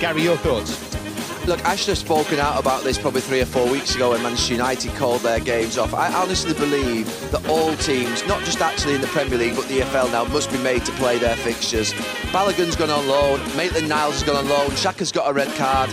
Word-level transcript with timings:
Gary, 0.00 0.22
your 0.22 0.36
thoughts? 0.36 0.78
Look, 1.46 1.64
I 1.64 1.74
should 1.74 1.88
have 1.88 1.98
spoken 1.98 2.38
out 2.38 2.60
about 2.60 2.84
this 2.84 2.98
probably 2.98 3.22
three 3.22 3.40
or 3.40 3.46
four 3.46 3.70
weeks 3.70 3.94
ago 3.94 4.10
when 4.10 4.22
Manchester 4.22 4.52
United 4.52 4.92
called 4.96 5.22
their 5.22 5.40
games 5.40 5.78
off. 5.78 5.94
I 5.94 6.12
honestly 6.12 6.52
believe 6.52 7.06
that 7.30 7.48
all 7.48 7.74
teams, 7.76 8.26
not 8.26 8.42
just 8.42 8.60
actually 8.60 8.96
in 8.96 9.00
the 9.00 9.06
Premier 9.06 9.38
League, 9.38 9.56
but 9.56 9.66
the 9.68 9.80
EFL 9.80 10.12
now, 10.12 10.24
must 10.24 10.50
be 10.50 10.58
made 10.58 10.84
to 10.84 10.92
play 10.92 11.18
their 11.18 11.36
fixtures. 11.36 11.94
Balogun's 12.30 12.76
gone 12.76 12.90
on 12.90 13.06
loan, 13.08 13.40
Maitland 13.56 13.88
Niles 13.88 14.14
has 14.14 14.22
gone 14.22 14.36
on 14.36 14.48
loan, 14.48 14.70
Shaka's 14.76 15.12
got 15.12 15.30
a 15.30 15.32
red 15.32 15.54
card 15.56 15.88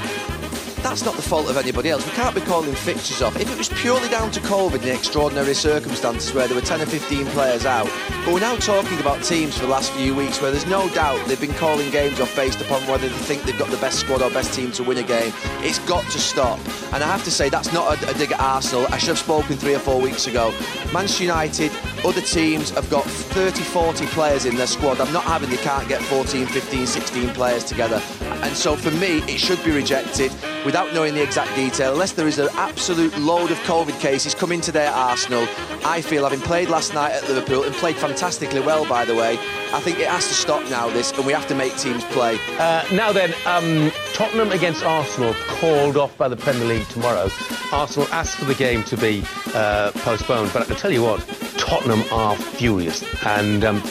that's 0.83 1.05
not 1.05 1.15
the 1.15 1.21
fault 1.21 1.49
of 1.49 1.55
anybody 1.55 1.89
else. 1.89 2.05
We 2.05 2.11
can't 2.11 2.35
be 2.35 2.41
calling 2.41 2.75
fixtures 2.75 3.21
off. 3.21 3.39
If 3.39 3.51
it 3.51 3.57
was 3.57 3.69
purely 3.69 4.09
down 4.09 4.31
to 4.31 4.39
COVID 4.41 4.75
and 4.75 4.89
extraordinary 4.89 5.53
circumstances 5.53 6.33
where 6.33 6.47
there 6.47 6.55
were 6.55 6.61
10 6.61 6.81
or 6.81 6.85
15 6.85 7.25
players 7.27 7.65
out, 7.65 7.89
but 8.25 8.33
we're 8.33 8.41
now 8.41 8.55
talking 8.57 8.99
about 8.99 9.23
teams 9.23 9.57
for 9.57 9.65
the 9.65 9.71
last 9.71 9.91
few 9.93 10.13
weeks 10.13 10.41
where 10.41 10.51
there's 10.51 10.65
no 10.65 10.89
doubt 10.89 11.25
they've 11.27 11.39
been 11.39 11.53
calling 11.53 11.89
games 11.89 12.19
off 12.19 12.35
based 12.35 12.59
upon 12.59 12.81
whether 12.87 13.07
they 13.07 13.15
think 13.15 13.43
they've 13.43 13.57
got 13.57 13.69
the 13.69 13.77
best 13.77 13.99
squad 13.99 14.21
or 14.21 14.29
best 14.31 14.53
team 14.53 14.71
to 14.73 14.83
win 14.83 14.97
a 14.97 15.03
game. 15.03 15.31
It's 15.61 15.79
got 15.79 16.03
to 16.11 16.19
stop. 16.19 16.59
And 16.91 17.03
I 17.03 17.07
have 17.07 17.23
to 17.23 17.31
say, 17.31 17.49
that's 17.49 17.71
not 17.71 18.03
a, 18.03 18.09
a 18.09 18.13
dig 18.15 18.33
at 18.33 18.39
Arsenal. 18.39 18.85
I 18.89 18.97
should 18.97 19.09
have 19.09 19.19
spoken 19.19 19.55
three 19.55 19.75
or 19.75 19.79
four 19.79 20.01
weeks 20.01 20.27
ago. 20.27 20.51
Manchester 20.93 21.23
United, 21.23 21.71
other 22.03 22.21
teams 22.21 22.71
have 22.71 22.89
got 22.89 23.05
30, 23.05 23.61
40 23.61 24.05
players 24.07 24.45
in 24.45 24.55
their 24.55 24.67
squad. 24.67 24.99
I'm 24.99 25.13
not 25.13 25.23
having 25.23 25.49
they 25.49 25.57
can't 25.57 25.87
get 25.87 26.01
14, 26.01 26.45
15, 26.47 26.85
16 26.85 27.29
players 27.29 27.63
together. 27.63 28.01
And 28.21 28.55
so 28.55 28.75
for 28.75 28.91
me, 28.91 29.19
it 29.19 29.39
should 29.39 29.63
be 29.63 29.71
rejected 29.71 30.31
without 30.65 30.93
knowing 30.93 31.13
the 31.13 31.21
exact 31.21 31.55
detail, 31.55 31.93
unless 31.93 32.13
there 32.13 32.27
is 32.27 32.39
an 32.39 32.49
absolute 32.53 33.17
load 33.17 33.51
of 33.51 33.57
COVID 33.59 33.99
cases 33.99 34.33
coming 34.33 34.61
to 34.61 34.71
their 34.71 34.91
Arsenal, 34.91 35.47
I 35.85 36.01
feel, 36.01 36.23
having 36.23 36.39
played 36.39 36.69
last 36.69 36.93
night 36.93 37.11
at 37.11 37.27
Liverpool 37.27 37.63
and 37.63 37.73
played 37.75 37.95
fantastically 37.95 38.59
well, 38.59 38.87
by 38.87 39.05
the 39.05 39.15
way, 39.15 39.37
I 39.73 39.79
think 39.79 39.99
it 39.99 40.07
has 40.07 40.27
to 40.27 40.33
stop 40.33 40.61
now, 40.69 40.89
this, 40.89 41.11
and 41.11 41.25
we 41.25 41.33
have 41.33 41.47
to 41.47 41.55
make 41.55 41.75
teams 41.77 42.03
play. 42.05 42.37
Uh, 42.59 42.85
now 42.93 43.11
then, 43.11 43.33
um, 43.45 43.91
Tottenham 44.13 44.51
against 44.51 44.83
Arsenal 44.83 45.33
called 45.47 45.97
off 45.97 46.17
by 46.17 46.27
the 46.27 46.37
Premier 46.37 46.67
League 46.67 46.87
tomorrow. 46.89 47.29
Arsenal 47.71 48.07
asked 48.11 48.37
for 48.37 48.45
the 48.45 48.55
game 48.55 48.83
to 48.83 48.97
be 48.97 49.23
uh, 49.53 49.91
postponed, 49.95 50.51
but 50.53 50.61
I 50.61 50.65
can 50.65 50.75
tell 50.75 50.91
you 50.91 51.01
what, 51.01 51.19
Tottenham 51.57 52.03
are 52.11 52.35
furious. 52.35 53.03
And 53.25 53.63
um, 53.63 53.81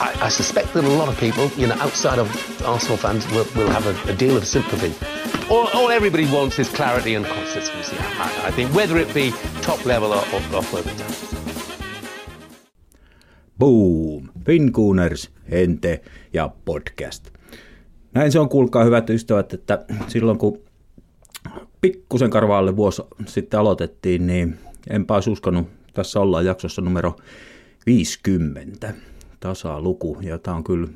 I, 0.00 0.26
I, 0.26 0.28
suspect 0.30 0.72
that 0.72 0.84
a 0.84 0.88
lot 0.88 1.08
of 1.08 1.18
people, 1.20 1.50
you 1.56 1.66
know, 1.66 1.76
outside 1.80 2.18
of 2.18 2.28
Arsenal 2.64 2.96
fans, 2.96 3.26
will, 3.32 3.46
will 3.54 3.70
have 3.70 3.86
a, 3.86 4.12
a 4.12 4.14
deal 4.14 4.36
of 4.36 4.46
sympathy 4.46 4.94
all, 5.50 5.68
all 5.74 5.90
everybody 5.90 6.26
wants 6.32 6.58
is 6.58 6.70
clarity 6.70 7.16
and 7.16 7.26
consistency, 7.26 7.96
I, 7.98 8.48
I 8.48 8.52
think, 8.52 8.74
whether 8.74 8.98
it 8.98 9.14
be 9.14 9.34
top 9.62 9.84
level 9.84 10.12
or, 10.12 10.24
or, 10.32 10.56
or 10.56 10.62
further 10.62 10.94
down. 10.98 11.12
Boom! 13.58 14.28
Fincooners, 14.46 15.30
Hente 15.50 16.00
ja 16.32 16.50
podcast. 16.64 17.30
Näin 18.14 18.32
se 18.32 18.38
on, 18.38 18.48
kuulkaa 18.48 18.84
hyvät 18.84 19.10
ystävät, 19.10 19.52
että 19.52 19.84
silloin 20.08 20.38
kun 20.38 20.58
pikkusen 21.80 22.30
karvaalle 22.30 22.76
vuosi 22.76 23.02
sitten 23.26 23.60
aloitettiin, 23.60 24.26
niin 24.26 24.58
enpä 24.90 25.14
olisi 25.14 25.30
uskonut, 25.30 25.68
tässä 25.94 26.20
ollaan 26.20 26.46
jaksossa 26.46 26.82
numero 26.82 27.16
50 27.86 28.94
tasaa 29.40 29.80
luku, 29.80 30.18
ja 30.20 30.38
tämä 30.38 30.56
on 30.56 30.64
kyllä 30.64 30.88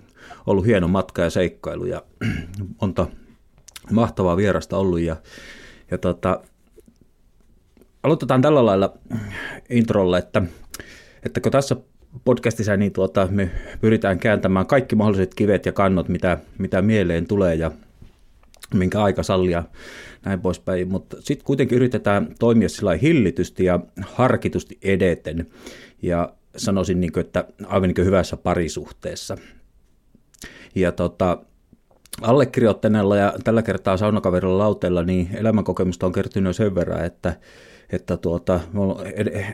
ollut 0.47 0.67
hieno 0.67 0.89
matka 0.89 1.23
ja 1.23 1.31
seikkailu, 1.31 1.85
ja 1.85 2.03
monta 2.81 3.07
mahtavaa 3.93 4.37
vierasta 4.37 4.77
ollut. 4.79 5.01
Ja, 5.01 5.17
ja 5.91 5.99
tota, 5.99 6.41
aloitetaan 8.03 8.43
tällä 8.43 8.67
lailla 8.67 8.95
introlla, 9.71 10.19
että, 10.19 10.43
että 11.23 11.41
kun 11.41 11.53
tässä 11.53 11.77
podcastissa 12.25 12.77
niin 12.77 12.93
tuota, 12.93 13.29
me 13.31 13.51
pyritään 13.81 14.19
kääntämään 14.19 14.67
kaikki 14.67 14.97
mahdolliset 14.97 15.35
kivet 15.35 15.67
ja 15.67 15.73
kannot, 15.73 16.09
mitä, 16.09 16.39
mitä 16.59 16.83
mieleen 16.83 17.27
tulee 17.27 17.55
ja 17.55 17.71
minkä 18.75 19.03
aika 19.03 19.23
sallia 19.23 19.65
näin 20.25 20.41
poispäin, 20.41 20.89
mutta 20.89 21.17
sitten 21.21 21.47
kuitenkin 21.47 21.77
yritetään 21.77 22.35
toimia 22.39 22.69
sillä 22.69 22.95
hillitysti 22.95 23.65
ja 23.65 23.81
harkitusti 24.03 24.79
edeten. 24.83 25.47
Ja 26.03 26.33
sanoisin, 26.57 27.01
niin 27.01 27.13
kuin, 27.13 27.27
että 27.27 27.45
aivan 27.67 27.89
niin 27.89 28.07
hyvässä 28.07 28.37
parisuhteessa. 28.37 29.37
Ja 30.75 30.93
tota, 30.93 31.39
allekirjoittaneella 32.23 33.17
ja 33.17 33.35
tällä 33.45 33.63
kertaa 33.63 33.97
saunakaverilla 33.97 34.59
lauteella, 34.59 35.03
niin 35.03 35.29
elämänkokemusta 35.35 36.07
on 36.07 36.13
kertynyt 36.13 36.57
sen 36.57 36.75
verran, 36.75 37.05
että, 37.05 37.37
että 37.91 38.17
tuota, 38.17 38.61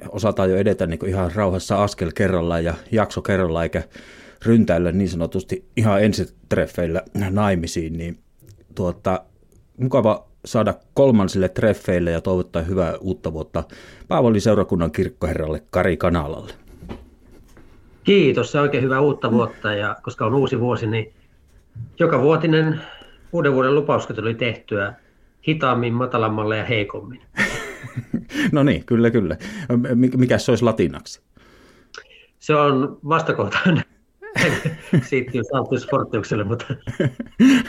osataan 0.08 0.50
jo 0.50 0.56
edetä 0.56 0.86
niin 0.86 1.06
ihan 1.06 1.32
rauhassa 1.34 1.82
askel 1.82 2.10
kerrallaan 2.14 2.64
ja 2.64 2.74
jakso 2.92 3.22
kerrallaan, 3.22 3.64
eikä 3.64 3.82
ryntäillä 4.46 4.92
niin 4.92 5.08
sanotusti 5.08 5.64
ihan 5.76 6.02
ensitreffeillä 6.02 7.02
naimisiin, 7.30 7.92
niin 7.98 8.18
tuota, 8.74 9.24
mukava 9.76 10.30
saada 10.44 10.74
kolmansille 10.94 11.48
treffeille 11.48 12.10
ja 12.10 12.20
toivottaa 12.20 12.62
hyvää 12.62 12.94
uutta 13.00 13.32
vuotta 13.32 13.64
Paavoli 14.08 14.40
seurakunnan 14.40 14.90
kirkkoherralle 14.90 15.62
Kari 15.70 15.96
Kanalalle. 15.96 16.54
Kiitos, 18.10 18.52
se 18.52 18.60
oikein 18.60 18.84
hyvää 18.84 19.00
uutta 19.00 19.30
vuotta 19.30 19.74
ja 19.74 19.96
koska 20.02 20.26
on 20.26 20.34
uusi 20.34 20.60
vuosi, 20.60 20.86
niin 20.86 21.12
joka 21.98 22.22
vuotinen 22.22 22.80
uuden 23.32 23.54
vuoden 23.54 23.74
lupauskin 23.74 24.16
tuli 24.16 24.34
tehtyä 24.34 24.94
hitaammin, 25.48 25.94
matalammalla 25.94 26.56
ja 26.56 26.64
heikommin. 26.64 27.22
no 28.52 28.62
niin, 28.62 28.84
kyllä, 28.84 29.10
kyllä. 29.10 29.36
Mikä 30.16 30.38
se 30.38 30.52
olisi 30.52 30.64
latinaksi? 30.64 31.20
Se 32.38 32.54
on 32.54 32.98
vastakohtainen 33.08 33.84
siitä 35.08 35.30
Santus 35.52 35.88
Fortiukselle, 35.90 36.44
mutta 36.44 36.66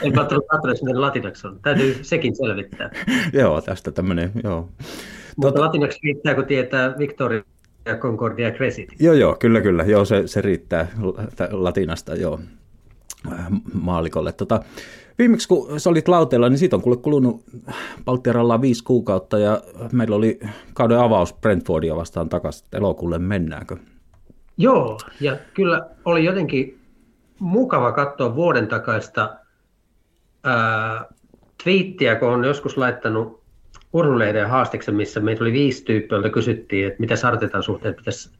en 0.02 0.18
ottanut 0.18 0.46
katsoa, 0.48 0.72
miten 0.82 1.00
latinaksi 1.00 1.46
on. 1.46 1.60
Täytyy 1.62 1.98
sekin 2.02 2.36
selvittää. 2.36 2.90
joo, 3.32 3.60
tästä 3.60 3.92
tämmöinen, 3.92 4.32
joo. 4.44 4.68
Mutta 5.36 5.52
tota... 5.52 5.60
latinaksi 5.60 5.98
riittää, 6.02 6.34
kun 6.34 6.46
tietää 6.46 6.98
Victoria 6.98 7.42
ja 7.84 7.96
Concordia 7.96 8.50
Crescit. 8.50 8.88
Joo, 9.00 9.14
joo, 9.14 9.36
kyllä, 9.38 9.60
kyllä. 9.60 9.82
Joo, 9.82 10.04
se, 10.04 10.22
se 10.26 10.40
riittää 10.40 10.88
latinasta, 11.50 12.14
joo. 12.14 12.40
Äh, 13.32 13.46
maalikolle. 13.74 14.32
Tota, 14.32 14.60
viimeksi 15.18 15.48
kun 15.48 15.80
sä 15.80 15.90
olit 15.90 16.08
lauteella, 16.08 16.48
niin 16.48 16.58
siitä 16.58 16.76
on 16.76 16.82
kuule 16.82 16.96
kulunut 16.96 17.44
Baltiaralla 18.04 18.60
viisi 18.60 18.84
kuukautta 18.84 19.38
ja 19.38 19.62
meillä 19.92 20.16
oli 20.16 20.40
kauden 20.74 20.98
avaus 20.98 21.34
Brentfordia 21.34 21.96
vastaan 21.96 22.28
takaisin. 22.28 22.68
Elokuulle 22.72 23.18
mennäänkö? 23.18 23.76
Joo, 24.56 24.98
ja 25.20 25.36
kyllä 25.54 25.86
oli 26.04 26.24
jotenkin 26.24 26.80
mukava 27.38 27.92
katsoa 27.92 28.34
vuoden 28.34 28.68
takaista 28.68 29.36
ää, 30.44 31.04
twiittiä, 31.64 32.16
kun 32.16 32.28
on 32.28 32.44
joskus 32.44 32.76
laittanut 32.76 33.41
urheiluleiden 33.92 34.48
haastiksen, 34.48 34.94
missä 34.94 35.20
meitä 35.20 35.44
oli 35.44 35.52
viisi 35.52 35.84
tyyppiä, 35.84 36.16
joilta 36.16 36.30
kysyttiin, 36.30 36.86
että 36.86 37.00
mitä 37.00 37.16
Sartetan 37.16 37.62
suhteen 37.62 37.94
pitäisi 37.94 38.30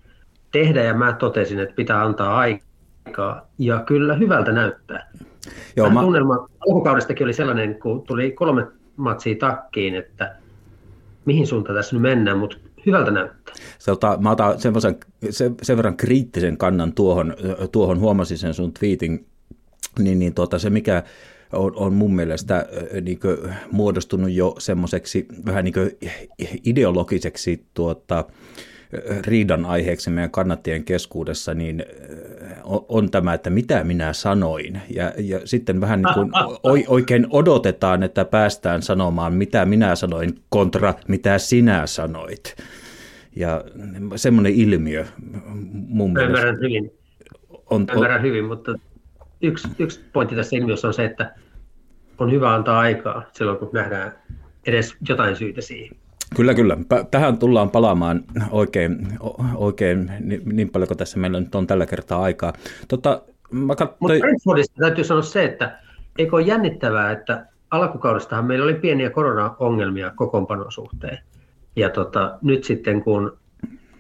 tehdä, 0.53 0.83
ja 0.83 0.95
mä 0.95 1.13
totesin, 1.13 1.61
että 1.61 1.75
pitää 1.75 2.05
antaa 2.05 2.39
aikaa 2.39 3.49
ja 3.59 3.83
kyllä 3.87 4.15
hyvältä 4.15 4.53
näyttää. 4.53 5.11
Joo, 5.77 5.91
mä... 5.91 6.01
Tunnelma 6.01 6.49
alkukaudestakin 6.69 7.25
oli 7.25 7.33
sellainen, 7.33 7.75
kun 7.81 8.03
tuli 8.03 8.31
kolme 8.31 8.67
matsia 8.97 9.35
takkiin, 9.39 9.95
että 9.95 10.37
mihin 11.25 11.47
suuntaan 11.47 11.77
tässä 11.77 11.97
nyt 11.97 12.03
mennään, 12.03 12.39
mutta 12.39 12.57
hyvältä 12.87 13.11
näyttää. 13.11 13.55
Sota, 13.79 14.19
mä 14.21 14.31
otan 14.31 14.61
sen, 14.61 14.75
sen, 15.31 15.55
sen 15.63 15.77
verran 15.77 15.97
kriittisen 15.97 16.57
kannan 16.57 16.93
tuohon, 16.93 17.35
tuohon 17.73 18.01
huomasin 18.01 18.39
sen 18.39 18.55
sun 18.55 18.73
tweetin, 18.73 19.27
niin, 19.99 20.19
niin 20.19 20.35
tuota, 20.35 20.59
se 20.59 20.71
mikä 20.71 21.03
on, 21.53 21.73
on 21.77 21.93
mun 21.93 22.15
mielestä 22.15 22.67
niin 23.03 23.21
kuin, 23.21 23.37
muodostunut 23.71 24.31
jo 24.31 24.55
semmoiseksi 24.59 25.27
vähän 25.47 25.65
niin 25.65 25.75
kuin 25.75 25.91
ideologiseksi 26.65 27.67
tuota, 27.75 28.25
riidan 29.27 29.65
aiheeksi 29.65 30.11
meidän 30.11 30.31
kannattien 30.31 30.85
keskuudessa, 30.85 31.55
niin 31.55 31.85
on 32.65 33.11
tämä, 33.11 33.35
että 33.35 33.51
mitä 33.51 33.85
minä 33.85 34.13
sanoin. 34.13 34.81
Ja, 34.91 35.13
ja 35.19 35.41
sitten 35.45 35.81
vähän 35.81 36.03
niin 36.03 36.15
kuin 36.15 36.33
oikein 36.89 37.27
odotetaan, 37.31 38.03
että 38.03 38.25
päästään 38.25 38.83
sanomaan, 38.83 39.35
mitä 39.35 39.67
minä 39.67 39.97
sanoin 39.97 40.35
kontra 40.49 40.95
mitä 41.09 41.39
sinä 41.39 41.87
sanoit. 41.87 42.57
Ja 43.37 43.65
semmoinen 44.17 44.55
ilmiö 44.55 45.07
mun 45.73 46.13
mielestä. 46.13 46.39
Ymmärrän 46.39 46.61
hyvin. 46.61 46.93
On, 47.71 47.87
Ymmärrän 47.95 48.21
on, 48.21 48.27
hyvin, 48.27 48.45
mutta 48.45 48.75
yksi, 49.43 49.69
yksi 49.79 50.01
pointti 50.13 50.37
tässä 50.37 50.57
ilmiössä 50.57 50.89
on 50.89 50.95
se, 50.95 51.05
että 51.05 51.35
on 52.23 52.33
hyvä 52.33 52.55
antaa 52.55 52.79
aikaa 52.79 53.23
silloin, 53.33 53.59
kun 53.59 53.71
nähdään 53.73 54.13
edes 54.67 54.97
jotain 55.09 55.37
syytä 55.37 55.61
siihen. 55.61 55.97
Kyllä, 56.37 56.55
kyllä. 56.55 56.77
Tähän 57.11 57.39
tullaan 57.39 57.71
palaamaan 57.71 58.25
oikein, 58.51 59.09
oikein 59.55 60.11
niin 60.45 60.71
paljon 60.71 60.89
kuin 60.89 60.99
tässä 60.99 61.19
meillä 61.19 61.41
nyt 61.41 61.55
on 61.55 61.67
tällä 61.67 61.87
kertaa 61.87 62.23
aikaa. 62.23 62.53
Tota, 62.89 63.23
mä 63.51 63.75
katsoin... 63.77 63.97
Mutta 64.01 64.19
Brentfordista 64.19 64.75
täytyy 64.81 65.05
sanoa 65.05 65.23
se, 65.23 65.45
että 65.45 65.79
eikö 66.19 66.37
ole 66.37 66.43
jännittävää, 66.43 67.13
että 67.13 67.47
alkukaudestahan 67.71 68.45
meillä 68.45 68.65
oli 68.65 68.75
pieniä 68.75 69.11
korona-ongelmia 69.11 70.13
kokoonpanon 70.17 70.73
suhteen. 70.73 71.19
Ja 71.77 71.91
tota, 71.91 72.39
nyt 72.43 72.65
sitten 72.65 73.03
kun 73.03 73.39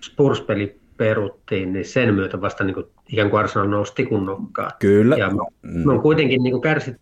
Spurs-peli 0.04 0.80
peruttiin, 0.96 1.72
niin 1.72 1.84
sen 1.84 2.14
myötä 2.14 2.40
vasta 2.40 2.64
niin 2.64 2.74
kuin, 2.74 2.86
ikään 3.12 3.30
kuin 3.30 3.40
Arsenal 3.40 3.68
nousi 3.68 3.94
tikun 3.94 4.26
nokkaan. 4.26 4.70
Kyllä. 4.78 5.16
Ja 5.16 5.30
me, 5.30 5.42
me 5.62 5.92
on 5.92 6.02
kuitenkin 6.02 6.42
niin 6.42 6.52
kuin 6.52 6.62
kärsitty 6.62 7.00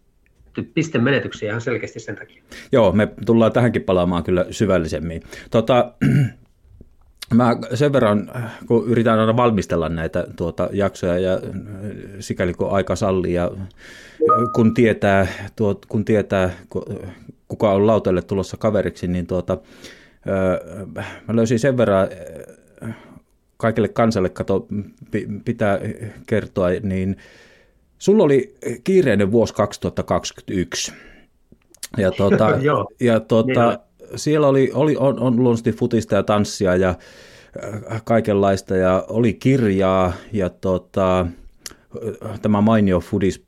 pistemenetyksiä 0.75 1.49
ihan 1.49 1.61
selkeästi 1.61 2.01
sen 2.01 2.17
takia. 2.17 2.43
Joo, 2.73 2.93
me 2.93 3.09
tullaan 3.27 3.53
tähänkin 3.53 3.83
palaamaan 3.83 4.25
kyllä 4.25 4.47
syvällisemmin. 4.51 5.23
Tota, 5.51 5.93
Mä 7.35 7.57
sen 7.75 7.93
verran, 7.93 8.31
kun 8.67 8.87
yritän 8.89 9.19
aina 9.19 9.37
valmistella 9.37 9.89
näitä 9.89 10.27
tuota, 10.37 10.69
jaksoja 10.73 11.19
ja 11.19 11.41
sikäli 12.21 12.55
kun 12.55 12.71
aika 12.71 12.97
sallii 12.97 13.35
ja 13.35 13.51
kun 14.55 14.75
tietää, 14.75 15.27
tuot, 15.57 15.87
kun 15.87 16.05
tietää 16.05 16.51
kuka 17.49 17.73
on 17.73 17.87
lautelle 17.87 18.23
tulossa 18.23 18.57
kaveriksi, 18.57 19.07
niin 19.07 19.27
tuota, 19.27 19.59
mä 21.29 21.37
löysin 21.37 21.59
sen 21.59 21.77
verran 21.77 22.09
kaikille 23.57 23.89
kansalle, 23.89 24.29
kato, 24.29 24.67
pitää 25.45 25.79
kertoa, 26.27 26.69
niin 26.83 27.17
sulla 28.01 28.25
oli 28.25 28.55
kiireinen 28.85 29.33
vuosi 29.33 29.55
2021. 29.55 30.93
Ja, 31.97 32.11
tuota, 32.17 32.59
ja 33.01 33.21
tuota, 33.21 33.79
siellä 34.17 34.49
oli, 34.49 34.71
oli 34.75 34.97
on, 34.97 35.21
on 35.21 35.37
luonnollisesti 35.37 35.73
futista 35.73 36.15
ja 36.15 36.23
tanssia 36.23 36.77
ja 36.77 36.89
äh, 36.89 38.03
kaikenlaista 38.05 38.77
ja 38.77 39.05
oli 39.09 39.35
kirjaa 39.35 40.13
ja 40.33 40.51
tota, 40.51 41.27
tämä 42.43 42.61
mainio 42.61 43.01
Foodies 43.01 43.43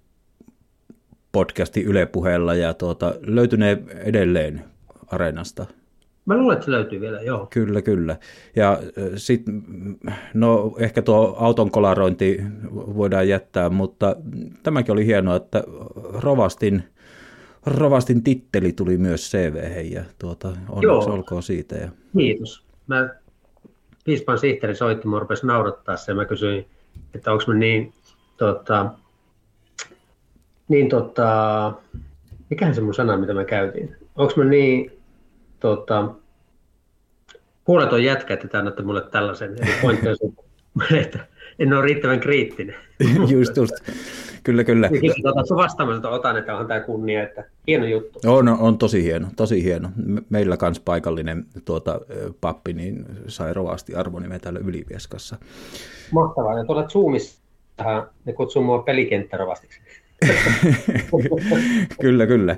podcasti 1.32 1.82
Yle 1.82 2.06
puheella 2.06 2.54
ja 2.54 2.74
tuota, 2.74 3.14
löytynee 3.20 3.82
edelleen 3.96 4.64
areenasta. 5.06 5.66
Mä 6.26 6.36
luulen, 6.36 6.54
että 6.54 6.64
se 6.64 6.70
löytyy 6.70 7.00
vielä, 7.00 7.20
joo. 7.20 7.46
Kyllä, 7.50 7.82
kyllä. 7.82 8.16
Ja 8.56 8.78
sitten, 9.16 9.62
no 10.34 10.74
ehkä 10.78 11.02
tuo 11.02 11.36
auton 11.38 11.70
kolarointi 11.70 12.42
voidaan 12.72 13.28
jättää, 13.28 13.70
mutta 13.70 14.16
tämäkin 14.62 14.92
oli 14.92 15.06
hienoa, 15.06 15.36
että 15.36 15.64
Rovastin 16.22 16.82
Rovastin 17.66 18.22
titteli 18.22 18.72
tuli 18.72 18.96
myös 18.96 19.30
CV 19.30 19.86
ja 19.92 20.04
tuota, 20.18 20.48
onneksi 20.48 20.86
Joo. 20.86 21.14
olkoon 21.14 21.42
siitä. 21.42 21.76
Ja... 21.76 21.88
Kiitos. 22.16 22.64
Mä, 22.86 23.08
piispan 24.04 24.38
sihteeri 24.38 24.76
soitti, 24.76 25.08
mä 25.08 25.18
rupesin 25.18 25.46
naurattaa 25.46 25.96
sen, 25.96 26.16
mä 26.16 26.24
kysyin, 26.24 26.66
että 27.14 27.32
onko 27.32 27.44
mä 27.46 27.54
niin, 27.54 27.92
tota, 28.36 28.90
niin 30.68 30.88
tota, 30.88 31.72
mikähän 32.50 32.74
se 32.74 32.80
mun 32.80 32.94
sana, 32.94 33.16
mitä 33.16 33.34
mä 33.34 33.44
käytin, 33.44 33.96
onko 34.16 34.32
mä 34.36 34.44
niin, 34.44 35.01
tota, 35.62 36.08
puoleton 37.64 38.04
jätkä, 38.04 38.34
että 38.34 38.58
annatte 38.58 38.82
mulle 38.82 39.00
tällaisen, 39.00 39.56
se, 39.58 40.96
että 41.00 41.18
en 41.58 41.72
ole 41.72 41.82
riittävän 41.82 42.20
kriittinen. 42.20 42.76
just, 43.32 43.56
just. 43.56 43.74
Kyllä, 44.42 44.64
kyllä. 44.64 44.90
Tuota, 45.22 45.56
vastaamassa 45.56 46.10
otan, 46.10 46.36
että 46.36 46.52
onhan 46.52 46.68
tämä 46.68 46.80
kunnia, 46.80 47.22
että 47.22 47.44
hieno 47.66 47.86
juttu. 47.86 48.18
On, 48.26 48.48
on 48.48 48.78
tosi 48.78 49.02
hieno, 49.02 49.28
tosi 49.36 49.64
hieno. 49.64 49.88
Meillä 50.30 50.56
kans 50.56 50.80
paikallinen 50.80 51.46
tuota, 51.64 52.00
pappi 52.40 52.72
niin 52.72 53.06
sai 53.26 53.54
rovasti 53.54 53.94
arvonimeä 53.94 54.38
täällä 54.38 54.60
Ylivieskassa. 54.64 55.36
Mahtavaa. 56.12 56.58
Ja 56.58 56.64
tuolla 56.64 56.88
Zoomissa 56.88 57.42
ne 58.24 58.32
kutsuu 58.32 58.62
mua 58.62 58.82
pelikenttärovastiksi. 58.82 59.81
kyllä, 62.00 62.26
kyllä. 62.26 62.56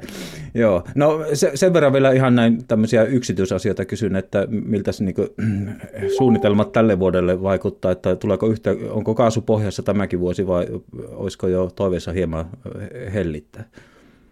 Joo. 0.55 0.85
No 0.95 1.25
se, 1.33 1.51
sen 1.55 1.73
verran 1.73 1.93
vielä 1.93 2.13
ihan 2.13 2.35
näin 2.35 2.67
tämmöisiä 2.69 3.05
yksityisasioita 3.05 3.85
kysyn, 3.85 4.17
että 4.17 4.47
miltä 4.51 4.93
se 4.93 5.05
niin 5.05 5.15
kuin, 5.15 5.29
suunnitelmat 6.17 6.73
tälle 6.73 6.99
vuodelle 6.99 7.43
vaikuttaa, 7.43 7.93
että 7.93 8.17
tuleeko 8.17 8.47
yhtä, 8.47 8.71
onko 8.91 9.15
kaasu 9.15 9.41
pohjassa 9.41 9.83
tämäkin 9.83 10.21
vuosi 10.21 10.47
vai 10.47 10.67
olisiko 11.11 11.49
jo 11.49 11.71
toiveessa 11.77 12.13
hieman 12.13 12.47
hellittää? 13.15 13.65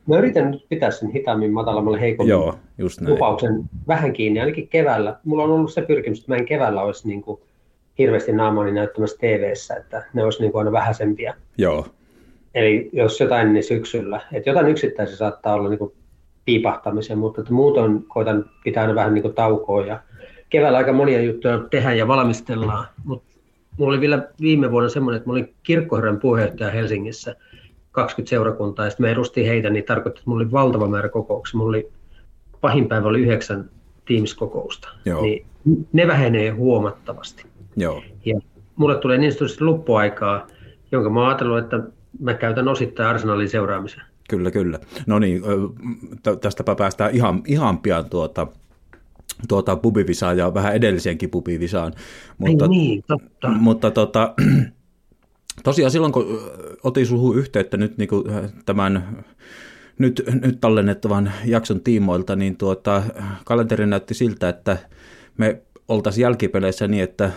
Mä 0.06 0.18
yritän 0.18 0.50
nyt 0.50 0.66
pitää 0.68 0.90
sen 0.90 1.10
hitaammin, 1.10 1.52
matalammalle, 1.52 2.00
heikommin 2.00 2.30
Joo, 2.30 2.54
just 2.78 3.00
näin. 3.00 3.12
lupauksen 3.12 3.64
vähän 3.88 4.12
kiinni, 4.12 4.40
ainakin 4.40 4.68
keväällä. 4.68 5.16
Mulla 5.24 5.44
on 5.44 5.50
ollut 5.50 5.72
se 5.72 5.82
pyrkimys, 5.82 6.18
että 6.18 6.32
mä 6.32 6.36
en 6.36 6.44
keväällä 6.44 6.82
olisi 6.82 7.08
niin 7.08 7.22
kuin 7.22 7.40
hirveästi 7.98 8.32
naamani 8.32 8.72
näyttämässä 8.72 9.16
tv 9.18 9.52
että 9.78 10.04
ne 10.14 10.24
olisi 10.24 10.40
niin 10.40 10.52
kuin 10.52 10.60
aina 10.60 10.72
vähäisempiä. 10.72 11.34
Joo. 11.58 11.86
Eli 12.54 12.90
jos 12.92 13.20
jotain, 13.20 13.52
niin 13.52 13.64
syksyllä. 13.64 14.20
Että 14.32 14.50
jotain 14.50 14.68
yksittäisiä 14.68 15.16
saattaa 15.16 15.54
olla 15.54 15.68
niin 15.68 15.78
kuin 15.78 15.92
piipahtamisen, 16.44 17.18
mutta 17.18 17.40
että 17.40 17.52
muuten 17.52 18.04
koitan 18.08 18.44
pitää 18.64 18.82
aina 18.82 18.94
vähän 18.94 19.14
niin 19.14 19.22
kuin 19.22 19.34
taukoa. 19.34 19.86
Ja 19.86 20.00
keväällä 20.50 20.78
aika 20.78 20.92
monia 20.92 21.22
juttuja 21.22 21.58
tehdään 21.58 21.98
ja 21.98 22.08
valmistellaan, 22.08 22.86
mutta 23.04 23.32
mulla 23.78 23.92
oli 23.92 24.00
vielä 24.00 24.28
viime 24.40 24.70
vuonna 24.70 24.88
semmoinen, 24.88 25.16
että 25.16 25.28
mulla 25.28 25.40
oli 25.40 25.54
kirkkoherran 25.62 26.20
puheenjohtaja 26.20 26.70
Helsingissä, 26.70 27.36
20 27.90 28.30
seurakuntaa, 28.30 28.84
ja 28.84 28.90
sitten 28.90 29.06
me 29.06 29.10
edustin 29.10 29.46
heitä, 29.46 29.70
niin 29.70 29.84
tarkoitti, 29.84 30.18
että 30.20 30.30
mulla 30.30 30.42
oli 30.42 30.52
valtava 30.52 30.88
määrä 30.88 31.08
kokouksia. 31.08 31.58
Mulla 31.58 31.68
oli, 31.68 31.90
pahin 32.60 32.88
päivä 32.88 33.08
oli 33.08 33.20
yhdeksän 33.20 33.70
Teams-kokousta. 34.04 34.88
Joo. 35.04 35.22
Niin 35.22 35.46
ne 35.92 36.06
vähenee 36.06 36.50
huomattavasti. 36.50 37.44
Joo. 37.76 38.02
Ja 38.24 38.40
mulle 38.76 38.98
tulee 38.98 39.18
niin 39.18 39.32
sanotusti 39.32 39.64
luppuaikaa, 39.64 40.46
jonka 40.92 41.10
mä 41.10 41.28
ajatellut, 41.28 41.58
että 41.58 41.80
mä 42.20 42.34
käytän 42.34 42.68
osittain 42.68 43.08
arsenaalin 43.08 43.48
seuraamiseen. 43.48 44.06
Kyllä, 44.28 44.50
kyllä. 44.50 44.78
No 45.06 45.18
niin, 45.18 45.42
tästäpä 46.40 46.74
päästään 46.74 47.14
ihan, 47.14 47.42
ihan 47.46 47.78
pian 47.78 48.10
tuota, 48.10 48.46
tuota 49.48 49.76
pubivisaan 49.76 50.38
ja 50.38 50.54
vähän 50.54 50.74
edelliseenkin 50.74 51.30
pubivisaan. 51.30 51.92
Mutta, 52.38 52.64
Ei 52.64 52.68
niin, 52.68 53.04
totta. 53.06 53.48
Mutta 53.48 53.90
tota, 53.90 54.34
tosiaan 55.64 55.90
silloin, 55.90 56.12
kun 56.12 56.40
otin 56.82 57.06
suhu 57.06 57.32
yhteyttä 57.32 57.76
nyt 57.76 57.98
niin 57.98 58.08
kuin 58.08 58.24
tämän 58.66 59.24
nyt, 59.98 60.22
nyt 60.42 60.60
tallennettavan 60.60 61.32
jakson 61.44 61.80
tiimoilta, 61.80 62.36
niin 62.36 62.56
tuota, 62.56 63.02
kalenteri 63.44 63.86
näytti 63.86 64.14
siltä, 64.14 64.48
että 64.48 64.76
me 65.38 65.62
oltaisiin 65.88 66.22
jälkipeleissä 66.22 66.88
niin, 66.88 67.02
että 67.02 67.30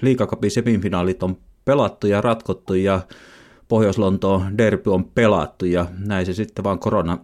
liikakapin 0.00 0.50
semifinaalit 0.50 1.22
on 1.22 1.36
pelattu 1.64 2.06
ja 2.06 2.20
ratkottu 2.20 2.74
ja 2.74 3.00
Pohjois-Lontoon 3.68 4.58
derby 4.58 4.92
on 4.92 5.04
pelattu 5.04 5.64
ja 5.64 5.86
näin 5.98 6.26
se 6.26 6.32
sitten 6.32 6.64
vaan 6.64 6.78
korona 6.78 7.18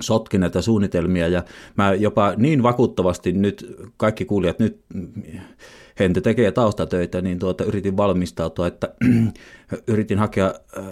sotki 0.00 0.38
näitä 0.38 0.62
suunnitelmia. 0.62 1.28
Ja 1.28 1.42
mä 1.76 1.94
jopa 1.94 2.34
niin 2.36 2.62
vakuuttavasti 2.62 3.32
nyt, 3.32 3.76
kaikki 3.96 4.24
kuulijat 4.24 4.58
nyt 4.58 4.80
Hente 5.98 6.20
tekee 6.20 6.52
taustatöitä, 6.52 7.20
niin 7.20 7.38
tuota, 7.38 7.64
yritin 7.64 7.96
valmistautua, 7.96 8.66
että 8.66 8.94
yritin 9.86 10.18
hakea 10.18 10.54
äh, 10.78 10.84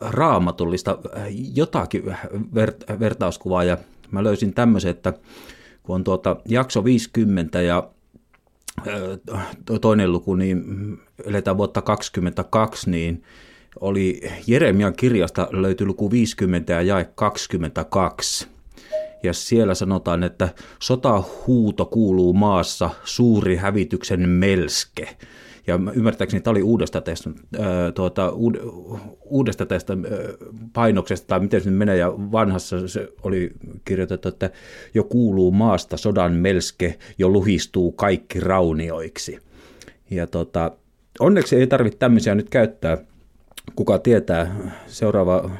raamatullista 0.00 0.98
äh, 1.16 1.22
jotakin 1.54 2.04
ver- 2.54 3.00
vertauskuvaa. 3.00 3.64
Ja 3.64 3.78
mä 4.10 4.24
löysin 4.24 4.54
tämmöisen, 4.54 4.90
että 4.90 5.12
kun 5.82 5.94
on 5.94 6.04
tuota 6.04 6.36
jakso 6.48 6.84
50 6.84 7.62
ja 7.62 7.90
äh, 8.88 9.56
toinen 9.80 10.12
luku, 10.12 10.34
niin 10.34 10.64
eletään 11.24 11.56
vuotta 11.56 11.82
22, 11.82 12.90
niin 12.90 13.22
oli 13.80 14.20
Jeremian 14.46 14.94
kirjasta 14.96 15.48
löytyi 15.50 15.86
luku 15.86 16.10
50 16.10 16.72
ja 16.72 16.82
jae 16.82 17.04
22. 17.14 18.48
Ja 19.22 19.32
siellä 19.32 19.74
sanotaan, 19.74 20.22
että 20.22 20.48
sotahuuto 20.82 21.86
kuuluu 21.86 22.32
maassa, 22.32 22.90
suuri 23.04 23.56
hävityksen 23.56 24.28
melske. 24.28 25.16
Ja 25.66 25.78
ymmärtääkseni 25.94 26.40
tämä 26.40 26.52
oli 26.52 26.62
uudesta, 26.62 27.00
tästä, 27.00 27.30
ää, 27.58 27.92
tuota, 27.92 28.30
uud, 28.30 28.54
uudesta 29.24 29.66
tästä 29.66 29.96
painoksesta, 30.72 31.26
tai 31.26 31.40
miten 31.40 31.60
se 31.60 31.70
menee, 31.70 31.96
ja 31.96 32.12
vanhassa 32.16 32.88
se 32.88 33.08
oli 33.22 33.52
kirjoitettu, 33.84 34.28
että 34.28 34.50
jo 34.94 35.04
kuuluu 35.04 35.50
maasta 35.50 35.96
sodan 35.96 36.32
melske, 36.32 36.98
jo 37.18 37.28
luhistuu 37.28 37.92
kaikki 37.92 38.40
raunioiksi. 38.40 39.38
Ja 40.10 40.26
tota, 40.26 40.72
onneksi 41.20 41.56
ei 41.56 41.66
tarvitse 41.66 41.98
tämmöisiä 41.98 42.34
nyt 42.34 42.50
käyttää, 42.50 42.98
kuka 43.76 43.98
tietää, 43.98 44.54
seuraava 44.86 45.50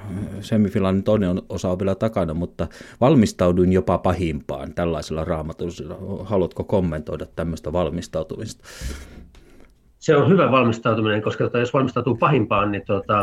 semifinaalin 0.40 1.02
toinen 1.02 1.42
osa 1.48 1.70
on 1.70 1.78
vielä 1.78 1.94
takana, 1.94 2.34
mutta 2.34 2.68
valmistauduin 3.00 3.72
jopa 3.72 3.98
pahimpaan 3.98 4.74
tällaisella 4.74 5.24
raamatulla. 5.24 6.24
Haluatko 6.24 6.64
kommentoida 6.64 7.26
tämmöistä 7.36 7.72
valmistautumista? 7.72 8.64
Se 9.98 10.16
on 10.16 10.30
hyvä 10.30 10.50
valmistautuminen, 10.50 11.22
koska 11.22 11.44
tota, 11.44 11.58
jos 11.58 11.74
valmistautuu 11.74 12.16
pahimpaan, 12.16 12.72
niin 12.72 12.82
tota, 12.86 13.22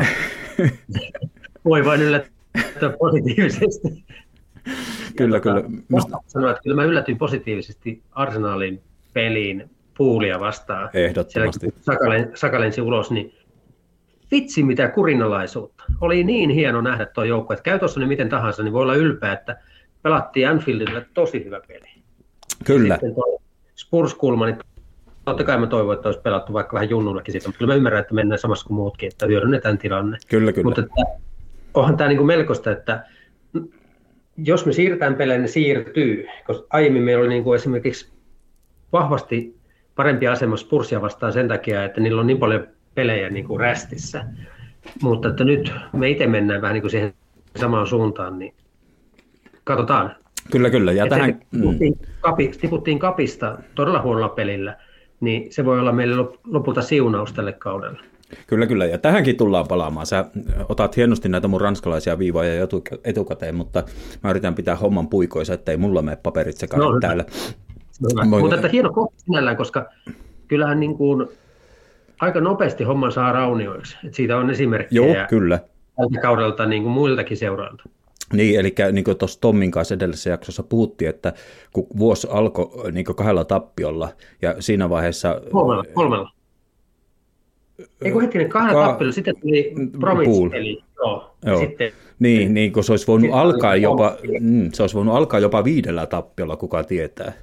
voi 1.70 1.86
vain 1.86 2.02
yllättää 2.02 2.90
positiivisesti. 3.00 4.06
Kyllä, 5.16 5.40
kyllä. 5.40 5.64
Musta... 5.90 6.18
Sanoin, 6.28 6.52
että 6.52 6.64
kyllä 6.64 6.76
mä 6.76 6.84
yllätyin 6.84 7.18
positiivisesti 7.18 8.02
Arsenalin 8.12 8.82
peliin 9.14 9.70
puulia 9.98 10.40
vastaan. 10.40 10.90
Ehdottomasti. 10.94 11.60
Siellä, 11.60 11.82
Sakalen, 11.82 12.32
Sakalensi 12.34 12.82
ulos, 12.82 13.12
niin 13.12 13.34
vitsi 14.32 14.64
mitä 14.64 14.88
kurinalaisuutta. 14.88 15.84
Oli 16.02 16.24
niin 16.24 16.50
hieno 16.50 16.82
nähdä 16.82 17.06
tuo 17.06 17.24
joukko, 17.24 17.54
että 17.54 17.64
käy 17.64 17.80
tuossa 17.80 18.00
niin 18.00 18.08
miten 18.08 18.30
tahansa, 18.30 18.64
niin 18.64 18.74
voi 18.74 18.82
olla 18.82 18.96
ylpeä, 18.96 19.34
että 19.34 19.58
pelattiin 20.02 20.50
Anfieldilla 20.50 21.02
tosi 21.14 21.46
hyvä 21.46 21.62
peli. 21.68 21.88
Kyllä. 22.64 23.00
Spurs-kulma, 23.76 24.46
niin 24.46 24.58
totta 25.26 25.44
kai 25.44 25.58
mä 25.58 25.68
toivon, 25.68 25.96
että 25.96 26.08
olisi 26.08 26.22
pelattu 26.22 26.54
vaikka 26.54 26.74
vähän 26.74 26.90
junnullakin 26.90 27.32
siitä, 27.32 27.48
mutta 27.48 27.58
kyllä 27.58 27.74
mä 27.74 27.76
ymmärrän, 27.76 28.02
että 28.02 28.14
mennään 28.14 28.40
samassa 28.40 28.68
kuin 28.68 28.76
muutkin, 28.76 29.08
että 29.08 29.26
hyödynnetään 29.26 29.78
tilanne. 29.78 30.18
Kyllä, 30.30 30.54
kyllä. 30.54 30.66
Mutta 30.66 30.82
että, 30.82 31.02
onhan 31.74 31.98
tämä 31.98 32.08
niin 32.08 32.18
kuin 32.18 32.28
melkoista, 32.28 32.72
että 32.72 33.06
jos 34.38 34.66
me 34.66 34.74
siirretään 34.74 35.16
pelejä, 35.16 35.40
ne 35.40 35.48
siirtyy, 35.48 36.28
koska 36.48 36.68
aiemmin 36.70 37.04
meillä 37.04 37.22
oli 37.22 37.30
niin 37.30 37.44
kuin 37.44 37.56
esimerkiksi 37.56 38.12
vahvasti 38.94 39.58
parempi 39.96 40.28
asema 40.28 40.58
Spursia 40.58 41.02
vastaan 41.02 41.34
sen 41.34 41.48
takia, 41.48 41.84
että 41.84 42.02
niillä 42.02 42.22
on 42.22 42.28
niin 42.28 42.40
paljon 42.40 42.68
pelejä 42.98 43.30
niin 43.30 43.46
kuin 43.46 43.60
rästissä. 43.60 44.26
Mutta 45.02 45.30
että 45.30 45.44
nyt 45.44 45.74
me 45.94 46.10
itse 46.10 46.28
mennään 46.28 46.62
vähän 46.62 46.74
niin 46.74 46.82
kuin 46.82 46.92
siihen 46.92 47.14
samaan 47.56 47.88
suuntaan, 47.88 48.40
niin 48.40 48.54
katsotaan. 49.64 50.16
Kyllä, 50.52 50.70
kyllä. 50.70 50.92
Ja 50.92 51.08
tähän... 51.08 51.40
tiputtiin, 51.52 52.00
kapi, 52.22 52.52
tiputtiin 52.62 53.00
kapista 53.00 53.58
todella 53.76 54.02
huonolla 54.02 54.30
pelillä, 54.30 54.78
niin 55.20 55.54
se 55.54 55.66
voi 55.66 55.80
olla 55.80 55.92
meille 55.92 56.16
lopulta 56.44 56.82
siunaus 56.82 57.34
tälle 57.34 57.54
kaudelle. 57.54 58.00
Kyllä, 58.48 58.66
kyllä. 58.68 58.86
Ja 58.86 58.98
tähänkin 58.98 59.38
tullaan 59.38 59.68
palaamaan. 59.68 60.06
Sä 60.06 60.26
otat 60.70 60.98
hienosti 60.98 61.30
näitä 61.30 61.48
mun 61.48 61.62
ranskalaisia 61.62 62.20
viivoja 62.20 62.68
etukäteen, 63.04 63.56
mutta 63.56 63.84
mä 64.24 64.30
yritän 64.30 64.56
pitää 64.56 64.76
homman 64.76 65.08
puikoissa, 65.08 65.54
ettei 65.54 65.78
mulla 65.78 66.02
mene 66.02 66.18
paperit 66.24 66.58
sekaan 66.58 66.82
no, 66.82 67.00
täällä. 67.00 67.26
No, 68.02 68.40
Mutta 68.40 68.56
että 68.56 68.68
hieno 68.68 68.94
kohta 68.94 69.16
sinällään, 69.18 69.58
koska 69.58 69.90
kyllähän 70.48 70.80
niin 70.80 70.98
kuin 70.98 71.28
aika 72.20 72.42
nopeasti 72.42 72.84
homman 72.84 73.12
saa 73.12 73.32
raunioiksi. 73.32 73.98
Et 74.08 74.14
siitä 74.14 74.38
on 74.38 74.50
esimerkkejä 74.50 75.02
Joo, 75.06 75.28
kyllä. 75.30 75.60
tältä 75.96 76.22
kaudelta 76.22 76.66
niin 76.66 76.84
kuin 76.84 76.94
muiltakin 76.94 77.38
seurailta. 77.38 77.84
Niin, 78.34 78.60
eli 78.60 78.76
niin 78.92 79.04
kuin 79.04 79.18
tuossa 79.18 79.42
Tommin 79.42 79.72
kanssa 79.72 79.96
edellisessä 79.96 80.30
jaksossa 80.30 80.64
puhuttiin, 80.64 81.10
että 81.10 81.34
kun 81.74 81.88
vuosi 81.98 82.28
alkoi 82.32 82.92
niin 82.92 83.06
kahdella 83.06 83.46
tappiolla 83.46 84.10
ja 84.42 84.56
siinä 84.60 84.90
vaiheessa... 84.90 85.42
Kolmella, 85.52 85.84
kolmella. 85.94 86.32
Ei 88.02 88.12
kun 88.12 88.22
hetkinen, 88.22 88.50
kahdella 88.50 88.82
Ka- 88.82 88.88
tappiolla, 88.88 89.14
sitten 89.14 89.36
tuli 89.42 89.74
Promise-peli. 90.00 90.84
Joo, 90.98 91.36
Joo. 91.46 91.60
Sitten, 91.60 91.92
niin, 92.20 92.54
niin, 92.54 92.74
kun 92.74 92.84
se 92.84 92.94
olisi 92.94 93.08
voinut 93.08 93.30
alkaa 93.34 93.76
jopa, 93.76 94.18
mm, 94.40 94.70
se 94.74 94.84
olisi 94.84 94.96
voinut 94.96 95.16
alkaa 95.16 95.40
jopa 95.40 95.64
viidellä 95.64 96.06
tappiolla, 96.06 96.56
kuka 96.58 96.84
tietää. 96.84 97.34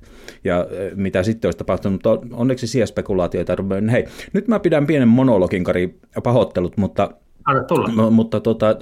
Ja 0.45 0.67
mitä 0.95 1.23
sitten 1.23 1.47
olisi 1.49 1.59
tapahtunut, 1.59 2.05
mutta 2.05 2.37
onneksi 2.37 2.67
siellä 2.67 2.87
spekulaatioita. 2.87 3.57
Hei, 3.91 4.05
nyt 4.33 4.49
mä 4.49 4.61
pidän 4.61 4.87
pienen 4.87 5.09
monologin, 5.09 5.65
Kari, 5.65 5.99
pahoittelut, 6.23 6.77
mutta 6.77 7.11
Anna 7.45 7.65
tulla. 7.65 7.89
No, 7.97 8.11
mutta 8.11 8.41
tota, 8.41 8.77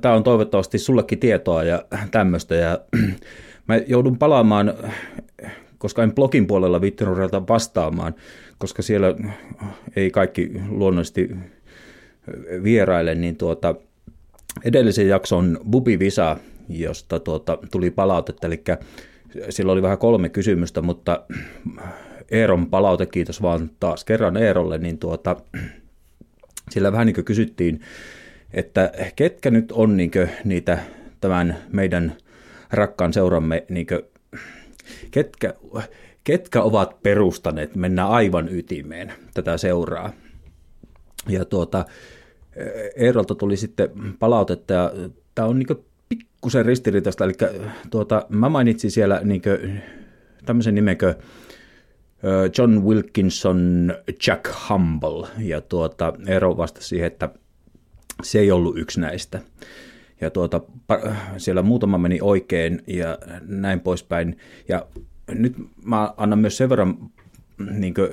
tämä 0.00 0.14
on 0.14 0.24
toivottavasti 0.24 0.78
sullekin 0.78 1.18
tietoa 1.18 1.64
ja 1.64 1.84
tämmöistä. 2.10 2.54
Ja 2.54 2.78
mä 3.68 3.76
joudun 3.76 4.18
palaamaan, 4.18 4.74
koska 5.78 6.02
en 6.02 6.14
blogin 6.14 6.46
puolella 6.46 6.80
viittinyt 6.80 7.14
vastaamaan, 7.48 8.14
koska 8.58 8.82
siellä 8.82 9.14
ei 9.96 10.10
kaikki 10.10 10.52
luonnollisesti 10.68 11.30
vieraille, 12.62 13.14
niin 13.14 13.36
tuota, 13.36 13.74
edellisen 14.64 15.08
jakson 15.08 15.60
Bubi 15.70 15.98
Visa, 15.98 16.36
josta 16.68 17.20
tuota, 17.20 17.58
tuli 17.70 17.90
palautetta, 17.90 18.46
eli 18.46 18.62
sillä 19.50 19.72
oli 19.72 19.82
vähän 19.82 19.98
kolme 19.98 20.28
kysymystä, 20.28 20.82
mutta 20.82 21.26
Eeron 22.30 22.70
palaute, 22.70 23.06
kiitos 23.06 23.42
vaan 23.42 23.70
taas 23.80 24.04
kerran 24.04 24.36
Eerolle, 24.36 24.78
niin 24.78 24.98
tuota, 24.98 25.36
sillä 26.70 26.92
vähän 26.92 27.06
niin 27.06 27.24
kysyttiin, 27.24 27.80
että 28.52 28.92
ketkä 29.16 29.50
nyt 29.50 29.72
on 29.72 29.96
niin 29.96 30.10
niitä 30.44 30.78
tämän 31.20 31.56
meidän 31.72 32.16
rakkaan 32.72 33.12
seuramme, 33.12 33.64
niin 33.68 33.86
kuin, 33.86 34.00
ketkä, 35.10 35.54
ketkä 36.24 36.62
ovat 36.62 37.02
perustaneet, 37.02 37.76
mennään 37.76 38.08
aivan 38.08 38.48
ytimeen 38.52 39.12
tätä 39.34 39.56
seuraa. 39.56 40.12
Ja 41.28 41.44
tuota, 41.44 41.84
Eerolta 42.96 43.34
tuli 43.34 43.56
sitten 43.56 43.90
palautetta, 44.18 44.74
ja 44.74 44.92
tämä 45.34 45.48
on 45.48 45.58
niin 45.58 45.84
pikkusen 46.44 46.66
ristiriitaista, 46.66 47.24
eli 47.24 47.32
tuota, 47.90 48.26
mä 48.28 48.48
mainitsin 48.48 48.90
siellä 48.90 49.20
niin 49.24 49.42
tämmöisen 50.44 50.74
nimenkö 50.74 51.14
John 52.58 52.84
Wilkinson, 52.84 53.92
Jack 54.26 54.50
Humble, 54.68 55.28
ja 55.38 55.60
tuota, 55.60 56.12
Eero 56.26 56.56
vastasi 56.56 56.88
siihen, 56.88 57.06
että 57.06 57.28
se 58.22 58.38
ei 58.38 58.50
ollut 58.50 58.78
yksi 58.78 59.00
näistä. 59.00 59.40
Ja 60.20 60.30
tuota, 60.30 60.60
siellä 61.36 61.62
muutama 61.62 61.98
meni 61.98 62.18
oikein 62.22 62.82
ja 62.86 63.18
näin 63.46 63.80
poispäin. 63.80 64.36
Ja 64.68 64.86
nyt 65.28 65.54
mä 65.84 66.14
annan 66.16 66.38
myös 66.38 66.56
sen 66.56 66.68
verran, 66.68 67.10
niin 67.70 67.94
kuin, 67.94 68.08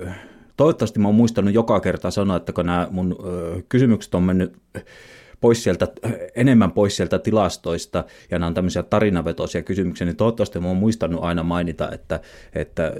toivottavasti 0.57 1.00
mä 1.00 1.07
oon 1.07 1.15
muistanut 1.15 1.53
joka 1.53 1.79
kerta 1.79 2.11
sanoa, 2.11 2.38
että 2.38 2.53
kun 2.53 2.65
nämä 2.65 2.88
mun 2.91 3.15
ö, 3.25 3.61
kysymykset 3.69 4.15
on 4.15 4.23
mennyt 4.23 4.57
pois 5.41 5.63
sieltä, 5.63 5.88
enemmän 6.36 6.71
pois 6.71 6.95
sieltä 6.95 7.19
tilastoista, 7.19 8.03
ja 8.31 8.39
nämä 8.39 8.48
on 8.48 8.53
tämmöisiä 8.53 8.83
tarinavetoisia 8.83 9.63
kysymyksiä, 9.63 10.05
niin 10.05 10.17
toivottavasti 10.17 10.60
mä 10.60 10.67
oon 10.67 10.77
muistanut 10.77 11.24
aina 11.24 11.43
mainita, 11.43 11.91
että, 11.91 12.19
että 12.53 12.93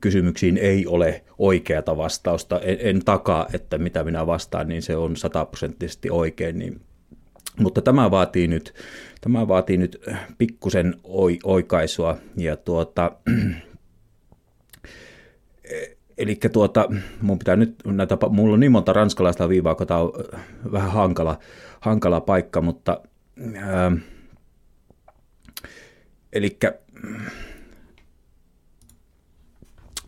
kysymyksiin 0.00 0.56
ei 0.56 0.86
ole 0.86 1.24
oikeata 1.38 1.96
vastausta. 1.96 2.60
En, 2.60 2.76
en 2.80 3.04
takaa, 3.04 3.46
että 3.52 3.78
mitä 3.78 4.04
minä 4.04 4.26
vastaan, 4.26 4.68
niin 4.68 4.82
se 4.82 4.96
on 4.96 5.16
sataprosenttisesti 5.16 6.10
oikein. 6.10 6.58
Niin. 6.58 6.80
Mutta 7.58 7.82
tämä 7.82 8.10
vaatii 8.10 8.46
nyt, 8.46 8.74
tämä 9.20 9.48
vaatii 9.48 9.76
nyt 9.76 10.02
pikkusen 10.38 10.94
oikaisua. 11.44 12.18
Ja 12.36 12.56
tuota, 12.56 13.12
Eli 16.18 16.38
tuota, 16.52 16.88
mun 17.20 17.38
pitää 17.38 17.56
nyt 17.56 17.74
näitä, 17.84 18.18
mulla 18.30 18.54
on 18.54 18.60
niin 18.60 18.72
monta 18.72 18.92
ranskalaista 18.92 19.48
viivaa, 19.48 19.74
kun 19.74 19.86
tämä 19.86 20.00
on 20.00 20.12
vähän 20.72 20.92
hankala, 20.92 21.38
hankala 21.80 22.20
paikka, 22.20 22.60
mutta 22.60 23.00
ää, 23.56 23.92
eli 26.32 26.58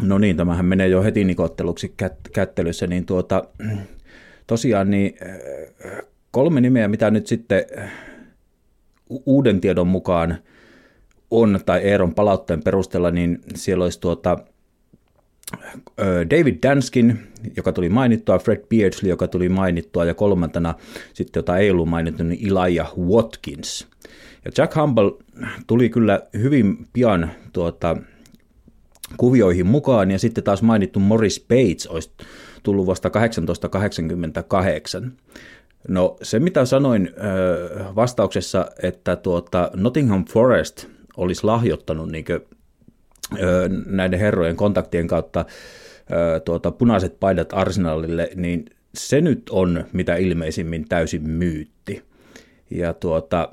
No 0.03 0.19
niin, 0.19 0.37
tämähän 0.37 0.65
menee 0.65 0.89
jo 0.89 1.03
heti 1.03 1.25
nikotteluksi 1.25 1.95
kättelyssä, 2.33 2.87
niin 2.87 3.07
tuota, 3.07 3.45
tosiaan 4.47 4.91
niin 4.91 5.15
kolme 6.31 6.61
nimeä, 6.61 6.89
mitä 6.89 7.11
nyt 7.11 7.27
sitten 7.27 7.65
uuden 9.27 9.61
tiedon 9.61 9.87
mukaan 9.87 10.39
on, 11.31 11.61
tai 11.67 11.81
Eeron 11.81 12.15
palautteen 12.15 12.63
perusteella, 12.63 13.11
niin 13.11 13.39
siellä 13.55 13.85
olisi 13.85 14.01
tuota 14.01 14.39
David 16.31 16.59
Danskin, 16.63 17.19
joka 17.57 17.73
tuli 17.73 17.89
mainittua, 17.89 18.39
Fred 18.39 18.65
Beardsley, 18.69 19.11
joka 19.11 19.29
tuli 19.29 19.49
mainittua, 19.49 20.05
ja 20.05 20.15
kolmantena 20.15 20.75
sitten, 21.15 21.41
jota 21.41 21.59
ei 21.59 21.71
ollut 21.71 21.89
mainittu, 21.89 22.23
niin 22.23 22.53
Elijah 22.53 22.99
Watkins. 22.99 23.87
Ja 24.45 24.51
Jack 24.59 24.77
Humble 24.77 25.13
tuli 25.67 25.89
kyllä 25.89 26.21
hyvin 26.39 26.87
pian 26.93 27.31
tuota, 27.53 27.97
kuvioihin 29.17 29.67
mukaan, 29.67 30.11
ja 30.11 30.19
sitten 30.19 30.45
taas 30.45 30.63
mainittu 30.63 31.01
Morris 31.01 31.45
Bates 31.49 31.87
olisi 31.87 32.11
tullut 32.63 32.87
vasta 32.87 33.11
1888. 33.11 35.13
No 35.89 36.17
se 36.23 36.39
mitä 36.39 36.65
sanoin 36.65 37.11
vastauksessa, 37.97 38.67
että 38.83 39.17
tuota 39.17 39.71
Nottingham 39.77 40.25
Forest 40.25 40.87
olisi 41.17 41.45
lahjoittanut 41.45 42.11
niin 42.11 42.25
näiden 43.87 44.21
herrojen 44.21 44.57
kontaktien 44.57 45.07
kautta 45.07 45.45
tuota, 46.45 46.71
punaiset 46.71 47.21
paidat 47.21 47.53
arsenaalille, 47.53 48.31
niin 48.35 48.65
se 48.95 49.21
nyt 49.21 49.43
on 49.51 49.85
mitä 49.93 50.17
ilmeisimmin 50.17 50.89
täysin 50.89 51.31
myytti. 51.31 52.03
Ja 52.71 52.95
tuota, 52.95 53.49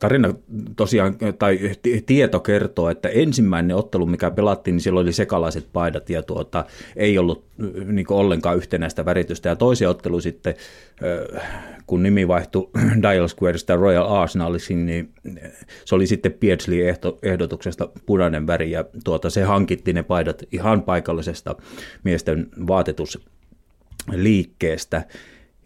tarina 0.00 0.34
tosiaan, 0.76 1.16
tai 1.38 1.58
tieto 2.06 2.40
kertoo, 2.40 2.90
että 2.90 3.08
ensimmäinen 3.08 3.76
ottelu, 3.76 4.06
mikä 4.06 4.30
pelattiin, 4.30 4.74
niin 4.74 4.80
siellä 4.80 5.00
oli 5.00 5.12
sekalaiset 5.12 5.68
paidat 5.72 6.10
ja 6.10 6.22
tuota, 6.22 6.64
ei 6.96 7.18
ollut 7.18 7.44
niin 7.84 8.06
ollenkaan 8.08 8.56
yhtenäistä 8.56 9.04
väritystä. 9.04 9.48
Ja 9.48 9.56
toisen 9.56 9.88
ottelu 9.88 10.20
sitten, 10.20 10.54
kun 11.86 12.02
nimi 12.02 12.28
vaihtui 12.28 12.70
Dial 13.02 13.28
Squaresta 13.28 13.76
Royal 13.76 14.12
Arsenalisiin, 14.12 14.86
niin 14.86 15.12
se 15.84 15.94
oli 15.94 16.06
sitten 16.06 16.32
Beardsley 16.32 16.78
ehdotuksesta 17.22 17.88
punainen 18.06 18.46
väri 18.46 18.70
ja 18.70 18.84
tuota, 19.04 19.30
se 19.30 19.42
hankittiin 19.42 19.94
ne 19.94 20.02
paidat 20.02 20.42
ihan 20.52 20.82
paikallisesta 20.82 21.56
miesten 22.04 22.48
vaatetusliikkeestä. 22.66 25.04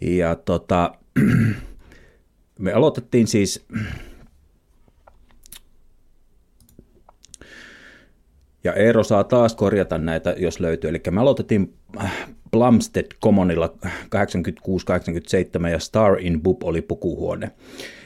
Ja 0.00 0.34
tota, 0.34 0.94
me 2.58 2.72
aloitettiin 2.72 3.26
siis 3.26 3.66
ja 8.66 8.74
Eero 8.74 9.04
saa 9.04 9.24
taas 9.24 9.54
korjata 9.54 9.98
näitä, 9.98 10.34
jos 10.38 10.60
löytyy. 10.60 10.90
Eli 10.90 11.00
me 11.10 11.20
aloitettiin 11.20 11.74
Plumstead 12.50 13.06
Commonilla 13.22 13.74
86-87 13.84 13.88
ja 15.70 15.78
Star 15.78 16.18
in 16.20 16.42
Bub 16.42 16.62
oli 16.62 16.82
pukuhuone. 16.82 17.50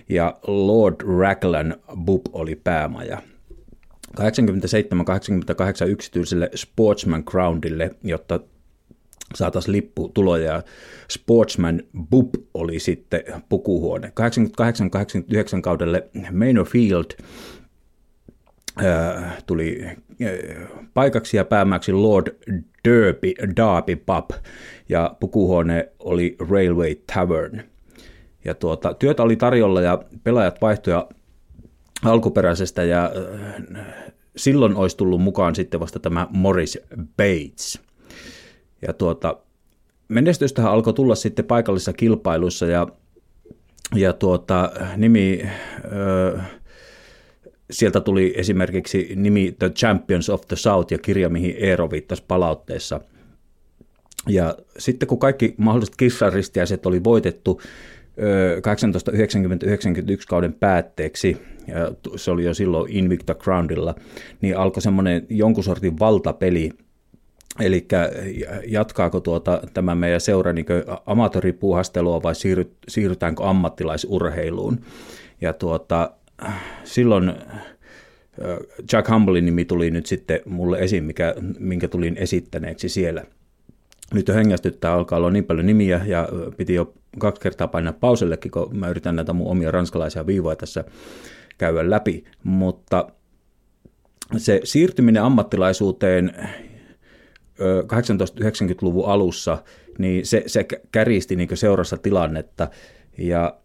Ja 0.08 0.38
Lord 0.46 1.00
Raglan 1.18 1.76
Bub 2.04 2.22
oli 2.32 2.56
päämaja. 2.56 3.22
87-88 4.20 4.22
yksityiselle 5.88 6.50
Sportsman 6.54 7.22
Groundille, 7.26 7.90
jotta 8.04 8.40
saataisiin 9.34 9.72
lipputuloja. 9.72 10.52
Ja 10.52 10.62
Sportsman 11.10 11.82
Bub 12.10 12.34
oli 12.54 12.78
sitten 12.78 13.22
pukuhuone. 13.48 14.12
88-89 15.58 15.60
kaudelle 15.60 16.08
Manor 16.32 16.66
Field 16.66 17.04
äh, 18.84 19.42
tuli 19.46 19.84
äh, 19.84 19.96
paikaksi 20.94 21.36
ja 21.36 21.44
päämääksi 21.44 21.92
Lord 21.92 22.26
Derby, 22.84 23.32
Derby 23.56 23.96
Pub 23.96 24.30
ja 24.88 25.16
pukuhuone 25.20 25.88
oli 25.98 26.36
Railway 26.50 26.94
Tavern. 27.14 27.62
Ja 28.44 28.54
tuota, 28.54 28.94
työtä 28.94 29.22
oli 29.22 29.36
tarjolla 29.36 29.80
ja 29.80 30.02
pelaajat 30.24 30.60
vaihtoja 30.60 31.08
alkuperäisestä 32.04 32.84
ja 32.84 33.12
äh, 33.76 33.86
silloin 34.36 34.76
olisi 34.76 34.96
tullut 34.96 35.22
mukaan 35.22 35.54
sitten 35.54 35.80
vasta 35.80 35.98
tämä 35.98 36.26
Morris 36.30 36.78
Bates. 37.16 37.89
Ja 38.86 38.92
tuota, 38.92 39.36
menestystähän 40.08 40.72
alkoi 40.72 40.94
tulla 40.94 41.14
sitten 41.14 41.44
paikallisissa 41.44 41.92
kilpailuissa 41.92 42.66
ja, 42.66 42.86
ja 43.94 44.12
tuota, 44.12 44.70
nimi, 44.96 45.42
ö, 45.84 46.38
sieltä 47.70 48.00
tuli 48.00 48.34
esimerkiksi 48.36 49.12
nimi 49.16 49.56
The 49.58 49.70
Champions 49.70 50.30
of 50.30 50.40
the 50.48 50.56
South 50.56 50.92
ja 50.92 50.98
kirja, 50.98 51.28
mihin 51.28 51.54
Eero 51.58 51.90
viittasi 51.90 52.24
palautteessa. 52.28 53.00
Ja 54.28 54.56
sitten 54.78 55.08
kun 55.08 55.18
kaikki 55.18 55.54
mahdolliset 55.56 55.96
kissaristiäiset 55.96 56.86
oli 56.86 57.04
voitettu 57.04 57.60
1890-91 58.20 58.22
kauden 60.28 60.52
päätteeksi, 60.52 61.36
ja 61.66 61.92
se 62.16 62.30
oli 62.30 62.44
jo 62.44 62.54
silloin 62.54 62.92
Invicta 62.92 63.34
Groundilla, 63.34 63.94
niin 64.40 64.56
alkoi 64.56 64.82
semmoinen 64.82 65.26
jonkun 65.28 65.64
sortin 65.64 65.98
valtapeli, 65.98 66.70
Eli 67.60 67.88
jatkaako 68.66 69.20
tuota, 69.20 69.62
tämä 69.74 69.94
meidän 69.94 70.20
seura 70.20 70.52
niin 70.52 70.66
amatööripuuhastelua 71.06 72.22
vai 72.22 72.34
siirrytäänkö 72.88 73.44
ammattilaisurheiluun? 73.44 74.80
Ja 75.40 75.52
tuota, 75.52 76.10
silloin 76.84 77.32
Jack 78.92 79.10
Humblein 79.10 79.46
nimi 79.46 79.64
tuli 79.64 79.90
nyt 79.90 80.06
sitten 80.06 80.40
mulle 80.46 80.78
esiin, 80.78 81.04
mikä, 81.04 81.34
minkä 81.58 81.88
tulin 81.88 82.16
esittäneeksi 82.16 82.88
siellä. 82.88 83.24
Nyt 84.14 84.28
jo 84.28 84.34
hengästyttää, 84.34 84.92
alkaa 84.92 85.18
olla 85.18 85.30
niin 85.30 85.44
paljon 85.44 85.66
nimiä 85.66 86.00
ja 86.06 86.28
piti 86.56 86.74
jo 86.74 86.94
kaksi 87.18 87.40
kertaa 87.40 87.68
painaa 87.68 87.92
pausellekin, 87.92 88.50
kun 88.50 88.78
mä 88.78 88.88
yritän 88.88 89.16
näitä 89.16 89.32
mun 89.32 89.50
omia 89.50 89.70
ranskalaisia 89.70 90.26
viivoja 90.26 90.56
tässä 90.56 90.84
käydä 91.58 91.90
läpi, 91.90 92.24
mutta 92.44 93.08
se 94.36 94.60
siirtyminen 94.64 95.22
ammattilaisuuteen 95.22 96.32
1890-luvun 97.82 99.08
alussa, 99.08 99.58
niin 99.98 100.26
se, 100.26 100.42
se 100.46 100.66
käristi 100.92 101.36
niin 101.36 101.56
seurassa 101.56 101.96
tilannetta. 101.96 102.68
Ja 103.18 103.56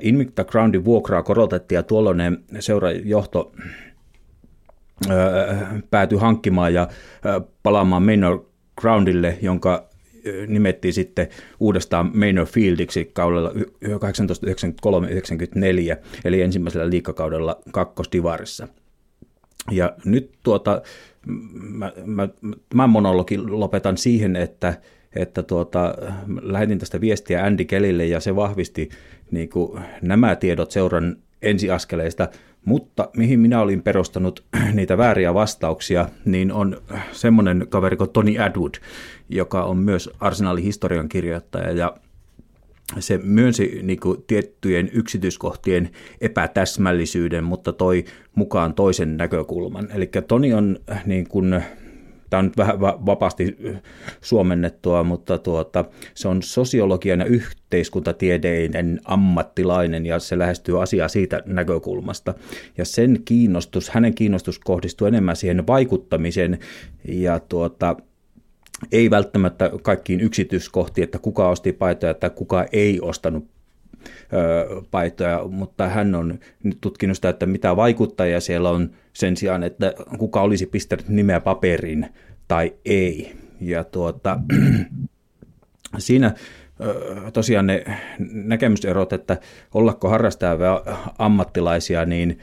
Invicta 0.00 0.44
Groundin 0.44 0.84
vuokraa 0.84 1.22
korotettiin 1.22 1.76
ja 1.76 1.82
tuolloinen 1.82 2.44
seurajohto 2.60 3.52
päätyi 5.90 6.18
hankkimaan 6.18 6.74
ja 6.74 6.88
palaamaan 7.62 8.02
Manor 8.02 8.46
Groundille, 8.80 9.38
jonka 9.42 9.88
nimettiin 10.46 10.94
sitten 10.94 11.28
uudestaan 11.60 12.10
Manor 12.14 12.46
Fieldiksi 12.46 13.10
kaudella 13.12 13.50
1893-94, 13.50 13.56
eli 16.24 16.42
ensimmäisellä 16.42 16.90
liikakaudella 16.90 17.60
kakkosdivarissa. 17.72 18.68
Ja 19.70 19.96
nyt 20.04 20.30
tuota, 20.42 20.82
mä, 21.62 21.92
mä, 22.04 22.28
mä 22.74 22.86
monologin 22.86 23.60
lopetan 23.60 23.96
siihen, 23.96 24.36
että, 24.36 24.74
että 25.16 25.42
tuota, 25.42 25.94
lähetin 26.42 26.78
tästä 26.78 27.00
viestiä 27.00 27.44
Andy 27.44 27.64
Kelille 27.64 28.06
ja 28.06 28.20
se 28.20 28.36
vahvisti 28.36 28.88
niin 29.30 29.48
kuin, 29.48 29.82
nämä 30.02 30.36
tiedot 30.36 30.70
seuran 30.70 31.16
ensiaskeleista, 31.42 32.28
mutta 32.64 33.10
mihin 33.16 33.40
minä 33.40 33.60
olin 33.60 33.82
perustanut 33.82 34.44
niitä 34.74 34.98
vääriä 34.98 35.34
vastauksia, 35.34 36.08
niin 36.24 36.52
on 36.52 36.82
semmoinen 37.12 37.66
kaveri 37.68 37.96
kuin 37.96 38.10
Tony 38.10 38.38
Atwood, 38.38 38.74
joka 39.28 39.64
on 39.64 39.76
myös 39.76 40.10
Arsenalin 40.20 40.64
historian 40.64 41.08
kirjoittaja 41.08 41.72
ja 41.72 41.96
se 42.98 43.18
myönsi 43.22 43.80
niin 43.82 44.00
kuin, 44.00 44.24
tiettyjen 44.26 44.90
yksityiskohtien 44.92 45.90
epätäsmällisyyden, 46.20 47.44
mutta 47.44 47.72
toi 47.72 48.04
mukaan 48.34 48.74
toisen 48.74 49.16
näkökulman. 49.16 49.88
Eli 49.94 50.10
Toni 50.28 50.54
on 50.54 50.78
niin 51.06 51.28
kuin, 51.28 51.62
tämä 52.30 52.38
on 52.38 52.44
nyt 52.44 52.56
vähän 52.56 52.80
vapaasti 52.80 53.56
suomennettua, 54.20 55.04
mutta 55.04 55.38
tuota, 55.38 55.84
se 56.14 56.28
on 56.28 56.42
sosiologian 56.42 57.20
ja 57.20 57.26
yhteiskuntatieteiden 57.26 59.00
ammattilainen 59.04 60.06
ja 60.06 60.18
se 60.18 60.38
lähestyy 60.38 60.82
asiaa 60.82 61.08
siitä 61.08 61.42
näkökulmasta. 61.46 62.34
Ja 62.76 62.84
sen 62.84 63.20
kiinnostus, 63.24 63.90
hänen 63.90 64.14
kiinnostus 64.14 64.58
kohdistuu 64.58 65.06
enemmän 65.06 65.36
siihen 65.36 65.66
vaikuttamiseen 65.66 66.58
ja 67.08 67.40
tuota, 67.40 67.96
ei 68.92 69.10
välttämättä 69.10 69.70
kaikkiin 69.82 70.20
yksityiskohtiin, 70.20 71.04
että 71.04 71.18
kuka 71.18 71.48
osti 71.48 71.72
paitoja 71.72 72.14
tai 72.14 72.30
kuka 72.30 72.66
ei 72.72 73.00
ostanut 73.00 73.48
paitoja, 74.90 75.44
mutta 75.48 75.88
hän 75.88 76.14
on 76.14 76.38
tutkinut 76.80 77.16
sitä, 77.16 77.28
että 77.28 77.46
mitä 77.46 77.76
vaikuttajia 77.76 78.40
siellä 78.40 78.70
on 78.70 78.90
sen 79.12 79.36
sijaan, 79.36 79.62
että 79.62 79.94
kuka 80.18 80.40
olisi 80.40 80.66
pistänyt 80.66 81.08
nimeä 81.08 81.40
paperin 81.40 82.06
tai 82.48 82.74
ei. 82.84 83.32
Ja 83.60 83.84
tuota, 83.84 84.38
siinä 85.98 86.34
tosiaan 87.32 87.66
ne 87.66 87.84
näkemyserot, 88.32 89.12
että 89.12 89.36
ollako 89.74 90.08
harrastajia 90.08 90.82
ammattilaisia, 91.18 92.04
niin 92.04 92.38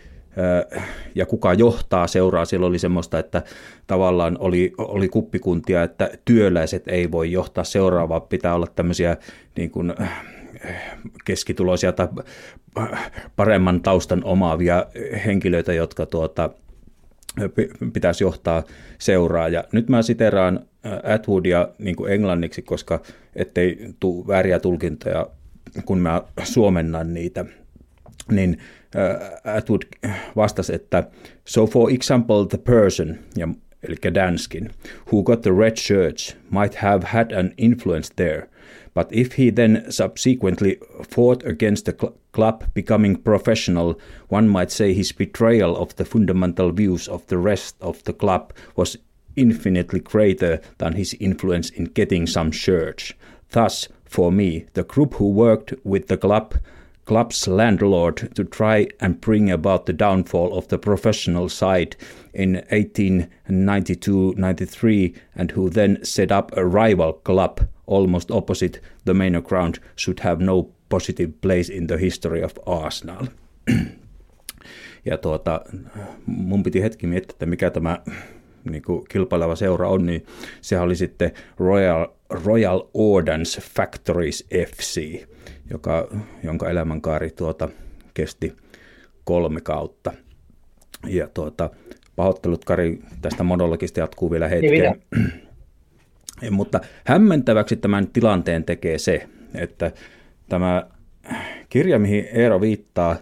ja 1.16 1.26
kuka 1.26 1.54
johtaa 1.54 2.08
seuraa. 2.08 2.46
Siellä 2.46 2.68
oli 2.68 2.80
semmoista, 2.80 3.20
että 3.20 3.44
tavallaan 3.88 4.38
oli, 4.40 4.74
oli 4.78 5.10
kuppikuntia, 5.10 5.84
että 5.84 6.10
työläiset 6.26 6.88
ei 6.88 7.12
voi 7.12 7.32
johtaa 7.32 7.64
seuraavaa, 7.64 8.20
pitää 8.20 8.56
olla 8.56 8.68
tämmöisiä 8.76 9.18
niin 9.58 9.72
kuin, 9.72 9.94
keskituloisia 11.26 11.92
tai 11.92 12.08
paremman 13.36 13.82
taustan 13.82 14.24
omaavia 14.24 14.86
henkilöitä, 15.26 15.74
jotka 15.74 16.06
tuota, 16.06 16.50
pitäisi 17.94 18.24
johtaa 18.24 18.64
seuraa. 18.98 19.50
Ja 19.50 19.64
nyt 19.72 19.90
mä 19.90 20.02
siteraan 20.02 20.60
Atwoodia 21.04 21.68
niin 21.80 21.96
kuin 21.96 22.14
englanniksi, 22.14 22.62
koska 22.62 23.02
ettei 23.36 23.94
tule 24.00 24.28
vääriä 24.28 24.60
tulkintoja, 24.60 25.28
kun 25.86 26.00
mä 26.00 26.22
suomennan 26.44 27.14
niitä. 27.14 27.46
Niin 28.32 28.58
äh, 28.96 29.56
Atwood 29.58 29.84
vastasi, 30.36 30.74
että 30.76 31.04
so 31.46 31.68
for 31.68 31.92
example 31.92 32.46
the 32.50 32.58
person, 32.58 33.18
ja, 33.36 33.48
eli 33.84 34.14
Danskin, 34.14 34.70
who 35.12 35.24
got 35.24 35.42
the 35.42 35.52
red 35.52 35.78
shirts 35.78 36.38
might 36.50 36.76
have 36.76 37.04
had 37.08 37.32
an 37.32 37.54
influence 37.58 38.14
there, 38.16 38.48
but 38.94 39.08
if 39.12 39.38
he 39.38 39.52
then 39.52 39.86
subsequently 39.90 40.80
fought 41.16 41.46
against 41.46 41.86
the 41.86 41.96
cl- 42.02 42.14
club 42.32 42.64
becoming 42.74 43.18
professional, 43.18 44.00
one 44.30 44.48
might 44.48 44.72
say 44.72 44.94
his 44.94 45.14
betrayal 45.14 45.76
of 45.76 45.96
the 45.96 46.06
fundamental 46.06 46.72
views 46.72 47.08
of 47.08 47.26
the 47.28 47.38
rest 47.38 47.76
of 47.82 48.04
the 48.04 48.14
club 48.14 48.54
was 48.76 48.98
infinitely 49.36 50.00
greater 50.00 50.60
than 50.78 50.94
his 50.94 51.16
influence 51.20 51.70
in 51.70 51.86
getting 51.86 52.28
some 52.28 52.52
shirts. 52.52 53.14
Thus, 53.52 53.90
for 54.06 54.32
me, 54.32 54.66
the 54.74 54.84
group 54.84 55.16
who 55.16 55.30
worked 55.30 55.74
with 55.84 56.08
the 56.08 56.18
club 56.18 56.56
club's 57.06 57.48
landlord 57.48 58.30
to 58.36 58.44
try 58.44 58.88
and 59.00 59.22
bring 59.22 59.52
about 59.52 59.86
the 59.86 59.94
downfall 59.94 60.58
of 60.58 60.68
the 60.68 60.78
professional 60.78 61.50
side 61.50 61.96
in 62.34 62.64
1892-93 62.72 65.16
and 65.36 65.52
who 65.52 65.70
then 65.70 66.00
set 66.04 66.32
up 66.32 66.52
a 66.58 66.66
rival 66.66 67.14
club 67.14 67.62
almost 67.88 68.32
opposite 68.32 68.82
the 69.06 69.14
main 69.14 69.40
ground 69.42 69.80
should 69.96 70.20
have 70.20 70.42
no 70.42 70.70
positive 70.90 71.40
place 71.42 71.70
in 71.70 71.88
the 71.88 71.98
history 71.98 72.44
of 72.44 72.54
Arsenal. 72.66 73.28
ja 75.06 75.18
tuota, 75.18 75.62
mun 76.26 76.64
piti 76.64 76.82
hetki 76.82 77.08
miettiä, 77.08 77.34
että 77.34 77.46
mikä 77.46 77.70
tämä 77.70 78.00
niin 78.64 78.82
kuin 78.82 79.06
kilpaileva 79.10 79.56
seura 79.56 79.90
on, 79.90 80.06
niin 80.06 80.26
sehän 80.62 80.86
oli 80.86 80.96
sitten 80.96 81.32
Royal, 81.58 82.08
Royal 82.30 82.84
Ordnance 82.94 83.62
Factories 83.62 84.48
FC, 84.68 85.00
joka, 85.70 86.08
jonka 86.44 86.70
elämänkaari 86.70 87.30
tuota, 87.32 87.70
kesti 88.14 88.56
kolme 89.24 89.62
kautta. 89.62 90.14
Ja 91.08 91.28
tuota, 91.34 91.70
pahoittelut 92.16 92.66
Kari 92.66 93.00
tästä 93.22 93.44
monologista 93.44 94.00
jatkuu 94.00 94.32
vielä 94.32 94.48
hetken. 94.48 95.02
Niin 96.42 96.54
Mutta 96.54 96.80
hämmentäväksi 97.06 97.76
tämän 97.76 98.08
tilanteen 98.08 98.64
tekee 98.64 98.98
se, 98.98 99.28
että 99.56 99.92
tämä 100.50 100.88
kirja, 101.70 102.00
mihin 102.00 102.28
Eero 102.32 102.62
viittaa, 102.62 103.16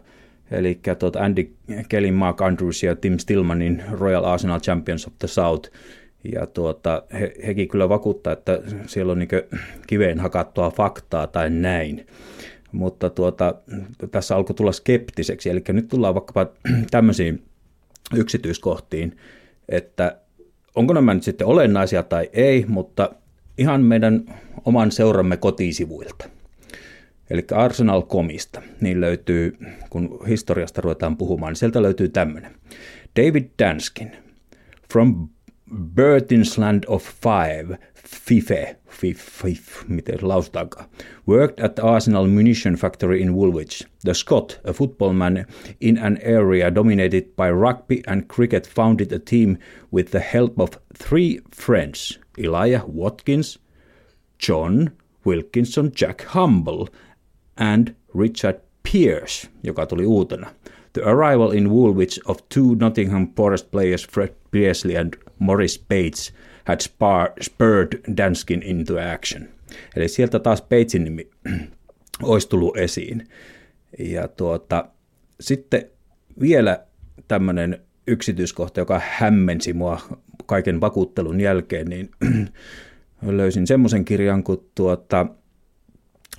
eli 0.51 0.79
tuota 0.99 1.19
Andy 1.19 1.53
Kelly, 1.89 2.11
Mark 2.11 2.41
Andrews 2.41 2.83
ja 2.83 2.95
Tim 2.95 3.17
Stillmanin 3.17 3.83
Royal 3.91 4.23
Arsenal 4.23 4.59
Champions 4.59 5.07
of 5.07 5.13
the 5.19 5.27
South, 5.27 5.71
Ja 6.31 6.47
tuota, 6.47 7.03
he, 7.13 7.33
hekin 7.45 7.67
kyllä 7.67 7.89
vakuuttaa, 7.89 8.33
että 8.33 8.59
siellä 8.87 9.11
on 9.11 9.19
niin 9.19 9.29
kiveen 9.87 10.19
hakattua 10.19 10.71
faktaa 10.71 11.27
tai 11.27 11.49
näin. 11.49 12.07
Mutta 12.71 13.09
tuota, 13.09 13.55
tässä 14.11 14.35
alkoi 14.35 14.55
tulla 14.55 14.71
skeptiseksi. 14.71 15.49
Eli 15.49 15.63
nyt 15.69 15.87
tullaan 15.87 16.15
vaikkapa 16.15 16.47
tämmöisiin 16.91 17.43
yksityiskohtiin, 18.15 19.17
että 19.69 20.17
onko 20.75 20.93
nämä 20.93 21.13
nyt 21.13 21.23
sitten 21.23 21.47
olennaisia 21.47 22.03
tai 22.03 22.29
ei, 22.33 22.65
mutta 22.67 23.09
ihan 23.57 23.81
meidän 23.81 24.23
oman 24.65 24.91
seuramme 24.91 25.37
kotisivuilta. 25.37 26.29
Eli 27.29 27.45
Arsenal-komista, 27.51 28.61
niin 28.81 29.01
löytyy, 29.01 29.57
kun 29.89 30.19
historiasta 30.27 30.81
ruvetaan 30.81 31.17
puhumaan, 31.17 31.51
niin 31.51 31.59
sieltä 31.59 31.81
löytyy 31.81 32.09
tämmöinen. 32.09 32.51
David 33.19 33.45
Danskin, 33.59 34.11
from 34.93 35.27
Burtinsland 35.73 36.85
of 36.85 37.01
Five, 37.01 37.77
FIFE, 37.95 38.75
FIFE, 38.85 39.85
miten 39.87 40.19
lausutaankaan, 40.19 40.85
worked 41.25 41.59
at 41.59 41.75
the 41.75 41.81
Arsenal 41.81 42.27
munition 42.27 42.75
factory 42.75 43.21
in 43.21 43.33
Woolwich. 43.33 43.83
The 44.03 44.13
Scot, 44.13 44.59
a 44.63 44.73
footballman 44.73 45.47
in 45.79 45.97
an 45.97 46.19
area 46.21 46.69
dominated 46.69 47.35
by 47.35 47.49
rugby 47.49 48.03
and 48.07 48.27
cricket, 48.27 48.67
founded 48.67 49.11
a 49.11 49.19
team 49.19 49.57
with 49.89 50.11
the 50.11 50.19
help 50.19 50.59
of 50.59 50.77
three 50.93 51.39
friends, 51.51 52.19
Elijah 52.37 52.85
Watkins, 52.85 53.57
John 54.37 54.91
Wilkinson, 55.23 55.91
Jack 55.91 56.21
Humble 56.21 56.89
and 57.57 57.95
Richard 58.13 58.59
Pierce, 58.83 59.47
joka 59.63 59.85
tuli 59.85 60.05
uutena. 60.05 60.49
The 60.93 61.07
arrival 61.07 61.51
in 61.51 61.71
Woolwich 61.71 62.19
of 62.27 62.47
two 62.49 62.75
Nottingham 62.75 63.33
Forest 63.33 63.71
players, 63.71 64.03
Fred 64.03 64.35
Pearsley 64.51 64.95
and 64.95 65.17
Morris 65.43 65.79
Bates, 65.89 66.33
had 66.65 66.79
spurred 67.41 68.17
Danskin 68.17 68.63
into 68.63 68.93
action. 69.13 69.49
Eli 69.95 70.07
sieltä 70.07 70.39
taas 70.39 70.61
Batesin 70.61 71.03
nimi 71.03 71.29
olisi 72.23 72.49
tullut 72.49 72.77
esiin. 72.77 73.27
Ja 73.99 74.27
tuota, 74.27 74.85
sitten 75.39 75.89
vielä 76.41 76.85
tämmöinen 77.27 77.81
yksityiskohta, 78.07 78.79
joka 78.79 79.01
hämmensi 79.09 79.73
mua 79.73 80.01
kaiken 80.45 80.81
vakuuttelun 80.81 81.41
jälkeen, 81.41 81.87
niin 81.87 82.11
löysin 83.21 83.67
semmoisen 83.67 84.05
kirjan 84.05 84.43
kuin 84.43 84.59
tuota 84.75 85.25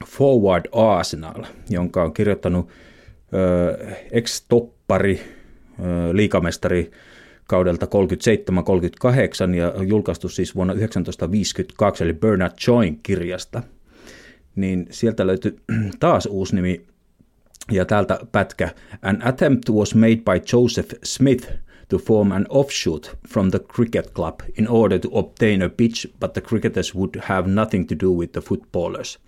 Forward 0.07 0.64
Arsenal, 0.73 1.45
jonka 1.71 2.03
on 2.03 2.14
kirjoittanut 2.14 2.69
ex-toppari, 4.12 5.21
liikamestari 6.12 6.90
kaudelta 7.48 7.87
37-38 9.50 9.54
ja 9.54 9.83
julkaistu 9.83 10.28
siis 10.28 10.54
vuonna 10.54 10.74
1952, 10.74 12.04
eli 12.04 12.12
Bernard 12.12 12.52
Join 12.66 13.00
kirjasta. 13.02 13.62
Niin 14.57 14.87
sieltä 14.90 15.26
löytyi 15.26 15.57
taas 16.00 16.26
uusi 16.26 16.57
nimi 16.57 16.87
ja 17.72 17.85
täältä 17.85 18.18
pätkä. 18.33 18.70
An 19.02 19.26
attempt 19.26 19.70
was 19.70 19.94
made 19.94 20.16
by 20.16 20.42
Joseph 20.52 20.94
Smith 21.04 21.52
to 21.88 21.98
form 21.98 22.33
an 22.33 22.46
offshoot 22.48 23.16
from 23.28 23.50
the 23.50 23.61
cricket 23.74 24.12
club 24.14 24.40
in 24.59 24.68
order 24.68 24.98
to 24.98 25.09
obtain 25.12 25.62
a 25.62 25.68
pitch, 25.68 26.07
but 26.20 26.33
the 26.33 26.40
cricketers 26.40 26.94
would 26.94 27.20
have 27.20 27.50
nothing 27.50 27.88
to 27.88 27.94
do 28.00 28.11
with 28.11 28.33
the 28.33 28.40
footballers. 28.40 29.18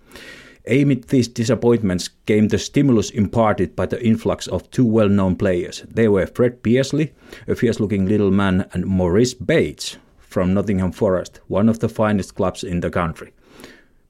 Amid 0.69 1.05
these 1.05 1.29
disappointments 1.29 2.09
came 2.25 2.49
the 2.49 2.57
stimulus 2.57 3.09
imparted 3.09 3.73
by 3.75 3.85
the 3.85 4.05
influx 4.05 4.47
of 4.47 4.69
two 4.69 4.85
well 4.85 5.07
known 5.07 5.37
players. 5.37 5.83
They 5.89 6.09
were 6.09 6.27
Fred 6.27 6.61
Pearsley, 6.61 7.13
a 7.47 7.55
fierce 7.55 7.79
looking 7.79 8.05
little 8.05 8.31
man, 8.31 8.67
and 8.73 8.85
Maurice 8.85 9.33
Bates 9.33 9.97
from 10.17 10.53
Nottingham 10.53 10.91
Forest, 10.91 11.39
one 11.47 11.69
of 11.69 11.79
the 11.79 11.87
finest 11.87 12.35
clubs 12.35 12.63
in 12.63 12.81
the 12.81 12.89
country. 12.89 13.31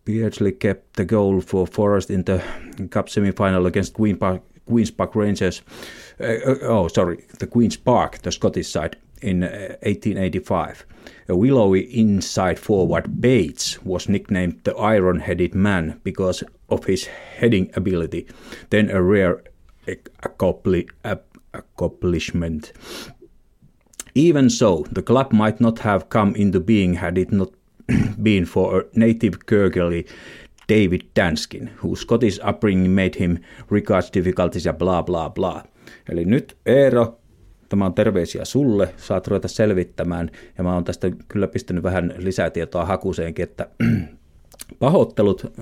Beardsley 0.03 0.51
kept 0.51 0.95
the 0.95 1.05
goal 1.05 1.41
for 1.41 1.67
Forest 1.67 2.09
in 2.09 2.23
the 2.23 2.41
Cup 2.89 3.09
semi-final 3.09 3.65
against 3.67 3.93
Queen 3.93 4.17
Park, 4.17 4.41
Queen's 4.65 4.89
Park 4.89 5.15
Rangers. 5.15 5.61
Uh, 6.19 6.23
uh, 6.23 6.57
oh, 6.63 6.87
sorry, 6.87 7.23
the 7.37 7.47
Queen's 7.47 7.77
Park, 7.77 8.19
the 8.23 8.31
Scottish 8.31 8.69
side, 8.69 8.97
in 9.21 9.43
uh, 9.43 9.77
1885. 9.83 10.85
A 11.29 11.35
willowy 11.35 11.81
inside 11.81 12.59
forward 12.59 13.21
Bates 13.21 13.83
was 13.83 14.09
nicknamed 14.09 14.63
the 14.63 14.75
Iron 14.75 15.19
Headed 15.19 15.55
Man 15.55 15.99
because 16.03 16.43
of 16.69 16.85
his 16.85 17.05
heading 17.05 17.71
ability, 17.75 18.27
then 18.69 18.89
a 18.89 19.01
rare 19.01 19.43
accomplishment. 21.53 22.73
Even 24.15 24.49
so, 24.49 24.85
the 24.91 25.01
club 25.01 25.31
might 25.31 25.61
not 25.61 25.79
have 25.79 26.09
come 26.09 26.35
into 26.35 26.59
being 26.59 26.95
had 26.95 27.17
it 27.17 27.31
not 27.31 27.51
been 28.21 28.45
for 28.45 28.79
a 28.79 28.85
native 28.97 29.45
Kirklery 29.45 30.07
David 30.67 31.13
Danskin, 31.13 31.69
whose 31.77 32.01
Scottish 32.01 32.39
upbringing 32.41 32.93
made 32.93 33.15
him 33.15 33.39
regards 33.69 34.09
difficulties 34.09 34.65
ja 34.65 34.73
bla 34.73 35.01
bla 35.01 35.29
bla. 35.29 35.63
Eli 36.09 36.23
nyt 36.25 36.55
Eero, 36.65 37.15
tämä 37.69 37.85
on 37.85 37.93
terveisiä 37.93 38.45
sulle, 38.45 38.93
saat 38.97 39.27
ruveta 39.27 39.47
selvittämään, 39.47 40.31
ja 40.57 40.63
mä 40.63 40.73
oon 40.73 40.83
tästä 40.83 41.11
kyllä 41.27 41.47
pistänyt 41.47 41.83
vähän 41.83 42.13
lisätietoa 42.17 42.85
hakuseenkin, 42.85 43.43
että 43.43 43.67
pahoittelut 44.79 45.53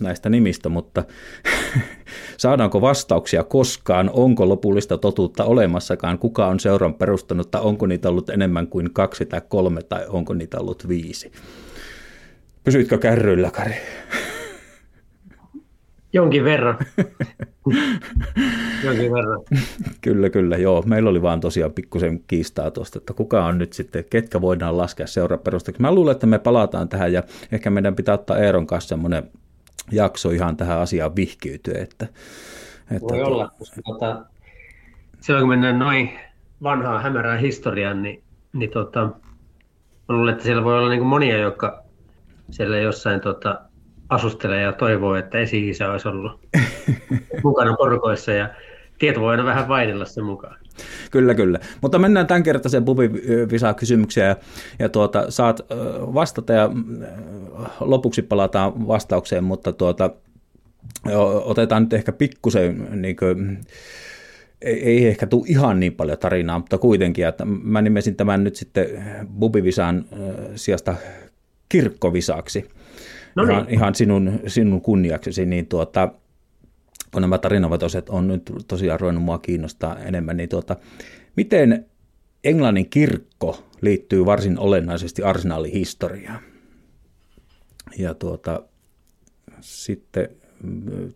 näistä 0.00 0.28
nimistä, 0.28 0.68
mutta 0.68 1.04
saadaanko 2.36 2.80
vastauksia 2.80 3.44
koskaan, 3.44 4.10
onko 4.12 4.48
lopullista 4.48 4.98
totuutta 4.98 5.44
olemassakaan, 5.44 6.18
kuka 6.18 6.46
on 6.46 6.60
seuran 6.60 6.94
perustanut, 6.94 7.50
tai 7.50 7.62
onko 7.62 7.86
niitä 7.86 8.08
ollut 8.08 8.30
enemmän 8.30 8.66
kuin 8.66 8.92
kaksi 8.92 9.26
tai 9.26 9.42
kolme, 9.48 9.82
tai 9.82 10.06
onko 10.08 10.34
niitä 10.34 10.58
ollut 10.60 10.88
viisi. 10.88 11.32
Pysyitkö 12.64 12.98
kärryillä, 12.98 13.50
Kari? 13.50 13.74
Jonkin 16.14 16.44
verran. 16.44 16.78
Jonkin 18.84 19.12
verran. 19.12 19.40
kyllä, 20.00 20.30
kyllä, 20.30 20.56
joo. 20.56 20.82
Meillä 20.86 21.10
oli 21.10 21.22
vaan 21.22 21.40
tosiaan 21.40 21.72
pikkusen 21.72 22.20
kiistaa 22.26 22.70
tuosta, 22.70 22.98
että 22.98 23.12
kuka 23.12 23.46
on 23.46 23.58
nyt 23.58 23.72
sitten, 23.72 24.04
ketkä 24.10 24.40
voidaan 24.40 24.76
laskea 24.76 25.06
seuraperustaksi. 25.06 25.82
Mä 25.82 25.94
luulen, 25.94 26.12
että 26.12 26.26
me 26.26 26.38
palataan 26.38 26.88
tähän 26.88 27.12
ja 27.12 27.22
ehkä 27.52 27.70
meidän 27.70 27.96
pitää 27.96 28.14
ottaa 28.14 28.38
Eeron 28.38 28.66
kanssa 28.66 28.88
semmoinen 28.88 29.30
jakso 29.92 30.30
ihan 30.30 30.56
tähän 30.56 30.78
asiaan 30.78 31.16
vihkiytyä. 31.16 31.78
Että, 31.78 32.06
että 32.90 33.14
Voi 33.14 33.22
olla, 33.22 33.50
koska 33.58 33.80
tota, 33.84 34.24
silloin 35.20 35.42
kun 35.42 35.48
mennään 35.48 35.78
noin 35.78 36.10
vanhaan 36.62 37.02
hämärään 37.02 37.40
historiaan, 37.40 38.02
niin, 38.02 38.22
niin 38.52 38.70
tota, 38.70 39.04
mä 40.08 40.16
luulen, 40.16 40.32
että 40.32 40.44
siellä 40.44 40.64
voi 40.64 40.78
olla 40.78 40.88
niin 40.88 41.06
monia, 41.06 41.38
jotka 41.38 41.84
siellä 42.50 42.78
jossain 42.78 43.20
tota, 43.20 43.60
asustelee 44.08 44.62
ja 44.62 44.72
toivoo, 44.72 45.14
että 45.14 45.38
esi-isä 45.38 45.90
olisi 45.90 46.08
ollut 46.08 46.40
mukana 47.42 47.76
porukoissa 47.76 48.32
ja 48.32 48.48
tieto 48.98 49.20
voi 49.20 49.30
aina 49.30 49.44
vähän 49.44 49.68
vaihdella 49.68 50.04
sen 50.04 50.24
mukaan. 50.24 50.56
Kyllä, 51.10 51.34
kyllä. 51.34 51.58
Mutta 51.80 51.98
mennään 51.98 52.26
tämän 52.26 52.42
kertaiseen 52.42 52.84
pubivisa 52.84 53.74
kysymykseen 53.74 54.28
ja, 54.28 54.36
ja 54.78 54.88
tuota, 54.88 55.30
saat 55.30 55.60
vastata 56.14 56.52
ja 56.52 56.70
lopuksi 57.80 58.22
palataan 58.22 58.88
vastaukseen, 58.88 59.44
mutta 59.44 59.72
tuota, 59.72 60.10
otetaan 61.44 61.82
nyt 61.82 61.92
ehkä 61.92 62.12
pikkusen 62.12 62.88
niin 63.02 63.16
kuin, 63.16 63.58
ei 64.62 65.06
ehkä 65.06 65.26
tule 65.26 65.44
ihan 65.48 65.80
niin 65.80 65.94
paljon 65.94 66.18
tarinaa, 66.18 66.58
mutta 66.58 66.78
kuitenkin, 66.78 67.26
että 67.26 67.44
mä 67.44 67.82
nimesin 67.82 68.16
tämän 68.16 68.44
nyt 68.44 68.56
sitten 68.56 68.86
Bubivisan 69.38 70.04
sijasta 70.54 70.96
kirkkovisaksi 71.68 72.68
no 73.36 73.44
niin. 73.44 73.52
ihan, 73.52 73.66
ihan 73.68 73.94
sinun, 73.94 74.40
sinun 74.46 74.80
kunniaksesi, 74.80 75.46
niin 75.46 75.66
tuota, 75.66 76.12
kun 77.12 77.22
nämä 77.22 77.38
tarinavetoset 77.38 78.08
on 78.08 78.28
nyt 78.28 78.52
tosiaan 78.68 79.00
ruvennut 79.00 79.24
mua 79.24 79.38
kiinnostaa 79.38 79.98
enemmän, 79.98 80.36
niin 80.36 80.48
tuota, 80.48 80.76
miten 81.36 81.86
Englannin 82.44 82.90
kirkko 82.90 83.64
liittyy 83.80 84.26
varsin 84.26 84.58
olennaisesti 84.58 85.22
arsenaalin 85.22 85.72
historiaan? 85.72 86.40
Ja 87.98 88.14
tuota, 88.14 88.62
sitten 89.60 90.28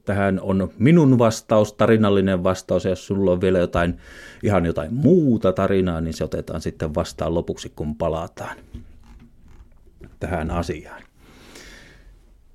tähän 0.04 0.40
on 0.40 0.72
minun 0.78 1.18
vastaus, 1.18 1.72
tarinallinen 1.72 2.44
vastaus, 2.44 2.84
ja 2.84 2.90
jos 2.90 3.06
sulla 3.06 3.32
on 3.32 3.40
vielä 3.40 3.58
jotain, 3.58 3.98
ihan 4.42 4.66
jotain 4.66 4.94
muuta 4.94 5.52
tarinaa, 5.52 6.00
niin 6.00 6.14
se 6.14 6.24
otetaan 6.24 6.60
sitten 6.60 6.94
vastaan 6.94 7.34
lopuksi, 7.34 7.72
kun 7.76 7.96
palataan 7.96 8.56
tähän 10.20 10.50
asiaan. 10.50 11.02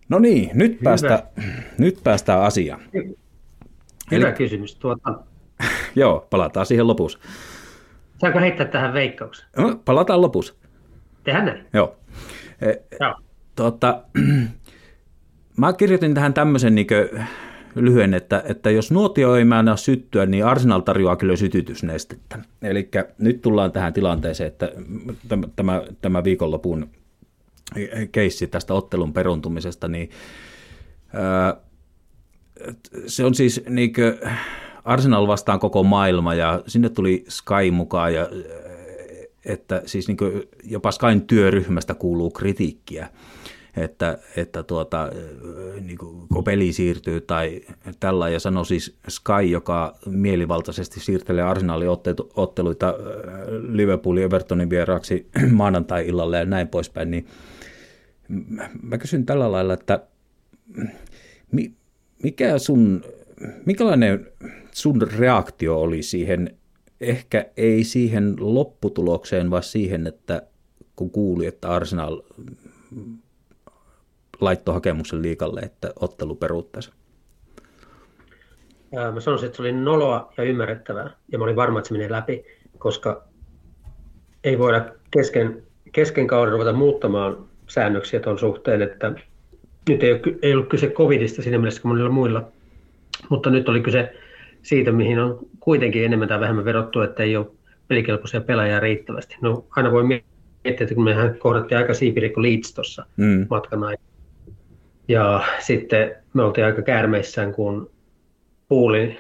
No 0.10 0.20
niin, 0.20 0.52
nyt, 0.54 0.78
päästä, 0.84 1.24
nyt 1.78 2.00
päästään 2.04 2.42
asiaan. 2.42 2.82
Hyvä 4.12 4.28
Eli, 4.28 4.36
kysymys. 4.36 4.76
Tuota... 4.76 5.20
joo, 5.96 6.28
palataan 6.30 6.66
siihen 6.66 6.88
lopussa. 6.88 7.20
Saanko 8.18 8.40
heittää 8.40 8.66
tähän 8.66 8.94
veikkauksen? 8.94 9.46
No, 9.58 9.82
palataan 9.86 10.22
lopussa. 10.22 10.54
Tehdään 11.24 11.46
näin. 11.46 11.66
Joo. 11.74 11.96
E, 12.62 12.74
joo. 13.00 13.16
Tuota, 13.56 14.04
mä 15.58 15.74
kirjoitin 15.74 16.14
tähän 16.14 16.34
tämmöisen 16.34 16.76
niin 16.76 16.88
lyhyen, 17.76 18.14
että, 18.14 18.44
että 18.48 18.72
jos 18.72 18.92
nuotio 18.92 19.36
ei 19.36 19.46
mäännä 19.46 19.76
syttyä, 19.76 20.26
niin 20.26 20.46
Arsenal 20.46 20.82
tarjoaa 20.82 21.16
kyllä 21.16 21.36
sytytysnestettä. 21.36 22.40
Eli 22.62 22.90
nyt 23.18 23.42
tullaan 23.42 23.72
tähän 23.72 23.94
tilanteeseen, 23.94 24.48
että 24.48 24.72
tämä, 25.28 25.48
tämä, 25.56 25.82
tämä 26.02 26.24
viikonlopun 26.24 26.90
keissi 28.12 28.48
tästä 28.48 28.74
ottelun 28.74 29.14
peruntumisesta, 29.14 29.88
niin 29.88 30.10
se 33.08 33.26
on 33.26 33.36
siis 33.36 33.62
niin 33.70 33.94
Arsenal 34.84 35.28
vastaan 35.28 35.60
koko 35.60 35.84
maailma 35.84 36.34
ja 36.34 36.64
sinne 36.68 36.90
tuli 36.90 37.26
Sky 37.28 37.72
mukaan 37.72 38.14
ja 38.14 38.30
että 39.46 39.82
siis 39.86 40.08
niin 40.08 40.18
jopa 40.64 40.92
Skyn 40.92 41.22
työryhmästä 41.22 41.94
kuuluu 41.94 42.32
kritiikkiä 42.32 43.10
että, 43.78 44.18
että 44.38 44.64
tuota, 44.64 45.10
niin 45.82 45.98
kuin 45.98 46.44
peli 46.44 46.74
siirtyy 46.74 47.22
tai 47.22 47.62
tällä, 48.00 48.30
ja 48.30 48.40
sanoi 48.40 48.66
siis 48.66 48.98
Sky, 49.08 49.44
joka 49.50 49.96
mielivaltaisesti 50.06 51.00
siirtelee 51.00 51.44
Arsenalin 51.44 51.90
otteluita 52.36 52.94
Liverpoolin 53.70 54.24
Evertonin 54.24 54.70
vieraksi 54.70 55.30
maanantai-illalle 55.52 56.38
ja 56.38 56.46
näin 56.46 56.68
poispäin, 56.68 57.12
niin 57.12 57.28
mä 58.82 58.98
kysyn 58.98 59.26
tällä 59.26 59.52
lailla, 59.52 59.74
että 59.74 60.00
mikä 62.24 62.58
sun, 62.58 63.04
minkälainen 63.66 64.28
sun 64.72 65.02
reaktio 65.02 65.82
oli 65.82 66.04
siihen, 66.04 66.58
ehkä 67.02 67.46
ei 67.58 67.84
siihen 67.84 68.36
lopputulokseen, 68.40 69.52
vaan 69.52 69.64
siihen, 69.64 70.08
että 70.08 70.42
kun 70.96 71.12
kuuli, 71.12 71.46
että 71.46 71.70
Arsenal 71.70 72.22
laittoi 74.42 74.74
hakemuksen 74.74 75.22
liikalle, 75.22 75.60
että 75.60 75.94
ottelu 76.00 76.36
peruuttaisi? 76.36 76.92
Mä 79.14 79.20
sanoisin, 79.20 79.46
että 79.46 79.56
se 79.56 79.62
oli 79.62 79.72
noloa 79.72 80.34
ja 80.38 80.44
ymmärrettävää, 80.44 81.10
ja 81.32 81.38
mä 81.38 81.44
olin 81.44 81.56
varma, 81.56 81.80
että 81.80 81.88
se 81.88 81.94
menee 81.94 82.12
läpi, 82.12 82.46
koska 82.78 83.28
ei 84.44 84.60
voida 84.60 84.96
kesken, 85.12 85.64
kesken 85.92 86.28
kauden 86.28 86.54
ruveta 86.54 86.74
muuttamaan 86.74 87.50
säännöksiä 87.74 88.20
tuon 88.20 88.40
suhteen, 88.40 88.82
että 88.82 89.14
nyt 89.90 90.04
ei, 90.04 90.12
ole, 90.12 90.22
ei 90.42 90.54
ollut 90.54 90.70
kyse 90.70 90.88
covidista 90.88 91.42
siinä 91.42 91.58
mielessä 91.58 91.82
kuin 91.82 91.90
monilla 91.90 92.10
muilla, 92.10 92.52
mutta 93.30 93.50
nyt 93.50 93.70
oli 93.70 93.82
kyse 93.82 94.14
siitä, 94.62 94.92
mihin 94.92 95.20
on 95.20 95.40
kuitenkin 95.60 96.06
enemmän 96.06 96.28
tai 96.28 96.40
vähemmän 96.40 96.66
verottu, 96.66 97.02
että 97.02 97.24
ei 97.24 97.38
ole 97.38 97.48
pelikelpoisia 97.88 98.42
pelaajia 98.42 98.80
riittävästi. 98.80 99.36
No 99.42 99.66
aina 99.76 99.92
voi 99.92 100.04
miettiä, 100.04 100.32
että 100.66 100.96
kun 100.96 101.04
mehän 101.04 101.36
kohdattiin 101.40 101.78
aika 101.78 101.94
siipirikko 101.94 102.42
Leeds 102.42 102.74
tuossa 102.74 103.06
mm. 103.18 103.48
matkan 103.50 103.84
aikana, 103.84 104.10
ja 105.08 105.44
sitten 105.60 106.16
me 106.34 106.44
oltiin 106.44 106.66
aika 106.66 106.82
käärmeissään, 106.82 107.54
kun 107.54 107.92
puuli, 108.68 109.18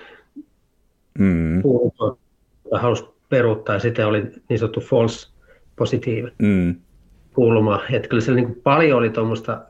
mm. 1.19 1.61
puuli 1.61 2.17
halusi 2.71 3.05
peruuttaa 3.29 3.75
ja 3.75 3.79
sitten 3.79 4.07
oli 4.07 4.23
niin 4.49 4.59
sanottu 4.59 4.79
false 4.79 5.29
positive 5.75 6.31
mm. 6.39 6.75
Kulma. 7.33 7.81
Että 7.91 8.07
kyllä 8.07 8.21
siellä 8.21 8.41
niin 8.41 8.61
paljon 8.63 8.97
oli 8.97 9.09
tuommoista 9.09 9.61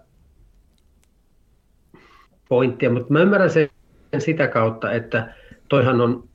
pointtia, 2.50 2.90
mutta 2.90 3.14
mä 3.14 3.20
ymmärrän 3.20 3.50
sen 3.50 3.70
sitä 4.18 4.48
kautta, 4.48 4.92
että 4.92 5.34
toihan 5.70 6.02
on 6.02 6.30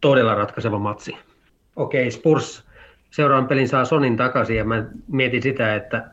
todella 0.00 0.34
ratkaiseva 0.34 0.78
matsi. 0.78 1.16
Okei, 1.76 2.10
Spurs 2.10 2.64
seuraavan 3.10 3.48
pelin 3.48 3.68
saa 3.68 3.84
Sonin 3.84 4.16
takaisin 4.16 4.56
ja 4.56 4.64
mä 4.64 4.84
mietin 5.08 5.42
sitä, 5.42 5.74
että 5.74 6.10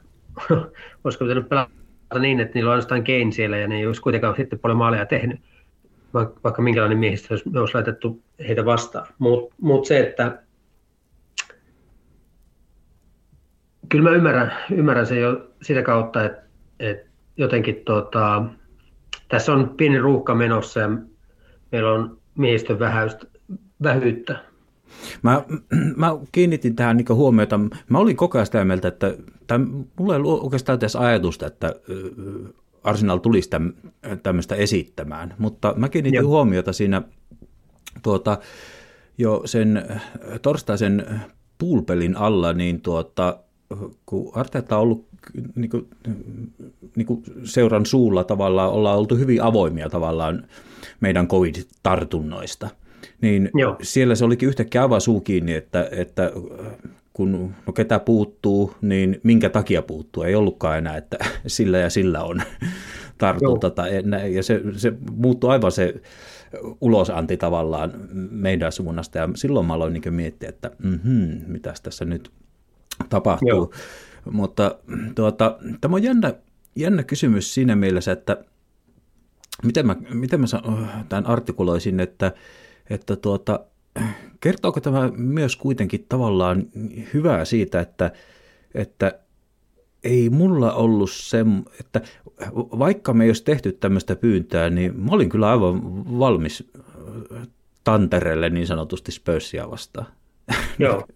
olisiko 1.03 1.25
pitänyt 1.25 1.49
pelata 1.49 2.19
niin, 2.19 2.39
että 2.39 2.55
niillä 2.55 2.69
on 2.69 2.71
ainoastaan 2.71 3.03
Kane 3.03 3.31
siellä 3.31 3.57
ja 3.57 3.67
ne 3.67 3.77
ei 3.77 3.87
olisi 3.87 4.01
kuitenkaan 4.01 4.35
sitten 4.35 4.59
paljon 4.59 4.77
maaleja 4.77 5.05
tehnyt, 5.05 5.39
vaikka 6.13 6.61
minkälainen 6.61 6.97
miehistö 6.97 7.35
me 7.51 7.59
olisi 7.59 7.75
laitettu 7.75 8.21
heitä 8.47 8.65
vastaan. 8.65 9.07
Mutta 9.19 9.55
mut 9.61 9.85
se, 9.85 9.99
että 9.99 10.43
kyllä 13.91 14.09
mä 14.09 14.15
ymmärrän, 14.15 14.53
ymmärrän 14.71 15.05
sen 15.05 15.21
jo 15.21 15.47
sitä 15.61 15.81
kautta, 15.81 16.25
että, 16.25 16.43
että 16.79 17.09
jotenkin 17.37 17.75
tota, 17.85 18.43
tässä 19.27 19.53
on 19.53 19.73
pieni 19.77 19.99
ruuhka 19.99 20.35
menossa 20.35 20.79
ja 20.79 20.89
meillä 21.71 21.91
on 21.91 22.17
miehistön 22.37 22.79
vähäystä, 22.79 23.27
vähyyttä 23.83 24.51
Mä, 25.21 25.43
mä 25.95 26.11
kiinnitin 26.31 26.75
tähän 26.75 26.97
niin 26.97 27.05
huomiota. 27.09 27.59
Mä 27.89 27.97
olin 27.97 28.17
koko 28.17 28.37
ajan 28.37 28.45
sitä 28.45 28.65
mieltä, 28.65 28.87
että 28.87 29.15
tai 29.47 29.59
mulla 29.99 30.13
ei 30.13 30.21
ollut 30.21 30.43
oikeastaan 30.43 30.77
edes 30.77 30.95
ajatusta, 30.95 31.47
että 31.47 31.75
Arsenal 32.83 33.17
tulisi 33.17 33.49
tämmöistä 34.23 34.55
esittämään, 34.55 35.33
mutta 35.37 35.73
mä 35.77 35.89
kiinnitin 35.89 36.17
Joo. 36.17 36.27
huomiota 36.27 36.73
siinä 36.73 37.01
tuota, 38.03 38.37
jo 39.17 39.41
sen 39.45 39.85
torstaisen 40.41 41.05
poolpelin 41.57 42.17
alla, 42.17 42.53
niin 42.53 42.81
tuota, 42.81 43.39
kun 44.05 44.31
Arteetta 44.35 44.77
on 44.77 44.81
ollut 44.81 45.05
niin 45.55 45.69
kuin, 45.69 45.87
niin 46.95 47.05
kuin 47.05 47.23
seuran 47.43 47.85
suulla 47.85 48.23
tavallaan, 48.23 48.71
ollaan 48.71 48.97
oltu 48.97 49.15
hyvin 49.15 49.43
avoimia 49.43 49.89
tavallaan 49.89 50.47
meidän 50.99 51.27
covid-tartunnoista– 51.27 52.69
niin 53.21 53.49
Joo. 53.53 53.75
siellä 53.81 54.15
se 54.15 54.25
olikin 54.25 54.49
yhtäkkiä 54.49 54.81
aivan 54.81 55.01
suu 55.01 55.21
kiinni, 55.21 55.53
että, 55.53 55.89
että 55.91 56.31
kun 57.13 57.53
no 57.67 57.73
ketä 57.73 57.99
puuttuu, 57.99 58.73
niin 58.81 59.19
minkä 59.23 59.49
takia 59.49 59.81
puuttuu. 59.81 60.23
Ei 60.23 60.35
ollutkaan 60.35 60.77
enää, 60.77 60.97
että 60.97 61.17
sillä 61.47 61.77
ja 61.77 61.89
sillä 61.89 62.23
on 62.23 62.41
tartunta. 63.17 63.69
Tai, 63.69 63.91
ja 64.35 64.43
se, 64.43 64.61
se 64.77 64.93
muuttui 65.11 65.51
aivan 65.51 65.71
se 65.71 65.93
ulosanti 66.81 67.37
tavallaan 67.37 67.93
meidän 68.31 68.71
suunnasta. 68.71 69.17
Ja 69.17 69.29
silloin 69.35 69.65
mä 69.65 69.73
aloin 69.73 69.93
niin 69.93 70.13
miettiä, 70.13 70.49
että 70.49 70.71
mm-hmm, 70.83 71.41
mitä 71.47 71.73
tässä 71.83 72.05
nyt 72.05 72.31
tapahtuu. 73.09 73.49
Joo. 73.49 73.71
Mutta 74.31 74.75
tuota, 75.15 75.57
tämä 75.81 75.95
on 75.95 76.03
jännä, 76.03 76.33
jännä 76.75 77.03
kysymys 77.03 77.53
siinä 77.53 77.75
mielessä, 77.75 78.11
että 78.11 78.43
miten 79.63 79.85
mä, 79.85 79.95
miten 80.13 80.39
mä 80.39 80.45
tämän 81.09 81.25
artikuloisin, 81.25 81.99
että 81.99 82.31
että 82.89 83.15
tuota, 83.15 83.59
kertooko 84.39 84.81
tämä 84.81 85.11
myös 85.17 85.55
kuitenkin 85.55 86.05
tavallaan 86.09 86.65
hyvää 87.13 87.45
siitä, 87.45 87.79
että, 87.79 88.11
että 88.73 89.19
ei 90.03 90.29
mulla 90.29 90.73
ollut 90.73 91.11
se, 91.11 91.45
että 91.79 92.01
vaikka 92.55 93.13
me 93.13 93.23
ei 93.23 93.29
olisi 93.29 93.43
tehty 93.43 93.71
tämmöistä 93.71 94.15
pyyntää, 94.15 94.69
niin 94.69 94.99
mä 94.99 95.11
olin 95.11 95.29
kyllä 95.29 95.49
aivan 95.49 95.81
valmis 96.19 96.71
tanterelle 97.83 98.49
niin 98.49 98.67
sanotusti 98.67 99.11
Spursia 99.11 99.71
vastaan. 99.71 100.07
Joo. 100.79 101.07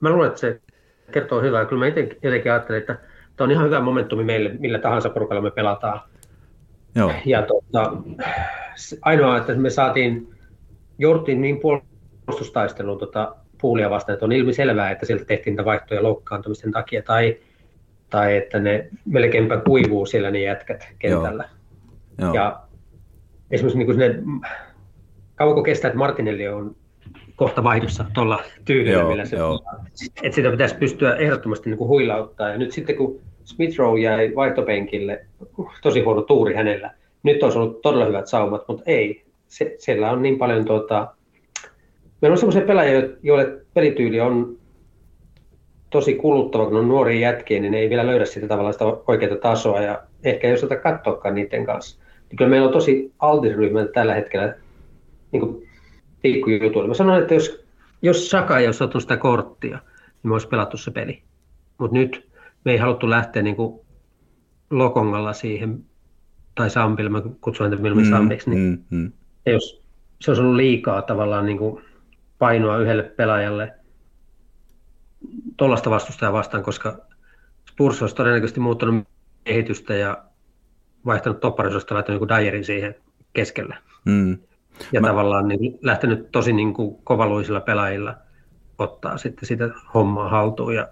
Mä 0.00 0.10
luulen, 0.10 0.28
että 0.28 0.40
se 0.40 0.60
kertoo 1.12 1.40
hyvää. 1.40 1.64
Kyllä 1.64 1.80
mä 1.80 1.86
itse 1.86 2.08
jotenkin 2.22 2.52
ajattelin, 2.52 2.80
että 2.80 2.98
tämä 3.36 3.46
on 3.46 3.50
ihan 3.50 3.66
hyvä 3.66 3.80
momentumi 3.80 4.24
meille, 4.24 4.50
millä 4.58 4.78
tahansa 4.78 5.10
porukalla 5.10 5.42
me 5.42 5.50
pelataan. 5.50 6.00
Joo. 6.94 7.12
Ja 7.24 7.42
tuota, 7.42 7.92
ainoa, 9.02 9.36
että 9.36 9.54
me 9.54 9.70
saatiin 9.70 10.34
jouduttiin 10.98 11.40
niin 11.40 11.60
puolustustaisteluun 11.60 12.98
tota, 12.98 13.36
puulia 13.60 13.90
vastaan, 13.90 14.14
että 14.14 14.26
on 14.26 14.32
ilmi 14.32 14.52
selvää, 14.52 14.90
että 14.90 15.06
sieltä 15.06 15.24
tehtiin 15.24 15.52
niitä 15.52 15.64
vaihtoja 15.64 16.02
loukkaantumisten 16.02 16.72
takia, 16.72 17.02
tai, 17.02 17.36
tai 18.10 18.36
että 18.36 18.58
ne 18.58 18.88
melkeinpä 19.04 19.56
kuivuu 19.56 20.06
siellä 20.06 20.30
ne 20.30 20.40
jätkät 20.40 20.88
kentällä. 20.98 21.44
Joo. 22.18 22.26
Joo. 22.26 22.34
Ja 22.34 22.60
esimerkiksi 23.50 23.78
niin 23.78 23.86
kuin 23.86 23.98
sinne, 23.98 24.22
kauanko 25.34 25.62
kestää, 25.62 25.88
että 25.88 25.98
Martinelli 25.98 26.48
on 26.48 26.76
kohta 27.36 27.64
vaihdossa 27.64 28.04
tuolla 28.14 28.42
tyylillä, 28.64 28.98
joo, 28.98 29.08
millä 29.08 29.24
se 29.24 29.36
joo. 29.36 29.60
Että 30.22 30.34
sitä 30.34 30.50
pitäisi 30.50 30.74
pystyä 30.74 31.16
ehdottomasti 31.16 31.70
niin 31.70 31.78
kuin 31.78 31.88
huilauttaa. 31.88 32.48
Ja 32.48 32.58
nyt 32.58 32.72
sitten 32.72 32.96
kun 32.96 33.20
Smith 33.44 33.78
Rowe 33.78 34.00
jäi 34.00 34.32
vaihtopenkille, 34.34 35.26
tosi 35.82 36.00
huono 36.00 36.22
tuuri 36.22 36.54
hänellä, 36.54 36.90
nyt 37.22 37.42
olisi 37.42 37.58
ollut 37.58 37.82
todella 37.82 38.04
hyvät 38.04 38.26
saumat, 38.26 38.64
mutta 38.68 38.82
ei 38.86 39.24
se, 39.48 39.74
siellä 39.78 40.10
on 40.10 40.22
niin 40.22 40.38
paljon, 40.38 40.64
tuota, 40.64 41.08
meillä 42.20 42.34
on 42.34 42.38
sellaisia 42.38 42.66
pelaajia, 42.66 43.02
joille 43.22 43.58
pelityyli 43.74 44.20
on 44.20 44.56
tosi 45.90 46.14
kuluttava, 46.14 46.66
kun 46.66 46.76
on 46.76 46.88
nuoria 46.88 47.20
jätkiä, 47.20 47.60
niin 47.60 47.72
ne 47.72 47.78
ei 47.78 47.90
vielä 47.90 48.06
löydä 48.06 48.24
sitä 48.24 48.48
tavallaan 48.48 48.72
sitä 48.72 48.84
oikeaa 48.84 49.36
tasoa 49.36 49.80
ja 49.80 50.02
ehkä 50.24 50.46
ei 50.48 50.54
osata 50.54 50.76
katsoakaan 50.76 51.34
niiden 51.34 51.66
kanssa. 51.66 52.00
Niin 52.28 52.36
kyllä 52.36 52.50
meillä 52.50 52.66
on 52.66 52.72
tosi 52.72 53.12
altis 53.18 53.56
ryhmä 53.56 53.84
tällä 53.84 54.14
hetkellä 54.14 54.54
niin 55.32 55.65
pikkujutuilla. 56.32 56.88
Mä 56.88 56.94
sanon, 56.94 57.22
että 57.22 57.34
jos, 57.34 57.64
jos 58.02 58.30
Saka 58.30 58.58
ei 58.58 58.66
olisi 58.66 58.84
ottanut 58.84 59.02
sitä 59.02 59.16
korttia, 59.16 59.78
niin 60.02 60.28
me 60.28 60.32
olisi 60.32 60.48
pelattu 60.48 60.76
se 60.76 60.90
peli. 60.90 61.22
Mutta 61.78 61.96
nyt 61.96 62.28
me 62.64 62.72
ei 62.72 62.78
haluttu 62.78 63.10
lähteä 63.10 63.42
niin 63.42 63.56
kuin 63.56 63.80
lokongalla 64.70 65.32
siihen, 65.32 65.84
tai 66.54 66.70
Sampilla, 66.70 67.10
mä 67.10 67.22
kutsun 67.40 67.64
häntä 67.64 67.82
mieluummin 67.82 68.06
mm, 68.06 68.16
Sampiksi, 68.16 68.50
niin 68.50 68.84
mm, 68.90 68.98
mm 68.98 69.12
jos 69.52 69.82
se 70.20 70.30
olisi 70.30 70.42
ollut 70.42 70.56
liikaa 70.56 71.02
tavallaan 71.02 71.46
niin 71.46 71.58
kuin 71.58 71.84
painoa 72.38 72.78
yhdelle 72.78 73.02
pelaajalle 73.02 73.74
tuollaista 75.56 75.90
vastustajaa 75.90 76.32
vastaan, 76.32 76.62
koska 76.62 76.98
Spurs 77.70 78.02
olisi 78.02 78.14
todennäköisesti 78.14 78.60
muuttanut 78.60 79.08
kehitystä 79.44 79.94
ja 79.94 80.24
vaihtanut 81.06 81.40
topparisosta 81.40 81.94
laittanut 81.94 82.20
niin 82.20 82.38
Dyerin 82.38 82.64
siihen 82.64 82.94
keskellä. 83.32 83.76
Mm. 84.04 84.38
Ja 84.92 85.00
Mä- 85.00 85.06
tavallaan 85.08 85.48
niin 85.48 85.78
lähtenyt 85.82 86.32
tosi 86.32 86.52
niin 86.52 86.74
kuin 86.74 86.96
kovaluisilla 87.04 87.60
pelaajilla 87.60 88.14
ottaa 88.78 89.18
sitten 89.18 89.46
sitä 89.48 89.68
hommaa 89.94 90.28
haltuun. 90.28 90.74
Ja 90.74 90.88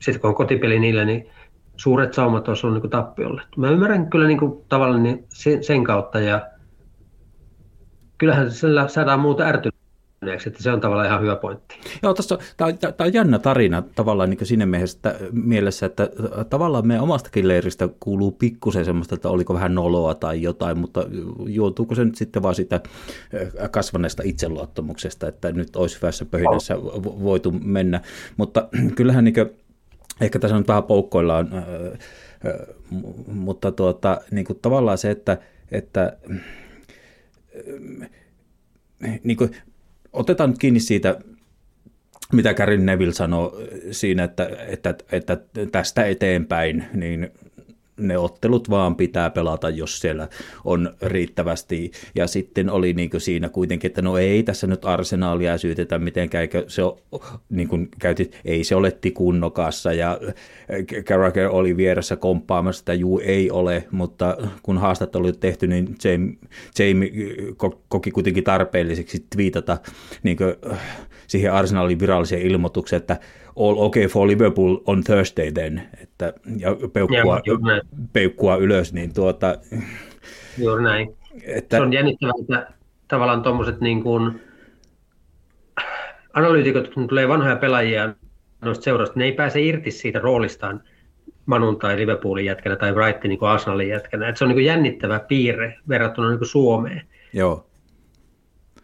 sitten 0.00 0.20
kun 0.20 0.28
on 0.30 0.36
kotipeli 0.36 0.78
niille, 0.78 1.04
niin 1.04 1.28
suuret 1.76 2.14
saumat 2.14 2.48
olisi 2.48 2.66
ollut 2.66 2.74
niin 2.74 2.90
kuin 2.90 2.90
tappiolle. 2.90 3.42
Mä 3.56 3.70
ymmärrän 3.70 4.10
kyllä 4.10 4.26
niin 4.26 4.38
kuin 4.38 4.64
tavallaan 4.68 5.02
niin 5.02 5.24
sen, 5.28 5.64
sen 5.64 5.84
kautta 5.84 6.20
ja 6.20 6.46
kyllähän 8.18 8.50
sillä 8.50 8.88
saadaan 8.88 9.20
muuta 9.20 9.44
ärtyneeksi, 9.44 9.79
että 10.46 10.62
se 10.62 10.72
on 10.72 10.80
tavallaan 10.80 11.06
ihan 11.06 11.22
hyvä 11.22 11.36
pointti. 11.36 11.74
Joo, 12.02 12.14
tässä 12.14 12.38
tämä 12.56 12.68
on, 12.68 12.78
tää 12.78 13.06
on 13.06 13.14
jännä 13.14 13.38
tarina 13.38 13.82
tavallaan 13.94 14.30
niin 14.30 14.46
siinä 14.46 14.66
mielessä, 14.66 14.96
että, 14.96 15.14
mielessä, 15.32 15.86
että 15.86 16.08
tavallaan 16.50 16.86
meidän 16.86 17.02
omastakin 17.02 17.48
leiristä 17.48 17.88
kuuluu 18.00 18.30
pikkusen 18.30 18.84
semmoista, 18.84 19.14
että 19.14 19.28
oliko 19.28 19.54
vähän 19.54 19.74
noloa 19.74 20.14
tai 20.14 20.42
jotain, 20.42 20.78
mutta 20.78 21.04
juontuuko 21.46 21.94
se 21.94 22.04
nyt 22.04 22.14
sitten 22.14 22.42
vaan 22.42 22.54
sitä 22.54 22.76
äh, 22.76 23.70
kasvaneesta 23.70 24.22
itseluottamuksesta, 24.26 25.28
että 25.28 25.52
nyt 25.52 25.76
olisi 25.76 25.96
hyvässä 25.96 26.24
pöhinässä 26.24 26.74
vo- 26.74 27.22
voitu 27.22 27.50
mennä, 27.50 28.00
mutta 28.36 28.68
kyllähän 28.96 29.24
niin 29.24 29.34
kuin, 29.34 29.50
ehkä 30.20 30.38
tässä 30.38 30.58
nyt 30.58 30.68
vähän 30.68 30.82
poukkoillaan, 30.82 31.50
äh, 31.52 31.62
äh, 31.62 32.66
mu- 32.94 33.32
mutta 33.32 33.72
tuota, 33.72 34.20
niin 34.30 34.44
kuin 34.44 34.58
tavallaan 34.62 34.98
se, 34.98 35.10
että, 35.10 35.38
että 35.72 36.16
niin 39.24 39.36
kuin, 39.36 39.50
otetaan 40.12 40.50
nyt 40.50 40.58
kiinni 40.58 40.80
siitä, 40.80 41.18
mitä 42.32 42.54
Karin 42.54 42.86
Neville 42.86 43.12
sanoi 43.12 43.68
siinä, 43.90 44.24
että, 44.24 44.50
että, 44.68 44.94
että 45.12 45.38
tästä 45.72 46.04
eteenpäin, 46.04 46.84
niin 46.94 47.30
ne 48.00 48.18
ottelut 48.18 48.70
vaan 48.70 48.96
pitää 48.96 49.30
pelata, 49.30 49.70
jos 49.70 50.00
siellä 50.00 50.28
on 50.64 50.94
riittävästi. 51.02 51.90
Ja 52.14 52.26
sitten 52.26 52.70
oli 52.70 52.92
niin 52.92 53.10
kuin 53.10 53.20
siinä 53.20 53.48
kuitenkin, 53.48 53.88
että 53.88 54.02
no 54.02 54.18
ei 54.18 54.42
tässä 54.42 54.66
nyt 54.66 54.84
arsenaalia 54.84 55.58
syytetä 55.58 55.98
mitenkään, 55.98 56.42
eikö 56.42 56.64
se 56.68 56.82
ole, 56.82 56.98
niin 57.50 57.68
kuin 57.68 57.88
käytit, 57.98 58.40
ei 58.44 58.64
se 58.64 58.74
ole 58.74 58.90
tikunnokassa 58.90 59.92
ja 59.92 60.20
Carragher 61.02 61.48
oli 61.48 61.76
vieressä 61.76 62.16
komppaamassa, 62.16 62.80
että 62.80 62.94
juu 62.94 63.20
ei 63.24 63.50
ole, 63.50 63.86
mutta 63.90 64.36
kun 64.62 64.78
haastattelu 64.78 65.24
oli 65.24 65.32
tehty, 65.32 65.66
niin 65.66 65.94
Jamie, 66.04 66.34
Jamie 66.78 67.10
ko- 67.52 67.78
koki 67.88 68.10
kuitenkin 68.10 68.44
tarpeelliseksi 68.44 69.26
twiitata 69.36 69.78
niin 70.22 70.36
kuin, 70.36 70.54
siihen 71.26 71.52
arsenaalin 71.52 72.00
viralliseen 72.00 72.42
ilmoitukseen, 72.42 73.00
että 73.00 73.20
all 73.56 73.78
okay 73.78 74.06
for 74.06 74.26
Liverpool 74.26 74.78
on 74.86 75.04
Thursday 75.04 75.52
then, 75.52 75.82
että, 76.02 76.32
ja 76.58 76.76
peukkua, 76.92 77.40
näin. 77.60 77.82
peukkua 78.12 78.56
ylös, 78.56 78.92
niin 78.92 79.14
tuota, 79.14 79.58
Juuri 80.58 80.82
näin. 80.82 81.16
että, 81.42 81.76
Se 81.76 81.82
on 81.82 81.92
jännittävää, 81.92 82.32
että 82.40 82.72
tavallaan 83.08 83.42
tuommoiset 83.42 83.80
niin 83.80 84.02
kuin 84.02 84.40
analyytikot, 86.32 86.94
kun 86.94 87.08
tulee 87.08 87.28
vanhoja 87.28 87.56
pelaajia 87.56 88.14
noista 88.60 88.84
seurasta, 88.84 89.18
ne 89.18 89.24
ei 89.24 89.32
pääse 89.32 89.62
irti 89.62 89.90
siitä 89.90 90.18
roolistaan 90.18 90.82
Manun 91.46 91.78
tai 91.78 91.96
Liverpoolin 91.96 92.44
jätkänä 92.44 92.76
tai 92.76 92.92
Brightonin 92.92 93.28
niin 93.28 93.38
kuin 93.38 93.48
Arsenalin 93.48 93.88
jätkänä. 93.88 94.28
Et 94.28 94.36
se 94.36 94.44
on 94.44 94.48
niin 94.48 94.56
kuin 94.56 94.64
jännittävä 94.64 95.20
piirre 95.20 95.76
verrattuna 95.88 96.28
niin 96.28 96.38
kuin 96.38 96.48
Suomeen 96.48 97.02
joo, 97.32 97.70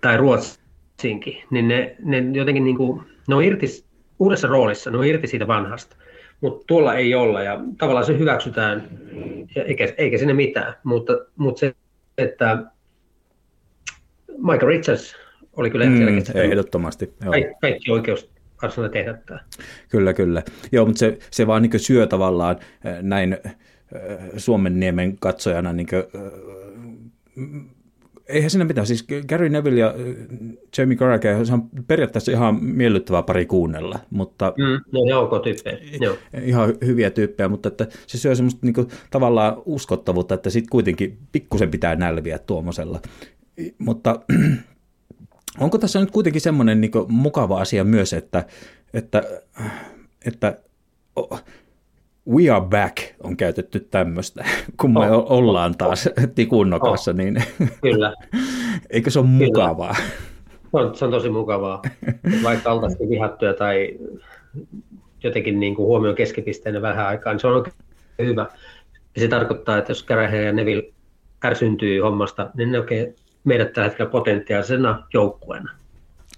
tai 0.01 0.17
Ruotsinkin. 0.17 1.43
Niin 1.51 1.69
ne, 1.69 1.97
ne 2.03 2.19
jotenkin 2.33 2.65
niin 2.65 2.77
kuin, 2.77 3.03
ne 3.29 3.35
on 3.35 3.45
irti, 3.45 3.67
uudessa 4.19 4.49
roolissa, 4.49 4.91
ne 4.91 4.99
on 4.99 5.05
irti 5.05 5.27
siitä 5.27 5.47
vanhasta. 5.47 5.97
Mutta 6.41 6.65
tuolla 6.67 6.95
ei 6.95 7.15
olla 7.15 7.43
ja 7.43 7.61
tavallaan 7.79 8.07
se 8.07 8.19
hyväksytään, 8.19 8.89
eikä, 9.57 9.93
eikä 9.99 10.19
sinne 10.19 10.35
mitään. 10.35 10.75
Mutta, 10.85 11.13
mutta 11.37 11.61
se, 11.61 11.75
että 12.19 12.65
Michael 14.39 14.67
Richards 14.67 15.17
oli 15.57 15.71
kyllä 15.71 15.87
mm, 15.87 15.97
selkeästi 15.97 16.39
ehdottomasti, 16.39 17.15
joo. 17.23 17.31
kaikki, 17.31 17.55
kaikki 17.61 17.93
oikeus 17.93 18.31
Arsenal 18.63 18.89
tehdä 18.89 19.15
tämä. 19.27 19.41
Kyllä, 19.89 20.13
kyllä. 20.13 20.43
Joo, 20.73 20.87
mutta 20.87 20.99
se, 20.99 21.19
se 21.31 21.47
vaan 21.47 21.63
niin 21.63 21.81
syö 21.81 22.07
tavallaan 22.07 22.57
äh, 22.87 23.03
näin 23.03 23.33
äh, 23.33 23.57
Suomen 24.37 24.81
niemen 24.81 25.19
katsojana, 25.19 25.73
niin 25.73 25.87
kuin, 25.87 26.03
äh, 26.15 27.76
eihän 28.29 28.51
siinä 28.51 28.65
mitään. 28.65 28.87
Siis 28.87 29.07
Gary 29.29 29.49
Neville 29.49 29.81
ja 29.81 29.89
äh, 29.89 29.95
Jamie 30.79 30.97
Carragher, 30.97 31.47
se 31.47 31.53
on 31.53 31.69
periaatteessa 31.87 32.33
ihan 32.33 32.65
miellyttävää 32.65 33.23
pari 33.23 33.47
kuunnella, 33.47 33.99
mutta 34.11 34.53
Mm, 34.59 34.81
no 34.93 35.05
ne 35.05 35.15
ok 35.15 35.43
tyyppejä. 35.43 35.79
Joo. 36.01 36.17
ihan 36.43 36.75
hyviä 36.85 37.11
tyyppejä, 37.11 37.49
mutta 37.49 37.69
että 37.69 37.87
se 38.07 38.19
syö 38.19 38.35
semmoista 38.35 38.61
niin 38.63 38.75
kuin, 38.75 38.89
tavallaan 39.11 39.63
uskottavuutta, 39.65 40.35
että 40.35 40.51
sitten 40.51 40.71
kuitenkin 40.71 41.19
pikkusen 41.33 41.71
pitää 41.71 41.97
nälviä 41.97 42.39
tuommoisella. 42.39 43.01
Mutta 43.79 44.21
onko 45.61 45.79
tässä 45.79 46.01
nyt 46.01 46.11
kuitenkin 46.11 46.41
semmoinen 46.41 46.81
niin 46.81 46.93
mukava 47.09 47.61
asia 47.61 47.85
myös, 47.85 48.13
että, 48.13 48.45
että, 48.95 49.23
että 50.27 50.59
oh, 51.17 51.45
we 52.31 52.51
are 52.51 52.65
back 52.67 52.97
on 53.23 53.37
käytetty 53.37 53.81
tämmöistä, 53.81 54.45
kun 54.81 54.93
me 54.93 55.11
Oh, 55.11 55.33
ollaan 55.33 55.75
taas 55.79 56.09
tikunnokassa, 56.35 57.13
niin 57.13 57.43
Kyllä. 57.83 58.15
eikö 58.91 59.11
se 59.11 59.19
ole 59.19 59.27
mukavaa? 59.29 59.95
Se 59.95 60.71
on, 60.73 60.95
se 60.97 61.05
on 61.05 61.11
tosi 61.11 61.29
mukavaa. 61.31 61.83
Vaikka 62.43 62.73
oltaisiin 62.73 63.09
vihattuja 63.15 63.55
tai 63.55 63.99
jotenkin 65.23 65.61
niin 65.61 65.75
kuin 65.75 65.87
huomioon 65.87 66.17
keskipisteenä 66.17 66.83
vähän 66.83 67.07
aikaa, 67.07 67.33
niin 67.33 67.41
se 67.41 67.47
on 67.47 67.55
oikein 67.55 67.77
hyvä. 68.23 68.47
Ja 69.15 69.21
se 69.21 69.29
tarkoittaa, 69.29 69.79
että 69.79 69.91
jos 69.91 70.03
Kärähän 70.03 70.45
ja 70.45 70.53
Neville 70.53 70.83
ärsyntyy 71.45 72.01
hommasta, 72.01 72.51
niin 72.57 72.73
ne 72.73 72.79
oikein 72.79 73.15
meidät 73.45 73.73
tällä 73.73 73.89
hetkellä 73.89 74.11
potentiaalisena 74.11 75.07
joukkueena. 75.15 75.71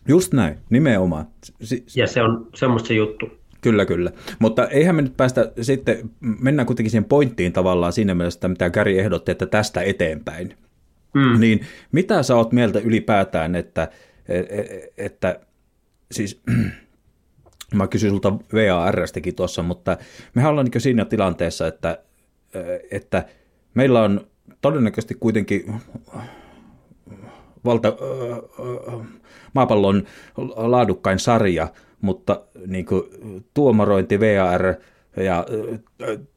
Just 0.09 0.33
näin, 0.33 0.59
nimenomaan. 0.71 1.27
Si- 1.63 1.85
Ja 1.97 2.07
se 2.07 2.23
on 2.23 2.47
semmoista 2.55 2.89
se 2.89 2.95
juttu. 2.95 3.27
Kyllä, 3.61 3.87
kyllä. 3.87 4.13
Mutta 4.39 4.69
eihän 4.69 4.97
me 4.97 5.03
nyt 5.03 5.17
päästä 5.17 5.53
sitten, 5.61 6.11
mennään 6.21 6.67
kuitenkin 6.67 6.91
siihen 6.91 7.05
pointtiin 7.05 7.53
tavallaan 7.53 7.93
siinä 7.93 8.15
mielessä, 8.15 8.49
mitä 8.49 8.71
Gary 8.71 8.99
ehdotti, 8.99 9.33
että 9.33 9.47
tästä 9.47 9.81
eteenpäin. 9.81 10.55
Mm. 11.15 11.41
Niin 11.41 11.61
mitä 11.93 12.23
sä 12.23 12.37
oot 12.37 12.53
mieltä 12.53 12.79
ylipäätään, 12.79 13.55
että, 13.55 13.89
että, 14.29 14.55
että 14.97 15.41
siis 16.13 16.43
mä 17.75 17.87
kysyin 17.87 18.11
sulta 18.11 18.33
VARstäkin 18.33 19.35
tuossa, 19.35 19.63
mutta 19.63 19.97
mehän 20.35 20.51
ollaan 20.51 20.67
niin 20.73 20.81
siinä 20.81 21.05
tilanteessa, 21.05 21.67
että, 21.67 21.99
että 22.91 23.25
meillä 23.75 24.03
on 24.03 24.27
todennäköisesti 24.61 25.15
kuitenkin 25.15 25.75
valta, 27.65 27.97
maapallon 29.55 30.05
laadukkain 30.57 31.19
sarja, 31.19 31.69
mutta 32.01 32.43
niin 32.67 32.87
kuin 32.87 33.03
tuomarointi, 33.55 34.21
VAR 34.21 34.75
ja 35.17 35.47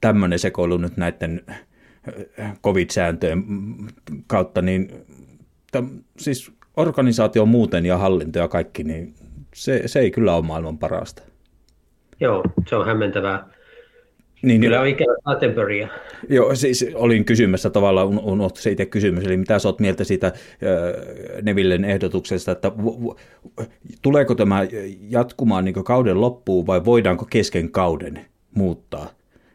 tämmöinen 0.01 0.39
sekoilu 0.39 0.77
nyt 0.77 0.97
näiden 0.97 1.41
COVID-sääntöjen 2.63 3.43
kautta, 4.27 4.61
niin 4.61 4.91
täm, 5.71 5.89
siis 6.17 6.51
organisaatio 6.77 7.45
muuten 7.45 7.85
ja 7.85 7.97
hallinto 7.97 8.39
ja 8.39 8.47
kaikki, 8.47 8.83
niin 8.83 9.15
se, 9.55 9.81
se 9.85 9.99
ei 9.99 10.11
kyllä 10.11 10.35
ole 10.35 10.45
maailman 10.45 10.77
parasta. 10.77 11.23
Joo, 12.19 12.43
se 12.67 12.75
on 12.75 12.85
hämmentävää. 12.85 13.47
Niin, 14.41 14.61
Kyllä 14.61 14.81
on 14.81 14.87
ikävä 14.87 15.15
Attenburya. 15.25 15.87
Joo, 16.29 16.55
siis 16.55 16.85
olin 16.93 17.25
kysymässä 17.25 17.69
tavallaan, 17.69 18.07
unohtui 18.07 18.61
se 18.61 18.71
itse 18.71 18.85
kysymys, 18.85 19.25
eli 19.25 19.37
mitä 19.37 19.59
sä 19.59 19.67
oot 19.67 19.79
mieltä 19.79 20.03
siitä 20.03 20.27
äh, 20.27 20.33
Nevillen 21.41 21.85
ehdotuksesta, 21.85 22.51
että 22.51 22.71
v- 22.71 23.07
v- 23.07 23.65
tuleeko 24.01 24.35
tämä 24.35 24.59
jatkumaan 25.09 25.65
niin 25.65 25.83
kauden 25.83 26.21
loppuun 26.21 26.67
vai 26.67 26.85
voidaanko 26.85 27.25
kesken 27.29 27.71
kauden 27.71 28.25
muuttaa 28.55 29.09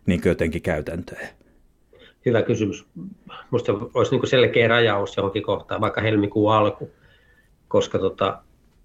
niin 0.06 0.20
jotenkin 0.24 0.62
käytäntöä? 0.62 1.28
Hyvä 2.26 2.42
kysymys. 2.42 2.84
Minusta 3.50 3.72
olisi 3.94 4.16
niin 4.16 4.26
selkeä 4.26 4.68
rajaus 4.68 5.16
johonkin 5.16 5.42
kohtaan, 5.42 5.80
vaikka 5.80 6.00
helmikuun 6.00 6.52
alku, 6.52 6.90
koska 7.68 7.98
tota, 7.98 8.38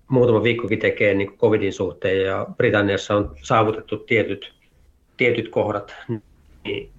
muutama 0.07 0.43
viikkokin 0.43 0.79
tekee 0.79 1.13
niin 1.13 1.37
covidin 1.37 1.73
suhteen 1.73 2.25
ja 2.25 2.47
Britanniassa 2.57 3.15
on 3.15 3.35
saavutettu 3.43 3.97
tietyt, 3.97 4.53
tietyt 5.17 5.49
kohdat, 5.49 5.95
niin 6.63 6.89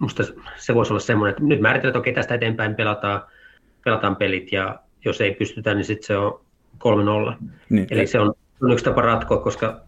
minusta 0.00 0.22
se 0.56 0.74
voisi 0.74 0.92
olla 0.92 1.00
semmoinen, 1.00 1.30
että 1.30 1.42
nyt 1.42 1.60
määritellään, 1.60 1.90
että 1.90 1.98
okei, 1.98 2.12
tästä 2.12 2.34
eteenpäin 2.34 2.74
pelataan, 2.74 3.22
pelataan 3.84 4.16
pelit 4.16 4.52
ja 4.52 4.78
jos 5.04 5.20
ei 5.20 5.34
pystytä, 5.34 5.74
niin 5.74 5.84
sitten 5.84 6.06
se 6.06 6.16
on 6.16 6.40
3-0. 7.32 7.34
Niin, 7.70 7.86
Eli 7.90 8.06
se 8.06 8.20
on, 8.20 8.34
on 8.62 8.72
yksi 8.72 8.84
tapa 8.84 9.02
ratkoa, 9.02 9.38
koska 9.38 9.80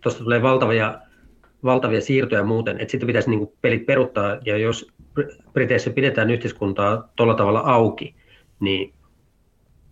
tuosta 0.00 0.24
tulee 0.24 0.42
valtavia, 0.42 0.98
valtavia 1.64 2.00
siirtoja 2.00 2.44
muuten, 2.44 2.80
että 2.80 2.90
sitten 2.92 3.06
pitäisi 3.06 3.30
niin 3.30 3.48
pelit 3.62 3.86
peruttaa, 3.86 4.38
ja 4.44 4.56
jos 4.56 4.92
Briteissä 5.52 5.90
pidetään 5.90 6.30
yhteiskuntaa 6.30 7.08
tuolla 7.16 7.34
tavalla 7.34 7.60
auki, 7.60 8.14
niin 8.60 8.92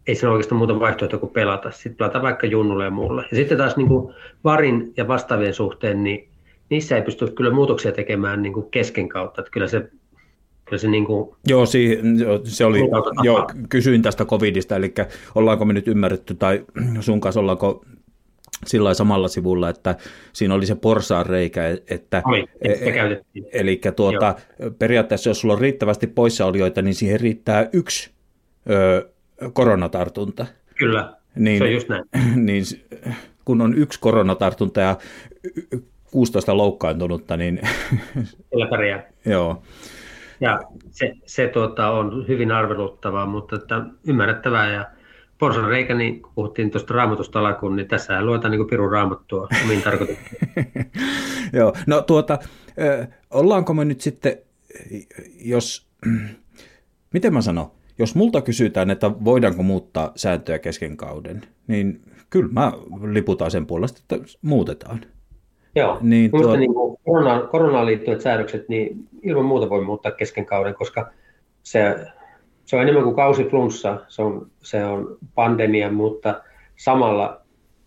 ei 0.06 0.16
ole 0.22 0.32
oikeastaan 0.32 0.58
muuta 0.58 0.80
vaihtoehtoa 0.80 1.20
kuin 1.20 1.32
pelata. 1.32 1.70
Sitten 1.70 1.96
pelataan 1.96 2.24
vaikka 2.24 2.46
junnulle 2.46 2.84
ja 2.84 2.90
muulle. 2.90 3.24
Ja 3.30 3.36
sitten 3.36 3.58
taas 3.58 3.76
niin 3.76 3.88
kuin 3.88 4.14
varin 4.44 4.92
ja 4.96 5.08
vastaavien 5.08 5.54
suhteen, 5.54 6.04
niin 6.04 6.28
niissä 6.70 6.96
ei 6.96 7.02
pysty 7.02 7.26
kyllä 7.26 7.50
muutoksia 7.50 7.92
tekemään 7.92 8.42
niin 8.42 8.52
kuin 8.52 8.70
kesken 8.70 9.08
kautta. 9.08 9.40
Että 9.40 9.50
kyllä 9.50 9.68
se 9.68 9.90
Kyllä 10.64 10.78
se 10.78 10.88
niin 10.88 11.04
kuin... 11.04 11.36
Joo, 11.48 11.66
si, 11.66 11.98
se 12.44 12.64
oli, 12.64 12.80
joo, 13.22 13.50
kysyin 13.68 14.02
tästä 14.02 14.24
covidista, 14.24 14.76
eli 14.76 14.94
ollaanko 15.34 15.64
me 15.64 15.72
nyt 15.72 15.88
ymmärretty, 15.88 16.34
tai 16.34 16.64
sun 17.00 17.20
kanssa 17.20 17.40
ollaanko 17.40 17.84
sillä 18.66 18.94
samalla 18.94 19.28
sivulla, 19.28 19.68
että 19.68 19.96
siinä 20.32 20.54
oli 20.54 20.66
se 20.66 20.74
porsaan 20.74 21.26
reikä, 21.26 21.62
että 21.90 22.22
Oi, 22.24 22.44
e, 22.60 22.72
e, 22.72 23.22
eli 23.52 23.80
tuota, 23.96 24.34
periaatteessa 24.78 25.30
jos 25.30 25.40
sulla 25.40 25.54
on 25.54 25.60
riittävästi 25.60 26.06
poissaolijoita, 26.06 26.82
niin 26.82 26.94
siihen 26.94 27.20
riittää 27.20 27.68
yksi 27.72 28.10
ö, 28.70 29.08
koronatartunta. 29.52 30.46
Kyllä, 30.78 31.16
niin, 31.34 31.58
se 31.58 31.64
on 31.64 31.72
just 31.72 31.88
näin. 31.88 32.04
Niin, 32.46 32.64
kun 33.44 33.60
on 33.60 33.74
yksi 33.74 34.00
koronatartunta 34.00 34.80
ja 34.80 34.96
16 36.10 36.56
loukkaantunutta, 36.56 37.36
niin... 37.36 37.60
Kyllä 38.50 38.66
pärjää. 38.66 39.02
Joo. 39.26 39.62
Ja 40.40 40.60
se, 40.90 41.12
se 41.26 41.48
tuota, 41.48 41.90
on 41.90 42.28
hyvin 42.28 42.52
arveluttavaa, 42.52 43.26
mutta 43.26 43.56
että 43.56 43.82
ymmärrettävää 44.06 44.72
ja 44.72 44.86
porsan 45.38 45.68
reikä, 45.68 45.94
niin 45.94 46.22
kun 46.22 46.32
puhuttiin 46.34 46.70
tuosta 46.70 46.94
raamatusta 46.94 47.38
alkuun, 47.40 47.76
niin 47.76 47.88
tässä 47.88 48.24
luetaan 48.24 48.50
niin 48.50 48.66
pirun 48.66 48.92
raamattua 48.92 49.48
omiin 49.64 49.82
tarkoituksiin. 49.82 50.38
Joo, 51.52 51.72
no 51.86 52.02
tuota, 52.02 52.38
ollaanko 53.30 53.74
me 53.74 53.84
nyt 53.84 54.00
sitten, 54.00 54.38
jos, 55.44 55.86
miten 57.12 57.34
mä 57.34 57.40
sanon, 57.40 57.70
jos 57.98 58.14
multa 58.14 58.40
kysytään, 58.40 58.90
että 58.90 59.10
voidaanko 59.24 59.62
muuttaa 59.62 60.12
sääntöjä 60.16 60.58
kesken 60.58 60.96
kauden, 60.96 61.42
niin 61.66 62.02
kyllä 62.30 62.52
mä 62.52 62.72
liputaan 63.12 63.50
sen 63.50 63.66
puolesta, 63.66 64.00
että 64.02 64.28
muutetaan. 64.42 65.00
Joo, 65.76 65.98
niin, 66.00 66.30
tuo... 66.30 66.56
niin 66.56 66.74
kuin 66.74 66.96
koronaan, 67.04 67.48
koronaan 67.48 67.86
liittyvät 67.86 68.20
säädökset, 68.20 68.68
niin 68.68 69.08
ilman 69.22 69.44
muuta 69.44 69.70
voi 69.70 69.84
muuttaa 69.84 70.12
kesken 70.12 70.46
kauden, 70.46 70.74
koska 70.74 71.10
se, 71.62 71.96
se 72.64 72.76
on 72.76 72.82
enemmän 72.82 73.04
kuin 73.04 73.16
kausiflunssa, 73.16 74.00
se 74.08 74.22
on, 74.22 74.50
se 74.62 74.84
on 74.84 75.18
pandemia, 75.34 75.92
mutta 75.92 76.42
samalla 76.76 77.40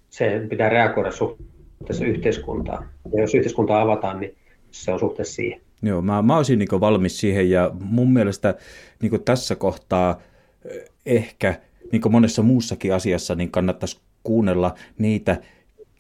se 0.10 0.46
pitää 0.50 0.70
reagoida 0.70 1.12
suhteessa 1.12 2.06
yhteiskuntaan. 2.06 2.90
Ja 3.14 3.22
jos 3.22 3.36
yhteiskuntaa 3.36 3.82
avataan, 3.82 4.20
niin 4.20 4.36
se 4.72 4.92
on 4.92 5.00
suhteessa 5.00 5.34
siihen. 5.34 5.62
Joo, 5.82 6.02
mä, 6.02 6.22
mä 6.22 6.38
olisin 6.38 6.60
niin 6.60 6.80
valmis 6.80 7.20
siihen 7.20 7.50
ja 7.50 7.72
mun 7.74 8.14
mielestä 8.14 8.56
niin 9.02 9.24
tässä 9.24 9.56
kohtaa 9.56 10.22
eh, 10.66 10.84
ehkä, 11.06 11.56
niin 11.92 12.12
monessa 12.12 12.44
muussakin 12.44 12.94
asiassa, 12.94 13.36
niin 13.36 13.52
kannattaisi 13.52 14.00
kuunnella 14.24 14.74
niitä, 14.98 15.38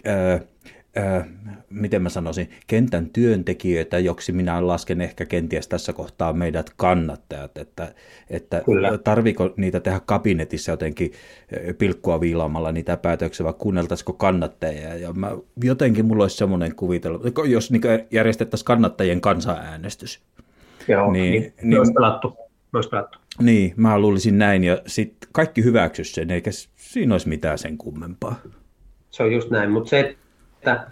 ää, 0.05 0.39
miten 1.69 2.01
mä 2.01 2.09
sanoisin, 2.09 2.49
kentän 2.67 3.09
työntekijöitä, 3.09 3.99
joksi 3.99 4.31
minä 4.31 4.67
lasken 4.67 5.01
ehkä 5.01 5.25
kenties 5.25 5.67
tässä 5.67 5.93
kohtaa 5.93 6.33
meidät 6.33 6.71
kannattajat, 6.77 7.57
että, 7.57 7.93
että 8.29 8.61
tarviko 9.03 9.53
niitä 9.57 9.79
tehdä 9.79 10.01
kabinetissa 10.05 10.71
jotenkin 10.71 11.11
pilkkua 11.77 12.21
viilaamalla 12.21 12.71
niitä 12.71 12.97
päätöksiä, 12.97 13.43
vai 13.43 13.53
kuunneltaisiko 13.57 14.13
kannattajia, 14.13 14.95
ja 14.95 15.13
mä, 15.13 15.31
jotenkin 15.63 16.05
mulla 16.05 16.23
olisi 16.23 16.37
semmoinen 16.37 16.75
kuvitelma, 16.75 17.19
jos 17.47 17.71
niin 17.71 17.81
järjestettäisiin 18.11 18.65
kannattajien 18.65 19.21
kansanäänestys. 19.21 20.21
Joo, 20.87 21.11
niin, 21.11 21.31
niin, 21.31 21.53
niin, 21.61 21.93
pelattu. 21.93 22.37
Pelattu. 22.91 23.19
Niin, 23.41 23.73
mä 23.75 23.99
luulisin 23.99 24.37
näin, 24.37 24.63
ja 24.63 24.81
sitten 24.87 25.29
kaikki 25.31 25.63
hyväksyisi 25.63 26.13
sen, 26.13 26.31
eikä 26.31 26.51
siinä 26.75 27.13
olisi 27.13 27.29
mitään 27.29 27.57
sen 27.57 27.77
kummempaa. 27.77 28.35
Se 29.09 29.23
on 29.23 29.31
just 29.31 29.49
näin, 29.49 29.71
mutta 29.71 29.89
se, 29.89 30.17
että 30.59 30.87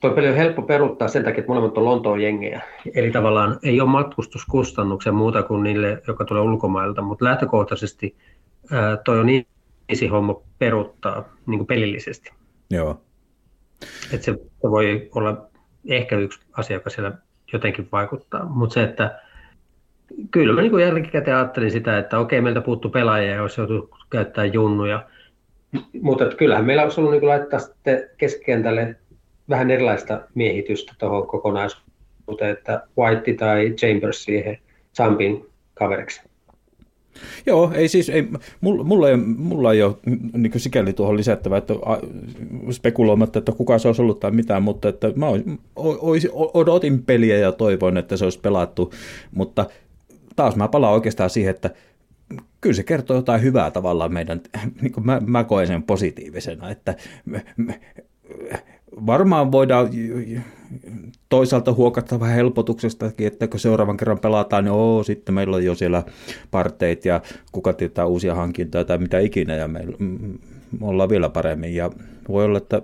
tuo 0.00 0.10
peli 0.10 0.28
on 0.28 0.34
helppo 0.34 0.62
peruttaa 0.62 1.08
sen 1.08 1.24
takia, 1.24 1.38
että 1.38 1.52
molemmat 1.52 1.78
on 1.78 1.84
Lontoon 1.84 2.20
jengejä. 2.20 2.60
Eli 2.94 3.10
tavallaan 3.10 3.58
ei 3.62 3.80
ole 3.80 3.90
matkustuskustannuksia 3.90 5.12
muuta 5.12 5.42
kuin 5.42 5.62
niille, 5.62 6.02
joka 6.06 6.24
tulee 6.24 6.42
ulkomailta, 6.42 7.02
mutta 7.02 7.24
lähtökohtaisesti 7.24 8.16
ää, 8.72 8.96
toi 8.96 9.20
on 9.20 9.26
niin 9.26 9.46
isi 9.88 10.06
homma 10.06 10.40
peruttaa 10.58 11.24
niin 11.46 11.58
kuin 11.58 11.66
pelillisesti. 11.66 12.30
Joo. 12.70 13.00
Että 14.12 14.24
se 14.24 14.38
voi 14.62 15.10
olla 15.14 15.46
ehkä 15.88 16.16
yksi 16.16 16.40
asia, 16.52 16.76
joka 16.76 16.90
siellä 16.90 17.12
jotenkin 17.52 17.88
vaikuttaa. 17.92 18.44
Mutta 18.44 18.74
se, 18.74 18.82
että 18.82 19.20
kyllä 20.30 20.54
mä 20.54 20.62
niin 20.62 20.80
jälkikäteen 20.80 21.36
ajattelin 21.36 21.70
sitä, 21.70 21.98
että 21.98 22.18
okei, 22.18 22.40
meiltä 22.40 22.60
puuttuu 22.60 22.90
pelaajia, 22.90 23.34
jos 23.34 23.58
joutuu 23.58 23.90
käyttää 24.10 24.44
junnuja. 24.44 25.02
Mutta 26.02 26.24
kyllähän 26.36 26.64
meillä 26.64 26.82
olisi 26.82 27.00
ollut 27.00 27.12
niin 27.12 27.28
laittaa 27.28 27.58
sitten 27.58 28.10
keskikentälle 28.16 28.96
vähän 29.48 29.70
erilaista 29.70 30.20
miehitystä 30.34 30.94
tuohon 30.98 31.26
kokonaisuuteen, 31.26 32.50
että 32.50 32.86
White 32.98 33.34
tai 33.34 33.70
Chambers 33.70 34.24
siihen 34.24 34.58
Jumpin 34.98 35.46
kaveriksi. 35.74 36.22
Joo, 37.46 37.72
ei 37.74 37.88
siis, 37.88 38.08
ei, 38.08 38.28
mulla, 38.60 38.84
mulla, 38.84 39.10
ei, 39.10 39.16
mulla 39.16 39.72
ei 39.72 39.82
ole 39.82 39.96
niin 40.32 40.60
sikäli 40.60 40.92
tuohon 40.92 41.16
lisättävää, 41.16 41.58
että 41.58 41.74
spekuloimatta, 42.70 43.38
että 43.38 43.52
kuka 43.52 43.78
se 43.78 43.88
olisi 43.88 44.02
ollut 44.02 44.20
tai 44.20 44.30
mitään, 44.30 44.62
mutta 44.62 44.88
että 44.88 45.12
mä 45.16 45.26
ois, 45.76 46.28
odotin 46.32 47.02
peliä 47.02 47.36
ja 47.36 47.52
toivoin, 47.52 47.96
että 47.96 48.16
se 48.16 48.24
olisi 48.24 48.40
pelattu, 48.40 48.92
mutta 49.30 49.66
taas 50.36 50.56
mä 50.56 50.68
palaan 50.68 50.94
oikeastaan 50.94 51.30
siihen, 51.30 51.50
että 51.50 51.70
kyllä 52.60 52.76
se 52.76 52.82
kertoo 52.82 53.16
jotain 53.16 53.42
hyvää 53.42 53.70
tavallaan 53.70 54.12
meidän, 54.12 54.40
niin 54.82 54.92
kuin 54.92 55.06
mä, 55.06 55.20
mä 55.26 55.44
koen 55.44 55.66
sen 55.66 55.82
positiivisena, 55.82 56.70
että 56.70 56.94
me, 57.24 57.44
me, 57.56 57.80
varmaan 59.06 59.52
voidaan 59.52 59.88
toisaalta 61.28 61.72
huokata 61.72 62.20
vähän 62.20 62.34
helpotuksestakin, 62.34 63.26
että 63.26 63.46
kun 63.48 63.60
seuraavan 63.60 63.96
kerran 63.96 64.18
pelataan, 64.18 64.64
niin 64.64 64.72
oo, 64.72 65.02
sitten 65.02 65.34
meillä 65.34 65.56
on 65.56 65.64
jo 65.64 65.74
siellä 65.74 66.02
parteit 66.50 67.04
ja 67.04 67.20
kuka 67.52 67.72
tietää 67.72 68.06
uusia 68.06 68.34
hankintoja 68.34 68.84
tai 68.84 68.98
mitä 68.98 69.18
ikinä 69.18 69.54
ja 69.54 69.68
me, 69.68 69.80
me 70.80 70.86
ollaan 70.86 71.08
vielä 71.08 71.28
paremmin. 71.28 71.74
Ja 71.74 71.90
voi 72.28 72.44
olla, 72.44 72.58
että 72.58 72.82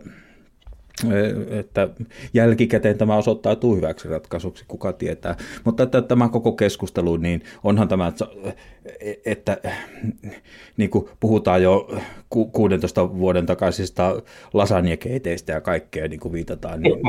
että 1.50 1.88
jälkikäteen 2.34 2.98
tämä 2.98 3.16
osoittautuu 3.16 3.76
hyväksi 3.76 4.08
ratkaisuksi, 4.08 4.64
kuka 4.68 4.92
tietää. 4.92 5.36
Mutta 5.64 5.82
että 5.82 6.02
tämä 6.02 6.28
koko 6.28 6.52
keskustelu, 6.52 7.16
niin 7.16 7.42
onhan 7.64 7.88
tämä, 7.88 8.06
että, 8.06 8.26
että 9.24 9.58
niin 10.76 10.90
kuin 10.90 11.08
puhutaan 11.20 11.62
jo 11.62 11.88
16 12.28 13.18
vuoden 13.18 13.46
takaisista 13.46 14.22
lasagnekeiteistä 14.52 15.52
ja 15.52 15.60
kaikkea 15.60 16.08
niin 16.08 16.20
kuin 16.20 16.32
viitataan, 16.32 16.80
niin 16.80 17.00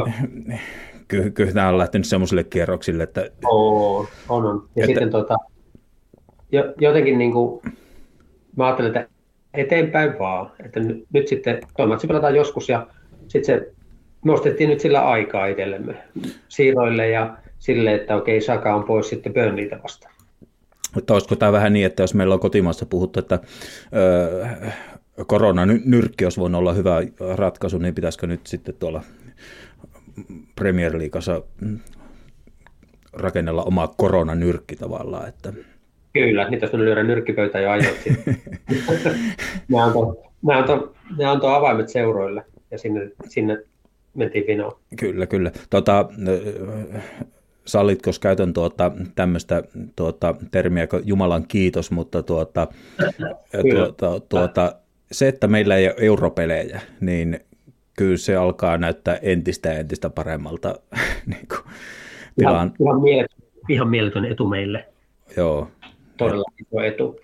kyllä, 1.07 1.29
kyllä 1.29 1.51
tämä 1.51 1.69
on 1.69 1.77
lähtenyt 1.77 2.07
semmoisille 2.07 2.43
kierroksille, 2.43 3.03
että... 3.03 3.29
On, 3.45 4.07
on, 4.29 4.45
on. 4.45 4.69
Ja 4.75 4.83
että, 4.83 4.85
sitten 4.85 5.09
tota, 5.09 5.35
jotenkin 6.79 7.17
niin 7.17 7.31
kuin, 7.31 7.61
mä 8.57 8.65
ajattelen, 8.65 8.95
että 8.95 9.07
eteenpäin 9.53 10.19
vaan, 10.19 10.51
että 10.65 10.79
nyt, 10.79 11.05
nyt 11.13 11.27
sitten, 11.27 11.61
toivottavasti 11.77 12.07
pelataan 12.07 12.35
joskus 12.35 12.69
ja 12.69 12.87
sitten 13.27 13.59
se 13.59 13.73
me 14.25 14.31
ostettiin 14.31 14.69
nyt 14.69 14.79
sillä 14.79 15.01
aikaa 15.01 15.47
itsellemme 15.47 15.95
siirroille 16.47 17.09
ja 17.09 17.37
sille, 17.59 17.95
että 17.95 18.15
okei, 18.15 18.41
Saka 18.41 18.75
on 18.75 18.83
pois 18.83 19.09
sitten 19.09 19.33
Burnleytä 19.33 19.79
vastaan. 19.83 20.13
Mutta 20.95 21.13
olisiko 21.13 21.35
tämä 21.35 21.51
vähän 21.51 21.73
niin, 21.73 21.85
että 21.85 22.03
jos 22.03 22.13
meillä 22.13 22.33
on 22.33 22.39
kotimaassa 22.39 22.85
puhuttu, 22.85 23.19
että 23.19 23.39
ö, 23.95 25.25
koronanyrkki 25.27 26.25
olisi 26.25 26.39
voinut 26.39 26.59
olla 26.59 26.73
hyvä 26.73 27.01
ratkaisu, 27.35 27.77
niin 27.77 27.95
pitäisikö 27.95 28.27
nyt 28.27 28.47
sitten 28.47 28.75
tuolla 28.79 29.03
Premier 30.55 30.97
Leagueassa 30.97 31.41
rakennella 33.13 33.63
oma 33.63 33.87
koronanyrkki 33.97 34.75
tavallaan, 34.75 35.29
että 35.29 35.53
Kyllä, 36.13 36.49
niitä 36.49 36.65
olisi 36.65 36.77
lyödä 36.77 37.03
nyrkkipöytä 37.03 37.59
jo 37.59 37.69
ne, 39.69 39.81
antoi, 39.81 40.17
ne, 40.41 40.53
antoi, 40.53 40.91
ne 41.17 41.25
antoi 41.25 41.55
avaimet 41.55 41.89
seuroille 41.89 42.45
ja 42.71 42.77
sinne, 42.77 43.11
sinne 43.29 43.63
mentiin 44.13 44.47
vinoon. 44.47 44.79
Kyllä, 44.99 45.25
kyllä. 45.25 45.51
Tota, 45.69 46.09
sallitko 47.65 48.11
käytön 48.21 48.53
tuota, 48.53 48.91
tämmöistä 49.15 49.63
tuota, 49.95 50.35
termiä 50.51 50.87
kuin 50.87 51.03
Jumalan 51.05 51.47
kiitos, 51.47 51.91
mutta 51.91 52.23
tuota, 52.23 52.67
tuota, 53.71 54.19
tuota, 54.29 54.75
se, 55.11 55.27
että 55.27 55.47
meillä 55.47 55.77
ei 55.77 55.87
ole 55.87 55.95
europelejä, 55.97 56.81
niin 57.01 57.39
kyllä 57.97 58.17
se 58.17 58.35
alkaa 58.35 58.77
näyttää 58.77 59.19
entistä 59.21 59.69
ja 59.69 59.79
entistä 59.79 60.09
paremmalta. 60.09 60.75
niin 61.31 61.47
kuin, 61.47 61.73
ihan, 62.41 62.73
ihan, 62.81 63.01
mieletön, 63.01 63.39
ihan 63.69 63.89
mieletön 63.89 64.25
etu 64.25 64.47
meille. 64.47 64.85
Joo. 65.37 65.67
Todella 66.17 66.43
iso 66.61 66.81
etu 66.81 67.19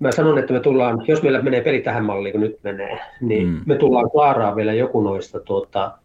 mä 0.00 0.12
sanon, 0.12 0.38
että 0.38 0.52
me 0.52 0.60
tullaan, 0.60 1.04
jos 1.08 1.22
meillä 1.22 1.42
menee 1.42 1.60
peli 1.60 1.80
tähän 1.80 2.04
malliin, 2.04 2.32
kun 2.32 2.40
nyt 2.40 2.58
menee, 2.62 2.98
niin 3.20 3.48
mm. 3.48 3.60
me 3.66 3.76
tullaan 3.76 4.10
klaaraa 4.10 4.56
vielä 4.56 4.72
joku 4.72 5.00
noista 5.00 5.40
tuota, 5.40 5.98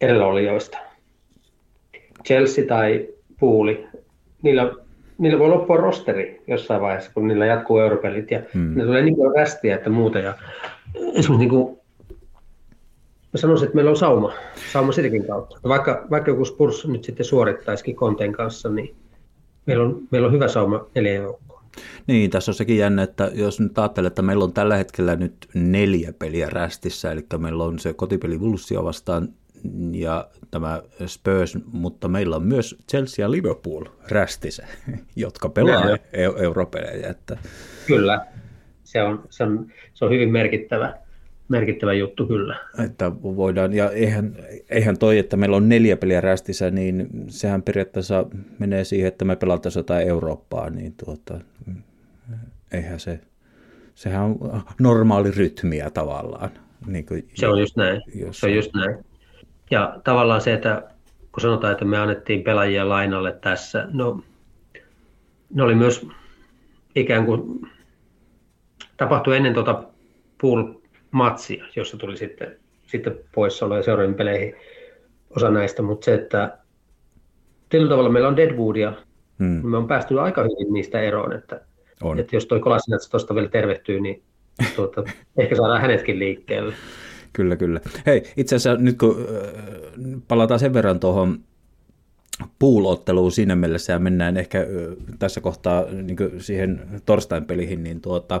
edelläolijoista. 0.00 0.78
Chelsea 2.26 2.66
tai 2.66 3.08
Puuli, 3.40 3.86
niillä, 4.42 4.72
niillä 5.18 5.38
voi 5.38 5.48
loppua 5.48 5.76
rosteri 5.76 6.42
jossain 6.46 6.80
vaiheessa, 6.80 7.10
kun 7.14 7.28
niillä 7.28 7.46
jatkuu 7.46 7.78
europelit, 7.78 8.30
ja 8.30 8.40
mm. 8.54 8.78
ne 8.78 8.84
tulee 8.84 9.02
niin 9.02 9.16
kuin 9.16 9.34
rästiä 9.36 9.74
että 9.74 9.90
muuta. 9.90 10.18
Ja, 10.18 10.34
esimerkiksi 10.94 11.32
niin 11.38 11.48
kuin, 11.48 11.78
mä 13.32 13.38
sanoisin, 13.38 13.66
että 13.66 13.76
meillä 13.76 13.90
on 13.90 13.96
sauma, 13.96 14.32
sauma 14.72 14.92
sitäkin 14.92 15.26
kautta. 15.26 15.60
Vaikka, 15.68 16.06
vaikka 16.10 16.30
joku 16.30 16.44
Spurs 16.44 16.86
nyt 16.86 17.04
sitten 17.04 17.26
suorittaisikin 17.26 17.96
Konteen 17.96 18.32
kanssa, 18.32 18.68
niin 18.68 18.94
meillä 19.66 19.84
on, 19.84 20.02
meillä 20.10 20.26
on 20.26 20.34
hyvä 20.34 20.48
sauma 20.48 20.86
neljä 20.94 21.14
joukkoa. 21.14 21.51
Niin, 22.06 22.30
tässä 22.30 22.50
on 22.50 22.54
sekin 22.54 22.78
jännä, 22.78 23.02
että 23.02 23.30
jos 23.34 23.60
nyt 23.60 23.78
ajattelee, 23.78 24.06
että 24.06 24.22
meillä 24.22 24.44
on 24.44 24.52
tällä 24.52 24.76
hetkellä 24.76 25.16
nyt 25.16 25.48
neljä 25.54 26.12
peliä 26.12 26.50
rästissä, 26.50 27.12
eli 27.12 27.26
meillä 27.38 27.64
on 27.64 27.78
se 27.78 27.92
kotipeli 27.92 28.38
Wolvesia 28.38 28.84
vastaan 28.84 29.28
ja 29.92 30.28
tämä 30.50 30.82
Spurs, 31.06 31.58
mutta 31.72 32.08
meillä 32.08 32.36
on 32.36 32.42
myös 32.42 32.76
Chelsea 32.90 33.24
ja 33.24 33.30
Liverpool 33.30 33.84
rästissä, 34.08 34.66
jotka 35.16 35.48
pelaa 35.48 35.86
no, 35.86 35.98
europelejä. 36.36 37.10
Että... 37.10 37.38
Kyllä, 37.86 38.26
se 38.84 39.02
on, 39.02 39.22
se, 39.30 39.44
on, 39.44 39.66
se 39.94 40.04
on 40.04 40.10
hyvin 40.10 40.32
merkittävä, 40.32 40.94
merkittävä 41.52 41.92
juttu 41.92 42.26
kyllä. 42.26 42.56
Että 42.84 43.12
voidaan, 43.22 43.72
ja 43.72 43.90
eihän, 43.90 44.36
eihän 44.70 44.98
toi, 44.98 45.18
että 45.18 45.36
meillä 45.36 45.56
on 45.56 45.68
neljä 45.68 45.96
peliä 45.96 46.20
rästissä, 46.20 46.70
niin 46.70 47.08
sehän 47.28 47.62
periaatteessa 47.62 48.26
menee 48.58 48.84
siihen, 48.84 49.08
että 49.08 49.24
me 49.24 49.36
pelataan 49.36 49.72
jotain 49.76 50.08
Eurooppaa, 50.08 50.70
niin 50.70 50.94
tuota, 51.04 51.40
eihän 52.72 53.00
se, 53.00 53.20
sehän 53.94 54.22
on 54.22 54.62
normaali 54.80 55.30
rytmiä 55.30 55.90
tavallaan. 55.90 56.50
Niin 56.86 57.06
kuin, 57.06 57.28
se 57.34 57.48
on 57.48 57.60
just 57.60 57.76
näin, 57.76 58.02
jos 58.14 58.40
se 58.40 58.46
on 58.46 58.54
just 58.54 58.74
näin. 58.74 59.04
Ja 59.70 60.00
tavallaan 60.04 60.40
se, 60.40 60.52
että 60.52 60.82
kun 61.32 61.40
sanotaan, 61.40 61.72
että 61.72 61.84
me 61.84 61.98
annettiin 61.98 62.42
pelaajia 62.42 62.88
lainalle 62.88 63.32
tässä, 63.32 63.88
no 63.92 64.22
ne 65.54 65.62
oli 65.62 65.74
myös 65.74 66.06
ikään 66.94 67.26
kuin 67.26 67.60
tapahtui 68.96 69.36
ennen 69.36 69.54
tuota 69.54 69.84
pool-matsia, 71.12 71.64
jossa 71.76 71.96
tuli 71.96 72.16
sitten, 72.16 72.56
sitten 72.86 73.18
poissaolo 73.34 73.76
ja 73.76 73.82
seuraavien 73.82 74.14
peleihin 74.14 74.54
osa 75.36 75.50
näistä, 75.50 75.82
mutta 75.82 76.04
se, 76.04 76.14
että 76.14 76.58
tietyllä 77.68 77.90
tavalla 77.90 78.10
meillä 78.10 78.28
on 78.28 78.36
Deadwoodia, 78.36 78.92
hmm. 79.38 79.68
me 79.70 79.76
on 79.76 79.88
päästy 79.88 80.20
aika 80.20 80.42
hyvin 80.42 80.72
niistä 80.72 81.00
eroon, 81.00 81.32
että, 81.32 81.60
on. 82.02 82.18
että 82.18 82.36
jos 82.36 82.46
toi 82.46 82.60
Kolasinats 82.60 83.08
tuosta 83.08 83.34
vielä 83.34 83.48
tervehtyy, 83.48 84.00
niin 84.00 84.22
tuota, 84.76 85.02
ehkä 85.38 85.56
saadaan 85.56 85.80
hänetkin 85.80 86.18
liikkeelle. 86.18 86.74
Kyllä, 87.32 87.56
kyllä. 87.56 87.80
Hei, 88.06 88.22
itse 88.36 88.56
asiassa 88.56 88.82
nyt 88.82 88.98
kun 88.98 89.26
palataan 90.28 90.60
sen 90.60 90.74
verran 90.74 91.00
tuohon 91.00 91.38
pool-otteluun 92.58 93.32
siinä 93.32 93.56
mielessä 93.56 93.92
ja 93.92 93.98
mennään 93.98 94.36
ehkä 94.36 94.66
tässä 95.18 95.40
kohtaa 95.40 95.84
niin 95.90 96.16
siihen 96.38 96.80
torstain 97.06 97.44
pelihin, 97.44 97.82
niin 97.82 98.00
tuota, 98.00 98.40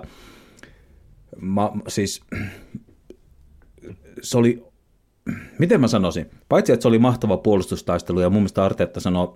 mä, 1.40 1.70
siis 1.88 2.20
se 4.22 4.38
oli, 4.38 4.64
miten 5.58 5.80
mä 5.80 5.88
sanoisin, 5.88 6.30
paitsi 6.48 6.72
että 6.72 6.82
se 6.82 6.88
oli 6.88 6.98
mahtava 6.98 7.36
puolustustaistelu 7.36 8.20
ja 8.20 8.30
mun 8.30 8.42
mielestä 8.42 8.64
Arteetta 8.64 9.00
sanoi 9.00 9.34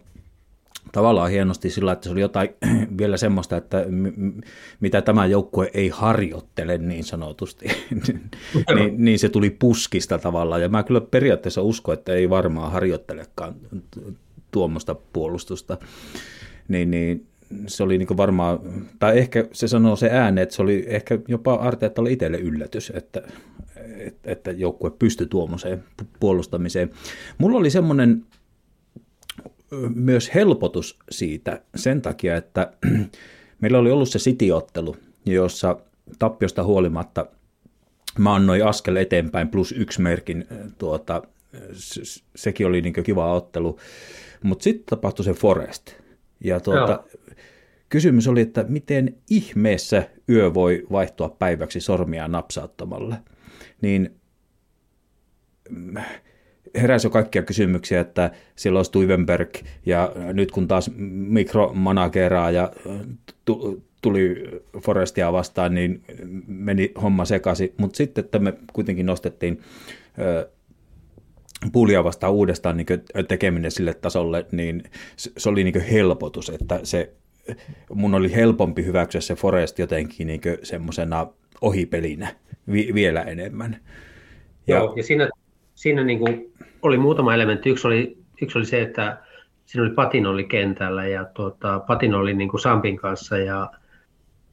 tavallaan 0.92 1.30
hienosti 1.30 1.70
sillä, 1.70 1.92
että 1.92 2.04
se 2.04 2.12
oli 2.12 2.20
jotain 2.20 2.48
vielä 2.98 3.16
semmoista, 3.16 3.56
että 3.56 3.84
m- 3.88 4.40
mitä 4.80 5.02
tämä 5.02 5.26
joukkue 5.26 5.70
ei 5.74 5.88
harjoittele 5.88 6.78
niin 6.78 7.04
sanotusti, 7.04 7.66
niin, 8.74 8.94
niin 8.96 9.18
se 9.18 9.28
tuli 9.28 9.50
puskista 9.50 10.18
tavallaan. 10.18 10.62
Ja 10.62 10.68
mä 10.68 10.82
kyllä 10.82 11.00
periaatteessa 11.00 11.62
uskon, 11.62 11.94
että 11.94 12.12
ei 12.12 12.30
varmaan 12.30 12.72
harjoittelekaan 12.72 13.54
tuommoista 14.50 14.94
puolustusta. 15.12 15.78
Niin, 16.68 16.90
niin 16.90 17.26
se 17.66 17.82
oli 17.82 17.98
niin 17.98 18.16
varmaan, 18.16 18.58
tai 18.98 19.18
ehkä 19.18 19.44
se 19.52 19.68
sanoo 19.68 19.96
se 19.96 20.10
ääne, 20.10 20.42
että 20.42 20.54
se 20.54 20.62
oli 20.62 20.84
ehkä 20.88 21.18
jopa 21.28 21.54
Arteettalle 21.54 22.10
itselle 22.10 22.38
yllätys, 22.38 22.92
että, 22.94 23.22
että, 24.24 24.50
joukkue 24.50 24.90
pystyi 24.90 25.26
tuommoiseen 25.26 25.84
puolustamiseen. 26.20 26.90
Mulla 27.38 27.58
oli 27.58 27.70
semmoinen 27.70 28.24
myös 29.94 30.34
helpotus 30.34 30.98
siitä 31.10 31.62
sen 31.76 32.02
takia, 32.02 32.36
että 32.36 32.72
meillä 33.60 33.78
oli 33.78 33.90
ollut 33.90 34.08
se 34.08 34.18
sitiottelu, 34.18 34.96
jossa 35.26 35.76
tappiosta 36.18 36.64
huolimatta 36.64 37.26
mä 38.18 38.34
annoin 38.34 38.64
askel 38.64 38.96
eteenpäin 38.96 39.48
plus 39.48 39.72
yksi 39.72 40.02
merkin, 40.02 40.46
tuota, 40.78 41.22
sekin 42.36 42.66
oli 42.66 42.80
niin 42.80 43.02
kiva 43.04 43.32
ottelu, 43.32 43.78
mutta 44.42 44.62
sitten 44.62 44.86
tapahtui 44.86 45.24
se 45.24 45.32
Forest. 45.32 45.92
Ja 46.44 46.60
tuota, 46.60 47.04
kysymys 47.88 48.28
oli, 48.28 48.40
että 48.40 48.64
miten 48.68 49.14
ihmeessä 49.30 50.08
yö 50.28 50.54
voi 50.54 50.86
vaihtua 50.92 51.28
päiväksi 51.28 51.80
sormia 51.80 52.28
napsauttamalla. 52.28 53.16
Niin 53.82 54.14
heräsi 56.74 57.06
jo 57.06 57.10
kaikkia 57.10 57.42
kysymyksiä, 57.42 58.00
että 58.00 58.30
silloin 58.56 58.86
Tuivenberg 58.92 59.56
ja 59.86 60.12
nyt 60.32 60.50
kun 60.50 60.68
taas 60.68 60.90
mikromanageraa 60.96 62.50
ja 62.50 62.72
tuli 64.02 64.44
Forestia 64.82 65.32
vastaan, 65.32 65.74
niin 65.74 66.02
meni 66.46 66.92
homma 67.02 67.24
sekaisin. 67.24 67.74
Mutta 67.76 67.96
sitten, 67.96 68.24
että 68.24 68.38
me 68.38 68.54
kuitenkin 68.72 69.06
nostettiin 69.06 69.60
puulia 71.72 72.04
vastaan 72.04 72.32
uudestaan 72.32 72.76
niin 72.76 72.86
tekeminen 73.28 73.70
sille 73.70 73.94
tasolle, 73.94 74.46
niin 74.52 74.82
se 75.16 75.48
oli 75.48 75.64
niin 75.64 75.80
helpotus, 75.80 76.50
että 76.50 76.80
se, 76.82 77.14
mun 77.94 78.14
oli 78.14 78.34
helpompi 78.34 78.84
hyväksyä 78.84 79.20
se 79.20 79.34
Forest 79.34 79.78
jotenkin 79.78 80.26
niin 80.26 80.40
semmoisena 80.62 81.26
ohipelinä 81.60 82.28
vi, 82.72 82.90
vielä 82.94 83.22
enemmän. 83.22 83.76
Ja, 84.66 84.76
Joo, 84.76 84.94
ja 84.96 85.02
siinä, 85.02 85.30
siinä 85.74 86.04
niin 86.04 86.18
kuin 86.18 86.52
oli 86.82 86.98
muutama 86.98 87.34
elementti. 87.34 87.70
Yksi 87.70 87.86
oli, 87.86 88.18
yksi 88.42 88.58
oli 88.58 88.66
se, 88.66 88.82
että 88.82 89.18
siinä 89.64 89.82
oli 89.86 89.94
Patin 89.94 90.26
oli 90.26 90.44
kentällä 90.44 91.06
ja 91.06 91.24
tuota, 91.24 91.78
Patin 91.78 92.14
oli 92.14 92.34
niin 92.34 92.48
kuin 92.48 92.60
Sampin 92.60 92.96
kanssa 92.96 93.38
ja 93.38 93.70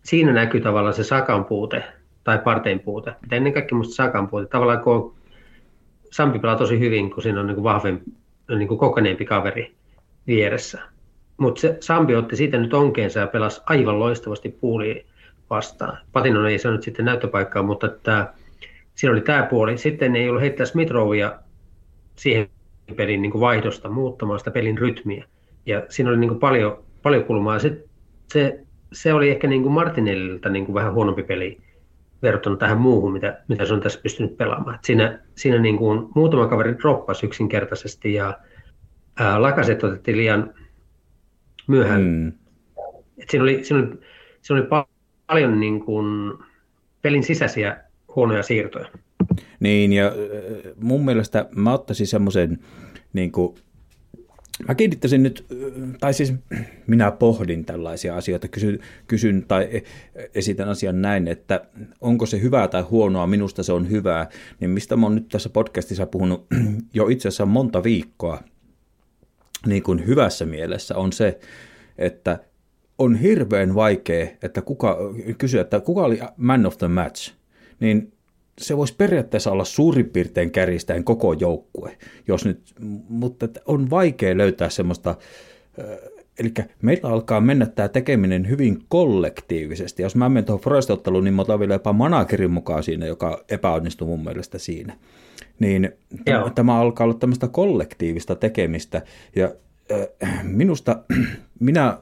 siinä 0.03 0.33
näkyy 0.33 0.61
tavallaan 0.61 0.93
se 0.93 1.03
Sakan 1.03 1.45
puute 1.45 1.83
tai 2.23 2.39
partein 2.39 2.79
puute. 2.79 3.11
Mutta 3.21 3.35
ennen 3.35 3.53
kaikkea 3.53 3.75
minusta 3.75 3.95
Sakan 3.95 4.27
puute. 4.27 4.47
Tavallaan 4.47 4.83
kun 4.83 5.15
Sampi 6.11 6.39
pelaa 6.39 6.55
tosi 6.55 6.79
hyvin, 6.79 7.11
kun 7.11 7.23
siinä 7.23 7.39
on 7.39 7.47
niin 7.47 7.55
kuin 7.55 7.63
vahvempi, 7.63 8.11
niin 8.57 8.67
kuin 8.67 8.77
kokeneempi 8.77 9.25
kaveri 9.25 9.75
vieressä. 10.27 10.81
Mutta 11.38 11.61
se 11.61 11.77
Sampi 11.79 12.15
otti 12.15 12.36
siitä 12.36 12.57
nyt 12.57 12.73
onkeensa 12.73 13.19
ja 13.19 13.27
pelasi 13.27 13.61
aivan 13.65 13.99
loistavasti 13.99 14.49
puuliin 14.49 15.05
vastaan. 15.49 15.97
Patinon 16.11 16.47
ei 16.47 16.59
saanut 16.59 16.84
sitten 16.84 17.05
näyttöpaikkaa, 17.05 17.63
mutta 17.63 17.88
että 17.88 18.34
siinä 18.95 19.11
oli 19.11 19.21
tämä 19.21 19.43
puoli. 19.43 19.77
Sitten 19.77 20.15
ei 20.15 20.29
ollut 20.29 20.41
heittää 20.41 20.65
Smithrovia 20.65 21.39
siihen 22.15 22.47
pelin 22.95 23.21
niin 23.21 23.39
vaihdosta 23.39 23.89
muuttamaan 23.89 24.39
sitä 24.39 24.51
pelin 24.51 24.77
rytmiä. 24.77 25.25
Ja 25.65 25.84
siinä 25.89 26.09
oli 26.09 26.17
niin 26.17 26.29
kuin 26.29 26.39
paljon, 26.39 26.84
paljon 27.03 27.23
kulmaa. 27.23 27.59
Se, 27.59 27.84
se, 28.34 28.59
se 28.93 29.13
oli 29.13 29.29
ehkä 29.29 29.47
niin 29.47 29.63
kuin 29.63 29.73
Martinellilta 29.73 30.49
niin 30.49 30.65
kuin 30.65 30.73
vähän 30.73 30.93
huonompi 30.93 31.23
peli 31.23 31.57
verrattuna 32.21 32.55
tähän 32.55 32.77
muuhun, 32.77 33.13
mitä, 33.13 33.43
mitä 33.47 33.65
se 33.65 33.73
on 33.73 33.81
tässä 33.81 33.99
pystynyt 34.03 34.38
pelaamaan. 34.38 34.75
Et 34.75 34.84
siinä 34.84 35.19
siinä 35.36 35.59
niin 35.59 35.77
kuin 35.77 36.07
muutama 36.15 36.47
kaveri 36.47 36.77
droppasi 36.77 37.25
yksinkertaisesti 37.25 38.13
ja 38.13 38.38
ää, 39.19 39.41
lakaset 39.41 39.84
otettiin 39.84 40.17
liian 40.17 40.53
myöhään. 41.68 42.01
Mm. 42.01 42.28
Et 43.18 43.30
siinä, 43.30 43.43
oli, 43.43 43.64
siinä, 43.64 43.84
oli, 43.84 43.99
siinä 44.41 44.61
oli 44.61 44.84
paljon 45.28 45.59
niin 45.59 45.80
kuin 45.86 46.34
pelin 47.01 47.24
sisäisiä 47.24 47.78
huonoja 48.16 48.43
siirtoja. 48.43 48.89
Niin, 49.59 49.93
ja 49.93 50.11
mun 50.76 51.05
mielestä 51.05 51.45
mä 51.55 51.74
ottaisin 51.74 52.07
semmoisen, 52.07 52.59
niin 53.14 53.32
kuin, 53.32 53.55
mä 54.68 54.76
kiinnittäisin 54.76 55.24
nyt, 55.24 55.45
tai 55.99 56.14
siis 56.14 56.34
minä 56.88 57.11
pohdin 57.11 57.66
tällaisia 57.66 58.16
asioita, 58.16 58.47
kysyn, 58.47 58.80
kysyn 59.07 59.45
tai 59.47 59.70
e, 59.72 59.82
esitän 60.36 60.70
asian 60.70 61.01
näin, 61.01 61.28
että 61.28 61.66
onko 62.01 62.26
se 62.26 62.41
hyvää 62.41 62.68
tai 62.68 62.82
huonoa, 62.82 63.28
minusta 63.28 63.64
se 63.64 63.74
on 63.74 63.89
hyvää, 63.89 64.30
niin 64.59 64.70
mistä 64.70 64.95
mä 64.95 65.05
oon 65.05 65.16
nyt 65.16 65.28
tässä 65.30 65.49
podcastissa 65.49 66.05
puhunut 66.05 66.45
jo 66.93 67.07
itse 67.07 67.28
asiassa 67.28 67.45
monta 67.45 67.84
viikkoa, 67.84 68.43
niin 69.68 69.84
kuin 69.84 70.07
hyvässä 70.07 70.45
mielessä 70.45 70.95
on 70.95 71.14
se, 71.14 71.39
että 71.97 72.39
on 72.97 73.16
hirveän 73.16 73.76
vaikea 73.76 74.28
että 74.41 74.61
kuka, 74.61 74.97
kysyä, 75.38 75.61
että 75.61 75.80
kuka 75.80 76.03
oli 76.03 76.20
man 76.38 76.66
of 76.66 76.78
the 76.78 76.88
match, 76.88 77.34
niin 77.80 78.14
se 78.61 78.78
voisi 78.78 78.95
periaatteessa 78.95 79.51
olla 79.51 79.66
suurin 79.66 80.09
piirtein 80.09 80.51
kärjistäen 80.51 81.03
koko 81.03 81.34
joukkue, 81.34 81.97
jos 82.28 82.45
nyt, 82.45 82.61
mutta 83.09 83.47
on 83.66 83.89
vaikea 83.89 84.38
löytää 84.38 84.70
semmoista, 84.70 85.16
eli 86.39 86.53
meillä 86.82 87.09
alkaa 87.09 87.41
mennä 87.41 87.66
tämä 87.66 87.89
tekeminen 87.89 88.49
hyvin 88.49 88.80
kollektiivisesti. 88.88 90.03
Jos 90.03 90.16
mä 90.16 90.30
menen 90.30 90.45
tuohon 90.45 90.64
Forest-otteluun, 90.64 91.24
niin 91.24 91.34
mä 91.34 91.41
otan 91.41 91.59
vielä 91.59 91.74
jopa 91.74 91.93
managerin 91.93 92.51
mukaan 92.51 92.84
siinä, 92.84 93.05
joka 93.05 93.43
epäonnistui 93.49 94.07
mun 94.07 94.24
mielestä 94.24 94.57
siinä. 94.57 94.97
Niin 95.64 95.91
tämä, 96.26 96.49
tämä 96.55 96.80
alkaa 96.80 97.05
olla 97.05 97.18
tämmöistä 97.18 97.47
kollektiivista 97.47 98.36
tekemistä, 98.36 99.01
ja 99.36 99.51
äh, 100.24 100.43
minusta 100.43 101.03
minä 101.59 101.97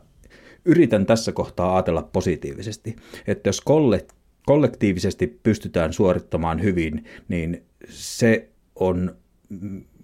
yritän 0.66 1.06
tässä 1.06 1.32
kohtaa 1.32 1.76
ajatella 1.76 2.10
positiivisesti, 2.14 2.96
että 3.28 3.50
jos 3.50 3.62
kollektiivisesti 3.62 4.22
kollektiivisesti 4.46 5.40
pystytään 5.44 5.94
suorittamaan 5.94 6.62
hyvin, 6.62 7.06
niin 7.28 7.64
se 7.90 8.50
on, 8.76 9.16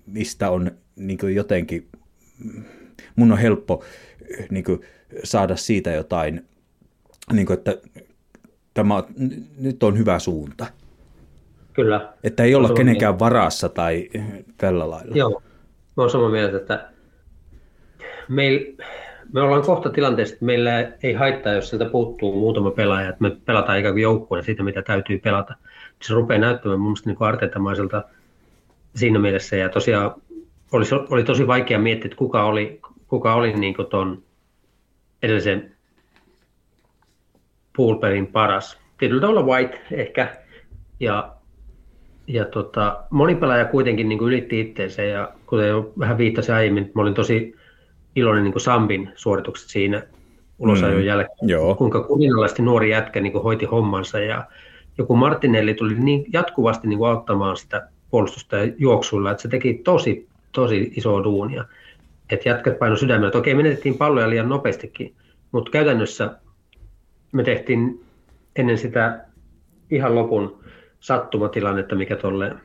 mistä 0.06 0.50
on 0.50 0.72
niin 0.96 1.20
jotenkin, 1.36 1.88
mun 3.16 3.32
on 3.32 3.38
helppo 3.38 3.84
niin 4.50 4.66
saada 5.24 5.56
siitä 5.56 5.92
jotain, 5.92 6.46
niin 7.34 7.46
kuin, 7.46 7.58
että 7.58 7.78
tämä 8.74 9.04
nyt 9.58 9.84
on 9.84 9.98
hyvä 9.98 10.20
suunta. 10.20 10.66
Kyllä. 11.78 12.14
Että 12.24 12.44
ei 12.44 12.56
olla 12.56 12.70
kenenkään 12.70 13.14
mieltä. 13.14 13.26
varassa 13.26 13.70
tai 13.70 14.10
tällä 14.58 14.90
lailla. 14.90 15.16
Joo, 15.16 15.42
mä 15.98 16.04
olen 16.04 16.10
samaa 16.10 16.30
mieltä, 16.30 16.58
että 16.58 16.90
meil, 18.28 18.60
me 19.34 19.42
ollaan 19.42 19.62
kohta 19.62 19.90
tilanteessa, 19.90 20.34
että 20.34 20.46
meillä 20.46 20.92
ei 21.04 21.14
haittaa, 21.14 21.54
jos 21.54 21.70
sieltä 21.70 21.86
puuttuu 21.86 22.40
muutama 22.40 22.72
pelaaja, 22.72 23.10
että 23.10 23.22
me 23.22 23.38
pelataan 23.46 23.80
ikään 23.80 23.94
kuin 23.94 24.02
joukkueena 24.02 24.46
siitä, 24.46 24.64
mitä 24.64 24.82
täytyy 24.82 25.20
pelata. 25.20 25.56
Se 26.02 26.14
rupeaa 26.14 26.40
näyttämään 26.40 26.80
mun 26.80 26.90
mielestä 26.90 27.10
niin 27.10 27.18
arteetamaiselta 27.20 28.04
siinä 28.96 29.20
mielessä, 29.20 29.56
ja 29.56 29.70
tosiaan 29.70 30.16
oli, 30.72 30.86
oli 31.10 31.24
tosi 31.24 31.48
vaikea 31.48 31.80
miettiä, 31.80 32.06
että 32.06 32.18
kuka 32.18 32.44
oli, 32.44 32.82
kuka 33.08 33.34
oli 33.34 33.54
niin 33.54 33.76
tuon 33.90 34.24
edellisen 35.24 35.76
poolperin 37.76 38.28
paras. 38.28 38.78
Tietyllä 38.98 39.22
tavalla 39.22 39.44
White 39.44 39.82
ehkä, 39.92 40.38
ja, 41.00 41.37
ja 42.28 42.46
tota, 42.46 43.04
moni 43.10 43.36
pelaaja 43.36 43.66
kuitenkin 43.66 44.10
niin 44.10 44.20
kuin 44.20 44.28
ylitti 44.28 44.60
itteensä, 44.60 45.04
ja 45.04 45.32
kuten 45.46 45.68
jo 45.68 45.94
vähän 46.00 46.18
viittasin 46.18 46.56
aiemmin, 46.56 46.92
mä 46.96 47.02
olin 47.02 47.14
tosi 47.14 47.56
iloinen 48.16 48.44
niin 48.44 48.52
kuin 48.52 48.62
Sambin 48.62 49.10
suoritukset 49.16 49.70
siinä 49.70 50.04
ulosajon 50.60 51.02
mm, 51.02 51.06
jälkeen, 51.06 51.50
joo. 51.50 51.76
kuinka 51.76 52.04
kuninalaisesti 52.04 52.62
nuori 52.62 52.90
jätkä 52.90 53.22
niin 53.22 53.32
kuin 53.32 53.44
hoiti 53.44 53.66
hommansa, 53.66 54.20
ja 54.20 54.46
joku 54.98 55.16
Martinelli 55.16 55.74
tuli 55.74 55.96
niin 55.96 56.26
jatkuvasti 56.34 56.88
niin 56.88 57.00
kuin 57.00 57.10
auttamaan 57.10 57.58
sitä 57.58 57.88
puolustusta 58.10 58.58
ja 58.58 58.74
juoksulla, 58.78 59.32
että 59.32 59.42
se 59.42 59.48
teki 59.48 59.74
tosi, 59.74 60.28
tosi 60.52 60.94
isoa 60.96 61.24
duunia. 61.24 61.66
Että 62.30 62.50
jätkät 62.50 62.80
paino 62.80 62.96
sydämellä. 62.96 63.40
Okei, 63.40 63.56
menetettiin 63.56 63.98
palloja 63.98 64.30
liian 64.30 64.50
nopeastikin, 64.50 65.14
mutta 65.52 65.72
käytännössä 65.72 66.36
me 67.32 67.44
tehtiin 67.44 68.04
ennen 68.56 68.78
sitä 68.78 69.26
ihan 69.92 70.16
lopun 70.16 70.60
sattumatilannetta, 71.00 71.96
mikä 71.96 72.16
tuolle 72.16 72.56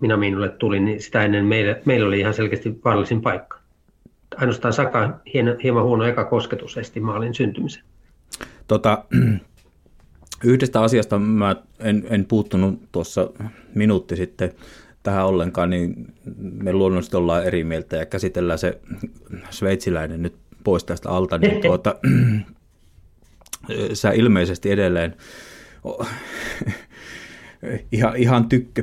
minä 0.00 0.16
minulle 0.16 0.48
tuli, 0.48 0.80
niin 0.80 1.02
sitä 1.02 1.24
ennen 1.24 1.44
meille, 1.44 1.82
meillä 1.84 2.08
oli 2.08 2.20
ihan 2.20 2.34
selkeästi 2.34 2.80
vaarallisin 2.84 3.22
paikka. 3.22 3.58
Ainoastaan 4.36 4.72
Saka 4.72 5.20
hieman, 5.34 5.56
hieman 5.62 5.84
huono 5.84 6.04
eka 6.04 6.24
kosketus 6.24 6.78
esti 6.78 7.00
maalin 7.00 7.34
syntymisen. 7.34 7.82
Tota, 8.66 9.04
yhdestä 10.44 10.82
asiasta 10.82 11.18
mä 11.18 11.56
en, 11.80 12.06
en 12.10 12.24
puuttunut 12.24 12.80
tuossa 12.92 13.30
minuutti 13.74 14.16
sitten 14.16 14.52
tähän 15.02 15.26
ollenkaan, 15.26 15.70
niin 15.70 16.14
me 16.40 16.72
luonnollisesti 16.72 17.16
ollaan 17.16 17.44
eri 17.44 17.64
mieltä 17.64 17.96
ja 17.96 18.06
käsitellään 18.06 18.58
se 18.58 18.80
sveitsiläinen 19.50 20.22
nyt 20.22 20.34
pois 20.64 20.84
tästä 20.84 21.10
alta, 21.10 21.38
niin 21.38 21.60
tuota, 21.66 21.94
sä 23.92 24.10
ilmeisesti 24.10 24.70
edelleen 24.70 25.16
ihan, 27.92 28.16
ihan 28.16 28.48
tykkö, 28.48 28.82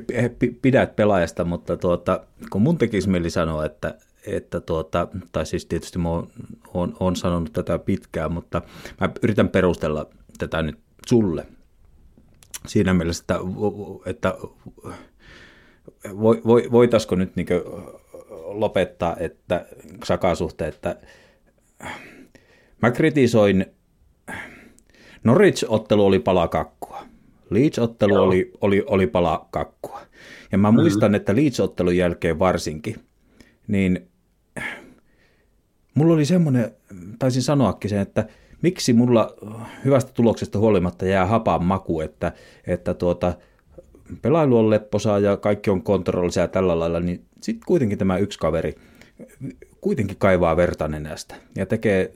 pidät 0.62 0.96
pelaajasta, 0.96 1.46
mutta 1.46 1.78
tuota, 1.78 2.26
kun 2.50 2.62
mun 2.62 2.78
tekisi 2.78 3.10
mieli 3.10 3.30
sanoa, 3.30 3.66
että, 3.66 3.96
että 4.28 4.60
tuota, 4.62 5.08
tai 5.32 5.46
siis 5.46 5.66
tietysti 5.66 6.00
mä 6.00 6.10
oon, 6.10 6.28
oon, 6.74 6.98
oon 7.00 7.16
sanonut 7.16 7.54
tätä 7.54 7.80
pitkään, 7.80 8.32
mutta 8.32 8.62
mä 9.02 9.10
yritän 9.24 9.50
perustella 9.50 10.06
tätä 10.38 10.62
nyt 10.62 10.80
sulle. 11.08 11.46
Siinä 12.68 12.94
mielessä, 12.94 13.24
että, 13.24 13.40
että 14.06 14.36
voitaisiko 16.72 17.16
nyt 17.16 17.36
niin 17.36 17.48
lopettaa, 18.46 19.16
että 19.20 19.66
Sakan 20.04 20.36
suhteen, 20.36 20.70
että 20.70 20.96
mä 22.82 22.92
kritisoin, 22.92 23.66
Norwich-ottelu 25.24 26.06
oli 26.06 26.20
pala 26.20 26.48
Leeds-ottelu 27.50 28.16
oli, 28.16 28.52
oli, 28.62 28.84
oli 28.88 29.08
pala 29.08 29.48
kakkua. 29.52 30.02
Ja 30.52 30.58
mä 30.58 30.72
mm-hmm. 30.72 30.82
muistan, 30.82 31.16
että 31.16 31.36
Leeds-ottelun 31.36 31.98
jälkeen 31.98 32.40
varsinkin, 32.40 32.96
niin 33.68 34.08
mulla 35.94 36.14
oli 36.14 36.26
semmoinen, 36.26 36.72
taisin 37.20 37.42
sanoakin 37.42 37.90
sen, 37.90 38.00
että 38.00 38.28
miksi 38.62 38.94
mulla 38.94 39.36
hyvästä 39.86 40.12
tuloksesta 40.14 40.60
huolimatta 40.60 41.06
jää 41.06 41.26
hapan 41.26 41.64
maku, 41.64 42.02
että, 42.02 42.32
että 42.68 42.94
tuota, 42.94 43.34
pelailu 44.22 44.58
on 44.58 44.70
lepposaa 44.70 45.20
ja 45.20 45.38
kaikki 45.38 45.70
on 45.70 45.84
kontrollisia 45.84 46.44
ja 46.44 46.48
tällä 46.48 46.80
lailla, 46.80 47.00
niin 47.00 47.26
sitten 47.42 47.66
kuitenkin 47.68 47.98
tämä 47.98 48.18
yksi 48.18 48.40
kaveri 48.40 48.76
kuitenkin 49.82 50.18
kaivaa 50.18 50.58
verta 50.58 50.88
nenästä 50.88 51.36
ja 51.56 51.66
tekee 51.66 52.14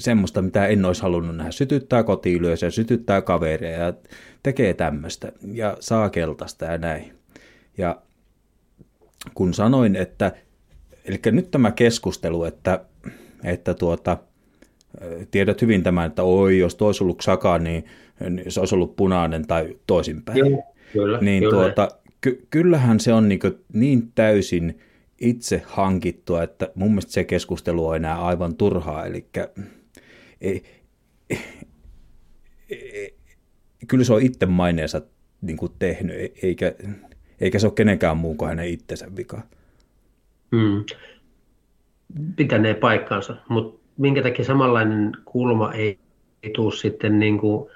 semmoista, 0.00 0.42
mitä 0.42 0.66
en 0.66 0.84
olisi 0.84 1.02
halunnut 1.02 1.36
nähdä. 1.36 1.50
Sytyttää 1.50 2.02
kotiilyössä, 2.02 2.70
sytyttää 2.70 3.22
kaveria 3.22 3.70
ja 3.70 3.92
tekee 4.42 4.74
tämmöistä 4.74 5.32
ja 5.52 5.76
saa 5.80 6.10
keltaista 6.10 6.64
ja 6.64 6.78
näin. 6.78 7.12
Ja 7.78 8.02
kun 9.34 9.54
sanoin, 9.54 9.96
että, 9.96 10.32
eli 11.04 11.20
nyt 11.32 11.50
tämä 11.50 11.70
keskustelu, 11.70 12.44
että, 12.44 12.84
että 13.44 13.74
tuota, 13.74 14.16
tiedät 15.30 15.62
hyvin 15.62 15.82
tämän, 15.82 16.06
että 16.06 16.22
oi, 16.22 16.58
jos 16.58 16.74
toisi 16.74 17.04
ollut 17.04 17.20
saka, 17.20 17.58
niin, 17.58 17.84
niin 18.30 18.52
se 18.52 18.60
olisi 18.60 18.74
ollut 18.74 18.96
punainen 18.96 19.46
tai 19.46 19.76
toisinpäin. 19.86 20.38
Joo, 20.38 20.62
kyllä, 20.92 21.18
niin 21.20 21.42
kyllä. 21.42 21.54
Tuota, 21.54 21.88
ky- 22.20 22.46
kyllähän 22.50 23.00
se 23.00 23.12
on 23.12 23.28
niin, 23.28 23.40
niin 23.72 24.12
täysin 24.14 24.78
itse 25.20 25.62
hankittua, 25.66 26.42
että 26.42 26.70
mun 26.74 26.90
mielestä 26.90 27.12
se 27.12 27.24
keskustelu 27.24 27.86
on 27.86 27.96
enää 27.96 28.24
aivan 28.24 28.54
turhaa, 28.54 29.06
eli 29.06 29.26
kyllä 33.88 34.04
se 34.04 34.12
on 34.12 34.22
itse 34.22 34.46
maineensa 34.46 35.02
niin 35.40 35.56
kuin 35.56 35.72
tehnyt, 35.78 36.16
e- 36.16 36.32
eikä, 36.42 36.74
eikä 37.40 37.58
se 37.58 37.66
ole 37.66 37.74
kenenkään 37.74 38.16
muun 38.16 38.36
kuin 38.36 38.48
hänen 38.48 38.68
itsensä 38.68 39.16
vika. 39.16 39.42
Hmm. 40.56 40.84
Pitänee 42.36 42.74
paikkansa, 42.74 43.36
mutta 43.48 43.80
minkä 43.98 44.22
takia 44.22 44.44
samanlainen 44.44 45.12
kulma 45.24 45.72
ei, 45.72 45.98
ei 46.42 46.50
tule 46.50 46.72
sitten 46.72 47.18
niin 47.18 47.38
kuin, 47.38 47.70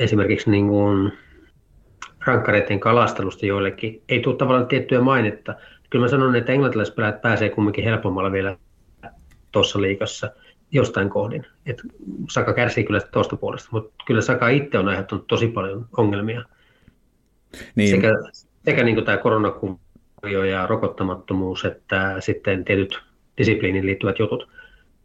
esimerkiksi 0.00 0.50
niin 0.50 0.68
kuin 0.68 1.12
rankkareiden 2.26 2.80
kalastelusta 2.80 3.46
joillekin, 3.46 4.02
ei 4.08 4.20
tule 4.20 4.36
tavallaan 4.36 4.68
tiettyä 4.68 5.00
mainetta. 5.00 5.54
Kyllä 5.90 6.04
mä 6.04 6.08
sanon, 6.08 6.36
että 6.36 6.52
englantilaispelaajat 6.52 7.20
pääsee 7.20 7.50
kumminkin 7.50 7.84
helpommalla 7.84 8.32
vielä 8.32 8.56
tuossa 9.52 9.80
liikassa 9.80 10.30
jostain 10.74 11.10
kohdin. 11.10 11.46
Et 11.66 11.82
Saka 12.30 12.52
kärsii 12.52 12.84
kyllä 12.84 13.00
tuosta 13.00 13.36
puolesta, 13.36 13.68
mutta 13.72 14.04
kyllä 14.06 14.20
Saka 14.20 14.48
itse 14.48 14.78
on 14.78 14.88
aiheuttanut 14.88 15.26
tosi 15.26 15.48
paljon 15.48 15.88
ongelmia. 15.96 16.42
Niin. 17.74 17.90
Sekä, 17.90 18.08
sekä 18.64 18.84
niin 18.84 19.04
tämä 19.04 19.16
koronakumpio 19.16 20.44
ja 20.44 20.66
rokottamattomuus, 20.66 21.64
että 21.64 22.16
sitten 22.20 22.64
tietyt 22.64 22.98
disipliiniin 23.38 23.86
liittyvät 23.86 24.18
jutut. 24.18 24.48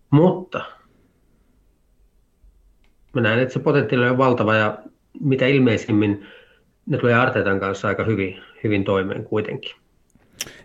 Mutta 0.09 0.65
mä 3.13 3.21
näen, 3.21 3.39
että 3.39 3.53
se 3.53 3.59
potentiaali 3.59 4.09
on 4.09 4.17
valtava 4.17 4.55
ja 4.55 4.77
mitä 5.19 5.47
ilmeisimmin 5.47 6.27
ne 6.85 6.97
tulee 6.97 7.13
Arteetan 7.13 7.59
kanssa 7.59 7.87
aika 7.87 8.03
hyvin, 8.03 8.41
hyvin 8.63 8.83
toimeen 8.83 9.23
kuitenkin. 9.23 9.71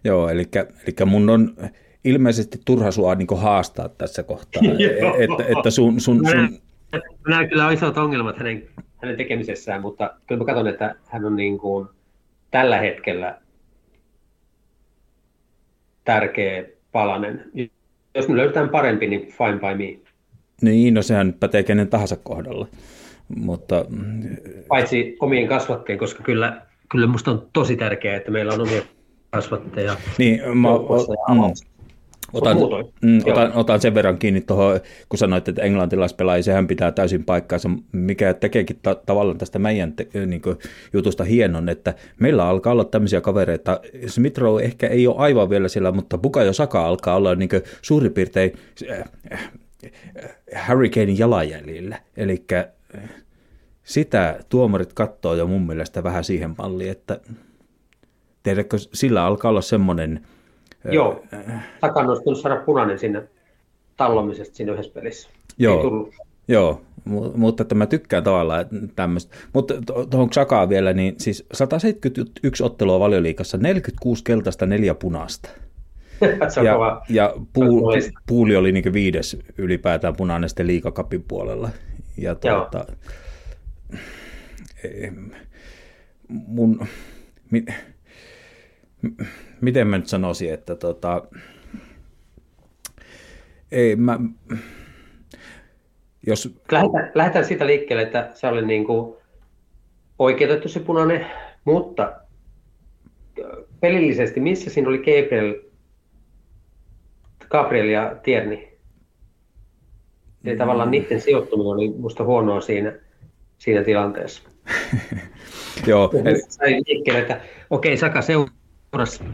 Joo, 0.05 0.29
eli, 0.29 0.45
eli 0.57 1.07
mun 1.07 1.31
on 1.31 1.57
ilmeisesti 2.05 2.59
turha 2.65 2.91
sua 2.91 3.15
niin 3.15 3.29
haastaa 3.37 3.89
tässä 3.89 4.23
kohtaa. 4.23 4.63
että, 5.25 5.59
että 5.59 5.71
sun, 5.71 6.01
sun, 6.01 6.21
sun... 6.27 6.59
Mä 6.93 7.01
näen 7.29 7.49
kyllä 7.49 7.71
isot 7.71 7.99
ongelmat 7.99 8.39
hänen, 8.39 8.69
hänen 8.97 9.17
tekemisessään, 9.17 9.81
mutta 9.81 10.15
kyllä 10.27 10.39
mä 10.39 10.45
katson, 10.45 10.69
että 10.69 10.95
hän 11.07 11.25
on 11.25 11.37
niin 11.37 11.59
kuin 11.59 11.89
tällä 12.51 12.81
hetkellä 12.81 13.39
tärkeä 16.05 16.65
palanen 16.93 17.51
jos 18.15 18.29
me 18.29 18.37
löydetään 18.37 18.69
parempi, 18.69 19.07
niin 19.07 19.21
fine 19.21 19.53
by 19.53 19.85
me. 19.85 19.99
Niin, 20.63 20.95
no 20.95 21.03
sehän 21.03 21.35
pätee 21.41 21.63
kenen 21.63 21.89
tahansa 21.89 22.17
kohdalla. 22.17 22.69
Mutta... 23.37 23.85
Paitsi 24.69 25.17
omien 25.21 25.49
kasvatteen, 25.49 25.99
koska 25.99 26.23
kyllä, 26.23 26.63
kyllä 26.91 27.07
musta 27.07 27.31
on 27.31 27.49
tosi 27.53 27.77
tärkeää, 27.77 28.17
että 28.17 28.31
meillä 28.31 28.53
on 28.53 28.61
omia 28.61 28.83
kasvatteja. 29.31 29.97
Niin, 30.19 30.59
mä, 30.59 30.69
mm, 30.69 31.74
Otan, 32.35 32.57
mm, 33.03 33.21
otan, 33.27 33.53
otan 33.53 33.81
sen 33.81 33.95
verran 33.95 34.19
kiinni 34.19 34.41
tuohon, 34.41 34.81
kun 35.09 35.19
sanoit, 35.19 35.49
että 35.49 35.63
englantilaispelaaja, 35.63 36.43
sehän 36.43 36.67
pitää 36.67 36.93
täysin 36.93 37.25
paikkaansa, 37.25 37.71
mikä 37.93 38.35
tekeekin 38.35 38.79
ta- 38.83 38.95
tavallaan 38.95 39.39
tästä 39.39 39.59
meidän 39.59 39.93
te- 39.93 40.27
niin 40.27 40.43
kuin, 40.43 40.59
jutusta 40.93 41.25
hienon, 41.25 41.69
että 41.69 41.95
meillä 42.21 42.47
alkaa 42.49 42.73
olla 42.73 42.85
tämmöisiä 42.85 43.21
kavereita, 43.21 43.81
Smith 44.07 44.39
Rowe 44.39 44.63
ehkä 44.63 44.87
ei 44.87 45.07
ole 45.07 45.17
aivan 45.19 45.51
vielä 45.51 45.69
siellä, 45.69 45.93
mutta 45.93 46.19
Bukayo 46.19 46.53
Saka 46.53 46.87
alkaa 46.87 47.17
olla 47.17 47.35
niin 47.35 47.49
kuin, 47.49 47.63
suurin 47.83 48.13
piirtein 48.13 48.53
äh, 48.91 49.51
Hurricanein 50.69 51.19
jalanjäljillä, 51.19 52.01
eli 52.17 52.45
sitä 53.85 54.41
tuomarit 54.49 54.93
katsoo 54.93 55.35
jo 55.35 55.47
mun 55.47 55.67
mielestä 55.67 56.03
vähän 56.03 56.25
siihen 56.25 56.55
malliin, 56.59 56.91
että 56.91 57.21
tiedätkö, 58.43 58.77
sillä 58.93 59.25
alkaa 59.25 59.49
olla 59.49 59.63
semmoinen 59.63 60.27
Joo, 60.93 61.23
takan 61.81 62.11
olisi 62.11 62.43
saada 62.43 62.57
punainen 62.61 62.99
sinne. 62.99 63.23
tallomisesta 63.97 64.55
siinä 64.55 64.73
yhdessä 64.73 64.93
pelissä. 64.95 65.29
Joo. 65.59 65.77
Ei 65.77 65.83
tullut. 65.83 66.15
Joo, 66.49 66.81
mu- 67.09 67.37
mutta 67.37 67.63
että 67.63 67.75
mä 67.75 67.87
tykkään 67.87 68.25
tavallaan 68.25 68.65
tämmöistä. 68.97 69.37
Mutta 69.53 69.75
tuohon 70.11 70.31
Xakaan 70.31 70.69
vielä, 70.69 70.93
niin 70.93 71.15
siis 71.19 71.47
171 71.53 72.63
ottelua 72.63 73.01
valioliikassa, 73.01 73.59
46 73.59 74.25
keltaista, 74.25 74.67
neljä 74.67 74.95
punaista. 74.95 75.49
Ja, 76.65 76.73
kova. 76.75 77.03
ja 77.09 77.35
puu, 77.53 77.83
Loistava. 77.83 78.21
Puuli 78.27 78.57
oli 78.57 78.73
niin 78.73 78.93
viides 78.93 79.37
ylipäätään 79.59 80.17
punainen 80.17 80.49
sitten 80.49 80.67
liikakapin 80.67 81.23
puolella. 81.29 81.71
Ja 82.17 82.35
tuota, 82.35 82.87
mun, 86.29 86.87
miten 89.65 89.87
mä 89.87 89.99
nyt 89.99 90.07
sanoisin, 90.07 90.55
että 90.55 90.75
tota, 90.75 91.23
ei, 93.73 93.97
mä, 93.97 94.21
jos 96.27 96.55
Lähdetään, 96.73 97.11
lähdetään 97.15 97.45
siitä 97.45 97.67
liikkeelle, 97.67 98.03
että 98.03 98.31
se 98.35 98.47
oli 98.47 98.67
niin 98.67 98.85
kuin 98.85 99.17
oikeutettu 100.19 100.69
se 100.69 100.81
punainen, 100.81 101.27
mutta 101.65 102.13
ö, 103.39 103.67
pelillisesti, 103.81 104.41
missä 104.41 104.71
siinä 104.71 104.89
oli 104.89 104.99
Gabriel, 104.99 105.55
Gabriel 107.49 107.89
ja 107.89 108.17
Tierni? 108.23 108.75
Eli 110.45 110.57
tavallaan 110.57 110.91
niiden 110.91 111.21
sijoittuminen 111.21 111.73
oli 111.73 111.89
musta 111.89 112.25
huonoa 112.25 112.61
siinä, 112.61 112.93
siinä 113.59 113.85
tilanteessa. 113.85 114.43
joo, 115.87 116.11
eli, 116.25 116.43
Sai 116.49 116.83
liikkeelle, 116.87 117.21
että 117.21 117.41
okei, 117.71 117.97
Saka 117.97 118.23
seurasi 118.23 119.25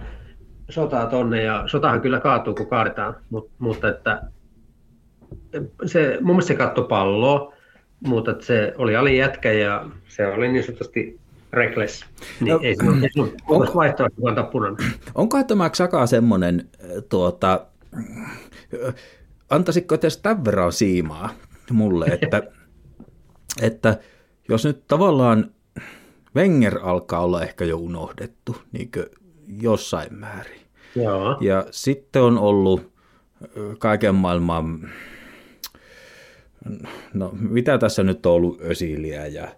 sotaa 0.70 1.06
tonne 1.06 1.42
ja 1.42 1.62
sotahan 1.66 2.00
kyllä 2.00 2.20
kaatuu, 2.20 2.54
kun 2.54 2.66
kaadetaan, 2.66 3.16
mutta, 3.30 3.50
mutta 3.58 3.88
että 3.88 4.22
se, 5.86 6.18
mun 6.20 6.34
mielestä 6.36 6.48
se 6.48 6.54
katsoi 6.54 6.86
palloa, 6.88 7.54
mutta 8.06 8.30
että 8.30 8.44
se 8.44 8.74
oli 8.78 8.96
alijätkä 8.96 9.52
ja 9.52 9.86
se 10.08 10.26
oli 10.26 10.48
niin 10.52 10.64
sanotusti 10.64 11.20
reckless. 11.52 12.04
Niin 12.40 12.52
No, 12.52 12.60
ei 12.62 12.76
se 12.76 13.20
ole, 13.20 13.32
ole 13.48 13.68
vaihtoehto 13.74 14.26
antaa 14.28 14.44
punainen. 14.44 14.92
onko 15.14 15.44
tämä 15.44 15.70
Xaka 15.70 16.06
semmoinen, 16.06 16.68
tuota, 17.08 17.66
antaisitko 19.50 19.94
edes 19.94 20.16
tämän 20.16 20.44
verran 20.44 20.72
siimaa 20.72 21.30
mulle, 21.72 22.06
että, 22.06 22.42
että 23.62 23.98
jos 24.48 24.64
nyt 24.64 24.86
tavallaan 24.88 25.50
Wenger 26.36 26.78
alkaa 26.82 27.20
olla 27.20 27.42
ehkä 27.42 27.64
jo 27.64 27.76
unohdettu 27.76 28.56
niin 28.72 28.90
jossain 29.62 30.14
määrin. 30.14 30.61
Joo. 30.96 31.36
Ja 31.40 31.66
sitten 31.70 32.22
on 32.22 32.38
ollut 32.38 32.92
kaiken 33.78 34.14
maailman, 34.14 34.90
no 37.14 37.30
mitä 37.40 37.78
tässä 37.78 38.03
nyt 38.03 38.26
on 38.26 38.32
ollut, 38.32 38.61
Ösiliä 38.61 39.26
ja 39.26 39.48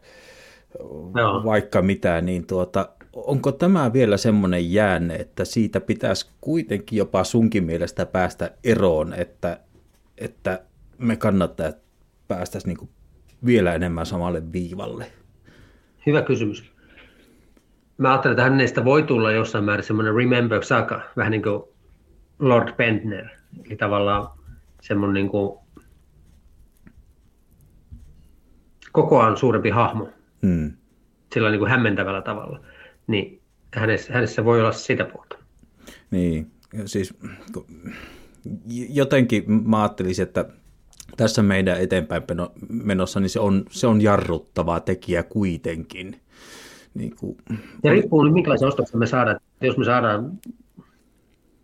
Joo. 1.16 1.44
vaikka 1.44 1.82
mitä, 1.82 2.20
niin 2.20 2.46
tuota, 2.46 2.88
onko 3.12 3.52
tämä 3.52 3.92
vielä 3.92 4.16
semmoinen 4.16 4.72
jäänne, 4.72 5.14
että 5.14 5.44
siitä 5.44 5.80
pitäisi 5.80 6.26
kuitenkin 6.40 6.96
jopa 6.96 7.24
sunkin 7.24 7.64
mielestä 7.64 8.06
päästä 8.06 8.50
eroon, 8.64 9.14
että, 9.14 9.60
että 10.18 10.62
me 10.98 11.16
kannattaa 11.16 11.72
päästäisiin 12.28 12.76
niin 12.76 12.88
vielä 13.46 13.74
enemmän 13.74 14.06
samalle 14.06 14.52
viivalle? 14.52 15.12
Hyvä 16.06 16.22
kysymys. 16.22 16.71
Mä 17.98 18.10
ajattelen, 18.10 18.32
että 18.32 18.50
hänestä 18.50 18.84
voi 18.84 19.02
tulla 19.02 19.32
jossain 19.32 19.64
määrin 19.64 19.84
semmoinen 19.84 20.14
Remember 20.14 20.64
Saka, 20.64 21.02
vähän 21.16 21.30
niin 21.30 21.42
kuin 21.42 21.62
Lord 22.38 22.72
Bentner. 22.76 23.28
Eli 23.66 23.76
tavallaan 23.76 24.28
semmoinen 24.80 25.14
niin 25.14 25.28
kuin 25.28 25.58
kokoaan 28.92 29.36
suurempi 29.36 29.70
hahmo 29.70 30.08
Hmm. 30.42 30.72
sillä 31.34 31.50
niin 31.50 31.58
kuin 31.58 31.70
hämmentävällä 31.70 32.22
tavalla. 32.22 32.60
Niin 33.06 33.40
hänessä, 33.74 34.12
hänessä 34.12 34.44
voi 34.44 34.60
olla 34.60 34.72
sitä 34.72 35.04
puolta. 35.04 35.36
Niin, 36.10 36.50
siis 36.84 37.14
jotenkin 38.88 39.44
mä 39.68 39.82
ajattelisin, 39.82 40.22
että 40.22 40.44
tässä 41.16 41.42
meidän 41.42 41.80
eteenpäin 41.80 42.22
menossa, 42.68 43.20
niin 43.20 43.30
se 43.30 43.40
on, 43.40 43.64
se 43.70 43.86
on 43.86 44.00
jarruttava 44.00 44.80
tekijä 44.80 45.22
kuitenkin. 45.22 46.20
Niin 46.94 47.16
kuin, 47.16 47.36
Ja 47.82 47.92
riippuu 47.92 48.24
nyt 48.24 48.32
minkälaisen 48.32 48.68
ostoksen 48.68 48.98
me 48.98 49.06
saadaan. 49.06 49.36
Että 49.36 49.66
Jos 49.66 49.76
me 49.76 49.84
saadaan, 49.84 50.32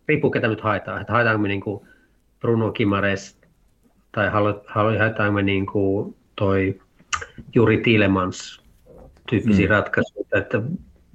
riippuu 0.07 0.31
ketä 0.31 0.47
nyt 0.47 0.61
haetaan. 0.61 1.01
Että 1.01 1.13
haetaanko 1.13 1.41
me 1.41 1.47
niin 1.47 1.61
kuin 1.61 1.87
Bruno 2.39 2.71
Kimares 2.71 3.37
tai 4.11 4.29
haetaanko 4.97 5.33
me 5.33 5.41
niin 5.41 5.65
kuin 5.65 6.15
toi 6.35 6.81
Juri 7.55 7.77
Tielemans 7.77 8.61
tyyppisiä 9.29 9.65
mm. 9.65 9.71
ratkaisuja. 9.71 10.25
Että, 10.33 10.61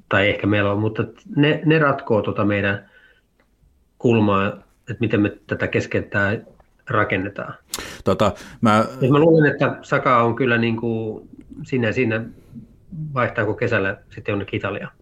tai 0.09 0.29
ehkä 0.29 0.47
meillä 0.47 0.73
on, 0.73 0.79
mutta 0.79 1.05
ne, 1.37 1.63
ne 1.65 1.79
ratkoo 1.79 2.23
tuota 2.23 2.45
meidän 2.45 2.91
kulmaa, 3.99 4.47
että 4.91 5.01
miten 5.01 5.21
me 5.21 5.37
tätä 5.47 5.69
keskenttää 5.69 6.39
rakennetaan. 6.91 7.55
tota, 8.05 8.33
mä, 8.61 8.85
mä 9.11 9.19
luulen, 9.19 9.53
että 9.53 9.77
Saka 9.83 10.23
on 10.23 10.37
kyllä 10.37 10.59
niin 10.59 10.77
kuin 10.77 11.29
siinä, 11.63 11.93
siinä 11.93 12.25
vaihtaako 13.15 13.55
kesällä 13.55 13.97
sitten 14.15 14.33
jonnekin 14.33 14.59
Italiaan. 14.59 14.93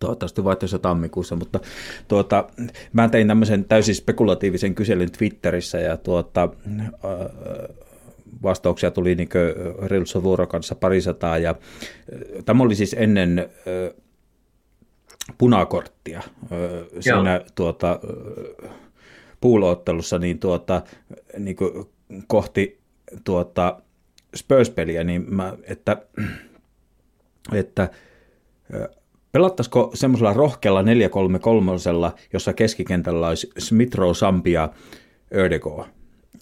toivottavasti 0.00 0.44
vaihtoehto 0.44 0.78
tammikuussa, 0.78 1.36
mutta 1.36 1.60
tuota, 2.08 2.48
mä 2.92 3.08
tein 3.08 3.28
tämmöisen 3.28 3.64
täysin 3.64 3.94
spekulatiivisen 3.94 4.74
kyselyn 4.74 5.12
Twitterissä 5.12 5.78
ja 5.78 5.96
tuota, 5.96 6.48
äh, 6.80 6.90
vastauksia 8.42 8.90
tuli 8.90 9.14
niin 9.14 9.28
Rilso 9.86 10.22
Vuoro 10.22 10.46
kanssa 10.46 10.74
parisataa 10.74 11.38
ja 11.38 11.50
äh, 11.50 12.44
tämä 12.44 12.62
oli 12.62 12.74
siis 12.74 12.96
ennen 12.98 13.38
äh, 13.38 14.02
punakorttia 15.38 16.22
siinä 17.00 17.40
tuota, 17.54 18.00
puuloottelussa 19.40 20.18
niin, 20.18 20.38
tuota, 20.38 20.82
niin 21.38 21.56
kohti 22.26 22.80
tuota 23.24 23.82
Spurs-peliä, 24.36 25.04
niin 25.04 25.34
mä, 25.34 25.54
että, 25.62 25.96
että 27.52 27.88
Pelattaisiko 29.32 29.90
semmoisella 29.94 30.32
rohkealla 30.32 30.82
433, 30.82 31.72
jossa 32.32 32.52
keskikentällä 32.52 33.28
olisi 33.28 33.50
Smith 33.58 33.94
Rowe, 33.96 34.14
Sampia, 34.14 34.68
Ödego 35.34 35.86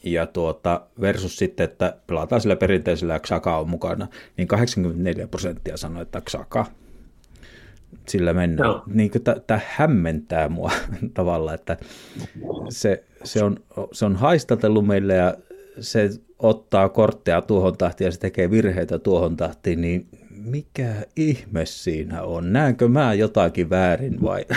ja 0.04 0.26
tuota, 0.26 0.80
versus 1.00 1.36
sitten, 1.36 1.64
että 1.64 1.96
pelataan 2.06 2.40
sillä 2.40 2.56
perinteisellä 2.56 3.12
ja 3.12 3.20
Xhaka 3.20 3.58
on 3.58 3.68
mukana, 3.68 4.08
niin 4.36 4.48
84 4.48 5.26
prosenttia 5.26 5.76
sanoi, 5.76 6.02
että 6.02 6.20
Xhaka. 6.20 6.66
Sillä 8.08 8.32
mennään. 8.32 8.70
Joo. 8.70 8.82
Niin 8.86 9.10
tämä 9.46 9.60
hämmentää 9.66 10.48
mua 10.48 10.70
tavalla, 11.14 11.54
että 11.54 11.76
se, 12.68 13.04
se, 13.24 13.44
on, 13.44 13.56
se 13.92 14.04
on 14.04 14.16
haistatellut 14.16 14.86
meille 14.86 15.14
ja 15.14 15.34
se 15.80 16.10
ottaa 16.38 16.88
kortteja 16.88 17.42
tuohon 17.42 17.76
tahtiin 17.76 18.06
ja 18.06 18.12
se 18.12 18.20
tekee 18.20 18.50
virheitä 18.50 18.98
tuohon 18.98 19.36
tahtiin, 19.36 19.80
niin 19.80 20.08
mikä 20.44 20.94
ihme 21.16 21.66
siinä 21.66 22.22
on? 22.22 22.52
Näenkö 22.52 22.88
mä 22.88 23.14
jotakin 23.14 23.70
väärin 23.70 24.22
vai? 24.22 24.44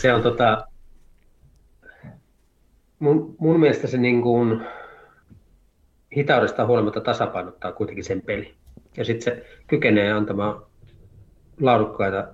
Se 0.00 0.14
on 0.14 0.22
tota, 0.22 0.66
mun, 2.98 3.36
mun 3.38 3.60
mielestä 3.60 3.86
se 3.86 3.98
niin 3.98 4.22
kuin 4.22 4.60
hitaudesta 6.16 6.66
huolimatta 6.66 7.00
tasapainottaa 7.00 7.72
kuitenkin 7.72 8.04
sen 8.04 8.22
peli. 8.22 8.54
Ja 8.96 9.04
sitten 9.04 9.22
se 9.22 9.46
kykenee 9.66 10.12
antamaan 10.12 10.62
laadukkaita 11.60 12.28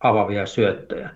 avavia 0.00 0.46
syöttöjä. 0.46 1.10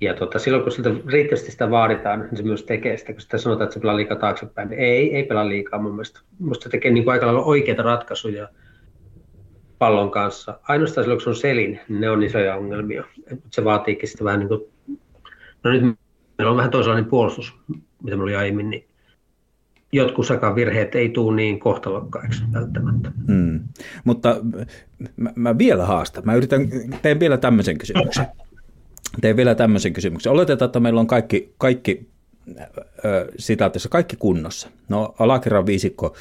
Ja 0.00 0.14
tota, 0.14 0.38
silloin 0.38 0.62
kun 0.62 0.72
siltä 0.72 0.90
riittävästi 1.06 1.50
sitä 1.50 1.70
vaaditaan, 1.70 2.20
niin 2.20 2.36
se 2.36 2.42
myös 2.42 2.62
tekee 2.62 2.96
sitä, 2.96 3.12
kun 3.12 3.20
sitä 3.20 3.38
sanotaan, 3.38 3.64
että 3.64 3.74
se 3.74 3.80
pelaa 3.80 3.96
liikaa 3.96 4.16
taaksepäin. 4.16 4.72
Ei, 4.72 5.16
ei 5.16 5.24
pelaa 5.24 5.48
liikaa 5.48 5.82
mun 5.82 5.92
mielestä. 5.92 6.20
Minusta 6.38 6.64
se 6.64 6.70
tekee 6.70 6.90
niin 6.90 7.04
kuin 7.04 7.12
aika 7.12 7.26
lailla 7.26 7.44
oikeita 7.44 7.82
ratkaisuja 7.82 8.48
pallon 9.78 10.10
kanssa. 10.10 10.60
Ainoastaan 10.62 11.04
silloin, 11.04 11.18
kun 11.18 11.24
se 11.24 11.30
on 11.30 11.36
selin, 11.36 11.80
niin 11.88 12.00
ne 12.00 12.10
on 12.10 12.22
isoja 12.22 12.56
ongelmia. 12.56 13.04
Se 13.50 13.64
vaatiikin 13.64 14.08
sitä 14.08 14.24
vähän 14.24 14.40
niin 14.40 14.48
kuin, 14.48 14.60
no 15.64 15.70
nyt 15.70 15.82
meillä 16.38 16.50
on 16.50 16.56
vähän 16.56 16.70
toisenlainen 16.70 17.10
puolustus, 17.10 17.54
mitä 17.68 17.86
meillä 18.02 18.22
oli 18.22 18.36
aiemmin, 18.36 18.70
niin 18.70 18.84
jotkut 19.92 20.26
sakan 20.26 20.54
virheet 20.54 20.94
ei 20.94 21.08
tule 21.08 21.36
niin 21.36 21.60
kohtalokkaiksi 21.60 22.42
välttämättä. 22.52 23.12
Hmm. 23.26 23.60
Mutta 24.04 24.36
mä, 25.16 25.32
mä 25.34 25.58
vielä 25.58 25.86
haastan. 25.86 26.26
Mä 26.26 26.34
yritän, 26.34 26.68
teen 27.02 27.20
vielä 27.20 27.36
tämmöisen 27.36 27.78
kysymyksen. 27.78 28.26
Teen 29.20 29.36
vielä 29.36 29.54
tämmöisen 29.54 29.92
kysymyksen. 29.92 30.32
Oletetaan, 30.32 30.66
että 30.66 30.80
meillä 30.80 31.00
on 31.00 31.06
kaikki, 31.06 31.54
kaikki 31.58 32.08
sitaatissa 33.38 33.88
kaikki 33.88 34.16
kunnossa. 34.16 34.68
No 34.88 35.14
alakerran 35.18 35.66
viisikko, 35.66 36.16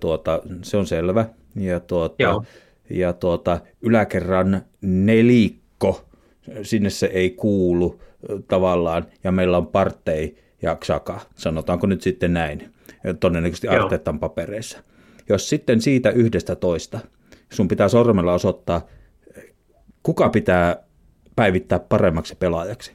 tuota, 0.00 0.42
se 0.62 0.76
on 0.76 0.86
selvä. 0.86 1.26
Ja, 1.56 1.80
tuota, 1.80 2.22
Joo. 2.22 2.44
ja 2.90 3.12
tuota, 3.12 3.60
yläkerran 3.82 4.62
nelikko, 4.80 6.04
sinne 6.62 6.90
se 6.90 7.06
ei 7.06 7.30
kuulu 7.30 8.00
tavallaan, 8.48 9.06
ja 9.24 9.32
meillä 9.32 9.56
on 9.56 9.66
partei 9.66 10.38
ja 10.62 10.76
Xhaka, 10.76 11.20
sanotaanko 11.34 11.86
nyt 11.86 12.02
sitten 12.02 12.32
näin, 12.32 12.72
todennäköisesti 13.20 13.68
Artetan 13.68 14.20
papereissa. 14.20 14.78
Jos 15.28 15.48
sitten 15.48 15.80
siitä 15.80 16.10
yhdestä 16.10 16.56
toista 16.56 17.00
sun 17.52 17.68
pitää 17.68 17.88
sormella 17.88 18.32
osoittaa, 18.32 18.86
kuka 20.02 20.28
pitää 20.28 20.76
päivittää 21.36 21.78
paremmaksi 21.78 22.36
pelaajaksi? 22.38 22.92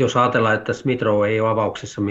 Jos 0.00 0.16
ajatellaan, 0.16 0.54
että 0.54 0.72
Smithrow 0.72 1.26
ei 1.26 1.40
ole 1.40 1.50
avauksessa, 1.50 2.02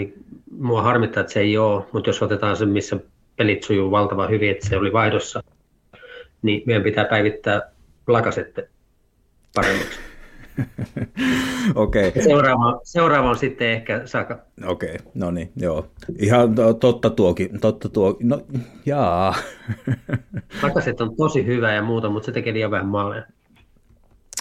mua 0.58 0.82
harmittaa, 0.82 1.20
että 1.20 1.32
se 1.32 1.40
ei 1.40 1.58
ole, 1.58 1.84
mutta 1.92 2.08
jos 2.08 2.22
otetaan 2.22 2.56
se, 2.56 2.66
missä 2.66 3.00
pelit 3.36 3.62
sujuu 3.62 3.90
valtavan 3.90 4.30
hyvin, 4.30 4.50
että 4.50 4.68
se 4.68 4.76
oli 4.76 4.92
vaihdossa, 4.92 5.42
niin 6.42 6.62
meidän 6.66 6.82
pitää 6.82 7.04
päivittää 7.04 7.62
lakasette 8.06 8.68
paremmaksi. 9.54 9.98
Okei. 11.74 12.08
Okay. 12.08 12.22
Seuraava, 12.22 12.80
seuraava 12.82 13.30
on 13.30 13.38
sitten 13.38 13.68
ehkä 13.68 14.02
Saka. 14.04 14.38
Okei, 14.66 14.94
okay. 14.94 15.12
no 15.14 15.30
niin, 15.30 15.52
joo. 15.56 15.86
Ihan 16.18 16.54
totta 16.80 17.10
tuokin, 17.10 17.60
totta 17.60 17.88
tuo, 17.88 18.16
no 18.22 18.40
jaa. 18.86 19.34
Lakaset 20.62 21.00
on 21.00 21.16
tosi 21.16 21.46
hyvä 21.46 21.72
ja 21.72 21.82
muuta, 21.82 22.08
mutta 22.08 22.26
se 22.26 22.32
tekee 22.32 22.52
liian 22.52 22.70
vähän 22.70 22.88
maaleja. 22.88 23.22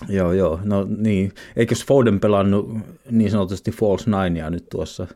Joo, 0.07 0.33
joo, 0.33 0.59
no 0.63 0.87
niin. 0.97 1.31
Eikös 1.55 1.85
Foden 1.85 2.19
pelannut 2.19 2.77
niin 3.11 3.31
sanotusti 3.31 3.71
False 3.71 4.09
Ninea 4.09 4.49
nyt 4.49 4.69
tuossa 4.69 5.07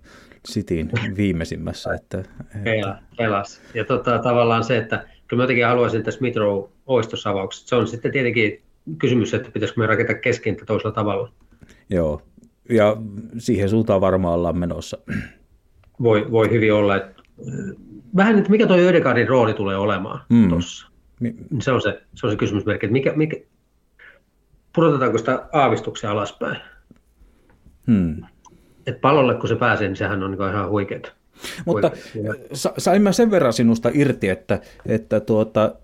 Cityin 0.47 0.91
viimeisimmässä? 1.17 1.93
Että, 1.93 2.19
että... 2.65 3.01
Pelas. 3.17 3.61
Ja 3.73 3.85
tota, 3.85 4.19
tavallaan 4.19 4.63
se, 4.63 4.77
että 4.77 5.07
kyllä 5.27 5.41
mä 5.41 5.43
jotenkin 5.43 5.65
haluaisin, 5.65 6.11
Smith 6.11 6.37
Rowe 6.37 6.69
oistosavaukset. 6.85 7.67
Se 7.67 7.75
on 7.75 7.87
sitten 7.87 8.11
tietenkin 8.11 8.61
kysymys, 8.97 9.33
että 9.33 9.51
pitäisikö 9.51 9.81
me 9.81 9.87
rakentaa 9.87 10.15
keskintä 10.15 10.65
toisella 10.65 10.91
tavalla. 10.91 11.31
Joo, 11.89 12.21
ja 12.69 12.97
siihen 13.37 13.69
suuntaan 13.69 14.01
varmaan 14.01 14.33
ollaan 14.33 14.57
menossa. 14.57 14.97
Voi, 16.01 16.31
voi 16.31 16.51
hyvin 16.51 16.73
olla, 16.73 16.95
että 16.95 17.23
vähän, 18.15 18.37
että 18.37 18.51
mikä 18.51 18.67
tuo 18.67 18.77
Ödegardin 18.77 19.27
rooli 19.27 19.53
tulee 19.53 19.77
olemaan 19.77 20.21
mm. 20.29 20.49
tuossa. 20.49 20.87
Se 21.59 21.71
on 21.71 21.81
se, 21.81 22.01
se 22.15 22.25
on 22.25 22.31
se 22.31 22.37
kysymysmerkki, 22.37 22.85
että 22.85 22.93
mikä, 22.93 23.13
mikä, 23.15 23.37
pudotetaanko 24.75 25.17
sitä 25.17 25.45
aavistuksia 25.53 26.11
alaspäin. 26.11 26.57
Hmm. 27.87 28.23
Et 28.87 29.01
pallolle 29.01 29.35
kun 29.35 29.49
se 29.49 29.55
pääsee, 29.55 29.87
niin 29.87 29.95
sehän 29.95 30.23
on 30.23 30.31
niin 30.31 30.49
ihan 30.49 30.69
huikeaa. 30.69 31.11
Mutta 31.65 31.91
sa- 32.53 32.73
sain 32.77 33.01
mä 33.01 33.11
sen 33.11 33.31
verran 33.31 33.53
sinusta 33.53 33.91
irti, 33.93 34.29
että, 34.29 34.59
että, 34.85 35.19
tuota, 35.19 35.75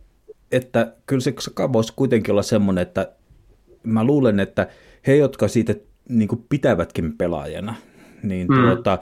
että 0.51 0.93
kyllä 1.05 1.21
se 1.21 1.33
voisi 1.73 1.93
kuitenkin 1.95 2.31
olla 2.31 2.43
semmoinen, 2.43 2.81
että 2.81 3.11
mä 3.83 4.03
luulen, 4.03 4.39
että 4.39 4.67
he, 5.07 5.15
jotka 5.15 5.47
siitä 5.47 5.75
niin 6.09 6.29
pitävätkin 6.49 7.17
pelaajana, 7.17 7.75
niin 8.23 8.47
mm. 8.47 8.55
tuota, 8.55 8.97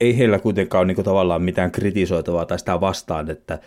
ei 0.00 0.18
heillä 0.18 0.38
kuitenkaan 0.38 0.80
ole 0.80 0.86
niin 0.86 0.94
kuin 0.94 1.04
tavallaan 1.04 1.42
mitään 1.42 1.70
kritisoitavaa 1.70 2.46
tai 2.46 2.58
sitä 2.58 2.80
vastaan, 2.80 3.30
että 3.30 3.58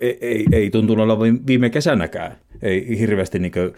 ei, 0.00 0.18
ei, 0.20 0.46
ei 0.52 0.70
tuntunut 0.70 1.02
olla 1.02 1.18
viime 1.20 1.70
kesänäkään, 1.70 2.36
ei 2.62 2.98
hirveästi 2.98 3.38
niin 3.38 3.52
kuin, 3.52 3.72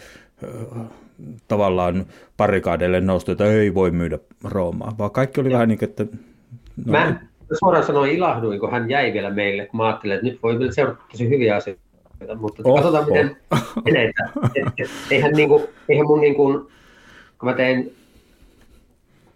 tavallaan 1.48 2.06
parikaadeille 2.36 3.00
noustu, 3.00 3.32
että 3.32 3.44
ei 3.44 3.74
voi 3.74 3.90
myydä 3.90 4.18
Roomaa, 4.44 4.94
vaan 4.98 5.10
kaikki 5.10 5.40
oli 5.40 5.48
ja. 5.48 5.52
vähän 5.52 5.68
niin 5.68 5.78
kuin, 5.78 5.88
että... 5.88 6.06
No, 6.86 6.92
mä 6.92 7.20
suoraan 7.58 7.86
sanoin 7.86 8.10
ilahduin, 8.10 8.60
kun 8.60 8.70
hän 8.70 8.90
jäi 8.90 9.12
vielä 9.12 9.30
meille, 9.30 9.66
kun 9.66 9.76
mä 9.76 9.86
ajattelin, 9.86 10.14
että 10.14 10.26
nyt 10.26 10.42
voi 10.42 10.58
vielä 10.58 10.72
seurata 10.72 11.02
tosi 11.10 11.28
hyviä 11.28 11.56
asioita, 11.56 11.82
mutta 12.36 12.62
oh, 12.64 12.76
katsotaan 12.76 13.04
miten 13.04 13.36
menee. 13.84 14.12
Eihän, 15.10 15.32
niinku, 15.32 15.68
eihän 15.88 16.06
mun, 16.06 16.20
niinku, 16.20 16.70
kun 17.38 17.48
mä 17.48 17.52
tein 17.52 17.94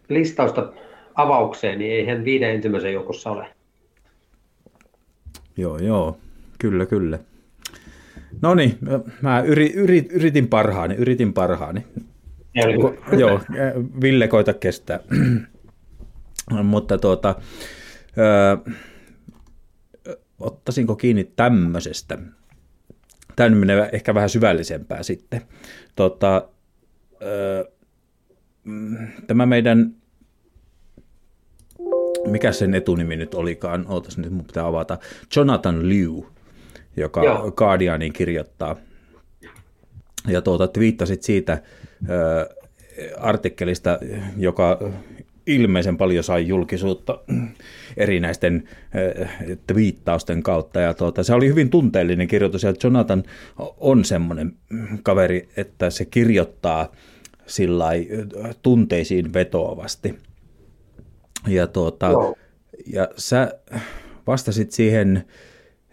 listausta 0.08 0.72
avaukseen, 1.14 1.78
niin 1.78 1.92
eihän 1.92 2.24
viiden 2.24 2.50
ensimmäisen 2.50 2.92
joukossa 2.92 3.30
ole. 3.30 3.46
Joo, 5.56 5.78
joo, 5.78 6.16
kyllä, 6.58 6.86
kyllä. 6.86 7.18
No 8.42 8.54
niin, 8.54 8.78
mä 9.22 9.40
yri, 9.40 9.72
yrit, 9.74 10.12
yritin 10.12 10.48
parhaani, 10.48 10.94
yritin 10.94 11.32
parhaani. 11.32 11.84
Joo, 13.18 13.40
Ville 14.02 14.28
koita 14.28 14.54
kestää. 14.54 15.00
Mutta 16.64 16.98
tuota, 16.98 17.34
ö, 18.18 18.72
ottaisinko 20.38 20.96
kiinni 20.96 21.24
tämmöisestä? 21.36 22.18
Tämä 23.36 23.48
nyt 23.48 23.58
menee 23.58 23.88
ehkä 23.92 24.14
vähän 24.14 24.30
syvällisempää 24.30 25.02
sitten. 25.02 25.42
Tota, 25.96 26.48
ö, 27.22 27.70
tämä 29.26 29.46
meidän, 29.46 29.94
mikä 32.26 32.52
sen 32.52 32.74
etunimi 32.74 33.16
nyt 33.16 33.34
olikaan, 33.34 33.84
ootas 33.88 34.18
nyt 34.18 34.32
mun 34.32 34.44
pitää 34.44 34.66
avata, 34.66 34.98
Jonathan 35.36 35.88
Liu, 35.88 36.33
joka 36.96 37.24
Joo. 37.24 37.52
Guardianin 37.52 38.12
kirjoittaa. 38.12 38.76
Ja 40.28 40.42
tuota, 40.42 40.68
twiittasit 40.68 41.22
siitä 41.22 41.62
ö, 42.10 42.48
artikkelista, 43.18 43.98
joka 44.36 44.78
ilmeisen 45.46 45.96
paljon 45.96 46.24
sai 46.24 46.48
julkisuutta 46.48 47.18
erinäisten 47.96 48.68
twiittausten 49.66 50.42
kautta. 50.42 50.80
Ja 50.80 50.94
tuota, 50.94 51.22
se 51.22 51.34
oli 51.34 51.48
hyvin 51.48 51.70
tunteellinen 51.70 52.28
kirjoitus, 52.28 52.62
ja 52.62 52.74
Jonathan 52.84 53.22
on 53.78 54.04
semmoinen 54.04 54.52
kaveri, 55.02 55.48
että 55.56 55.90
se 55.90 56.04
kirjoittaa 56.04 56.92
sillä 57.46 57.90
tunteisiin 58.62 59.34
vetoavasti. 59.34 60.14
Ja, 61.48 61.66
tuota, 61.66 62.10
ja 62.86 63.08
sä 63.16 63.52
vastasit 64.26 64.72
siihen 64.72 65.24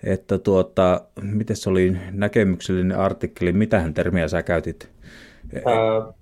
että 0.03 0.37
tuota, 0.37 1.01
miten 1.21 1.55
se 1.55 1.69
oli 1.69 1.97
näkemyksellinen 2.11 2.97
artikkeli, 2.97 3.51
mitähän 3.51 3.93
termiä 3.93 4.27
sä 4.27 4.43
käytit? 4.43 4.89
Äh, 5.55 6.13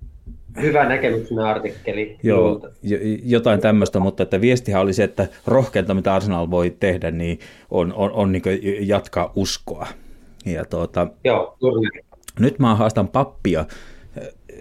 hyvä 0.62 0.88
näkemyksellinen 0.88 1.50
artikkeli. 1.50 2.18
Joo, 2.22 2.68
jotain 3.22 3.60
tämmöistä, 3.60 4.00
mutta 4.00 4.22
että 4.22 4.40
viestihän 4.40 4.82
oli 4.82 4.92
se, 4.92 5.04
että 5.04 5.28
rohkeinta, 5.46 5.94
mitä 5.94 6.14
Arsenal 6.14 6.50
voi 6.50 6.76
tehdä, 6.80 7.10
niin 7.10 7.38
on, 7.70 7.92
on, 7.92 8.12
on 8.12 8.32
niin 8.32 8.42
jatkaa 8.80 9.32
uskoa. 9.36 9.86
Ja 10.46 10.64
tuota, 10.64 11.06
Joo, 11.24 11.56
nyt 12.38 12.58
mä 12.58 12.74
haastan 12.74 13.08
pappia 13.08 13.64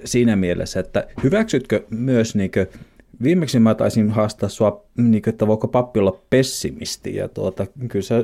siinä 0.06 0.36
mielessä, 0.36 0.80
että 0.80 1.08
hyväksytkö 1.24 1.84
myös 1.90 2.36
niin 2.36 2.52
Viimeksi 3.24 3.60
mä 3.60 3.76
taisin 3.76 4.10
haastaa 4.10 4.50
sua, 4.50 4.86
niin 4.98 5.30
että 5.30 5.48
voiko 5.48 5.68
pappi 5.68 6.00
olla 6.00 6.20
pessimisti, 6.30 7.16
ja 7.16 7.28
tuota, 7.28 7.66
kyllä 7.90 8.04
sä 8.04 8.24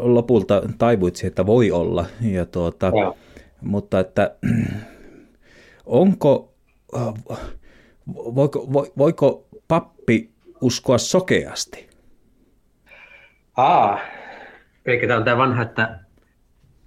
lopulta 0.00 0.62
taivuit 0.78 1.16
siihen, 1.16 1.28
että 1.28 1.46
voi 1.46 1.70
olla. 1.70 2.06
Ja 2.20 2.46
tuota, 2.46 2.92
mutta 3.60 4.00
että 4.00 4.34
onko, 5.86 6.54
voiko, 8.34 8.68
voiko 8.98 9.46
pappi 9.68 10.30
uskoa 10.60 10.98
sokeasti? 10.98 11.88
Aa, 13.56 13.98
eli 14.86 15.06
tämä 15.06 15.18
on 15.18 15.24
tämä 15.24 15.36
vanha, 15.36 15.62
että 15.62 15.98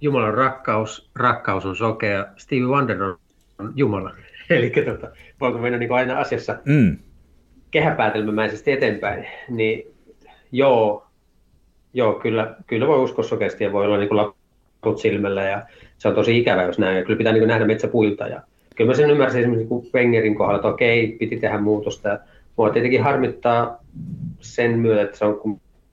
Jumalan 0.00 0.34
rakkaus, 0.34 1.10
rakkaus 1.14 1.66
on 1.66 1.76
sokea, 1.76 2.26
Stevie 2.36 2.66
Wonder 2.66 3.02
on 3.02 3.18
Jumala. 3.74 4.14
Eli 4.50 4.72
tuota, 4.84 5.10
voiko 5.40 5.58
mennä 5.58 5.78
niin 5.78 5.92
aina 5.92 6.18
asiassa 6.18 6.58
mm 6.64 6.96
kehäpäätelmämäisesti 7.70 8.72
eteenpäin, 8.72 9.26
niin 9.48 9.94
joo, 10.52 11.06
joo 11.94 12.12
kyllä, 12.12 12.54
kyllä 12.66 12.86
voi 12.86 12.98
uskoa 12.98 13.24
sokeasti 13.24 13.64
ja 13.64 13.72
voi 13.72 13.84
olla 13.84 13.98
niin 13.98 14.16
laput 14.16 14.98
silmällä 14.98 15.42
ja 15.42 15.62
se 15.98 16.08
on 16.08 16.14
tosi 16.14 16.38
ikävä, 16.38 16.62
jos 16.62 16.78
näin. 16.78 16.96
Ja 16.96 17.04
kyllä 17.04 17.18
pitää 17.18 17.32
niin 17.32 17.48
nähdä 17.48 17.66
metsäpuilta. 17.66 18.28
Ja 18.28 18.40
kyllä 18.76 18.90
mä 18.90 18.94
sen 18.94 19.10
ymmärsin 19.10 19.40
esimerkiksi 19.40 19.74
niin 19.74 19.90
Wengerin 19.94 20.34
kohdalla, 20.34 20.58
että 20.58 20.68
okei, 20.68 21.16
piti 21.18 21.36
tehdä 21.36 21.58
muutosta. 21.58 22.08
Ja 22.08 22.18
mua 22.56 22.70
tietenkin 22.70 23.02
harmittaa 23.02 23.80
sen 24.40 24.78
myötä, 24.78 25.02
että 25.02 25.18
se 25.18 25.24
on 25.24 25.40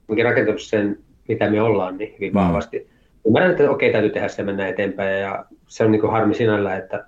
kuitenkin 0.06 0.24
rakentanut 0.24 0.62
sen, 0.62 0.98
mitä 1.28 1.50
me 1.50 1.62
ollaan, 1.62 1.98
niin 1.98 2.14
hyvin 2.14 2.32
mm. 2.32 2.34
vahvasti. 2.34 2.78
Mm. 2.78 2.86
Ymmärrän, 3.26 3.50
että 3.50 3.70
okei, 3.70 3.92
täytyy 3.92 4.10
tehdä 4.10 4.28
se 4.28 4.42
mennä 4.42 4.68
eteenpäin. 4.68 5.20
Ja 5.20 5.44
se 5.66 5.84
on 5.84 5.92
niin 5.92 6.10
harmi 6.10 6.34
sinällä, 6.34 6.76
että 6.76 7.04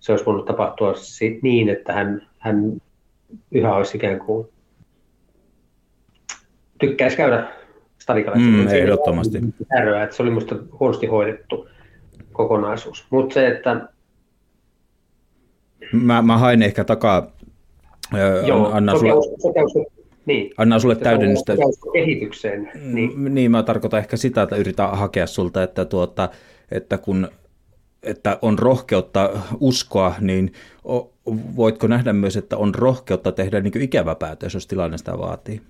se 0.00 0.12
olisi 0.12 0.26
voinut 0.26 0.46
tapahtua 0.46 0.94
niin, 1.42 1.68
että 1.68 1.92
hän, 1.92 2.28
hän 2.38 2.80
yhä 3.50 3.74
olisi 3.74 3.96
ikään 3.96 4.18
kuin 4.18 4.48
tykkäisi 6.80 7.16
käydä 7.16 7.48
stadikalla. 7.98 8.38
Mm, 8.38 8.68
ehdottomasti. 8.68 9.38
Häröä, 9.70 10.02
että 10.02 10.16
se 10.16 10.22
oli 10.22 10.30
minusta 10.30 10.56
huonosti 10.80 11.06
hoidettu 11.06 11.68
kokonaisuus. 12.32 13.06
Mutta 13.10 13.34
se, 13.34 13.46
että... 13.46 13.88
Mä, 15.92 16.22
mä 16.22 16.38
hain 16.38 16.62
ehkä 16.62 16.84
takaa, 16.84 17.30
Joo, 18.46 18.70
annan 18.72 18.98
sulle, 18.98 19.86
niin, 20.26 20.54
annan 20.56 20.80
sulle 20.80 20.96
täydennystä. 20.96 21.52
Kehitykseen. 21.92 22.70
Niin. 22.82 23.34
niin, 23.34 23.50
mä 23.50 23.62
tarkoitan 23.62 24.00
ehkä 24.00 24.16
sitä, 24.16 24.42
että 24.42 24.56
yritän 24.56 24.90
hakea 24.90 25.26
sulta, 25.26 25.62
että, 25.62 25.84
tuota, 25.84 26.28
että 26.70 26.98
kun 26.98 27.28
että 28.08 28.38
on 28.42 28.58
rohkeutta 28.58 29.30
uskoa, 29.60 30.14
niin 30.20 30.52
voitko 31.56 31.86
nähdä 31.86 32.12
myös, 32.12 32.36
että 32.36 32.56
on 32.56 32.74
rohkeutta 32.74 33.32
tehdä 33.32 33.60
niin 33.60 33.82
ikävä 33.82 34.14
päätös, 34.14 34.54
jos 34.54 34.66
tilanne 34.66 34.98
sitä 34.98 35.18
vaatii? 35.18 35.60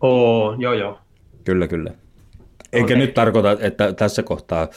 Oo, 0.00 0.56
joo 0.58 0.72
joo. 0.72 0.98
Kyllä, 1.44 1.68
kyllä. 1.68 1.90
Eikä 2.72 2.94
on 2.94 3.00
nyt 3.00 3.14
tarkoita, 3.14 3.56
että 3.60 3.92
tässä 3.92 4.22
kohtaa 4.22 4.68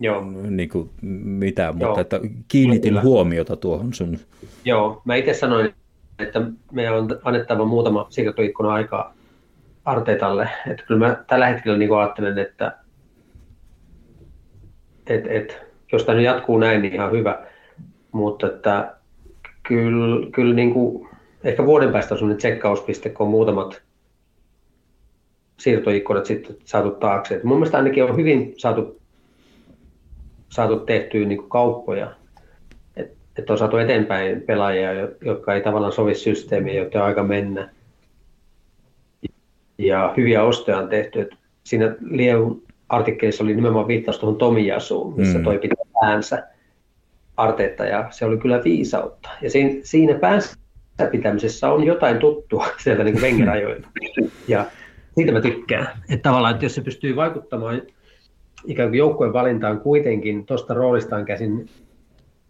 Joo. 0.00 0.24
Niin 0.50 0.68
kuin 0.68 0.90
mitään, 1.24 1.74
Joo. 1.78 1.88
mutta 1.88 2.00
että 2.00 2.20
kiinnitin 2.48 2.90
Kyllä. 2.90 3.02
huomiota 3.02 3.56
tuohon 3.56 3.94
sun. 3.94 4.18
Joo, 4.64 5.02
mä 5.04 5.14
itse 5.14 5.34
sanoin, 5.34 5.74
että 6.18 6.40
meillä 6.72 6.96
on 6.96 7.08
annettava 7.24 7.64
muutama 7.64 8.06
siirtoikkuna 8.10 8.72
aikaa 8.72 9.14
Arteetalle. 9.84 10.48
Että 10.70 10.82
kyllä 10.86 11.08
mä 11.08 11.24
tällä 11.26 11.46
hetkellä 11.46 11.78
niin 11.78 11.94
ajattelen, 11.94 12.38
että 12.38 12.78
et, 15.06 15.26
et, 15.26 15.65
jos 15.92 16.04
tämä 16.04 16.16
nyt 16.16 16.24
jatkuu 16.24 16.58
näin, 16.58 16.82
niin 16.82 16.94
ihan 16.94 17.12
hyvä. 17.12 17.46
Mutta 18.12 18.46
että 18.46 18.96
kyllä, 19.62 20.26
kyllä 20.30 20.54
niin 20.54 20.72
kuin, 20.72 21.08
ehkä 21.44 21.66
vuoden 21.66 21.92
päästä 21.92 22.14
on 22.14 22.18
sellainen 22.18 22.38
tsekkauspiste, 22.38 23.08
kun 23.08 23.26
on 23.26 23.30
muutamat 23.30 23.82
siirtoikkunat 25.58 26.26
sitten 26.26 26.56
saatu 26.64 26.90
taakse. 26.90 27.34
Et 27.34 27.44
mun 27.44 27.56
mielestä 27.56 27.76
ainakin 27.76 28.04
on 28.04 28.16
hyvin 28.16 28.54
saatu, 28.56 29.00
saatu 30.48 30.80
tehtyä 30.80 31.26
niin 31.26 31.38
kuin 31.38 31.50
kauppoja. 31.50 32.14
Että 32.96 33.16
et 33.38 33.50
on 33.50 33.58
saatu 33.58 33.76
eteenpäin 33.76 34.40
pelaajia, 34.40 34.92
jotka 35.20 35.54
ei 35.54 35.60
tavallaan 35.60 35.92
sovi 35.92 36.14
systeemiin, 36.14 36.76
joiden 36.76 37.00
on 37.00 37.06
aika 37.06 37.22
mennä. 37.22 37.70
Ja 39.78 40.14
hyviä 40.16 40.42
ostoja 40.42 40.78
on 40.78 40.88
tehty. 40.88 41.20
Et 41.20 41.34
siinä 41.64 41.94
artikkelissa 42.88 43.44
oli 43.44 43.54
nimenomaan 43.54 43.88
viittaus 43.88 44.18
tuohon 44.18 44.38
Tomijasuun, 44.38 45.16
missä 45.16 45.38
mm. 45.38 45.44
toi 45.44 45.58
pitää 45.58 45.84
päänsä 46.00 46.48
Arteetta, 47.36 47.84
ja 47.84 48.06
se 48.10 48.24
oli 48.24 48.38
kyllä 48.38 48.64
viisautta. 48.64 49.30
Ja 49.42 49.50
siinä, 49.50 49.70
siinä 49.82 50.14
päänsä 50.14 50.56
pitämisessä 51.10 51.72
on 51.72 51.84
jotain 51.84 52.18
tuttua 52.18 52.66
sieltä 52.84 53.04
niin 53.04 53.20
Wenger-ajoilta. 53.20 53.88
Ja 54.48 54.64
siitä 55.14 55.32
mä 55.32 55.40
tykkään. 55.40 55.86
Että 56.08 56.28
tavallaan, 56.28 56.54
että 56.54 56.64
jos 56.64 56.74
se 56.74 56.80
pystyy 56.80 57.16
vaikuttamaan 57.16 57.82
ikään 58.64 58.88
kuin 58.88 58.98
joukkueen 58.98 59.32
valintaan 59.32 59.80
kuitenkin 59.80 60.46
tuosta 60.46 60.74
roolistaan 60.74 61.24
käsin 61.24 61.68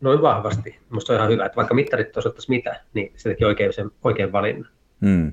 noin 0.00 0.22
vahvasti, 0.22 0.76
minusta 0.90 1.12
on 1.12 1.18
ihan 1.18 1.30
hyvä, 1.30 1.46
että 1.46 1.56
vaikka 1.56 1.74
mittarit 1.74 2.16
osoittaisi 2.16 2.50
mitä, 2.50 2.80
niin 2.94 3.12
se 3.16 3.28
teki 3.28 3.44
oikein, 3.44 3.72
sen, 3.72 3.90
oikein 4.04 4.32
valinnan. 4.32 4.70
Mm. 5.00 5.32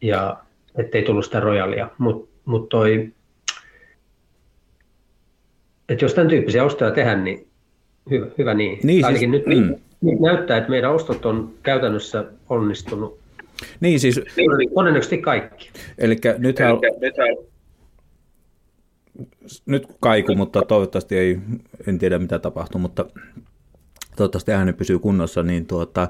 Ja 0.00 0.36
ettei 0.78 1.02
tullut 1.02 1.24
sitä 1.24 1.40
rojalia. 1.40 1.88
Mutta 1.98 2.36
mut 2.44 2.68
toi, 2.68 3.12
että 5.88 6.04
jos 6.04 6.14
tämän 6.14 6.28
tyyppisiä 6.28 6.64
ostoja 6.64 6.90
tehdään, 6.90 7.24
niin 7.24 7.46
hyvä, 8.10 8.26
hyvä 8.38 8.54
niin. 8.54 8.78
niin 8.82 9.04
Ainakin 9.04 9.30
siis, 9.30 9.46
nyt, 9.46 9.64
mm. 9.64 9.74
nyt 10.00 10.20
näyttää, 10.20 10.56
että 10.56 10.70
meidän 10.70 10.92
ostot 10.92 11.26
on 11.26 11.50
käytännössä 11.62 12.24
onnistunut 12.48 13.26
niin 13.80 14.00
siis... 14.00 14.20
Todennäköisesti 14.74 15.18
kaikki. 15.18 15.70
Eli 15.98 16.16
nythän... 16.38 16.78
nythän... 17.00 17.28
Nyt 19.66 19.86
kaiku, 20.00 20.34
mutta 20.34 20.62
toivottavasti 20.62 21.18
ei, 21.18 21.38
en 21.86 21.98
tiedä 21.98 22.18
mitä 22.18 22.38
tapahtuu, 22.38 22.80
mutta 22.80 23.04
toivottavasti 24.16 24.52
ääni 24.52 24.72
pysyy 24.72 24.98
kunnossa, 24.98 25.42
niin 25.42 25.66
tuota, 25.66 26.08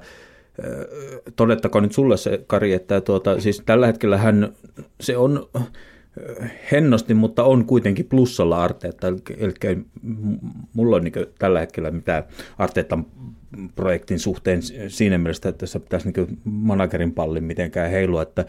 todettakoon 1.37 1.85
nyt 1.85 1.93
sulle 1.93 2.17
se, 2.17 2.45
Kari, 2.47 2.73
että 2.73 3.01
tuota, 3.01 3.41
siis 3.41 3.63
tällä 3.67 3.87
hetkellä 3.87 4.19
hän, 4.19 4.53
se 5.01 5.17
on 5.17 5.49
hennosti, 6.73 7.15
mutta 7.15 7.45
on 7.45 7.65
kuitenkin 7.65 8.07
plussalla 8.07 8.63
Arteetta, 8.63 9.09
eli, 9.09 9.79
mulla 10.73 10.97
on 10.97 11.05
niin 11.05 11.13
tällä 11.39 11.61
hetkellä 11.61 11.91
mitään 11.91 12.25
Arteetan 12.59 13.07
projektin 13.75 14.19
suhteen 14.19 14.61
siinä 14.89 15.19
mielessä, 15.19 15.49
että 15.49 15.59
tässä 15.59 15.81
pitäisi 15.81 16.11
niin 16.11 16.39
managerin 16.45 17.13
pallin 17.13 17.45
mitenkään 17.45 17.91
heilua, 17.91 18.23
että 18.23 18.45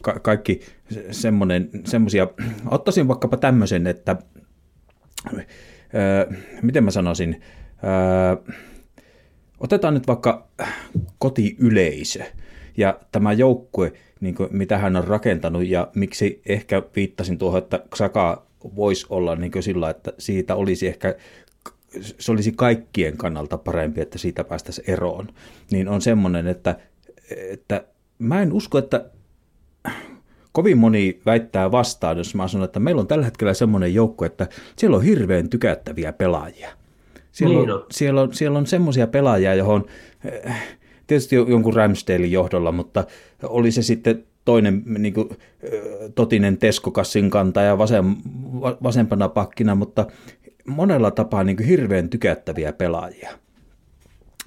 ka- 0.00 0.18
kaikki 0.22 0.60
semmoinen, 1.10 1.70
semmoisia, 1.84 2.26
ottaisin 2.70 3.08
vaikkapa 3.08 3.36
tämmöisen, 3.36 3.86
että 3.86 4.16
ää, 5.92 6.26
miten 6.62 6.84
mä 6.84 6.90
sanoisin, 6.90 7.40
ää, 7.82 8.36
otetaan 9.60 9.94
nyt 9.94 10.06
vaikka 10.06 10.48
kotiyleisö 11.18 12.24
ja 12.76 13.00
tämä 13.12 13.32
joukkue, 13.32 13.92
niin 14.20 14.34
kuin, 14.34 14.48
mitä 14.52 14.78
hän 14.78 14.96
on 14.96 15.04
rakentanut 15.04 15.66
ja 15.66 15.88
miksi 15.94 16.42
ehkä 16.46 16.82
viittasin 16.96 17.38
tuohon, 17.38 17.58
että 17.58 17.84
Saka 17.94 18.46
voisi 18.76 19.06
olla 19.10 19.36
niin 19.36 19.52
sillä, 19.60 19.90
että 19.90 20.12
siitä 20.18 20.54
olisi 20.54 20.86
ehkä 20.86 21.14
se 22.00 22.32
olisi 22.32 22.52
kaikkien 22.52 23.16
kannalta 23.16 23.58
parempi, 23.58 24.00
että 24.00 24.18
siitä 24.18 24.44
päästäisiin 24.44 24.90
eroon, 24.90 25.28
niin 25.70 25.88
on 25.88 26.00
semmoinen, 26.00 26.46
että, 26.46 26.76
että 27.30 27.84
mä 28.18 28.42
en 28.42 28.52
usko, 28.52 28.78
että 28.78 29.10
kovin 30.52 30.78
moni 30.78 31.20
väittää 31.26 31.70
vastaan, 31.70 32.18
jos 32.18 32.34
mä 32.34 32.48
sanon, 32.48 32.64
että 32.64 32.80
meillä 32.80 33.00
on 33.00 33.06
tällä 33.06 33.24
hetkellä 33.24 33.54
semmoinen 33.54 33.94
joukko, 33.94 34.24
että 34.24 34.48
siellä 34.76 34.96
on 34.96 35.02
hirveän 35.02 35.48
tykättäviä 35.48 36.12
pelaajia. 36.12 36.70
Siellä 37.32 37.58
niin 37.58 37.70
on, 37.70 37.76
on. 37.76 37.86
Siellä 37.90 38.20
on, 38.20 38.34
siellä 38.34 38.58
on 38.58 38.66
semmoisia 38.66 39.06
pelaajia, 39.06 39.54
johon 39.54 39.86
eh, 40.24 40.54
tietysti 41.06 41.36
jonkun 41.36 41.74
Ramsdalein 41.74 42.32
johdolla, 42.32 42.72
mutta 42.72 43.04
oli 43.42 43.72
se 43.72 43.82
sitten 43.82 44.24
toinen 44.44 44.82
niin 44.98 45.14
kuin, 45.14 45.28
totinen 46.14 46.58
Teskokassin 46.58 47.30
kantaja 47.30 47.78
vasem, 47.78 48.16
vasempana 48.82 49.28
pakkina, 49.28 49.74
mutta 49.74 50.06
monella 50.66 51.10
tapaa 51.10 51.44
niin 51.44 51.56
kuin 51.56 51.66
hirveän 51.66 52.08
tykättäviä 52.08 52.72
pelaajia. 52.72 53.30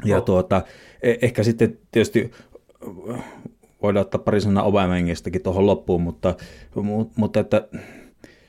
Ja 0.06 0.18
oh. 0.18 0.24
tuota, 0.24 0.62
e- 1.02 1.16
ehkä 1.22 1.44
sitten 1.44 1.78
tietysti 1.92 2.32
voidaan 3.82 4.02
ottaa 4.02 4.22
pari 4.22 4.42
sanaa 4.42 4.64
Aubameyangestakin 4.64 5.44
tuohon 5.44 5.66
loppuun, 5.66 6.02
mutta, 6.02 6.36
mutta 7.16 7.40
että 7.40 7.68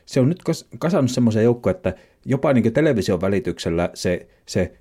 se 0.07 0.21
on 0.21 0.29
nyt 0.29 0.43
kasannut 0.79 1.11
semmoisen 1.11 1.45
joukkoon, 1.45 1.77
että 1.77 1.95
jopa 2.25 2.53
niin 2.53 2.73
television 2.73 3.21
välityksellä 3.21 3.91
se, 3.95 4.29
se 4.47 4.73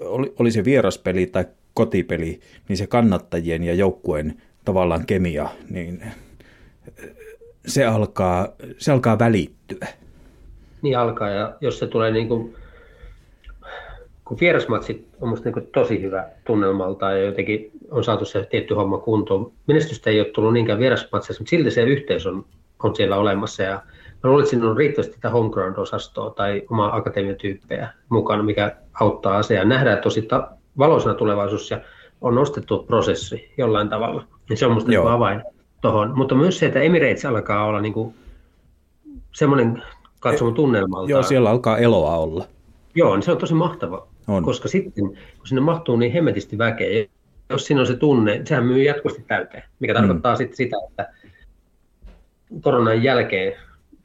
oli, 0.00 0.34
oli 0.38 0.50
se 0.50 0.64
vieraspeli 0.64 1.26
tai 1.26 1.44
kotipeli, 1.74 2.40
niin 2.68 2.76
se 2.76 2.86
kannattajien 2.86 3.64
ja 3.64 3.74
joukkueen 3.74 4.42
tavallaan 4.64 5.06
kemia, 5.06 5.48
niin 5.70 6.02
se 7.66 7.84
alkaa, 7.84 8.48
se 8.78 8.92
alkaa 8.92 9.18
välittyä 9.18 9.88
niin 10.84 10.98
alkaa. 10.98 11.30
Ja 11.30 11.54
jos 11.60 11.78
se 11.78 11.86
tulee 11.86 12.10
niin 12.10 12.28
kuin, 12.28 12.54
kun 14.24 14.40
vierasmatsit 14.40 15.08
on 15.20 15.28
musta 15.28 15.50
niin 15.50 15.68
tosi 15.74 16.02
hyvä 16.02 16.28
tunnelmalta 16.46 17.12
ja 17.12 17.24
jotenkin 17.24 17.70
on 17.90 18.04
saatu 18.04 18.24
se 18.24 18.46
tietty 18.50 18.74
homma 18.74 18.98
kuntoon. 18.98 19.52
Menestystä 19.66 20.10
ei 20.10 20.20
ole 20.20 20.28
tullut 20.28 20.52
niinkään 20.52 20.78
vierasmatseissa, 20.78 21.42
mutta 21.42 21.50
silti 21.50 21.70
se 21.70 21.82
yhteys 21.82 22.26
on, 22.26 22.44
on 22.82 22.96
siellä 22.96 23.16
olemassa. 23.16 23.62
Ja 23.62 23.82
mä 24.22 24.30
luulen, 24.30 24.42
että 24.42 24.50
siinä 24.50 24.70
on 24.70 24.76
riittävästi 24.76 25.14
tätä 25.14 25.30
homeground-osastoa 25.30 26.30
tai 26.30 26.62
omaa 26.70 26.96
akatemiatyyppejä 26.96 27.88
mukana, 28.08 28.42
mikä 28.42 28.76
auttaa 29.00 29.36
asiaa. 29.36 29.64
Nähdään 29.64 29.98
tosi 29.98 30.22
ta- 30.22 30.50
valoisena 30.78 31.14
tulevaisuus 31.14 31.70
ja 31.70 31.80
on 32.20 32.34
nostettu 32.34 32.78
prosessi 32.78 33.52
jollain 33.58 33.88
tavalla. 33.88 34.24
Ja 34.50 34.56
se 34.56 34.66
on 34.66 34.72
musta 34.72 34.90
niin 34.90 35.06
avain 35.06 35.42
tuohon. 35.80 36.18
Mutta 36.18 36.34
myös 36.34 36.58
se, 36.58 36.66
että 36.66 36.80
Emirates 36.80 37.24
alkaa 37.24 37.64
olla 37.64 37.80
niin 37.80 37.92
kuin 37.92 38.14
semmoinen 39.32 39.82
katsomon 40.20 40.54
tunnelmalta. 40.54 41.10
Joo, 41.10 41.22
siellä 41.22 41.50
alkaa 41.50 41.78
eloa 41.78 42.16
olla. 42.16 42.46
Joo, 42.94 43.16
niin 43.16 43.22
se 43.22 43.32
on 43.32 43.38
tosi 43.38 43.54
mahtava, 43.54 44.06
on. 44.28 44.42
koska 44.42 44.68
sitten 44.68 45.04
kun 45.04 45.16
sinne 45.44 45.60
mahtuu 45.60 45.96
niin 45.96 46.12
hemmetisti 46.12 46.58
väkeä, 46.58 47.06
jos 47.50 47.66
siinä 47.66 47.80
on 47.80 47.86
se 47.86 47.96
tunne, 47.96 48.42
sehän 48.44 48.64
myy 48.64 48.82
jatkuvasti 48.82 49.24
täyteen, 49.26 49.62
mikä 49.80 49.94
mm. 49.94 49.98
tarkoittaa 49.98 50.36
sitten 50.36 50.56
sitä, 50.56 50.76
että 50.88 51.12
koronan 52.60 53.02
jälkeen 53.02 53.52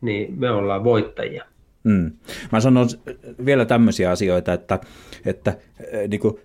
niin 0.02 0.40
me 0.40 0.52
ollaan 0.52 0.84
voittajia. 0.84 1.46
Mm. 1.84 2.12
Mä 2.52 2.60
sanon 2.60 2.88
vielä 3.46 3.66
tämmöisiä 3.66 4.12
asioita, 4.12 4.54
että, 4.54 4.80
että 5.26 5.58
niin 6.08 6.20
kuin, 6.20 6.40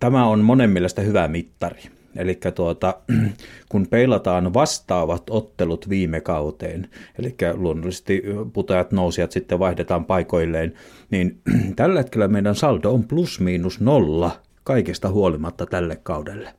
tämä 0.00 0.26
on 0.26 0.40
monen 0.40 0.70
mielestä 0.70 1.02
hyvä 1.02 1.28
mittari. 1.28 1.82
Eli 2.16 2.38
tuota, 2.54 2.94
kun 3.68 3.86
peilataan 3.86 4.54
vastaavat 4.54 5.22
ottelut 5.30 5.88
viime 5.88 6.20
kauteen, 6.20 6.88
eli 7.18 7.34
luonnollisesti 7.54 8.22
putajat 8.52 8.92
nousijat 8.92 9.32
sitten 9.32 9.58
vaihdetaan 9.58 10.04
paikoilleen, 10.04 10.74
niin 11.10 11.40
tällä 11.76 12.00
hetkellä 12.00 12.28
meidän 12.28 12.54
saldo 12.54 12.90
on 12.90 13.04
plus 13.04 13.40
miinus 13.40 13.80
nolla 13.80 14.40
kaikesta 14.64 15.10
huolimatta 15.10 15.66
tälle 15.66 15.96
kaudelle. 16.02 16.54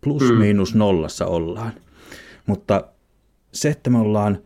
Plus 0.00 0.22
mm. 0.22 0.38
miinus 0.38 0.74
nollassa 0.74 1.26
ollaan. 1.26 1.72
Mutta 2.46 2.84
se, 3.52 3.68
että 3.68 3.90
me 3.90 3.98
ollaan, 3.98 4.38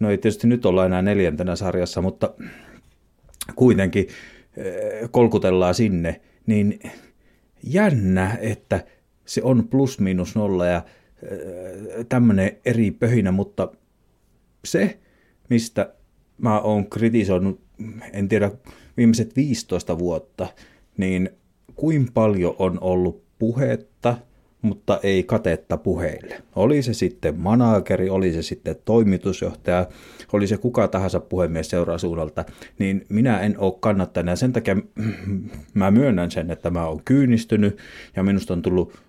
no 0.00 0.10
ei 0.10 0.18
tietysti 0.18 0.46
nyt 0.46 0.66
olla 0.66 0.86
enää 0.86 1.02
neljäntenä 1.02 1.56
sarjassa, 1.56 2.02
mutta 2.02 2.34
kuitenkin 3.54 4.08
eh, 4.56 5.08
kolkutellaan 5.10 5.74
sinne, 5.74 6.20
niin 6.46 6.80
jännä, 7.62 8.38
että– 8.40 8.84
se 9.28 9.42
on 9.42 9.68
plus 9.68 10.00
miinus 10.00 10.34
nolla 10.34 10.66
ja 10.66 10.82
tämmöinen 12.08 12.56
eri 12.64 12.90
pöhinä, 12.90 13.32
mutta 13.32 13.68
se, 14.64 14.98
mistä 15.50 15.94
mä 16.38 16.60
oon 16.60 16.90
kritisoinut, 16.90 17.60
en 18.12 18.28
tiedä, 18.28 18.50
viimeiset 18.96 19.36
15 19.36 19.98
vuotta, 19.98 20.46
niin 20.96 21.30
kuin 21.74 22.08
paljon 22.14 22.54
on 22.58 22.78
ollut 22.80 23.22
puhetta, 23.38 24.16
mutta 24.62 25.00
ei 25.02 25.22
katetta 25.22 25.76
puheille. 25.76 26.42
Oli 26.56 26.82
se 26.82 26.94
sitten 26.94 27.40
manageri, 27.40 28.10
oli 28.10 28.32
se 28.32 28.42
sitten 28.42 28.76
toimitusjohtaja, 28.84 29.86
oli 30.32 30.46
se 30.46 30.56
kuka 30.56 30.88
tahansa 30.88 31.20
puhemies 31.20 31.70
seurasuunnalta, 31.70 32.44
niin 32.78 33.06
minä 33.08 33.40
en 33.40 33.58
ole 33.58 33.74
kannattajana. 33.80 34.36
Sen 34.36 34.52
takia 34.52 34.76
mä 35.74 35.90
myönnän 35.90 36.30
sen, 36.30 36.50
että 36.50 36.70
mä 36.70 36.86
oon 36.86 37.02
kyynistynyt 37.04 37.78
ja 38.16 38.22
minusta 38.22 38.54
on 38.54 38.62
tullut 38.62 39.07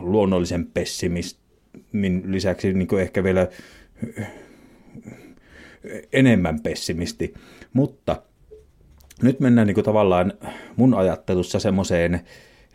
luonnollisen 0.00 0.66
pessimismin 0.66 2.22
lisäksi 2.26 2.72
niin 2.72 2.88
kuin 2.88 3.02
ehkä 3.02 3.24
vielä 3.24 3.48
enemmän 6.12 6.60
pessimisti. 6.60 7.34
Mutta 7.72 8.22
nyt 9.22 9.40
mennään 9.40 9.66
niin 9.66 9.74
kuin 9.74 9.84
tavallaan 9.84 10.32
mun 10.76 10.94
ajattelussa 10.94 11.58
semmoiseen, 11.58 12.20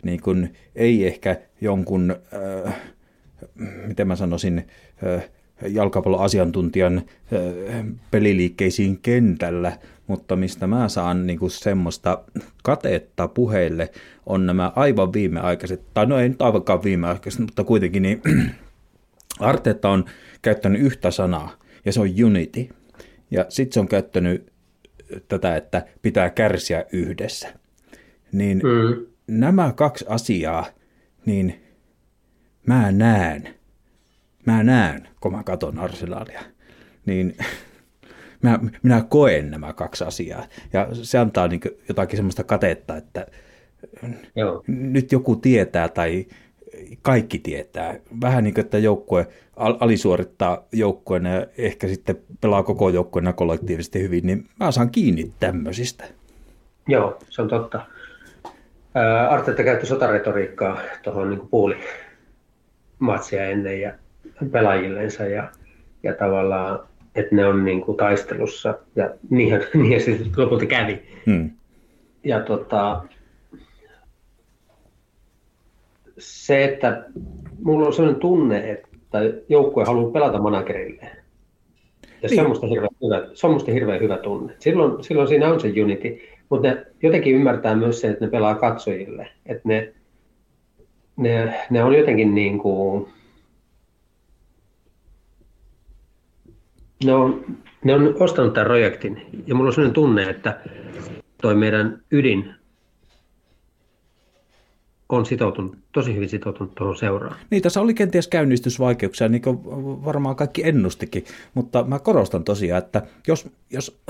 niin 0.02 0.20
kuin, 0.20 0.54
ei 0.76 1.06
ehkä 1.06 1.36
jonkun, 1.60 2.16
äh, 2.66 2.74
miten 3.86 4.08
mä 4.08 4.16
sanoisin, 4.16 4.66
äh, 5.06 5.28
jalkapalloasiantuntijan 5.68 6.96
äh, 6.98 7.86
peliliikkeisiin 8.10 8.98
kentällä, 8.98 9.78
mutta 10.10 10.36
mistä 10.36 10.66
mä 10.66 10.88
saan 10.88 11.26
niin 11.26 11.38
kuin 11.38 11.50
semmoista 11.50 12.24
katetta 12.62 13.28
puheille, 13.28 13.90
on 14.26 14.46
nämä 14.46 14.72
aivan 14.76 15.12
viimeaikaiset, 15.12 15.94
tai 15.94 16.06
no 16.06 16.18
ei 16.18 16.28
nyt 16.28 16.42
aivankaan 16.42 16.82
viimeaikaiset, 16.82 17.40
mutta 17.40 17.64
kuitenkin 17.64 18.02
niin 18.02 18.22
Arteta 19.40 19.88
on 19.88 20.04
käyttänyt 20.42 20.82
yhtä 20.82 21.10
sanaa, 21.10 21.56
ja 21.84 21.92
se 21.92 22.00
on 22.00 22.08
unity. 22.24 22.68
Ja 23.30 23.46
sitten 23.48 23.72
se 23.72 23.80
on 23.80 23.88
käyttänyt 23.88 24.52
tätä, 25.28 25.56
että 25.56 25.86
pitää 26.02 26.30
kärsiä 26.30 26.84
yhdessä. 26.92 27.48
Niin 28.32 28.58
mm. 28.58 29.06
nämä 29.26 29.72
kaksi 29.76 30.04
asiaa, 30.08 30.66
niin 31.26 31.64
mä 32.66 32.92
näen, 32.92 33.54
mä 34.46 34.62
näen, 34.62 35.08
kun 35.20 35.32
mä 35.32 35.42
katon 35.42 35.78
Arsenalia, 35.78 36.42
niin 37.06 37.36
mä, 38.42 38.58
minä 38.82 39.04
koen 39.08 39.50
nämä 39.50 39.72
kaksi 39.72 40.04
asiaa. 40.04 40.44
Ja 40.72 40.88
se 40.92 41.18
antaa 41.18 41.48
niin 41.48 41.60
jotakin 41.88 42.16
semmoista 42.16 42.44
katetta, 42.44 42.96
että 42.96 43.26
Joo. 44.36 44.62
nyt 44.66 45.12
joku 45.12 45.36
tietää 45.36 45.88
tai 45.88 46.26
kaikki 47.02 47.38
tietää. 47.38 47.98
Vähän 48.20 48.44
niin 48.44 48.54
kuin, 48.54 48.64
että 48.64 48.78
joukkue 48.78 49.28
alisuorittaa 49.56 50.64
joukkueen 50.72 51.24
ja 51.24 51.46
ehkä 51.58 51.88
sitten 51.88 52.18
pelaa 52.40 52.62
koko 52.62 52.88
joukkueena 52.88 53.32
kollektiivisesti 53.32 54.02
hyvin, 54.02 54.26
niin 54.26 54.46
mä 54.60 54.70
saan 54.70 54.90
kiinni 54.90 55.32
tämmöisistä. 55.40 56.04
Joo, 56.88 57.18
se 57.28 57.42
on 57.42 57.48
totta. 57.48 57.86
Artetta 59.30 59.62
käytti 59.62 59.86
sotaretoriikkaa 59.86 60.78
tuohon 61.02 61.30
niin 61.30 61.48
puoli 61.48 61.76
matsia 62.98 63.44
ennen 63.44 63.80
ja 63.80 63.92
pelaajillensa 64.50 65.24
ja, 65.24 65.48
ja 66.02 66.14
tavallaan, 66.14 66.80
että 67.14 67.34
ne 67.34 67.46
on 67.46 67.64
niin 67.64 67.80
kuin 67.80 67.96
taistelussa 67.96 68.78
ja 68.96 69.10
niinhän, 69.30 69.60
niinhän 69.74 70.00
se 70.00 70.18
lopulta 70.36 70.66
kävi. 70.66 71.02
Hmm. 71.26 71.50
Ja 72.24 72.40
tota, 72.40 73.02
se, 76.18 76.64
että 76.64 77.04
mulla 77.62 77.86
on 77.86 77.92
sellainen 77.92 78.20
tunne, 78.20 78.70
että 78.70 79.18
joukkue 79.48 79.84
haluaa 79.84 80.10
pelata 80.12 80.38
managerille. 80.38 81.02
Ja 81.02 82.28
niin. 82.28 82.34
se, 82.34 82.42
on 82.42 82.48
musta 82.48 82.66
hirveän 82.66 82.90
hyvä, 83.02 83.28
se 83.34 83.46
on 83.46 83.52
musta 83.52 83.72
hirveän 83.72 84.00
hyvä 84.00 84.18
tunne. 84.18 84.54
Silloin, 84.58 85.04
silloin 85.04 85.28
siinä 85.28 85.48
on 85.48 85.60
se 85.60 85.72
unity, 85.82 86.18
mutta 86.48 86.68
ne 86.68 86.86
jotenkin 87.02 87.34
ymmärtää 87.34 87.76
myös 87.76 88.00
sen, 88.00 88.10
että 88.10 88.24
ne 88.24 88.30
pelaa 88.30 88.54
katsojille. 88.54 89.28
Että 89.46 89.68
ne, 89.68 89.92
ne, 91.16 91.54
ne 91.70 91.84
on 91.84 91.94
jotenkin 91.94 92.34
niin 92.34 92.58
kuin, 92.58 93.08
ne 97.04 97.14
on, 97.14 97.56
ne 97.84 97.94
on 97.94 98.14
ostanut 98.20 98.52
tämän 98.52 98.66
projektin 98.66 99.22
ja 99.46 99.54
mulla 99.54 99.68
on 99.68 99.74
sellainen 99.74 99.94
tunne, 99.94 100.22
että 100.22 100.60
toi 101.42 101.54
meidän 101.54 102.02
ydin 102.10 102.54
on 105.08 105.26
sitoutunut, 105.26 105.78
tosi 105.92 106.14
hyvin 106.14 106.28
sitoutunut 106.28 106.74
tuohon 106.74 106.96
seuraan. 106.96 107.36
Niin, 107.50 107.62
tässä 107.62 107.80
oli 107.80 107.94
kenties 107.94 108.28
käynnistysvaikeuksia, 108.28 109.28
niin 109.28 109.42
kuin 109.42 109.58
varmaan 110.04 110.36
kaikki 110.36 110.62
ennustikin, 110.64 111.24
mutta 111.54 111.84
mä 111.84 111.98
korostan 111.98 112.44
tosiaan, 112.44 112.78
että 112.78 113.02
jos, 113.28 113.48
jos 113.70 114.00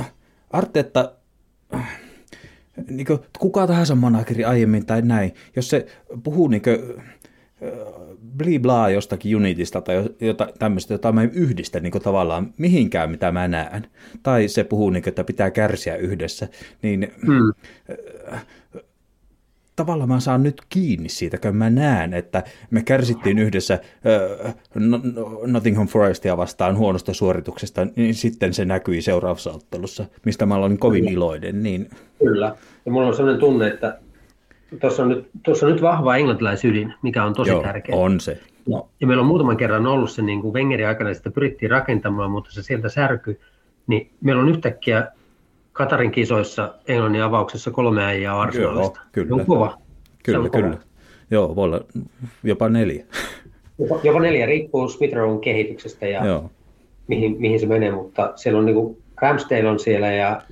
Arteetta, 0.50 1.12
niin 2.90 3.06
kuin 3.06 3.18
kuka 3.38 3.66
tahansa 3.66 3.94
manageri 3.94 4.44
aiemmin 4.44 4.86
tai 4.86 5.02
näin, 5.02 5.34
jos 5.56 5.70
se 5.70 5.86
puhuu 6.22 6.48
niin 6.48 6.62
kuin, 6.62 6.78
bli 8.36 8.58
blaa 8.58 8.90
jostakin 8.90 9.36
Unitista 9.36 9.80
tai 9.80 10.04
jota, 10.20 10.48
tämmöistä, 10.58 10.94
jota 10.94 11.12
mä 11.12 11.22
en 11.22 11.30
yhdistä 11.34 11.80
niin 11.80 11.92
kuin 11.92 12.02
tavallaan 12.02 12.54
mihinkään, 12.58 13.10
mitä 13.10 13.32
mä 13.32 13.48
näen, 13.48 13.86
tai 14.22 14.48
se 14.48 14.64
puhuu, 14.64 14.90
niin 14.90 15.02
kuin, 15.02 15.10
että 15.10 15.24
pitää 15.24 15.50
kärsiä 15.50 15.96
yhdessä, 15.96 16.48
niin 16.82 17.12
hmm 17.26 17.52
tavallaan 19.80 20.08
mä 20.08 20.20
saan 20.20 20.42
nyt 20.42 20.62
kiinni 20.68 21.08
siitä, 21.08 21.38
kun 21.38 21.56
mä 21.56 21.70
näen, 21.70 22.14
että 22.14 22.42
me 22.70 22.82
kärsittiin 22.82 23.38
yhdessä 23.38 23.74
äh, 24.44 24.54
Nottingham 25.46 25.88
Forestia 25.88 26.36
vastaan 26.36 26.76
huonosta 26.76 27.14
suorituksesta, 27.14 27.86
niin 27.96 28.14
sitten 28.14 28.54
se 28.54 28.64
näkyi 28.64 29.02
seuraavassa 29.02 29.52
ottelussa, 29.52 30.04
mistä 30.24 30.46
mä 30.46 30.54
olen 30.54 30.78
kovin 30.78 31.00
Kyllä. 31.00 31.12
iloinen. 31.12 31.62
Niin... 31.62 31.90
Kyllä, 32.18 32.56
ja 32.86 32.92
mulla 32.92 33.08
on 33.08 33.16
sellainen 33.16 33.40
tunne, 33.40 33.68
että 33.68 33.98
tuossa 34.80 35.02
on 35.02 35.08
nyt, 35.08 35.30
tuossa 35.42 35.66
on 35.66 35.72
nyt 35.72 35.82
vahva 35.82 36.16
englantilaisydin, 36.16 36.94
mikä 37.02 37.24
on 37.24 37.34
tosi 37.34 37.50
Joo, 37.50 37.62
tärkeä. 37.62 37.96
on 37.96 38.20
se. 38.20 38.38
Ja, 38.66 38.82
ja 39.00 39.06
meillä 39.06 39.20
on 39.20 39.26
muutaman 39.26 39.56
kerran 39.56 39.86
ollut 39.86 40.10
se 40.10 40.22
niin 40.22 40.40
kuin 40.40 40.54
Wengerin 40.54 40.86
aikana, 40.86 41.14
sitä 41.14 41.30
pyrittiin 41.30 41.70
rakentamaan, 41.70 42.30
mutta 42.30 42.50
se 42.50 42.62
sieltä 42.62 42.88
särky, 42.88 43.40
niin 43.86 44.10
meillä 44.20 44.42
on 44.42 44.48
yhtäkkiä 44.48 45.08
Katarin 45.72 46.10
kisoissa 46.10 46.74
Englannin 46.88 47.22
avauksessa 47.22 47.70
kolme 47.70 48.04
äijää 48.04 48.40
Arsenalista. 48.40 49.00
Joo, 49.00 49.08
kyllä. 49.12 49.28
Se 49.28 49.34
on 49.34 49.46
kova. 49.46 49.78
Kyllä, 50.24 50.38
on 50.38 50.50
kyllä. 50.50 50.68
Kova. 50.68 50.80
Joo, 51.30 51.56
voi 51.56 51.64
olla 51.64 51.80
jopa 52.42 52.68
neljä. 52.68 53.04
Jopa, 53.78 54.00
jopa 54.02 54.20
neljä, 54.20 54.46
riippuu 54.46 54.88
Smith 54.88 55.14
kehityksestä 55.44 56.06
ja 56.06 56.26
Joo. 56.26 56.50
Mihin, 57.08 57.36
mihin 57.38 57.60
se 57.60 57.66
menee, 57.66 57.92
mutta 57.92 58.32
siellä 58.36 58.58
on 58.58 58.66
niin 58.66 58.96
Ramsdale 59.22 59.68
on 59.68 59.78
siellä 59.78 60.12
ja 60.12 60.42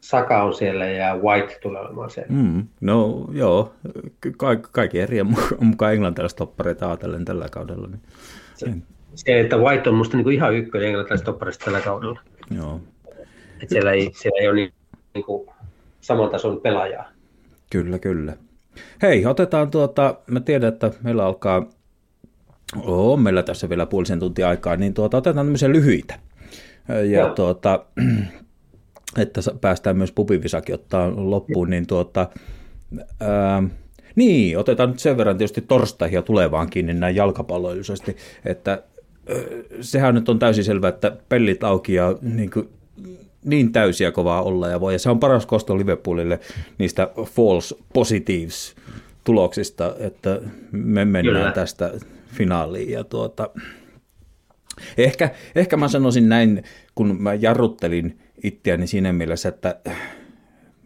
Saka 0.00 0.42
on 0.42 0.54
siellä 0.54 0.86
ja 0.86 1.16
White 1.16 1.58
tulee 1.62 1.80
olemaan 1.80 2.10
siellä. 2.10 2.32
Mm, 2.32 2.66
no 2.80 3.28
joo, 3.32 3.74
Ka- 4.36 4.56
kaikki 4.56 5.00
eri 5.00 5.18
mukaan 5.60 5.92
englantilaiset 5.92 6.36
toppareita 6.36 6.86
ajatellen 6.86 7.24
tällä 7.24 7.48
kaudella. 7.50 7.88
Niin. 7.88 8.00
Se, 8.54 8.72
se, 9.14 9.40
että 9.40 9.56
White 9.56 9.90
on 9.90 9.96
musta 9.96 10.16
niin 10.16 10.24
kuin 10.24 10.34
ihan 10.34 10.54
ykkönen 10.54 10.88
englantilaiset 10.88 11.24
toppareista 11.24 11.64
tällä 11.64 11.80
kaudella. 11.80 12.20
Joo. 12.56 12.80
Et 13.62 13.68
siellä, 13.68 13.92
ei, 13.92 14.10
siellä 14.14 14.40
ei 14.40 14.48
ole 14.48 14.56
niin, 14.56 14.72
niin 15.14 15.24
kuin 15.24 15.48
saman 16.00 16.30
tason 16.30 16.60
pelaajaa. 16.60 17.08
Kyllä, 17.70 17.98
kyllä. 17.98 18.36
Hei, 19.02 19.26
otetaan 19.26 19.70
tuota, 19.70 20.14
mä 20.26 20.40
tiedän, 20.40 20.68
että 20.68 20.90
meillä 21.02 21.26
alkaa, 21.26 21.66
on 22.76 23.20
meillä 23.20 23.42
tässä 23.42 23.68
vielä 23.68 23.86
puolisen 23.86 24.20
tuntia 24.20 24.48
aikaa, 24.48 24.76
niin 24.76 24.94
tuota, 24.94 25.16
otetaan 25.16 25.46
tämmöisiä 25.46 25.70
lyhyitä. 25.70 26.18
Ja 26.88 27.02
Joo. 27.02 27.34
tuota, 27.34 27.84
että 29.16 29.40
päästään 29.60 29.96
myös 29.96 30.12
pubivisakin 30.12 30.74
ottaa 30.74 31.30
loppuun, 31.30 31.70
niin 31.70 31.86
tuota, 31.86 32.28
ää, 33.20 33.62
niin, 34.16 34.58
otetaan 34.58 34.90
nyt 34.90 34.98
sen 34.98 35.16
verran 35.16 35.38
tietysti 35.38 35.60
torstaihin 35.60 36.16
ja 36.16 36.22
tulevaan 36.22 36.70
kiinni 36.70 36.94
näin 36.94 37.16
jalkapalloillisesti, 37.16 38.16
että 38.44 38.82
sehän 39.80 40.14
nyt 40.14 40.28
on 40.28 40.38
täysin 40.38 40.64
selvää, 40.64 40.88
että 40.88 41.16
pellit 41.28 41.64
auki 41.64 41.94
ja 41.94 42.14
niin 42.22 42.50
kuin 42.50 42.68
niin 43.44 43.72
täysiä 43.72 44.12
kovaa 44.12 44.42
olla 44.42 44.68
ja 44.68 44.80
voi. 44.80 44.92
Ja 44.92 44.98
se 44.98 45.10
on 45.10 45.20
paras 45.20 45.46
kosto 45.46 45.78
Liverpoolille 45.78 46.40
niistä 46.78 47.08
false 47.24 47.76
positives 47.92 48.74
tuloksista, 49.24 49.94
että 49.98 50.40
me 50.72 51.04
mennään 51.04 51.36
Kyllä. 51.36 51.52
tästä 51.52 51.92
finaaliin. 52.26 52.90
Ja 52.90 53.04
tuota, 53.04 53.50
ehkä, 54.98 55.30
ehkä 55.54 55.76
mä 55.76 55.88
sanoisin 55.88 56.28
näin, 56.28 56.62
kun 56.94 57.22
mä 57.22 57.34
jarruttelin 57.34 58.18
itseäni 58.42 58.86
siinä 58.86 59.12
mielessä, 59.12 59.48
että 59.48 59.76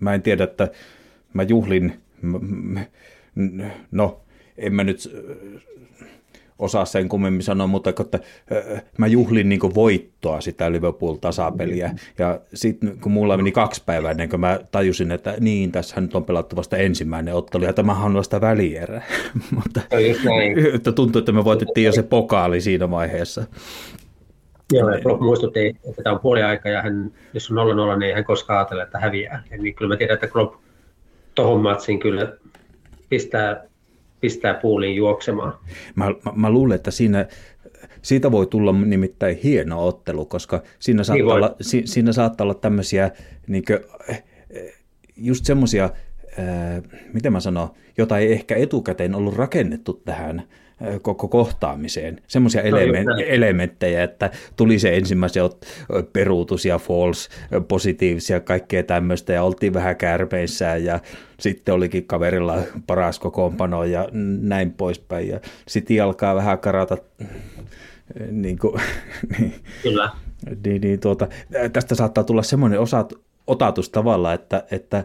mä 0.00 0.14
en 0.14 0.22
tiedä, 0.22 0.44
että 0.44 0.68
mä 1.32 1.42
juhlin, 1.42 2.00
no 3.90 4.20
en 4.58 4.74
mä 4.74 4.84
nyt 4.84 4.98
osaa 6.62 6.84
sen 6.84 7.08
kummemmin 7.08 7.42
sanoa, 7.42 7.66
mutta 7.66 7.90
että 7.90 8.18
mä 8.98 9.06
juhlin 9.06 9.48
niin 9.48 9.74
voittoa 9.74 10.40
sitä 10.40 10.72
Liverpool-tasapeliä. 10.72 11.94
Ja 12.18 12.40
sitten 12.54 12.98
kun 13.00 13.12
mulla 13.12 13.36
meni 13.36 13.52
kaksi 13.52 13.82
päivää 13.86 14.10
ennen 14.10 14.28
kuin 14.28 14.40
mä 14.40 14.60
tajusin, 14.70 15.10
että 15.10 15.34
niin, 15.40 15.72
tässä 15.72 16.00
nyt 16.00 16.14
on 16.14 16.24
pelattu 16.24 16.56
vasta 16.56 16.76
ensimmäinen 16.76 17.34
ottelu, 17.34 17.64
ja 17.64 17.72
tämähän 17.72 18.04
on 18.04 18.14
vasta 18.14 18.40
välierä. 18.40 19.02
mutta 19.56 19.80
että 20.74 20.92
tuntuu, 20.92 21.18
että 21.18 21.32
me 21.32 21.44
voitettiin 21.44 21.84
jo 21.84 21.92
se 21.92 22.02
pokaali 22.02 22.60
siinä 22.60 22.90
vaiheessa. 22.90 23.44
Joo, 24.72 24.90
ja 24.90 25.00
Klopp 25.00 25.22
muistutti, 25.22 25.66
että 25.88 26.02
tämä 26.02 26.14
on 26.14 26.20
puoli 26.20 26.42
aika 26.42 26.68
ja 26.68 26.82
hän, 26.82 27.12
jos 27.34 27.50
on 27.50 27.56
0-0, 27.56 27.98
niin 27.98 28.08
ei 28.08 28.14
hän 28.14 28.24
koskaan 28.24 28.58
ajatella, 28.58 28.82
että 28.82 28.98
häviää. 28.98 29.42
Ja 29.50 29.58
niin 29.58 29.74
kyllä 29.74 29.94
mä 29.94 29.96
tiedän, 29.96 30.14
että 30.14 30.28
Klopp 30.28 30.54
tuohon 31.34 31.60
matsiin 31.60 32.00
kyllä 32.00 32.32
pistää, 33.08 33.64
pistää 34.20 34.54
puuliin 34.54 34.96
juoksemaan. 34.96 35.54
Mä, 35.94 36.04
mä, 36.04 36.32
mä 36.34 36.50
luulen, 36.50 36.76
että 36.76 36.90
siinä, 36.90 37.26
siitä 38.02 38.30
voi 38.32 38.46
tulla 38.46 38.72
nimittäin 38.72 39.36
hieno 39.36 39.86
ottelu, 39.86 40.24
koska 40.24 40.62
siinä 40.78 41.04
saattaa, 41.04 41.24
niin 41.24 41.34
olla, 41.34 41.56
si, 41.60 41.82
siinä 41.84 42.12
saattaa 42.12 42.44
olla 42.44 42.54
tämmöisiä 42.54 43.10
niin 43.46 43.64
kuin, 43.64 43.78
just 45.16 45.44
semmoisia, 45.44 45.90
miten 47.12 47.32
mä 47.32 47.40
sanon, 47.40 47.68
jota 47.98 48.18
ei 48.18 48.32
ehkä 48.32 48.56
etukäteen 48.56 49.14
ollut 49.14 49.36
rakennettu 49.36 50.02
tähän 50.04 50.42
koko 51.02 51.28
kohtaamiseen. 51.28 52.20
Semmoisia 52.26 52.62
elemen- 52.62 53.24
elementtejä, 53.26 54.02
että 54.02 54.30
tuli 54.56 54.78
se 54.78 54.96
ensimmäisen 54.96 55.42
peruutus 56.12 56.64
ja 56.64 56.78
false, 56.78 57.30
positiivisia, 57.68 58.40
kaikkea 58.40 58.82
tämmöistä, 58.82 59.32
ja 59.32 59.42
oltiin 59.42 59.74
vähän 59.74 59.96
kärpeissään, 59.96 60.84
ja 60.84 61.00
sitten 61.40 61.74
olikin 61.74 62.06
kaverilla 62.06 62.58
paras 62.86 63.18
kokoonpano, 63.18 63.84
ja 63.84 64.08
näin 64.40 64.72
poispäin, 64.72 65.28
ja 65.28 65.40
sitten 65.68 66.04
alkaa 66.04 66.34
vähän 66.34 66.58
karata 66.58 66.96
niin 68.30 68.58
kuin, 68.58 68.80
niin, 69.38 69.54
Kyllä. 69.82 70.10
Niin, 70.66 70.80
niin, 70.80 71.00
tuota, 71.00 71.28
tästä 71.72 71.94
saattaa 71.94 72.24
tulla 72.24 72.42
semmoinen 72.42 72.80
osat, 72.80 73.12
otatus 73.46 73.90
tavalla, 73.90 74.32
että, 74.32 74.64
että 74.70 75.04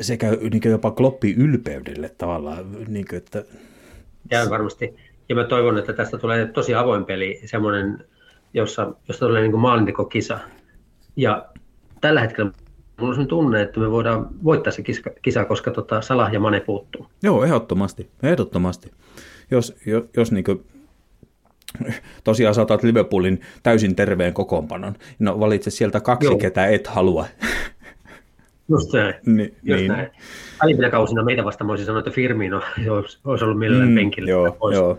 se 0.00 0.16
käy 0.16 0.50
niin 0.50 0.62
jopa 0.64 0.90
kloppi 0.90 1.34
ylpeydelle 1.38 2.08
tavallaan. 2.08 2.86
Niin 2.88 3.06
kuin, 3.08 3.16
että... 3.16 3.44
Käy 4.30 4.50
varmasti. 4.50 4.96
Ja 5.28 5.34
mä 5.34 5.44
toivon, 5.44 5.78
että 5.78 5.92
tästä 5.92 6.18
tulee 6.18 6.46
tosi 6.46 6.74
avoin 6.74 7.04
peli, 7.04 7.40
semmoinen, 7.44 8.04
jossa, 8.54 8.92
jossa 9.08 9.26
tulee 9.26 9.42
niin 9.42 9.58
maalintekokisa. 9.58 10.38
Ja 11.16 11.46
tällä 12.00 12.20
hetkellä 12.20 12.50
mulla 13.00 13.16
on 13.18 13.26
tunne, 13.26 13.62
että 13.62 13.80
me 13.80 13.90
voidaan 13.90 14.28
voittaa 14.44 14.72
se 14.72 14.82
kisa, 14.82 15.10
kisa 15.22 15.44
koska 15.44 15.70
tota 15.70 16.00
Salah 16.00 16.32
ja 16.32 16.40
Mane 16.40 16.60
puuttuu. 16.60 17.06
Joo, 17.22 17.44
ehdottomasti. 17.44 18.10
Ehdottomasti. 18.22 18.90
Jos, 19.50 19.76
jos, 19.86 20.04
jos 20.16 20.32
niin 20.32 20.44
kuin 20.44 20.64
tosiaan 22.24 22.54
saatat 22.54 22.82
Liverpoolin 22.82 23.40
täysin 23.62 23.96
terveen 23.96 24.34
kokoonpanon, 24.34 24.94
no 25.18 25.40
valitse 25.40 25.70
sieltä 25.70 26.00
kaksi, 26.00 26.26
Joo. 26.26 26.38
ketä 26.38 26.66
et 26.66 26.86
halua. 26.86 27.26
Just 28.68 28.92
näin. 28.92 29.14
Ni, 29.36 29.42
Just 29.42 29.80
niin. 29.80 29.88
näin. 29.88 30.10
Aiempina 30.60 30.90
kausina 30.90 31.24
meitä 31.24 31.44
vastaan 31.44 31.68
voisi 31.68 31.84
sanoa, 31.84 31.98
että 31.98 32.10
Firmino 32.10 32.62
olisi 33.24 33.44
ollut 33.44 33.58
mielellään 33.58 33.88
mm, 33.88 33.94
penkillä. 33.94 34.30
Joo, 34.30 34.56
joo. 34.72 34.98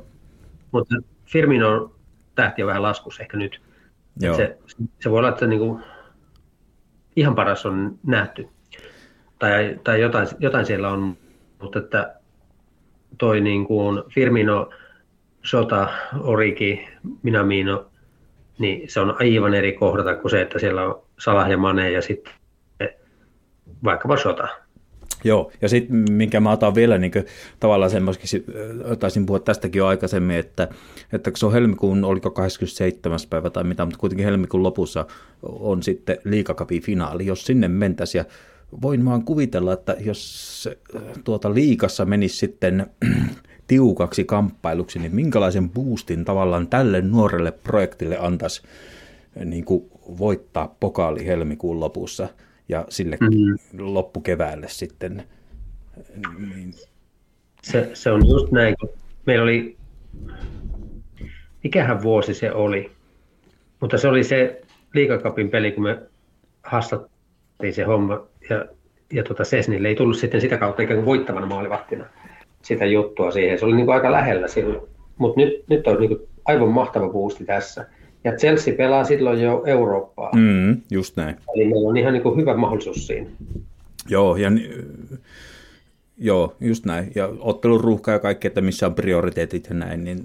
Mutta 0.76 0.96
Firmino 1.26 1.96
tähti 2.36 2.64
on 2.64 2.68
vähän 2.68 2.82
laskussa 2.82 3.24
ehkä 3.24 3.38
nyt. 3.38 3.62
Joo. 4.20 4.36
Se, 4.38 4.58
se 5.00 5.12
voi 5.12 5.20
olla, 5.20 5.30
että 5.30 5.48
niinku 5.48 5.80
ihan 7.16 7.36
paras 7.36 7.66
on 7.66 8.00
nähty. 8.04 8.48
Tai, 9.40 9.80
tai 9.84 10.02
jotain, 10.02 10.28
jotain 10.40 10.66
siellä 10.66 10.90
on, 10.90 11.18
mutta 11.62 11.80
että 11.80 12.16
toi 13.18 13.42
niin 13.42 13.66
kuin 13.66 14.04
Firmino, 14.10 14.70
Sota, 15.46 15.88
Oriki, 16.20 16.88
Minamino, 17.24 17.92
niin 18.60 18.90
se 18.90 19.00
on 19.00 19.16
aivan 19.20 19.54
eri 19.54 19.74
kohdata 19.74 20.16
kuin 20.16 20.32
se, 20.32 20.42
että 20.42 20.60
siellä 20.60 20.84
on 20.84 21.04
Salah 21.20 21.50
ja 21.50 21.58
Mane 21.58 21.92
ja 21.92 22.02
sitten 22.02 22.34
vaikkapa 23.84 24.18
Sota. 24.18 24.48
Joo, 25.24 25.52
ja 25.62 25.70
sitten 25.70 26.12
minkä 26.12 26.40
mä 26.40 26.52
otan 26.52 26.76
vielä 26.76 26.98
niin 26.98 27.12
kuin, 27.12 27.26
tavallaan 27.60 27.92
semmoisiksi, 27.92 28.46
taisin 29.00 29.26
puhua 29.26 29.40
tästäkin 29.40 29.80
jo 29.80 29.88
aikaisemmin, 29.88 30.38
että, 30.38 30.68
että 31.14 31.32
se 31.36 31.46
on 31.46 31.54
helmikuun, 31.54 32.04
oliko 32.04 32.32
27. 32.32 33.20
päivä 33.30 33.50
tai 33.50 33.64
mitä, 33.64 33.86
mutta 33.86 34.00
kuitenkin 34.00 34.26
helmikuun 34.26 34.64
lopussa 34.64 35.06
on 35.44 35.84
sitten 35.84 36.18
liikakapin 36.24 36.82
finaali, 36.82 37.26
jos 37.26 37.46
sinne 37.46 37.68
mentäisiin 37.68 38.20
ja 38.20 38.26
voin 38.82 39.06
vaan 39.06 39.26
kuvitella, 39.26 39.74
että 39.74 39.96
jos 40.00 40.70
tuota 41.24 41.54
liikassa 41.54 42.06
menisi 42.06 42.38
sitten 42.38 42.86
tiukaksi 43.68 44.24
kamppailuksi, 44.24 45.00
niin 45.00 45.16
minkälaisen 45.16 45.70
boostin 45.70 46.26
tavallaan 46.26 46.68
tälle 46.68 47.02
nuorelle 47.02 47.52
projektille 47.52 48.18
antaisi 48.18 48.62
niin 49.46 49.66
kuin 49.66 49.86
voittaa 50.20 50.76
pokaali 50.80 51.26
helmikuun 51.26 51.80
lopussa– 51.80 52.30
ja 52.70 52.86
sille 52.90 53.18
mm-hmm. 53.22 53.94
loppukeväälle 53.94 54.68
sitten. 54.70 55.24
Niin. 56.40 56.74
Se, 57.62 57.90
se 57.94 58.12
on 58.12 58.28
just 58.30 58.52
näin, 58.52 58.76
kun 58.80 58.90
meillä 59.26 59.44
oli, 59.44 59.78
mikähän 61.64 62.02
vuosi 62.02 62.34
se 62.34 62.52
oli, 62.52 62.92
mutta 63.80 63.98
se 63.98 64.08
oli 64.08 64.24
se 64.24 64.62
liikakapin 64.94 65.50
peli, 65.50 65.72
kun 65.72 65.84
me 65.84 66.02
haastattiin 66.64 67.74
se 67.74 67.84
homma 67.84 68.28
ja, 68.50 68.66
ja 69.14 69.24
tuota 69.24 69.44
Sesnille 69.44 69.88
ei 69.88 69.96
tullut 69.96 70.18
sitten 70.18 70.42
sitä 70.42 70.58
kautta 70.58 70.82
ikään 70.82 70.98
kuin 70.98 71.06
voittavana 71.06 71.46
maalivahtina 71.46 72.06
sitä 72.62 72.86
juttua 72.86 73.32
siihen. 73.32 73.60
Se 73.60 73.66
oli 73.66 73.76
niin 73.76 73.86
kuin 73.86 73.96
aika 73.96 74.12
lähellä 74.12 74.48
silloin, 74.48 74.88
mutta 75.18 75.42
nyt, 75.42 75.64
nyt 75.70 75.88
on 75.88 76.00
niin 76.00 76.10
kuin 76.10 76.30
aivan 76.46 76.70
mahtava 76.70 77.10
boosti 77.10 77.46
tässä. 77.46 77.86
Ja 78.26 78.32
Chelsea 78.32 78.74
pelaa 78.76 79.04
silloin 79.04 79.42
jo 79.42 79.64
Eurooppaa. 79.66 80.32
Mm, 80.36 80.82
just 80.92 81.18
näin. 81.18 81.36
Eli 81.56 81.66
meillä 81.66 81.90
on 81.90 81.98
ihan 81.98 82.14
niin 82.14 82.24
kuin 82.24 82.38
hyvä 82.38 82.58
mahdollisuus 82.58 83.08
siinä. 83.08 83.30
Joo, 84.10 84.36
ja 84.36 84.52
Joo, 86.18 86.54
just 86.60 86.86
näin. 86.86 87.12
Ja 87.16 87.30
ottelun 87.40 87.82
ruuhka 87.82 88.12
ja 88.12 88.20
kaikki, 88.20 88.48
että 88.48 88.62
missä 88.62 88.86
on 88.86 88.96
prioriteetit 88.96 89.68
ja 89.70 89.76
näin. 89.76 90.04
Niin... 90.04 90.20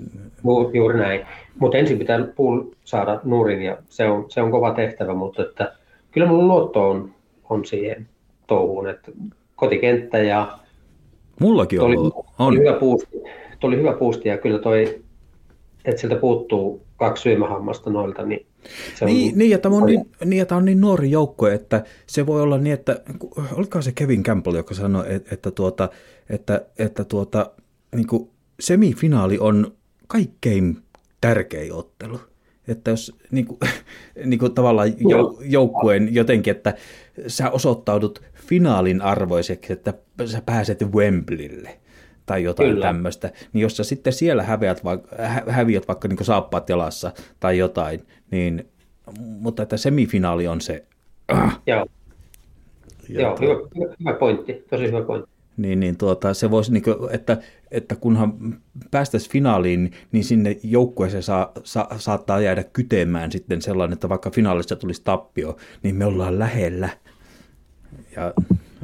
Juuri 0.74 0.98
näin. 0.98 1.26
Mutta 1.58 1.78
ensin 1.78 1.98
pitää 1.98 2.18
puul 2.36 2.62
saada 2.84 3.20
nurin 3.24 3.62
ja 3.62 3.76
se 3.88 4.06
on, 4.06 4.24
se 4.28 4.42
on 4.42 4.50
kova 4.50 4.74
tehtävä, 4.74 5.14
mutta 5.14 5.42
että 5.42 5.72
kyllä 6.10 6.26
mun 6.26 6.48
luotto 6.48 6.90
on, 6.90 7.10
on 7.48 7.64
siihen 7.64 8.08
touhuun, 8.46 8.88
että 8.88 9.12
kotikenttä 9.56 10.18
ja... 10.18 10.58
Mullakin 11.40 11.80
on. 11.80 11.86
Oli, 11.86 11.96
on. 11.96 12.12
Oli 12.38 12.58
hyvä 12.58 12.72
puusti, 12.72 13.22
oli 13.62 13.76
hyvä 13.76 13.92
puusti 13.92 14.28
ja 14.28 14.38
kyllä 14.38 14.58
toi, 14.58 15.00
että 15.84 16.00
sieltä 16.00 16.16
puuttuu 16.16 16.82
kaksi 16.96 17.22
syömähammasta 17.22 17.90
noilta, 17.90 18.22
niin 18.22 18.46
se 18.94 19.04
on... 19.04 19.10
Niin, 19.10 19.38
niin, 19.38 19.50
ja 19.50 19.58
tämä 19.58 19.76
on 19.76 19.86
niin, 19.86 20.10
niin, 20.24 20.46
tämä 20.46 20.56
on 20.56 20.64
niin 20.64 20.80
nuori 20.80 21.10
joukkue, 21.10 21.54
että 21.54 21.84
se 22.06 22.26
voi 22.26 22.42
olla 22.42 22.58
niin, 22.58 22.74
että 22.74 23.00
olikohan 23.52 23.82
se 23.82 23.92
Kevin 23.92 24.22
Campbell, 24.22 24.56
joka 24.56 24.74
sanoi, 24.74 25.14
että, 25.14 25.34
että, 25.34 25.50
tuota, 25.50 25.88
että, 26.30 26.66
että 26.78 27.04
tuota, 27.04 27.50
niin 27.94 28.06
kuin 28.06 28.30
semifinaali 28.60 29.38
on 29.38 29.72
kaikkein 30.06 30.76
tärkein 31.20 31.72
ottelu. 31.72 32.20
Että 32.68 32.90
jos 32.90 33.16
niin 33.30 33.46
kuin, 33.46 33.58
niin 34.24 34.38
kuin 34.38 34.54
tavallaan 34.54 34.92
joukkueen 35.40 36.14
jotenkin, 36.14 36.50
että 36.50 36.74
sä 37.26 37.50
osoittaudut 37.50 38.22
finaalin 38.34 39.02
arvoiseksi, 39.02 39.72
että 39.72 39.94
sä 40.26 40.42
pääset 40.46 40.92
Wembleylle 40.92 41.80
tai 42.26 42.42
jotain 42.42 42.70
Kyllä. 42.70 42.86
tämmöistä, 42.86 43.30
niin 43.52 43.62
jos 43.62 43.76
sä 43.76 43.84
sitten 43.84 44.12
siellä 44.12 44.42
häviät, 44.42 44.84
va- 44.84 44.98
hä- 45.18 45.44
häviät 45.48 45.88
vaikka 45.88 46.08
niin 46.08 46.24
saappaat 46.24 46.68
jalassa 46.68 47.12
tai 47.40 47.58
jotain, 47.58 48.06
niin, 48.30 48.68
mutta 49.18 49.62
että 49.62 49.76
semifinaali 49.76 50.48
on 50.48 50.60
se. 50.60 50.84
Äh. 51.32 51.60
Joo, 51.66 51.86
Joo 53.08 53.36
tuo, 53.36 53.68
hyvä, 53.74 53.94
hyvä 54.00 54.12
pointti, 54.12 54.64
tosi 54.70 54.86
hyvä 54.86 55.02
pointti. 55.02 55.30
Niin, 55.56 55.80
niin 55.80 55.96
tuota, 55.96 56.34
se 56.34 56.50
voisi, 56.50 56.72
niin 56.72 56.82
kuin, 56.82 56.96
että, 57.10 57.38
että 57.70 57.96
kunhan 57.96 58.58
päästäisiin 58.90 59.32
finaaliin, 59.32 59.92
niin 60.12 60.24
sinne 60.24 60.56
joukkueeseen 60.62 61.22
saa, 61.22 61.52
sa, 61.64 61.88
saattaa 61.96 62.40
jäädä 62.40 62.64
kytemään 62.72 63.32
sitten 63.32 63.62
sellainen, 63.62 63.92
että 63.92 64.08
vaikka 64.08 64.30
finaalissa 64.30 64.76
tulisi 64.76 65.02
tappio, 65.04 65.56
niin 65.82 65.94
me 65.94 66.04
ollaan 66.04 66.38
lähellä 66.38 66.88
ja 68.16 68.34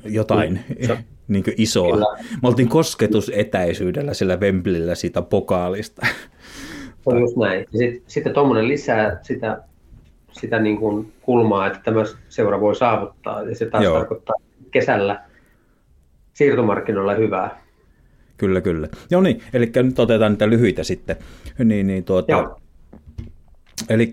jotain. 0.05 0.61
Se, 0.87 0.99
niin 1.29 1.45
isoa. 1.57 1.93
Kyllä. 1.93 2.07
Me 2.43 2.49
oltiin 2.49 2.69
kosketusetäisyydellä 2.69 4.15
sillä 4.15 4.37
Wembleyllä 4.37 4.95
siitä 4.95 5.23
pokaalista. 5.23 6.07
Se 6.07 7.03
on 7.05 7.21
just 7.21 7.37
näin. 7.37 7.67
Sitten, 7.71 8.03
sitten 8.07 8.35
tuommoinen 8.35 8.69
lisää 8.69 9.19
sitä, 9.23 9.63
sitä 10.33 10.59
niin 10.59 10.77
kuin 10.79 11.13
kulmaa, 11.23 11.67
että 11.67 11.81
tämä 11.85 12.01
seura 12.29 12.61
voi 12.61 12.77
saavuttaa. 12.77 13.43
Ja 13.43 13.55
se 13.55 13.67
taas 13.67 13.85
Joo. 13.85 13.99
tarkoittaa 13.99 14.37
kesällä 14.71 15.23
siirtomarkkinoilla 16.35 17.15
hyvää. 17.15 17.61
Kyllä, 18.37 18.61
kyllä. 18.61 18.89
Joo 19.11 19.21
niin, 19.21 19.43
eli 19.53 19.73
nyt 19.83 19.99
otetaan 19.99 20.33
niitä 20.33 20.51
lyhyitä 20.51 20.85
sitten. 20.85 21.17
Niin, 21.65 21.87
niin 21.87 22.05
tuota, 22.05 22.57
eli 23.89 24.13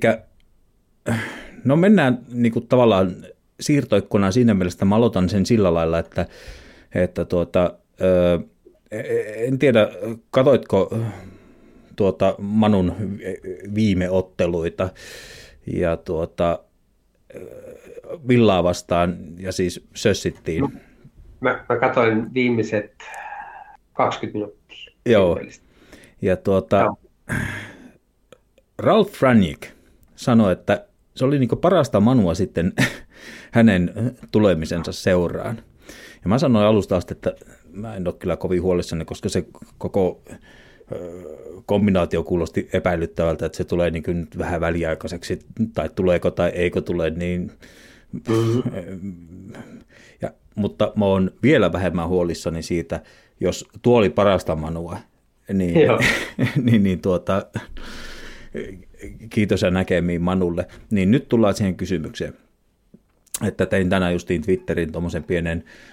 no 1.63 1.75
mennään 1.75 2.19
niin 2.33 2.53
kuin 2.53 2.67
tavallaan 2.67 3.11
siirtoikkunaan 3.59 4.33
siinä 4.33 4.53
mielessä, 4.53 4.85
mä 4.85 4.95
aloitan 4.95 5.29
sen 5.29 5.45
sillä 5.45 5.73
lailla, 5.73 5.99
että 5.99 6.25
että 6.95 7.25
tuota, 7.25 7.73
en 9.35 9.59
tiedä, 9.59 9.89
katoitko 10.31 10.97
tuota 11.95 12.35
Manun 12.37 12.95
viime 13.75 14.09
otteluita 14.09 14.89
ja 15.65 15.97
tuota, 15.97 16.59
Villaa 18.27 18.63
vastaan 18.63 19.17
ja 19.37 19.51
siis 19.51 19.87
sössittiin. 19.95 20.61
No, 20.61 20.69
mä, 21.39 21.65
mä 21.69 21.75
katoin 21.79 22.33
viimeiset 22.33 22.93
20 23.93 24.37
minuuttia. 24.37 24.93
Joo. 25.05 25.39
Ja 26.21 26.37
tuota, 26.37 26.95
Ralph 28.77 29.11
Franick 29.11 29.63
sanoi, 30.15 30.51
että 30.51 30.85
se 31.15 31.25
oli 31.25 31.39
niin 31.39 31.49
parasta 31.61 31.99
manua 31.99 32.33
sitten 32.33 32.73
hänen 33.51 33.93
tulemisensa 34.31 34.91
seuraan. 34.91 35.63
Ja 36.23 36.29
mä 36.29 36.37
sanoin 36.37 36.65
alusta 36.65 36.97
asti, 36.97 37.13
että 37.13 37.35
mä 37.71 37.95
en 37.95 38.07
ole 38.07 38.15
kyllä 38.19 38.37
kovin 38.37 38.61
huolissani, 38.61 39.05
koska 39.05 39.29
se 39.29 39.45
koko 39.77 40.21
kombinaatio 41.65 42.23
kuulosti 42.23 42.69
epäilyttävältä, 42.73 43.45
että 43.45 43.57
se 43.57 43.63
tulee 43.63 43.91
niin 43.91 44.03
kuin 44.03 44.27
vähän 44.37 44.61
väliaikaiseksi, 44.61 45.39
tai 45.73 45.89
tuleeko 45.95 46.31
tai 46.31 46.49
eikö 46.49 46.81
tule, 46.81 47.09
niin... 47.09 47.51
Ja, 50.21 50.33
mutta 50.55 50.93
mä 50.95 51.05
oon 51.05 51.31
vielä 51.43 51.71
vähemmän 51.71 52.07
huolissani 52.07 52.63
siitä, 52.63 53.01
jos 53.39 53.65
tuo 53.81 53.97
oli 53.97 54.09
parasta 54.09 54.55
manua, 54.55 54.97
niin, 55.53 55.75
niin, 56.63 56.83
niin 56.83 57.01
tuota, 57.01 57.45
kiitos 59.29 59.61
ja 59.61 59.71
näkemiin 59.71 60.21
Manulle. 60.21 60.67
Niin 60.91 61.11
nyt 61.11 61.29
tullaan 61.29 61.53
siihen 61.53 61.75
kysymykseen, 61.75 62.33
että 63.47 63.65
tein 63.65 63.89
tänään 63.89 64.13
justiin 64.13 64.41
Twitterin 64.41 64.91
tuommoisen 64.91 65.23
pienen 65.23 65.63
öö, 65.67 65.92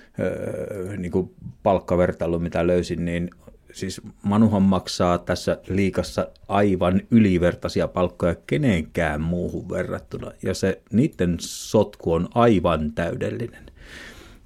niin 0.97 1.12
kuin 1.12 1.35
palkkavertailun, 1.62 2.43
mitä 2.43 2.66
löysin, 2.66 3.05
niin 3.05 3.31
siis 3.73 4.01
Manuhan 4.23 4.62
maksaa 4.62 5.19
tässä 5.19 5.59
liikassa 5.69 6.28
aivan 6.49 7.03
ylivertaisia 7.11 7.89
palkkoja 7.89 8.35
kenenkään 8.47 9.20
muuhun 9.20 9.69
verrattuna, 9.69 10.32
ja 10.43 10.55
se 10.55 10.82
niiden 10.93 11.37
sotku 11.41 12.12
on 12.12 12.28
aivan 12.35 12.93
täydellinen. 12.93 13.66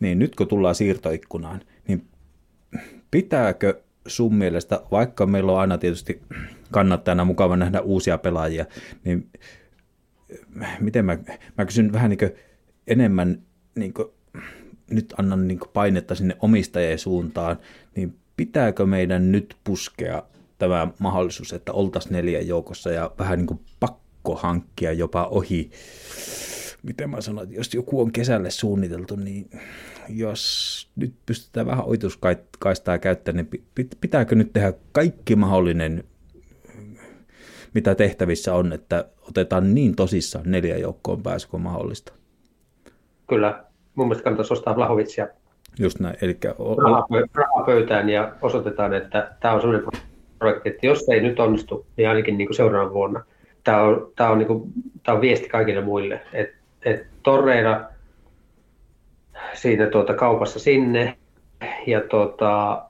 Niin 0.01 0.19
nyt 0.19 0.37
kun 0.37 0.49
tullaan 0.49 0.75
siirtoikkunaan, 0.75 1.61
niin 1.89 2.07
pitääkö 3.11 3.81
sun 4.07 4.35
mielestä, 4.35 4.81
vaikka 4.91 5.27
meillä 5.27 5.53
on 5.53 5.59
aina 5.59 5.79
tietysti 5.79 6.21
kannattajana 6.71 7.25
mukava 7.25 7.57
nähdä 7.57 7.81
uusia 7.81 8.19
pelaajia, 8.19 8.67
niin 9.05 9.31
miten 10.81 11.05
mä, 11.05 11.19
mä 11.59 11.65
kysyn 11.65 11.93
vähän 11.93 12.11
niin 12.11 12.33
enemmän, 12.87 13.43
niin 13.75 13.95
nyt 14.91 15.15
annan 15.19 15.49
niin 15.49 15.61
painetta 15.73 16.15
sinne 16.15 16.37
omistajien 16.41 16.99
suuntaan, 16.99 17.59
niin 17.97 18.15
pitääkö 18.37 18.87
meidän 18.87 19.33
nyt 19.33 19.57
puskea 19.65 20.23
tämä 20.59 20.89
mahdollisuus, 20.99 21.53
että 21.53 21.73
oltaisiin 21.73 22.13
neljän 22.13 22.47
joukossa 22.47 22.91
ja 22.91 23.11
vähän 23.19 23.39
niin 23.39 23.47
kuin 23.47 23.61
pakko 23.81 24.35
hankkia 24.35 24.93
jopa 24.93 25.27
ohi, 25.27 25.71
miten 26.83 27.11
mä 27.11 27.21
sanon, 27.21 27.45
että 27.45 27.57
jos 27.57 27.75
joku 27.75 28.01
on 28.01 28.13
kesälle 28.13 28.51
suunniteltu, 28.51 29.17
niin 29.17 29.51
jos 30.09 30.89
nyt 30.97 31.15
pystytään 31.27 31.67
vähän 31.67 31.85
oituskaistaa 31.85 32.99
käyttämään, 32.99 33.49
niin 33.51 33.91
pitääkö 34.01 34.35
nyt 34.35 34.53
tehdä 34.53 34.73
kaikki 34.93 35.37
mahdollinen, 35.37 36.05
mitä 37.75 37.95
tehtävissä 37.95 38.55
on, 38.55 38.73
että 38.73 39.09
otetaan 39.29 39.75
niin 39.75 39.97
tosissaan 39.97 40.51
neljä 40.51 40.79
joukkoon 40.79 41.23
pääsy 41.23 41.49
kuin 41.49 41.63
mahdollista? 41.63 42.13
Kyllä, 43.29 43.65
mun 43.95 44.07
mielestä 44.07 44.25
kannattaisi 44.25 44.53
ostaa 44.53 44.77
Vlahovitsia 44.77 45.29
Just 45.79 46.01
näin. 46.01 46.17
Eli... 46.23 46.39
Rahaa 47.35 47.65
pöytään 47.67 48.09
ja 48.09 48.33
osoitetaan, 48.43 48.95
että 48.95 49.31
tämä 49.41 49.55
on 49.55 49.61
sellainen 49.61 49.89
projekti, 50.39 50.69
että 50.69 50.87
jos 50.87 51.09
ei 51.09 51.21
nyt 51.21 51.41
onnistu, 51.41 51.87
niin 51.97 52.09
ainakin 52.09 52.39
niin 52.39 52.49
kuin 52.49 52.57
seuraavana 52.57 52.95
vuonna. 52.95 53.25
Tämä 53.65 53.83
on, 53.83 54.13
tämä 54.17 54.31
on, 54.31 54.39
niin 54.39 54.47
kuin, 54.47 54.73
tämä 55.03 55.17
on 55.17 55.21
viesti 55.21 55.49
kaikille 55.49 55.81
muille, 55.81 56.21
että, 56.33 56.57
että 56.85 57.07
Torreira 57.23 57.85
siinä 59.55 59.87
tuota, 59.87 60.15
kaupassa 60.15 60.59
sinne 60.59 61.17
ja 61.87 62.01
tuota, 62.01 62.83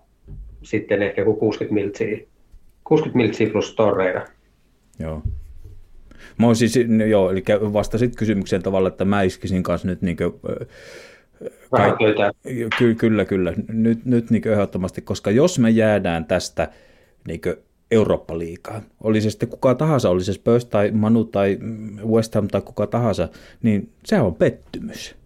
sitten 0.62 1.02
ehkä 1.02 1.20
joku 1.20 1.34
60 1.34 1.74
miltsiä, 1.74 2.18
60 2.84 3.16
miltsiä 3.16 3.50
plus 3.50 3.74
Torreira. 3.74 4.26
Joo. 4.98 5.22
Mä 6.38 6.54
siis, 6.54 6.78
joo, 7.08 7.30
eli 7.30 7.44
vastasit 7.72 8.16
kysymykseen 8.16 8.62
tavalla, 8.62 8.88
että 8.88 9.04
mä 9.04 9.22
iskisin 9.22 9.62
kanssa 9.62 9.88
nyt 9.88 10.02
niin 10.02 10.16
kuin, 10.16 10.32
Ky- 12.78 12.94
kyllä, 12.94 13.24
kyllä. 13.24 13.52
Nyt, 13.68 14.04
nyt 14.04 14.30
niin 14.30 14.48
ehdottomasti, 14.48 15.02
koska 15.02 15.30
jos 15.30 15.58
me 15.58 15.70
jäädään 15.70 16.24
tästä 16.24 16.68
niin 17.28 17.40
Eurooppa-liigaan, 17.90 18.82
oli 19.00 19.20
se 19.20 19.30
sitten 19.30 19.48
kuka 19.48 19.74
tahansa, 19.74 20.10
oli 20.10 20.24
se 20.24 20.32
Spurs 20.32 20.64
tai 20.64 20.90
Manu 20.90 21.24
tai 21.24 21.58
West 22.06 22.34
Ham 22.34 22.48
tai 22.48 22.60
kuka 22.60 22.86
tahansa, 22.86 23.28
niin 23.62 23.92
se 24.04 24.20
on 24.20 24.34
pettymys. 24.34 25.16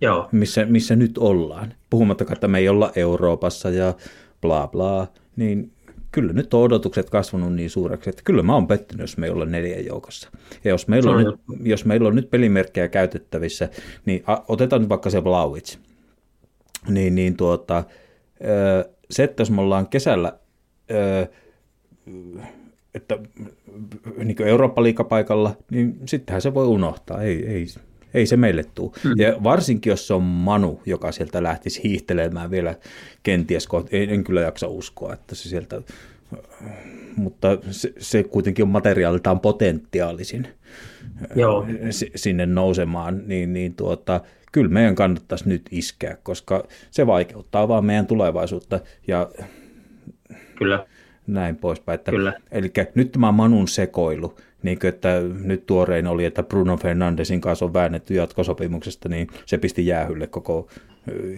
Joo. 0.00 0.28
Missä, 0.32 0.64
missä 0.64 0.96
nyt 0.96 1.18
ollaan. 1.18 1.74
Puhumattakaan, 1.90 2.36
että 2.36 2.48
me 2.48 2.58
ei 2.58 2.68
olla 2.68 2.92
Euroopassa 2.96 3.70
ja 3.70 3.94
bla 4.40 4.68
bla, 4.68 5.06
niin 5.36 5.72
kyllä 6.16 6.32
nyt 6.32 6.54
on 6.54 6.62
odotukset 6.62 7.10
kasvanut 7.10 7.54
niin 7.54 7.70
suureksi, 7.70 8.10
että 8.10 8.22
kyllä 8.24 8.42
mä 8.42 8.54
oon 8.54 8.66
pettynyt, 8.66 9.00
jos 9.00 9.16
me 9.16 9.26
ei 9.26 9.32
olla 9.32 9.44
neljän 9.44 9.86
joukossa. 9.86 10.30
Ja 10.64 10.70
jos 10.70 10.88
meillä, 10.88 11.10
on, 11.10 11.24
nyt, 11.24 11.34
jos 11.62 11.84
meillä 11.84 12.08
on 12.08 12.14
nyt 12.14 12.30
pelimerkkejä 12.30 12.88
käytettävissä, 12.88 13.68
niin 14.06 14.24
otetaan 14.48 14.82
nyt 14.82 14.88
vaikka 14.88 15.10
se 15.10 15.22
Blauwitz. 15.22 15.76
Niin, 16.88 17.14
niin 17.14 17.36
tuota, 17.36 17.84
se, 19.10 19.24
että 19.24 19.40
jos 19.40 19.50
me 19.50 19.60
ollaan 19.60 19.88
kesällä 19.88 20.38
että 22.94 23.18
niin 24.24 24.42
Eurooppa-liikapaikalla, 24.42 25.56
niin 25.70 26.00
sittenhän 26.06 26.42
se 26.42 26.54
voi 26.54 26.66
unohtaa. 26.66 27.22
Ei, 27.22 27.46
ei, 27.46 27.66
ei 28.14 28.26
se 28.26 28.36
meille 28.36 28.64
tule. 28.74 28.92
Mm. 29.04 29.12
Ja 29.16 29.36
varsinkin, 29.44 29.90
jos 29.90 30.06
se 30.06 30.14
on 30.14 30.22
Manu, 30.22 30.80
joka 30.86 31.12
sieltä 31.12 31.42
lähtisi 31.42 31.82
hiihtelemään 31.84 32.50
vielä 32.50 32.74
kenties, 33.22 33.68
en, 33.90 34.10
en 34.10 34.24
kyllä 34.24 34.40
jaksa 34.40 34.68
uskoa, 34.68 35.12
että 35.12 35.34
se 35.34 35.48
sieltä, 35.48 35.82
mutta 37.16 37.58
se, 37.70 37.92
se 37.98 38.22
kuitenkin 38.22 38.62
on 38.62 38.68
materiaaliltaan 38.68 39.40
potentiaalisin 39.40 40.48
Joo. 41.34 41.66
sinne 42.14 42.46
nousemaan, 42.46 43.22
niin, 43.26 43.52
niin 43.52 43.74
tuota, 43.74 44.20
kyllä 44.52 44.70
meidän 44.70 44.94
kannattaisi 44.94 45.48
nyt 45.48 45.62
iskeä, 45.70 46.16
koska 46.22 46.64
se 46.90 47.06
vaikeuttaa 47.06 47.68
vaan 47.68 47.84
meidän 47.84 48.06
tulevaisuutta 48.06 48.80
ja 49.06 49.30
kyllä. 50.58 50.86
näin 51.26 51.56
poispäin. 51.56 51.94
Että, 51.94 52.10
Kyllä. 52.10 52.32
Eli 52.50 52.72
nyt 52.94 53.12
tämä 53.12 53.32
Manun 53.32 53.68
sekoilu, 53.68 54.36
niin 54.62 54.78
kuin, 54.78 54.88
että 54.88 55.20
nyt 55.44 55.66
tuorein 55.66 56.06
oli, 56.06 56.24
että 56.24 56.42
Bruno 56.42 56.76
Fernandesin 56.76 57.40
kanssa 57.40 57.64
on 57.64 57.74
väännetty 57.74 58.14
jatkosopimuksesta, 58.14 59.08
niin 59.08 59.28
se 59.46 59.58
pisti 59.58 59.86
jäähylle 59.86 60.26
koko 60.26 60.68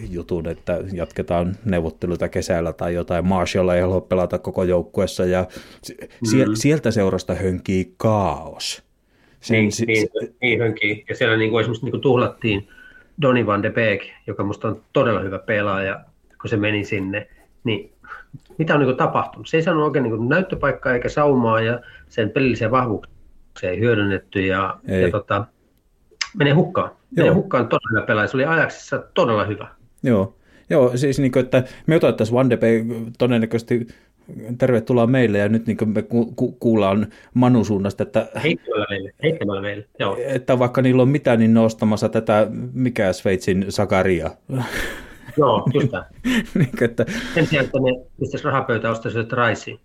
jutun, 0.09 0.47
että 0.47 0.79
jatketaan 0.93 1.55
neuvotteluita 1.65 2.29
kesällä 2.29 2.73
tai 2.73 2.93
jotain. 2.93 3.27
Marshall 3.27 3.69
ei 3.69 3.81
halua 3.81 4.01
pelata 4.01 4.39
koko 4.39 4.63
joukkuessa 4.63 5.25
ja 5.25 5.41
mm-hmm. 5.89 6.51
sieltä 6.53 6.91
seurasta 6.91 7.35
hönkii 7.35 7.93
kaos. 7.97 8.83
Sen, 9.39 9.53
niin, 9.53 9.71
si- 9.71 9.85
niin, 9.85 10.07
niin 10.41 10.59
hönkii. 10.59 11.05
Ja 11.09 11.15
siellä 11.15 11.37
niin 11.37 11.51
kuin 11.51 11.61
esimerkiksi 11.61 11.85
niin 11.85 11.91
kuin 11.91 12.01
tuhlattiin 12.01 12.67
Donny 13.21 13.45
van 13.45 13.63
de 13.63 13.69
Beek, 13.69 14.01
joka 14.27 14.43
musta 14.43 14.67
on 14.67 14.81
todella 14.93 15.19
hyvä 15.19 15.39
pelaaja, 15.39 15.99
kun 16.41 16.49
se 16.49 16.57
meni 16.57 16.85
sinne, 16.85 17.27
niin 17.63 17.91
mitä 18.57 18.73
on 18.73 18.79
niin 18.79 18.87
kuin 18.87 18.97
tapahtunut? 18.97 19.47
Se 19.47 19.57
ei 19.57 19.63
saanut 19.63 19.83
oikein 19.83 20.03
niin 20.03 20.29
näyttöpaikkaa 20.29 20.93
eikä 20.93 21.09
saumaa 21.09 21.61
ja 21.61 21.79
sen 22.09 22.29
pelillisiä 22.29 22.71
vahvuuksia 22.71 23.69
ei 23.69 23.79
hyödynnetty 23.79 24.41
ja, 24.45 24.79
ei. 24.87 25.01
ja 25.01 25.11
tota, 25.11 25.45
menee 26.37 26.53
hukkaan. 26.53 26.89
Joo. 26.89 26.97
Menee 27.15 27.33
hukkaan 27.33 27.67
todella 27.67 28.05
pelaaja. 28.05 28.27
Se 28.27 28.37
oli 28.37 28.45
ajaksissa 28.45 29.03
todella 29.13 29.45
hyvä. 29.45 29.67
Joo, 30.03 30.35
Joo 30.69 30.97
siis 30.97 31.19
niin 31.19 31.31
kuin, 31.31 31.43
että 31.43 31.63
me 31.87 31.95
otettaisiin 31.95 32.35
Van 32.35 32.49
de 32.49 32.57
Beek 32.57 32.83
todennäköisesti 33.17 33.87
tervetuloa 34.57 35.07
meille 35.07 35.37
ja 35.37 35.49
nyt 35.49 35.67
niin 35.67 35.77
kuin 35.77 35.89
me 35.89 36.01
ku- 36.01 36.33
ku- 36.35 36.51
kuullaan 36.51 37.07
Manu 37.33 37.63
suunnasta, 37.63 38.03
että, 38.03 38.27
heittämällä 38.43 38.85
meille, 38.89 39.13
heittämällä 39.23 39.61
meille. 39.61 39.85
Joo. 39.99 40.17
että 40.25 40.59
vaikka 40.59 40.81
niillä 40.81 41.01
on 41.01 41.09
mitään, 41.09 41.39
niin 41.39 41.53
nostamassa 41.53 42.09
tätä, 42.09 42.47
mikä 42.73 43.13
Sveitsin 43.13 43.65
Sakaria. 43.69 44.31
Joo, 45.37 45.67
kyllä. 45.71 46.05
niin, 46.59 46.83
että... 46.83 47.05
Sen 47.33 47.47
sijaan, 47.47 47.65
että 47.65 47.79
ne 47.79 48.05
pistäisi 48.19 48.45
rahapöytä 48.45 48.89
ostaisivat 48.91 49.31
raisiin. 49.31 49.79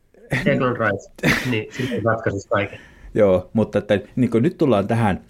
Egon 0.46 0.76
Rice, 0.76 1.10
niin 1.50 1.66
sitten 1.76 2.04
ratkaisisi 2.04 2.48
kaiken. 2.48 2.78
Joo, 3.14 3.50
mutta 3.52 3.78
että, 3.78 4.00
niin 4.16 4.30
nyt 4.40 4.58
tullaan 4.58 4.86
tähän 4.86 5.20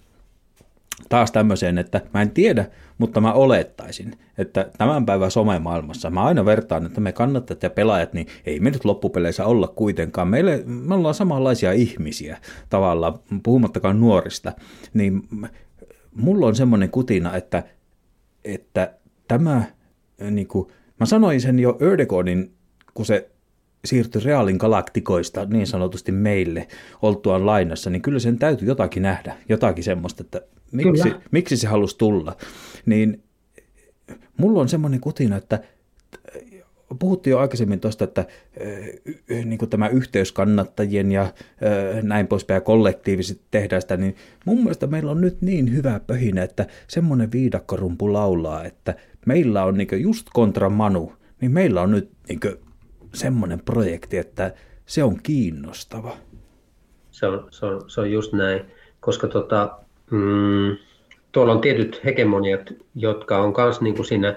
taas 1.09 1.31
tämmöiseen, 1.31 1.77
että 1.77 2.01
mä 2.13 2.21
en 2.21 2.31
tiedä, 2.31 2.65
mutta 2.97 3.21
mä 3.21 3.33
olettaisin, 3.33 4.13
että 4.37 4.69
tämän 4.77 5.05
päivän 5.05 5.31
somemaailmassa 5.31 6.09
mä 6.09 6.23
aina 6.23 6.45
vertaan, 6.45 6.85
että 6.85 7.01
me 7.01 7.11
kannattajat 7.11 7.63
ja 7.63 7.69
pelaajat, 7.69 8.13
niin 8.13 8.27
ei 8.45 8.59
me 8.59 8.69
nyt 8.69 8.85
loppupeleissä 8.85 9.45
olla 9.45 9.67
kuitenkaan. 9.67 10.27
Meille, 10.27 10.63
me 10.65 10.95
ollaan 10.95 11.13
samanlaisia 11.13 11.71
ihmisiä 11.71 12.37
tavallaan, 12.69 13.19
puhumattakaan 13.43 13.99
nuorista, 13.99 14.53
niin 14.93 15.21
mulla 16.15 16.47
on 16.47 16.55
semmoinen 16.55 16.89
kutina, 16.89 17.35
että, 17.35 17.63
että 18.43 18.93
tämä, 19.27 19.63
niin 20.31 20.47
kuin, 20.47 20.67
mä 20.99 21.05
sanoin 21.05 21.41
sen 21.41 21.59
jo 21.59 21.77
Ördegordin, 21.81 22.53
kun 22.93 23.05
se 23.05 23.29
siirtyi 23.85 24.21
Realin 24.25 24.57
galaktikoista 24.57 25.45
niin 25.45 25.67
sanotusti 25.67 26.11
meille 26.11 26.67
oltuaan 27.01 27.45
lainassa, 27.45 27.89
niin 27.89 28.01
kyllä 28.01 28.19
sen 28.19 28.39
täytyy 28.39 28.67
jotakin 28.67 29.03
nähdä, 29.03 29.35
jotakin 29.49 29.83
semmoista, 29.83 30.23
että 30.23 30.41
miksi, 30.71 31.13
miksi 31.31 31.57
se 31.57 31.67
halusi 31.67 31.97
tulla. 31.97 32.37
Niin 32.85 33.23
mulla 34.37 34.61
on 34.61 34.69
semmoinen 34.69 34.99
kutina, 34.99 35.37
että 35.37 35.59
puhuttiin 36.99 37.31
jo 37.31 37.39
aikaisemmin 37.39 37.79
tuosta, 37.79 38.03
että 38.03 38.25
niin 39.45 39.57
kuin 39.57 39.69
tämä 39.69 39.87
yhteyskannattajien 39.87 41.11
ja 41.11 41.33
näin 42.01 42.27
poispäin 42.27 42.57
ja 42.57 42.61
kollektiivisesti 42.61 43.43
tehdään 43.51 43.81
sitä, 43.81 43.97
niin 43.97 44.15
mun 44.45 44.57
mielestä 44.57 44.87
meillä 44.87 45.11
on 45.11 45.21
nyt 45.21 45.41
niin 45.41 45.75
hyvä 45.75 45.99
pöhinä, 46.07 46.43
että 46.43 46.67
semmoinen 46.87 47.31
viidakkorumpu 47.31 48.13
laulaa, 48.13 48.65
että 48.65 48.95
meillä 49.25 49.63
on 49.63 49.77
niin 49.77 50.01
just 50.01 50.27
kontra 50.33 50.69
Manu, 50.69 51.13
niin 51.41 51.51
meillä 51.51 51.81
on 51.81 51.91
nyt 51.91 52.11
niin 52.29 52.39
semmoinen 53.15 53.61
projekti, 53.65 54.17
että 54.17 54.53
se 54.85 55.03
on 55.03 55.17
kiinnostava. 55.23 56.17
Se 57.11 57.27
on, 57.27 57.47
se 57.51 57.65
on, 57.65 57.89
se 57.89 58.01
on 58.01 58.11
just 58.11 58.33
näin, 58.33 58.61
koska 58.99 59.27
tota, 59.27 59.79
mm, 60.11 60.77
tuolla 61.31 61.51
on 61.51 61.61
tietyt 61.61 62.01
hegemoniat, 62.05 62.73
jotka 62.95 63.37
on 63.37 63.53
myös 63.57 63.81
niin 63.81 63.95
kuin 63.95 64.05
siinä, 64.05 64.29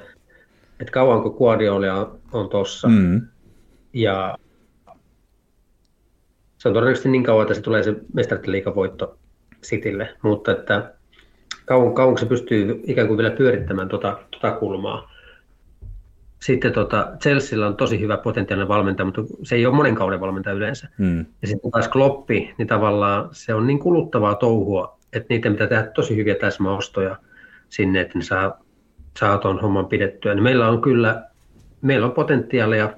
että 0.80 0.92
kauanko 0.92 1.30
Guardiola 1.30 1.94
on, 1.94 2.18
on 2.32 2.48
tuossa. 2.48 2.88
Mm. 2.88 3.22
Ja 3.92 4.38
se 6.58 6.68
on 6.68 6.74
todennäköisesti 6.74 7.08
niin 7.08 7.24
kauan, 7.24 7.42
että 7.42 7.54
se 7.54 7.60
tulee 7.60 7.82
se 7.82 7.94
mestariliikavoitto 8.14 9.18
Citylle, 9.62 10.16
mutta 10.22 10.52
että 10.52 10.94
kauan, 11.64 11.94
kauan 11.94 12.18
se 12.18 12.26
pystyy 12.26 12.80
ikään 12.84 13.06
kuin 13.06 13.18
vielä 13.18 13.30
pyörittämään 13.30 13.88
tuota, 13.88 14.18
tuota 14.30 14.50
kulmaa. 14.50 15.17
Sitten 16.40 16.72
tota, 16.72 17.12
Chelsealla 17.20 17.66
on 17.66 17.76
tosi 17.76 18.00
hyvä 18.00 18.16
potentiaalinen 18.16 18.68
valmentaja, 18.68 19.04
mutta 19.04 19.22
se 19.42 19.54
ei 19.54 19.66
ole 19.66 19.76
monen 19.76 19.94
kauden 19.94 20.20
valmentaja 20.20 20.56
yleensä. 20.56 20.88
Mm. 20.98 21.18
Ja 21.42 21.48
sitten 21.48 21.70
taas 21.70 21.88
Kloppi, 21.88 22.54
niin 22.58 22.68
tavallaan 22.68 23.28
se 23.32 23.54
on 23.54 23.66
niin 23.66 23.78
kuluttavaa 23.78 24.34
touhua, 24.34 24.98
että 25.12 25.26
niitä 25.28 25.50
pitää 25.50 25.66
tehdä 25.66 25.86
tosi 25.86 26.16
hyviä 26.16 26.34
täsmäostoja 26.34 27.16
sinne, 27.68 28.00
että 28.00 28.18
ne 28.18 28.24
saa, 28.24 28.60
saa 29.18 29.38
tuon 29.38 29.60
homman 29.60 29.86
pidettyä. 29.86 30.34
Niin 30.34 30.42
meillä 30.42 30.68
on 30.68 30.80
kyllä, 30.82 31.22
meillä 31.82 32.06
on 32.06 32.12
potentiaalia 32.12 32.90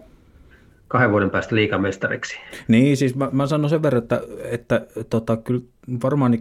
kahden 0.89 1.11
vuoden 1.11 1.31
päästä 1.31 1.55
liikamestariksi. 1.55 2.37
Niin, 2.69 2.97
siis 2.97 3.17
mä, 3.17 3.29
mä 3.33 3.47
sanon 3.47 3.71
sen 3.71 3.83
verran, 3.83 4.03
että, 4.03 4.21
että 4.45 4.87
tota, 5.11 5.37
kyllä 5.37 5.61
varmaan 6.03 6.31
niin 6.31 6.41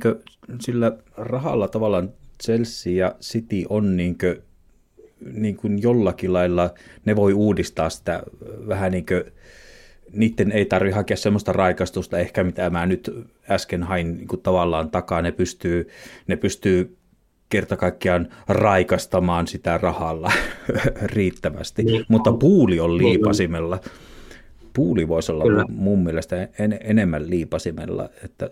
sillä 0.62 0.92
rahalla 1.18 1.68
tavallaan 1.68 2.10
Chelsea 2.44 2.94
ja 2.94 3.16
City 3.22 3.66
on 3.70 3.98
niin 3.98 4.18
kuin, 4.18 4.49
niin 5.34 5.56
kuin 5.56 5.82
jollakin 5.82 6.34
lailla, 6.34 6.74
ne 7.06 7.16
voi 7.16 7.34
uudistaa 7.34 7.90
sitä 7.90 8.24
vähän 8.68 8.92
niin 8.92 9.06
kuin, 9.06 9.24
niiden 10.14 10.52
ei 10.52 10.66
tarvitse 10.66 10.96
hakea 10.96 11.18
semmoista 11.18 11.54
raikastusta 11.54 12.18
ehkä, 12.18 12.44
mitä 12.44 12.70
mä 12.70 12.86
nyt 12.86 13.28
äsken 13.50 13.84
hain 13.84 14.18
niin 14.18 14.28
kuin 14.28 14.42
tavallaan 14.42 14.90
takaa. 14.90 15.22
Ne 15.22 15.32
pystyy, 15.32 15.90
ne 16.28 16.36
pystyy 16.36 16.98
kerta 17.50 17.78
kaikkiaan 17.78 18.28
raikastamaan 18.48 19.48
sitä 19.48 19.78
rahalla 19.78 20.32
riittävästi, 21.16 21.84
niin. 21.84 22.06
mutta 22.08 22.32
puuli 22.32 22.80
on 22.80 22.98
niin. 22.98 23.10
liipasimella. 23.10 23.80
Puuli 24.74 25.08
voisi 25.08 25.32
olla 25.32 25.44
Kyllä. 25.44 25.66
mun 25.70 26.04
mielestä 26.04 26.48
en, 26.60 26.80
enemmän 26.84 27.30
liipasimella, 27.30 28.10
että 28.24 28.50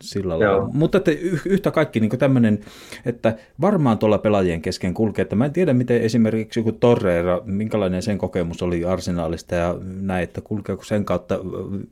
sillä 0.00 0.38
lailla. 0.38 0.70
Mutta 0.72 0.98
että 0.98 1.10
yhtä 1.46 1.70
kaikki 1.70 2.00
niin 2.00 2.18
tämmöinen, 2.18 2.60
että 3.06 3.34
varmaan 3.60 3.98
tuolla 3.98 4.18
pelaajien 4.18 4.62
kesken 4.62 4.94
kulkee, 4.94 5.22
että 5.22 5.36
mä 5.36 5.44
en 5.44 5.52
tiedä 5.52 5.72
miten 5.72 6.02
esimerkiksi 6.02 6.60
joku 6.60 6.72
Torreira, 6.72 7.40
minkälainen 7.44 8.02
sen 8.02 8.18
kokemus 8.18 8.62
oli 8.62 8.84
arsenaalista 8.84 9.54
ja 9.54 9.76
näin, 9.80 10.24
että 10.24 10.40
kulkeeko 10.40 10.84
sen 10.84 11.04
kautta 11.04 11.38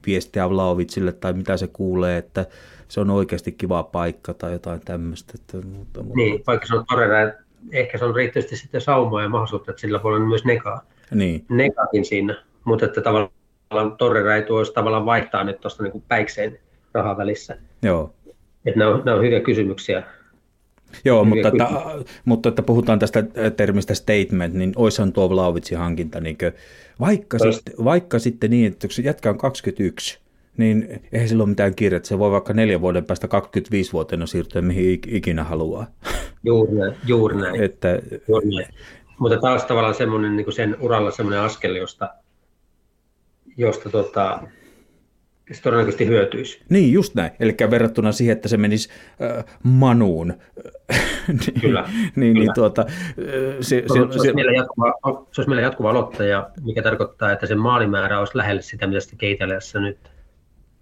viestiä 0.06 0.50
Vlaovitsille 0.50 1.12
tai 1.12 1.32
mitä 1.32 1.56
se 1.56 1.66
kuulee, 1.66 2.18
että 2.18 2.46
se 2.88 3.00
on 3.00 3.10
oikeasti 3.10 3.52
kiva 3.52 3.82
paikka 3.82 4.34
tai 4.34 4.52
jotain 4.52 4.80
tämmöistä. 4.84 5.32
Että, 5.34 5.68
mutta, 5.68 6.02
mutta... 6.02 6.16
Niin, 6.16 6.42
vaikka 6.46 6.66
se 6.66 6.76
on 6.76 6.84
Torreira, 6.88 7.32
ehkä 7.72 7.98
se 7.98 8.04
on 8.04 8.14
riittävästi 8.14 8.56
sitten 8.56 8.80
saumaa 8.80 9.22
ja 9.22 9.28
mahdollisuutta, 9.28 9.70
että 9.70 9.80
sillä 9.80 10.02
voi 10.02 10.14
olla 10.14 10.26
myös 10.26 10.44
negaa. 10.44 10.82
Niin. 11.10 11.44
Negakin 11.48 12.04
siinä, 12.04 12.42
mutta 12.64 12.86
että 12.86 13.00
tavallaan 13.00 13.96
Torreira 13.98 14.36
ei 14.36 14.42
tuo 14.42 14.64
tavallaan 14.64 15.06
vaihtaa 15.06 15.44
nyt 15.44 15.60
tuosta 15.60 15.82
niin 15.82 16.04
päikseen 16.08 16.58
rahan 16.94 17.16
välissä. 17.16 17.56
Joo. 17.82 18.14
Että 18.66 18.78
nämä, 18.78 18.94
on, 18.94 19.02
nämä 19.04 19.16
on 19.16 19.24
hyviä 19.24 19.40
kysymyksiä. 19.40 20.02
Joo, 21.04 21.24
mutta 21.24 21.48
että, 21.48 21.68
mutta 22.24 22.48
että 22.48 22.62
puhutaan 22.62 22.98
tästä 22.98 23.24
termistä 23.56 23.94
statement, 23.94 24.54
niin 24.54 24.72
oishan 24.76 25.12
tuo 25.12 25.30
Vlaovitsin 25.30 25.78
hankinta, 25.78 26.20
niin 26.20 26.38
kuin, 26.38 26.52
vaikka, 27.00 27.38
sitten, 27.38 27.74
vaikka 27.84 28.18
sitten 28.18 28.50
niin, 28.50 28.72
että 28.72 28.88
se 28.90 29.02
jätkä 29.02 29.30
on 29.30 29.38
21, 29.38 30.18
niin 30.56 31.02
eihän 31.12 31.28
sillä 31.28 31.42
ole 31.42 31.48
mitään 31.48 31.74
kirjaa, 31.74 32.00
se 32.02 32.18
voi 32.18 32.30
vaikka 32.30 32.52
neljän 32.52 32.80
vuoden 32.80 33.04
päästä 33.04 33.26
25-vuotiaana 33.26 34.26
siirtyä 34.26 34.62
mihin 34.62 35.00
ikinä 35.06 35.44
haluaa. 35.44 35.86
Juuri 36.44 36.72
näin, 36.72 36.94
juuri 37.06 37.36
näin. 37.36 37.62
että, 37.62 37.98
juuri 38.28 38.48
näin. 38.48 38.66
Mutta 39.18 39.38
taas 39.38 39.64
tavallaan 39.64 39.94
semmoinen, 39.94 40.36
niin 40.36 40.52
sen 40.52 40.76
uralla 40.80 41.10
semmoinen 41.10 41.40
askel, 41.40 41.74
josta, 41.74 42.14
josta 43.56 43.90
tota, 43.90 44.42
se 45.52 45.62
todennäköisesti 45.62 46.06
hyötyisi. 46.06 46.62
Niin, 46.68 46.92
just 46.92 47.14
näin. 47.14 47.30
Eli 47.40 47.56
verrattuna 47.70 48.12
siihen, 48.12 48.32
että 48.32 48.48
se 48.48 48.56
menisi 48.56 48.88
äh, 49.22 49.44
manuun. 49.62 50.28
niin, 51.28 51.60
Kyllä. 51.60 51.88
niin, 51.90 52.12
niin 52.16 52.34
Kyllä. 52.34 52.52
tuota, 52.54 52.84
äh, 52.88 52.94
se, 53.60 53.60
se, 53.60 53.84
se, 53.92 54.00
olisi 54.00 54.18
se, 54.18 54.32
meillä 54.32 54.52
jatkuva, 54.52 54.92
se 55.32 55.40
olisi 55.40 55.48
meillä 55.48 55.62
jatkuva 55.62 55.90
aloittaja, 55.90 56.50
mikä 56.64 56.82
tarkoittaa, 56.82 57.32
että 57.32 57.46
se 57.46 57.54
maalimäärä 57.54 58.18
olisi 58.18 58.38
lähellä 58.38 58.62
sitä, 58.62 58.86
mitä 58.86 59.00
sitä 59.00 59.16
keitelijässä 59.16 59.80
nyt. 59.80 59.98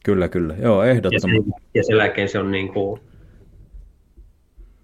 Kyllä, 0.05 0.28
kyllä. 0.28 0.55
Joo, 0.62 0.82
ehdottomasti. 0.82 1.36
Ja, 1.36 1.43
sen, 1.43 1.52
ja 1.74 1.84
sen 1.84 1.97
jälkeen 1.97 2.28
se 2.28 2.39
on 2.39 2.51
niin 2.51 2.72
kuin, 2.72 3.01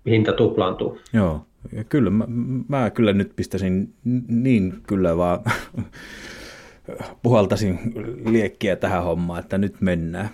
hinta 0.07 0.33
tuplaantuu. 0.33 0.99
Joo, 1.13 1.47
ja 1.73 1.85
kyllä. 1.85 2.11
Mä, 2.11 2.25
mä 2.69 2.91
kyllä 2.91 3.13
nyt 3.13 3.33
pistäisin 3.37 3.95
niin 4.29 4.75
kyllä 4.87 5.17
vaan 5.17 5.41
puhaltasin 7.23 7.79
liekkiä 8.25 8.77
tähän 8.77 9.05
hommaan, 9.05 9.41
että 9.41 9.59
nyt 9.59 9.81
mennään. 9.81 10.29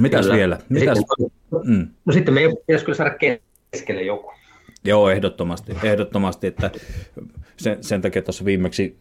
Mitäs 0.00 0.24
kyllä. 0.24 0.36
vielä? 0.36 0.58
Mitäs? 0.68 0.98
Sitten, 0.98 1.30
mm. 1.64 1.88
No 2.04 2.12
sitten 2.12 2.34
me 2.34 2.40
pitäisi 2.66 2.84
kyllä 2.84 2.96
saada 2.96 3.16
keskelle 3.70 4.02
joku. 4.02 4.32
Joo, 4.84 5.10
ehdottomasti. 5.10 5.72
ehdottomasti 5.82 6.46
että 6.46 6.70
sen, 7.56 7.84
sen 7.84 8.02
takia 8.02 8.22
tuossa 8.22 8.44
viimeksi, 8.44 8.96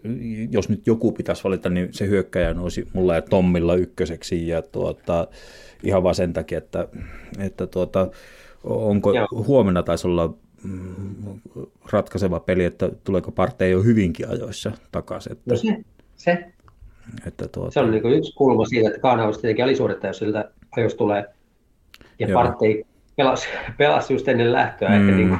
jos 0.51 0.69
nyt 0.69 0.87
joku 0.87 1.11
pitäisi 1.11 1.43
valita, 1.43 1.69
niin 1.69 1.87
se 1.91 2.07
hyökkäjä 2.07 2.53
nousi 2.53 2.87
mulla 2.93 3.15
ja 3.15 3.21
Tommilla 3.21 3.75
ykköseksi. 3.75 4.47
Ja 4.47 4.61
tuota, 4.61 5.27
ihan 5.83 6.03
vaan 6.03 6.15
sen 6.15 6.33
takia, 6.33 6.57
että, 6.57 6.87
että 7.39 7.67
tuota, 7.67 8.11
onko 8.63 9.13
Joo. 9.13 9.27
huomenna 9.31 9.83
taisi 9.83 10.07
olla 10.07 10.37
mm, 10.63 11.39
ratkaiseva 11.91 12.39
peli, 12.39 12.63
että 12.63 12.89
tuleeko 13.03 13.31
partei 13.31 13.71
jo 13.71 13.83
hyvinkin 13.83 14.29
ajoissa 14.29 14.71
takaisin. 14.91 15.31
Että... 15.31 15.51
No 15.51 15.57
se, 15.57 15.77
se. 16.15 16.45
Että 17.27 17.47
tuota... 17.47 17.71
Se 17.71 17.79
on 17.79 17.91
niin 17.91 18.05
yksi 18.05 18.33
kulma 18.35 18.65
siitä, 18.65 18.87
että 18.87 18.99
Kaanaus 18.99 19.37
tietenkin 19.37 19.65
alisuorittaja, 19.65 20.09
jos 20.09 20.17
siltä 20.17 20.51
ajoissa 20.77 20.97
tulee. 20.97 21.25
Ja 22.19 22.27
Joo. 22.27 22.43
Partei 22.43 22.85
pelasi, 23.15 23.47
pelasi 23.77 24.13
just 24.13 24.27
ennen 24.27 24.53
lähtöä, 24.53 24.89
mm. 24.89 24.95
ehkä 24.95 25.17
niin 25.17 25.37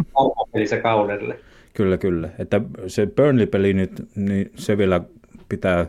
pelissä 0.53 0.77
kaudelle. 0.77 1.39
Kyllä, 1.73 1.97
kyllä. 1.97 2.29
Että 2.39 2.61
se 2.87 3.05
Burnley-peli 3.05 3.73
nyt, 3.73 3.91
niin 4.15 4.51
se 4.55 4.77
vielä 4.77 5.01
pitää 5.49 5.85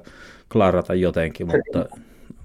klarata 0.53 0.95
jotenkin, 0.95 1.47
mutta... 1.47 1.97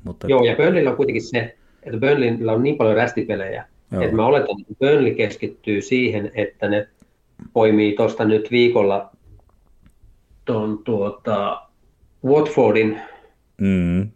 mutta... 0.03 0.27
Joo, 0.27 0.43
ja 0.43 0.55
Burnleyllä 0.55 0.89
on 0.89 0.97
kuitenkin 0.97 1.23
se, 1.23 1.55
että 1.83 1.99
Burnleyllä 1.99 2.51
on 2.51 2.63
niin 2.63 2.77
paljon 2.77 2.95
rästipelejä, 2.95 3.65
Joo. 3.91 4.01
että 4.01 4.15
mä 4.15 4.25
oletan, 4.25 4.61
että 4.61 4.73
Burnley 4.79 5.13
keskittyy 5.15 5.81
siihen, 5.81 6.31
että 6.35 6.67
ne 6.67 6.87
poimii 7.53 7.95
tuosta 7.95 8.25
nyt 8.25 8.51
viikolla 8.51 9.11
ton, 10.45 10.83
tuota, 10.83 11.61
Watfordin. 12.25 13.01
Mm. 13.61 14.09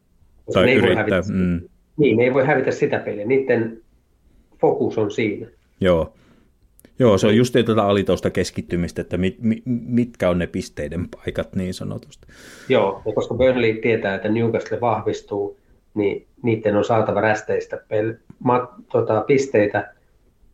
Tai 0.54 0.74
yrittää. 0.74 0.96
Hävitä, 0.96 1.22
mm. 1.34 1.62
Niin, 1.98 2.18
ne 2.18 2.24
ei 2.24 2.34
voi 2.34 2.46
hävitä 2.46 2.72
sitä 2.72 3.00
peliä. 3.00 3.26
Niiden 3.26 3.82
fokus 4.62 4.98
on 4.98 5.12
siinä. 5.12 5.48
Joo. 5.82 6.14
Joo, 7.00 7.18
se 7.18 7.28
on 7.28 7.36
just 7.36 7.54
tätä 7.54 7.84
alitoista 7.84 8.30
keskittymistä, 8.30 9.02
että 9.02 9.18
mit, 9.18 9.42
mit, 9.42 9.64
mitkä 9.66 10.30
on 10.30 10.40
ne 10.40 10.48
pisteiden 10.48 11.08
paikat 11.10 11.56
niin 11.56 11.74
sanotusti. 11.74 12.28
Joo, 12.70 13.02
ja 13.06 13.14
koska 13.14 13.36
Burnley 13.36 13.74
tietää, 13.74 14.16
että 14.16 14.30
Newcastle 14.30 14.82
vahvistuu, 14.82 15.58
niin 15.94 16.28
niiden 16.44 16.76
on 16.76 16.86
saatava 16.86 17.22
rästeistä 17.22 17.78
pel, 17.88 18.14
mat, 18.44 18.70
tota, 18.92 19.22
pisteitä, 19.22 19.94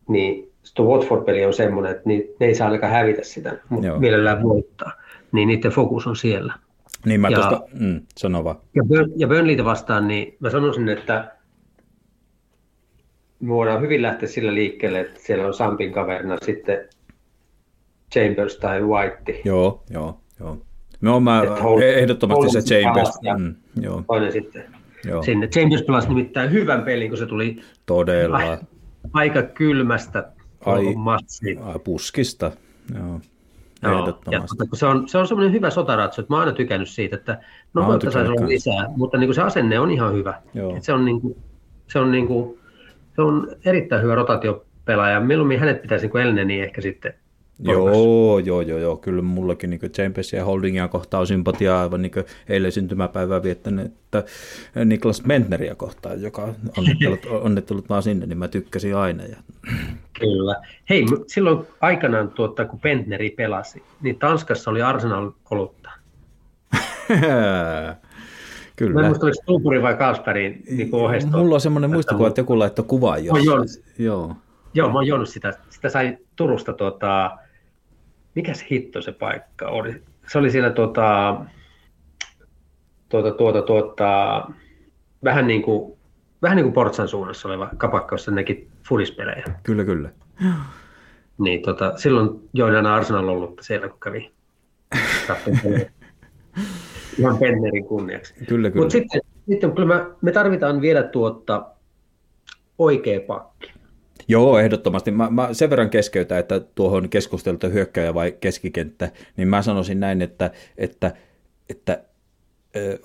niin 0.08 0.52
tuo 0.76 0.98
Watford-peli 0.98 1.46
on 1.46 1.54
semmoinen, 1.54 1.92
että 1.92 2.10
ne 2.10 2.24
ei 2.40 2.56
saa 2.56 2.68
ainakaan 2.68 2.94
hävitä 2.94 3.24
sitä, 3.24 3.58
mutta 3.70 3.88
Joo. 3.88 4.00
mielellään 4.00 4.44
voittaa. 4.44 4.92
Niin 5.32 5.48
niiden 5.48 5.72
fokus 5.72 6.08
on 6.08 6.16
siellä. 6.16 6.54
Niin 7.06 7.22
mä 7.22 7.30
ja, 7.30 7.38
tuosta, 7.38 7.62
mm, 7.74 8.02
sano 8.18 8.44
vaan. 8.44 8.56
Ja, 8.76 8.84
Burn, 8.84 9.12
ja 9.16 9.28
Burnleytä 9.28 9.66
vastaan, 9.66 10.08
niin 10.08 10.38
mä 10.40 10.50
sanoisin, 10.50 10.90
että 10.90 11.32
me 13.40 13.54
voidaan 13.54 13.82
hyvin 13.82 14.02
lähteä 14.02 14.30
sillä 14.30 14.54
liikkeelle, 14.54 15.00
että 15.00 15.20
siellä 15.20 15.48
on 15.48 15.54
Sampin 15.54 15.94
kaverina 15.94 16.38
sitten 16.42 16.90
Chambers 18.14 18.58
tai 18.58 18.82
White. 18.84 19.42
Joo, 19.46 19.84
joo, 19.90 20.20
joo. 20.40 20.58
No 21.02 21.20
mä 21.20 21.42
ehdottomasti 21.96 22.62
se 22.62 22.62
Chambers. 22.62 23.20
Ja 23.22 23.38
mm, 23.38 23.56
joo. 23.82 24.04
Toinen 24.08 24.32
sitten 24.32 24.64
joo. 25.06 25.24
sinne. 25.24 25.48
Chambers 25.48 25.82
pelasi 25.82 26.08
nimittäin 26.08 26.52
hyvän 26.52 26.84
pelin, 26.84 27.10
kun 27.10 27.18
se 27.18 27.26
tuli 27.26 27.62
Todella. 27.86 28.58
aika 29.14 29.44
kylmästä 29.44 30.32
ai, 30.66 30.86
ai, 31.62 31.80
puskista. 31.84 32.52
Joo. 32.96 33.20
Joo, 33.84 34.20
ja 34.32 34.40
kun 34.40 34.78
se 34.78 34.86
on, 34.86 35.10
se 35.10 35.18
on 35.18 35.28
semmoinen 35.28 35.54
hyvä 35.54 35.70
sotaratsu, 35.70 36.22
että 36.22 36.34
mä 36.34 36.38
oon 36.38 36.48
aina 36.48 36.58
tykännyt 36.58 36.90
siitä, 36.90 37.16
että 37.16 37.42
nopeutta 37.74 38.12
saisi 38.12 38.32
olla 38.32 38.48
lisää, 38.48 38.88
mutta 38.96 39.18
niin 39.18 39.28
kuin 39.28 39.36
se 39.36 39.42
asenne 39.42 39.80
on 39.80 39.92
ihan 39.92 40.14
hyvä. 40.14 40.42
Joo. 40.54 40.76
Et 40.76 40.84
se, 40.84 40.94
on 40.94 41.06
niin 41.06 41.22
kuin, 41.22 41.38
se, 41.88 42.00
on 42.00 42.12
niin 42.12 42.28
kuin, 42.28 42.60
se 43.16 43.22
on 43.22 43.56
erittäin 43.66 44.04
hyvä 44.04 44.16
rotaatiopelaaja. 44.16 45.20
Mieluummin 45.20 45.60
hänet 45.60 45.82
pitäisi 45.82 46.08
niin 46.08 46.28
Elneni 46.28 46.62
ehkä 46.62 46.82
sitten 46.82 47.14
porukassa. 47.66 48.00
Joo, 48.00 48.40
joo, 48.40 48.62
joo, 48.62 48.80
joo, 48.80 48.98
kyllä 48.98 49.22
mullakin 49.22 49.70
niin 49.70 49.80
Chambersia 49.80 50.40
ja 50.40 50.46
Holdingia 50.46 50.88
kohtaan 50.88 51.22
on 51.22 51.28
sympatiaa 51.28 51.82
aivan 51.82 52.02
niin 52.02 52.12
eilen 52.50 52.72
syntymäpäivää 52.72 53.44
viettänyt, 53.44 53.86
että 53.86 54.24
Niklas 54.86 55.22
Bentneriä 55.28 55.76
kohtaan, 55.76 56.22
joka 56.22 56.44
on 56.44 56.56
onnittelut 57.46 57.90
vaan 57.90 58.04
sinne, 58.04 58.26
niin 58.26 58.38
mä 58.38 58.48
tykkäsin 58.48 58.96
aina. 58.96 59.24
Ja... 59.24 59.38
Kyllä. 60.22 60.56
Hei, 60.90 61.06
silloin 61.28 61.68
aikanaan, 61.82 62.30
tuota, 62.30 62.66
kun 62.66 62.80
Pentneri 62.80 63.30
pelasi, 63.30 63.84
niin 64.02 64.20
Tanskassa 64.20 64.72
oli 64.72 64.82
Arsenal 64.82 65.32
olutta. 65.52 65.92
Mä 67.10 67.96
kyllä. 68.76 69.02
en 69.02 69.08
muista, 69.08 69.26
oliko 69.26 69.44
Tuupuri 69.46 69.82
vai 69.82 69.96
Kasperin 69.96 70.64
niin 70.70 70.90
oheisto. 70.96 71.38
Mulla 71.38 71.56
on 71.56 71.62
semmoinen 71.62 71.92
muistikuva, 71.92 72.28
että 72.28 72.40
joku 72.40 72.60
laittoi 72.60 72.86
On 73.30 73.46
jossain. 73.46 73.86
joo. 73.98 74.36
Joo. 74.74 74.88
Mä 74.90 74.94
oon 74.94 75.08
juonut 75.08 75.30
sitä. 75.30 75.54
Sitä 75.70 75.90
sai 75.90 76.18
Turusta, 76.36 76.74
tuota, 76.74 77.38
mikä 78.36 78.54
se 78.54 78.66
hitto 78.72 79.02
se 79.02 79.12
paikka 79.12 79.68
oli? 79.68 80.04
Se 80.28 80.38
oli 80.38 80.52
siellä 80.52 80.70
tuota, 80.70 81.36
tuota, 83.10 83.32
tuota, 83.32 83.62
tuota, 83.62 84.46
vähän 85.24 85.48
niin 85.48 85.62
kuin, 85.62 85.98
vähän 86.42 86.56
niin 86.56 86.66
kuin 86.66 86.74
Portsan 86.74 87.08
suunnassa 87.08 87.48
oleva 87.48 87.70
kapakka, 87.78 88.14
jossa 88.14 88.32
nekin 88.32 88.71
fudispelejä. 88.90 89.44
Kyllä, 89.64 89.84
kyllä. 89.84 90.10
Niin 91.38 91.62
tota, 91.62 91.94
silloin 91.98 92.50
join 92.54 92.76
aina 92.76 92.96
Arsenal 92.96 93.28
ollut 93.28 93.60
siellä, 93.62 93.88
kun 93.88 94.00
kävi. 94.00 94.32
Ihan 97.20 97.38
Pennerin 97.38 97.86
kunniaksi. 97.86 98.34
Kyllä, 98.34 98.70
kyllä. 98.70 98.84
Mutta 98.84 98.92
sitten, 98.92 99.22
sitten 99.50 99.72
kyllä 99.72 99.96
me, 99.96 100.06
me 100.22 100.32
tarvitaan 100.32 100.82
vielä 100.82 101.04
tuota 101.04 101.66
oikea 102.78 103.20
pakki. 103.20 103.72
Joo, 104.28 104.60
ehdottomasti. 104.60 105.12
Mä, 105.12 105.30
mä 105.30 105.54
sen 105.54 105.70
verran 105.70 105.90
keskeytän, 105.90 106.40
että 106.40 106.60
tuohon 106.60 107.10
keskusteltu 107.10 107.70
hyökkäjä 107.70 108.14
vai 108.14 108.32
keskikenttä, 108.32 109.12
niin 109.38 109.48
mä 109.48 109.62
sanoisin 109.62 110.00
näin, 110.00 110.22
että, 110.22 110.52
että, 110.78 111.14
että 111.70 112.04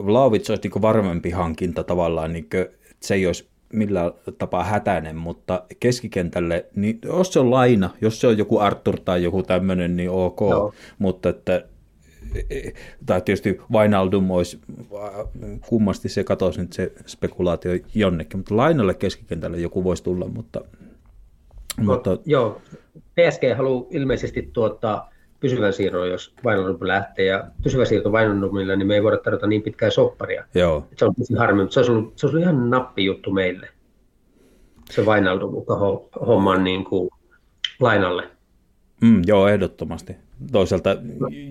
Vlaovic 0.06 0.50
olisi 0.50 0.68
niin 0.68 0.82
varmempi 0.82 1.30
hankinta 1.30 1.84
tavallaan, 1.84 2.32
niin 2.32 2.50
kuin, 2.50 2.62
että 2.62 3.06
se 3.06 3.14
ei 3.14 3.26
olisi 3.26 3.48
millään 3.72 4.12
tapaa 4.38 4.64
hätäinen, 4.64 5.16
mutta 5.16 5.62
keskikentälle, 5.80 6.66
niin 6.74 6.98
jos 7.04 7.32
se 7.32 7.40
on 7.40 7.50
laina, 7.50 7.90
jos 8.00 8.20
se 8.20 8.26
on 8.26 8.38
joku 8.38 8.58
Arthur 8.58 9.00
tai 9.00 9.22
joku 9.22 9.42
tämmöinen, 9.42 9.96
niin 9.96 10.10
ok, 10.10 10.40
Joo. 10.40 10.74
mutta 10.98 11.28
että 11.28 11.64
tai 13.06 13.20
tietysti 13.20 13.60
Vainaldum 13.72 14.30
olisi, 14.30 14.60
kummasti 15.68 16.08
se 16.08 16.24
katosi 16.24 16.60
nyt 16.60 16.72
se 16.72 16.92
spekulaatio 17.06 17.72
jonnekin, 17.94 18.38
mutta 18.38 18.56
lainalle 18.56 18.94
keskikentälle 18.94 19.58
joku 19.58 19.84
voisi 19.84 20.02
tulla, 20.02 20.28
mutta, 20.28 20.60
mutta 21.80 22.10
Mut, 22.10 22.26
joo, 22.26 22.60
PSG 22.98 23.56
haluaa 23.56 23.86
ilmeisesti 23.90 24.50
tuottaa 24.52 25.10
pysyvän 25.40 25.72
siirron, 25.72 26.10
jos 26.10 26.34
Vainaldum 26.44 26.78
lähtee. 26.80 27.24
Ja 27.24 27.44
pysyvä 27.62 27.84
siirto 27.84 28.12
Vainaldumilla, 28.12 28.76
niin 28.76 28.86
me 28.86 28.94
ei 28.94 29.02
voida 29.02 29.18
tarjota 29.18 29.46
niin 29.46 29.62
pitkää 29.62 29.90
sopparia. 29.90 30.44
joo, 30.54 30.86
Se 30.96 31.04
on 31.04 31.14
tosi 31.14 31.34
harmi, 31.34 31.62
mutta 31.62 31.74
se 31.74 31.80
olisi 31.80 31.92
ollut, 31.92 32.18
se 32.18 32.26
olisi 32.26 32.36
ollut 32.36 32.42
ihan 32.42 32.70
nappi 32.70 33.04
juttu 33.04 33.30
meille. 33.30 33.68
Se 34.90 35.06
Vainaldum 35.06 35.64
homman 36.26 36.64
niin 36.64 36.84
kuin 36.84 37.10
lainalle. 37.80 38.22
Mm, 39.00 39.22
joo, 39.26 39.48
ehdottomasti. 39.48 40.16
Toisaalta, 40.52 40.96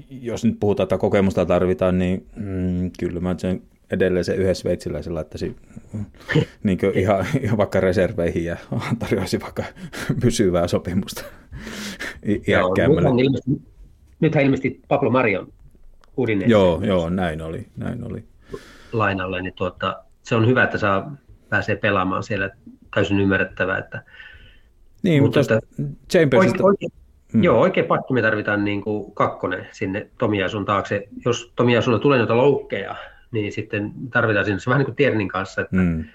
jos 0.10 0.46
nyt 0.46 0.60
puhutaan, 0.60 0.86
että 0.86 0.98
kokemusta 0.98 1.46
tarvitaan, 1.46 2.00
niin 2.00 2.26
mm, 2.36 2.92
kyllä 3.00 3.20
mä 3.20 3.36
sen 3.38 3.62
edelleen 3.92 4.26
se 4.26 4.36
yhden 4.36 4.56
sveitsiläisen 4.56 5.16
laittaisin 5.16 5.56
niin 6.64 6.80
ihan, 6.94 7.26
ihan, 7.42 7.58
vaikka 7.58 7.80
reserveihin 7.80 8.46
ja 8.46 8.58
tarjoaisin 9.00 9.42
vaikka 9.42 9.64
pysyvää 10.22 10.68
sopimusta 10.68 11.24
iäkkäämmälle. 12.48 13.10
Nythän 14.20 14.44
ilmeisesti 14.44 14.82
Pablo 14.88 15.10
Marion 15.10 15.54
Udinese 16.18 16.52
Joo, 16.52 16.82
joo, 16.84 17.10
näin 17.10 17.42
oli, 17.42 17.66
näin 17.78 18.04
oli. 18.04 18.24
lainalle, 18.94 19.42
niin 19.42 19.54
tuota, 19.54 20.04
se 20.24 20.36
on 20.36 20.48
hyvä, 20.48 20.64
että 20.64 20.78
saa 20.78 21.16
pääsee 21.50 21.76
pelaamaan 21.76 22.24
siellä. 22.24 22.50
Täysin 22.96 23.20
ymmärrettävää, 23.20 23.78
että 23.78 24.04
Niin, 25.04 25.24
Mutta 25.24 25.40
mutta 25.40 25.60
Chambersista, 26.12 26.64
Oike, 26.64 26.86
oike, 26.86 26.96
mm. 27.34 27.44
Joo, 27.44 27.60
oikein 27.60 27.86
pakki 27.86 28.14
me 28.14 28.22
tarvitaan 28.22 28.66
niin 28.66 28.82
kuin 28.82 29.12
kakkonen 29.12 29.68
sinne 29.72 30.10
Tomiasun 30.18 30.66
taakse. 30.66 31.08
Jos 31.26 31.54
Tomiasulla 31.56 32.00
tulee 32.00 32.18
noita 32.18 32.38
loukkeja, 32.38 32.96
niin 33.32 33.52
sitten 33.52 33.92
tarvitaan 34.12 34.46
sinne 34.46 34.60
se 34.60 34.70
vähän 34.70 34.80
niin 34.80 34.86
kuin 34.86 34.96
Tiernin 34.96 35.28
kanssa, 35.28 35.62
että, 35.62 35.76
mm, 35.76 36.06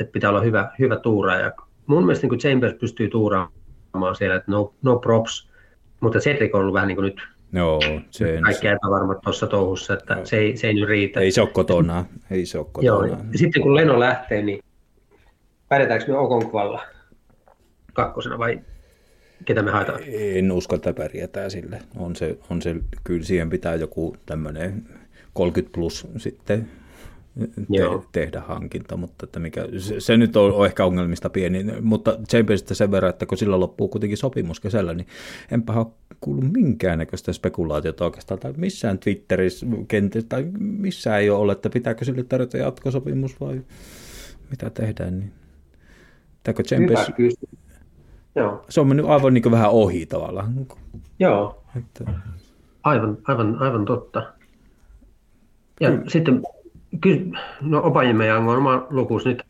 että 0.00 0.12
pitää 0.12 0.30
olla 0.30 0.40
hyvä, 0.40 0.70
hyvä 0.78 0.96
tuuraaja. 0.96 1.52
Mun 1.86 2.02
mielestä 2.02 2.24
niin 2.24 2.28
kuin 2.28 2.38
Chambers 2.38 2.74
pystyy 2.74 3.08
tuuraamaan 3.08 4.14
siellä, 4.14 4.36
että 4.36 4.50
no, 4.50 4.74
no 4.82 4.98
props, 4.98 5.50
mutta 6.00 6.18
Cedric 6.18 6.54
on 6.54 6.60
ollut 6.60 6.74
vähän 6.74 6.88
niin 6.88 6.96
kuin 6.96 7.04
nyt 7.04 7.20
joo, 7.52 7.80
se, 8.10 8.38
kaikki 8.42 8.66
epävarmat 8.66 9.20
tuossa 9.20 9.46
touhussa, 9.46 9.94
että 9.94 10.18
se 10.24 10.36
ei, 10.36 10.56
se 10.56 10.66
ei 10.66 10.74
nyt 10.74 10.88
riitä. 10.88 11.20
ei 11.20 11.30
se 11.32 11.40
ole 11.40 11.50
kotona, 11.50 12.04
ei 12.30 12.46
se 12.46 12.58
ole 12.58 12.66
Joo, 12.80 13.00
kotona. 13.00 13.24
ja 13.32 13.38
sitten 13.38 13.62
kun 13.62 13.76
Leno 13.76 14.00
lähtee, 14.00 14.42
niin 14.42 14.60
pärjätäänkö 15.68 16.12
me 16.12 16.18
Okonkvalla 16.18 16.82
kakkosena 17.92 18.38
vai 18.38 18.60
ketä 19.44 19.62
me 19.62 19.70
haetaan? 19.70 20.00
En 20.08 20.52
usko, 20.52 20.76
että 20.76 20.92
pärjätään 20.92 21.50
sille. 21.50 21.78
On 21.96 22.16
se, 22.16 22.38
on 22.50 22.62
se, 22.62 22.76
kyllä 23.04 23.24
siihen 23.24 23.50
pitää 23.50 23.74
joku 23.74 24.16
tämmöinen 24.26 24.88
30 25.32 25.74
plus 25.74 26.08
sitten 26.16 26.58
Joo. 26.58 26.81
Te, 27.38 28.06
tehdä 28.12 28.40
hankinta, 28.40 28.96
mutta 28.96 29.26
että 29.26 29.40
mikä, 29.40 29.68
se, 29.78 30.00
se, 30.00 30.16
nyt 30.16 30.36
on, 30.36 30.52
on, 30.52 30.66
ehkä 30.66 30.84
ongelmista 30.84 31.30
pieni, 31.30 31.64
mutta 31.80 32.18
Chambersista 32.28 32.74
sen 32.74 32.90
verran, 32.90 33.10
että 33.10 33.26
kun 33.26 33.38
sillä 33.38 33.60
loppuu 33.60 33.88
kuitenkin 33.88 34.18
sopimus 34.18 34.60
kesällä, 34.60 34.94
niin 34.94 35.06
enpä 35.50 35.72
ole 35.72 35.86
kuullut 36.20 36.52
minkäännäköistä 36.52 37.32
spekulaatiota 37.32 38.04
oikeastaan, 38.04 38.40
tai 38.40 38.52
missään 38.56 38.98
Twitterissä 38.98 39.66
kenties, 39.88 40.24
tai 40.24 40.46
missään 40.58 41.20
ei 41.20 41.30
ole 41.30 41.52
että 41.52 41.70
pitääkö 41.70 42.04
sille 42.04 42.24
tarjota 42.24 42.56
jatkosopimus 42.56 43.40
vai 43.40 43.60
mitä 44.50 44.70
tehdään, 44.70 45.18
niin 45.18 45.32
Pitääkö 46.42 46.62
Chambers. 46.62 47.12
Joo, 48.34 48.64
se 48.68 48.80
on 48.80 48.88
mennyt 48.88 49.06
aivan 49.06 49.34
niin 49.34 49.50
vähän 49.50 49.70
ohi 49.70 50.06
tavallaan. 50.06 50.66
joo. 51.18 51.62
Että, 51.76 52.04
Aivan, 52.82 53.18
aivan, 53.24 53.56
aivan 53.58 53.84
totta. 53.84 54.32
Ja 55.80 55.90
mm. 55.90 56.02
sitten, 56.08 56.42
ky- 57.00 57.30
no 57.60 57.80
Opajimejang 57.84 58.50
on 58.50 58.56
oma 58.56 58.86
lukuus 58.90 59.24
nyt, 59.26 59.42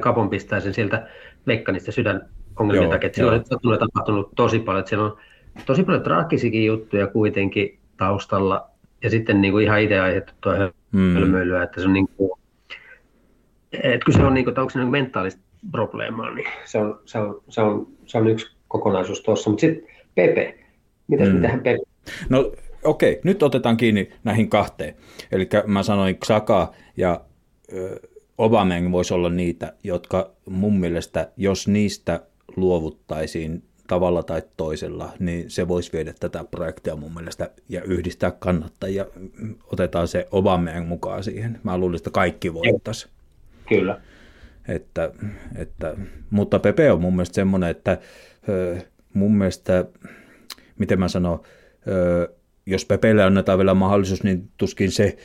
Kapon 0.00 0.30
pistää 0.30 0.60
sen 0.60 0.74
sieltä 0.74 1.08
Mekkanista 1.46 1.92
sydänongelmien 1.92 2.82
Joo, 2.82 2.90
takia, 2.92 3.10
joo. 3.16 3.32
on 3.72 3.78
tapahtunut 3.78 4.30
tosi 4.36 4.58
paljon, 4.58 4.80
että 4.80 4.88
siellä 4.88 5.04
on 5.04 5.16
tosi 5.66 5.82
paljon 5.84 6.02
traagisikin 6.02 6.66
juttuja 6.66 7.06
kuitenkin 7.06 7.78
taustalla, 7.96 8.68
ja 9.02 9.10
sitten 9.10 9.40
niin 9.40 9.52
kuin 9.52 9.64
ihan 9.64 9.80
itse 9.80 9.98
aiheutettua 10.00 10.52
Mm. 10.92 11.14
hölmöilyä, 11.14 11.62
että 11.62 11.80
se 11.80 11.86
on 11.86 11.92
niin 11.92 12.08
kuin, 12.16 12.30
että 13.72 14.04
kyllä 14.04 14.18
se 14.18 14.24
on 14.24 14.34
niin 14.34 14.44
kuin, 14.44 14.52
että 14.52 14.60
onko 14.60 14.70
se 14.70 14.78
niin 14.78 14.86
kuin 14.86 14.92
mentaalista 15.02 15.42
probleemaa, 15.70 16.34
niin 16.34 16.46
se 16.64 16.78
on, 16.78 17.00
se 17.04 17.18
on, 17.18 17.42
se 17.48 17.60
on, 17.60 17.86
se 18.06 18.18
on 18.18 18.26
yksi 18.28 18.56
kokonaisuus 18.68 19.22
tuossa, 19.22 19.50
mutta 19.50 19.60
sitten 19.60 19.88
Pepe, 20.14 20.58
mitäs 21.08 21.28
Mm. 21.28 21.34
mm. 21.34 21.42
tähän 21.42 21.60
Pepe? 21.60 21.78
No 22.28 22.52
okei, 22.84 23.20
nyt 23.24 23.42
otetaan 23.42 23.76
kiinni 23.76 24.12
näihin 24.24 24.50
kahteen. 24.50 24.94
Eli 25.32 25.48
mä 25.66 25.82
sanoin 25.82 26.16
Xhaka 26.24 26.72
ja 26.96 27.20
ö, 27.72 28.00
Aubameyang 28.38 28.92
voisi 28.92 29.14
olla 29.14 29.30
niitä, 29.30 29.72
jotka 29.84 30.30
mun 30.48 30.80
mielestä, 30.80 31.30
jos 31.36 31.68
niistä 31.68 32.20
luovuttaisiin 32.56 33.62
tavalla 33.86 34.22
tai 34.22 34.42
toisella, 34.56 35.12
niin 35.18 35.50
se 35.50 35.68
voisi 35.68 35.92
viedä 35.92 36.14
tätä 36.20 36.44
projektia 36.44 36.96
mun 36.96 37.14
mielestä 37.14 37.50
ja 37.68 37.82
yhdistää 37.82 38.30
kannattajia. 38.30 39.06
Otetaan 39.72 40.08
se 40.08 40.28
Aubameyang 40.32 40.88
mukaan 40.88 41.24
siihen. 41.24 41.60
Mä 41.62 41.78
luulen, 41.78 41.96
että 41.96 42.10
kaikki 42.10 42.54
voittaisi. 42.54 43.08
Kyllä. 43.68 44.00
Että, 44.68 45.10
että, 45.56 45.96
mutta 46.30 46.58
Pepe 46.58 46.92
on 46.92 47.00
mun 47.00 47.16
mielestä 47.16 47.34
semmoinen, 47.34 47.70
että 47.70 47.98
mun 49.14 49.36
mielestä, 49.36 49.84
miten 50.78 50.98
mä 50.98 51.08
sanon, 51.08 51.40
jos 52.66 52.84
Pepelle 52.84 53.24
annetaan 53.24 53.58
vielä 53.58 53.74
mahdollisuus, 53.74 54.22
niin 54.22 54.48
tuskin 54.56 54.90
se, 54.90 55.16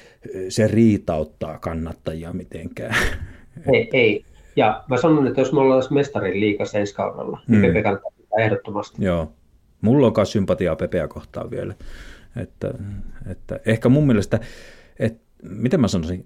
se 0.49 0.67
riitauttaa 0.67 1.57
kannattajia 1.57 2.33
mitenkään. 2.33 2.95
Ei, 3.73 3.89
ei. 3.93 4.25
Ja 4.55 4.83
mä 4.89 4.97
sanon, 4.97 5.27
että 5.27 5.41
jos 5.41 5.53
me 5.53 5.59
ollaan 5.59 5.83
mestarin 5.89 6.39
liikassa 6.39 6.77
ensi 6.77 6.95
kaudella, 6.95 7.39
niin 7.47 7.61
Mm. 7.61 7.67
Pepe 7.67 7.83
kannattaa 7.83 8.11
ehdottomasti. 8.39 9.05
Joo. 9.05 9.31
Mulla 9.81 10.07
on 10.07 10.13
myös 10.17 10.31
sympatiaa 10.31 10.75
Pepeä 10.75 11.07
kohtaan 11.07 11.51
vielä. 11.51 11.73
Että, 12.37 12.73
että 13.31 13.59
ehkä 13.65 13.89
mun 13.89 14.07
mielestä, 14.07 14.39
että, 14.99 15.23
miten 15.43 15.81
mä 15.81 15.87
sanoisin, 15.87 16.25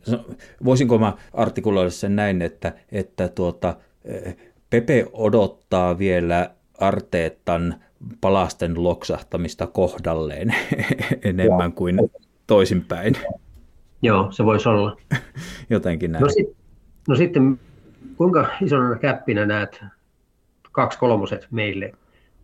voisinko 0.65 0.98
mä 0.98 1.14
artikuloida 1.34 1.90
sen 1.90 2.15
näin, 2.15 2.41
että, 2.41 2.73
että 2.91 3.27
tuota, 3.27 3.76
eh, 4.06 4.35
Pepe 4.69 5.06
odottaa 5.14 5.98
vielä 5.98 6.49
Arteetan 6.77 7.76
palasten 8.22 8.84
loksahtamista 8.84 9.68
kohdalleen 9.68 10.56
enemmän 11.24 11.74
kuin 11.74 12.00
toisinpäin. 12.48 13.16
Joo, 14.02 14.32
se 14.32 14.46
voisi 14.46 14.70
olla. 14.70 14.98
Jotenkin 15.70 16.12
näin. 16.12 16.22
No, 16.22 16.30
sit, 16.30 16.56
no 17.08 17.16
sitten, 17.16 17.60
kuinka 18.18 18.48
isona 18.62 18.96
käppinä 18.96 19.46
näet 19.46 19.84
kaksi 20.72 21.00
kolmoset 21.00 21.48
meille? 21.52 21.94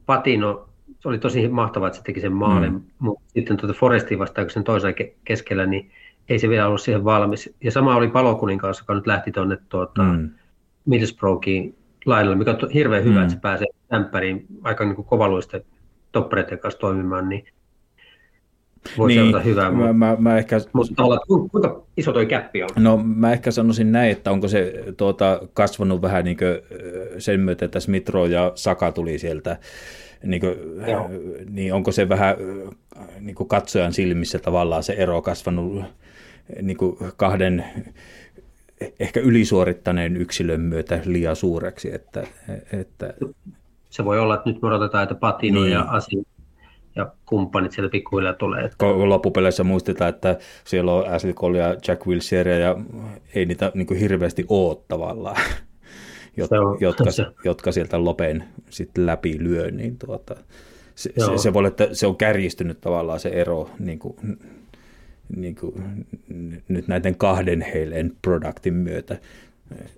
Patino, 0.06 0.70
se 1.00 1.08
oli 1.08 1.18
tosi 1.20 1.48
mahtavaa, 1.48 1.88
että 1.88 1.98
se 1.98 2.04
teki 2.04 2.22
sen 2.22 2.34
maalin, 2.34 2.74
mm. 2.74 2.82
mutta 3.00 3.24
sitten 3.28 3.58
tuota 3.58 3.74
Forestin 3.80 4.20
vastaan, 4.20 4.50
sen 4.50 4.64
toisen 4.64 4.96
keskellä, 5.24 5.66
niin 5.66 5.92
ei 6.30 6.40
se 6.40 6.50
vielä 6.50 6.68
ollut 6.68 6.82
siihen 6.82 7.04
valmis. 7.04 7.56
Ja 7.64 7.72
sama 7.72 7.96
oli 7.96 8.08
Palokunin 8.08 8.60
kanssa, 8.60 8.84
joka 8.84 8.94
nyt 8.94 9.08
lähti 9.08 9.32
tuonne 9.32 9.58
tuota, 9.70 10.04
mm. 10.04 10.30
Middlesbroughkiin 10.86 11.76
laidalle, 12.06 12.36
mikä 12.36 12.58
on 12.64 12.70
hirveän 12.70 13.04
hyvä, 13.04 13.16
mm. 13.16 13.22
että 13.22 13.34
se 13.34 13.40
pääsee 13.40 13.68
ämpäriin 13.94 14.46
aika 14.64 14.86
niin 14.86 14.96
kovaluisten 14.96 15.62
toppareiden 16.12 16.60
kanssa 16.60 16.80
toimimaan, 16.80 17.30
niin 17.30 17.46
voi 18.98 19.08
niin, 19.08 19.20
seurata 19.20 19.40
hyvää. 19.40 19.72
Mä, 19.72 19.94
mä, 19.94 20.16
mä 20.20 20.38
ehkä... 20.38 20.58
Mutta 20.74 21.04
kuinka 21.52 21.84
iso 21.98 22.14
toi 22.14 22.26
käppi 22.26 22.64
on? 22.64 22.70
No 22.76 22.98
mä 22.98 23.32
ehkä 23.32 23.52
sanoisin 23.52 23.92
näin, 23.92 24.12
että 24.12 24.32
onko 24.32 24.48
se 24.48 24.84
tuota, 24.98 25.42
kasvanut 25.54 26.02
vähän 26.02 26.26
niin 26.26 26.38
sen 27.18 27.40
myötä, 27.40 27.66
että 27.66 27.80
Smithro 27.80 28.26
ja 28.26 28.52
Saka 28.56 28.92
tuli 28.92 29.20
sieltä, 29.20 29.58
niin, 30.24 30.42
kuin, 30.42 30.56
niin 31.50 31.74
onko 31.74 31.92
se 31.92 32.10
vähän 32.10 32.36
niin 33.20 33.36
katsojan 33.36 33.94
silmissä 33.94 34.40
tavallaan 34.40 34.84
se 34.84 34.94
ero 34.94 35.22
kasvanut 35.22 35.84
niin 36.62 36.78
kahden 37.18 37.66
ehkä 39.00 39.20
ylisuorittaneen 39.20 40.18
yksilön 40.18 40.62
myötä 40.62 41.00
liian 41.06 41.36
suureksi. 41.36 41.94
Että, 41.96 42.28
että... 42.74 43.14
Se 43.90 44.06
voi 44.06 44.20
olla, 44.20 44.36
että 44.36 44.50
nyt 44.50 44.62
me 44.62 44.68
odotetaan, 44.68 45.04
että 45.04 45.16
Patino 45.16 45.62
niin. 45.62 45.72
ja 45.72 45.82
Asi 45.82 46.24
ja 46.96 47.12
kumppanit 47.26 47.72
sieltä 47.72 47.92
pikkuhiljaa 47.92 48.34
tulee. 48.34 48.70
Loppupeleissä 48.82 49.64
muistetaan, 49.64 50.10
että 50.10 50.38
siellä 50.64 50.94
on 50.94 51.08
Ashley 51.08 51.34
Cole 51.34 51.58
ja 51.58 51.76
Jack 51.88 52.08
Wilshere 52.08 52.60
ja 52.60 52.76
ei 53.36 53.46
niitä 53.46 53.72
niin 53.74 53.88
kuin 53.88 54.00
hirveästi 54.00 54.46
ole 54.50 54.78
tavallaan, 54.88 55.42
jot, 56.38 56.52
on, 56.52 56.78
jotka, 56.80 57.12
se. 57.12 57.26
jotka 57.46 57.72
sieltä 57.72 58.04
lopen 58.04 58.44
sitten 58.70 59.06
läpi 59.06 59.36
lyö, 59.40 59.72
niin 59.72 59.98
tuota, 59.98 60.36
se, 60.96 61.12
se, 61.18 61.38
se, 61.38 61.54
voi 61.54 61.60
olla, 61.60 61.68
että 61.68 61.88
se 61.92 62.08
on 62.08 62.18
kärjistynyt 62.18 62.82
tavallaan 62.82 63.20
se 63.20 63.30
ero 63.30 63.70
niin 63.80 64.00
kuin, 64.00 64.16
niin 65.36 65.56
kuin, 65.56 66.06
nyt 66.68 66.88
näiden 66.88 67.16
kahden 67.16 67.62
heilen 67.62 68.14
produktin 68.22 68.74
myötä. 68.74 69.18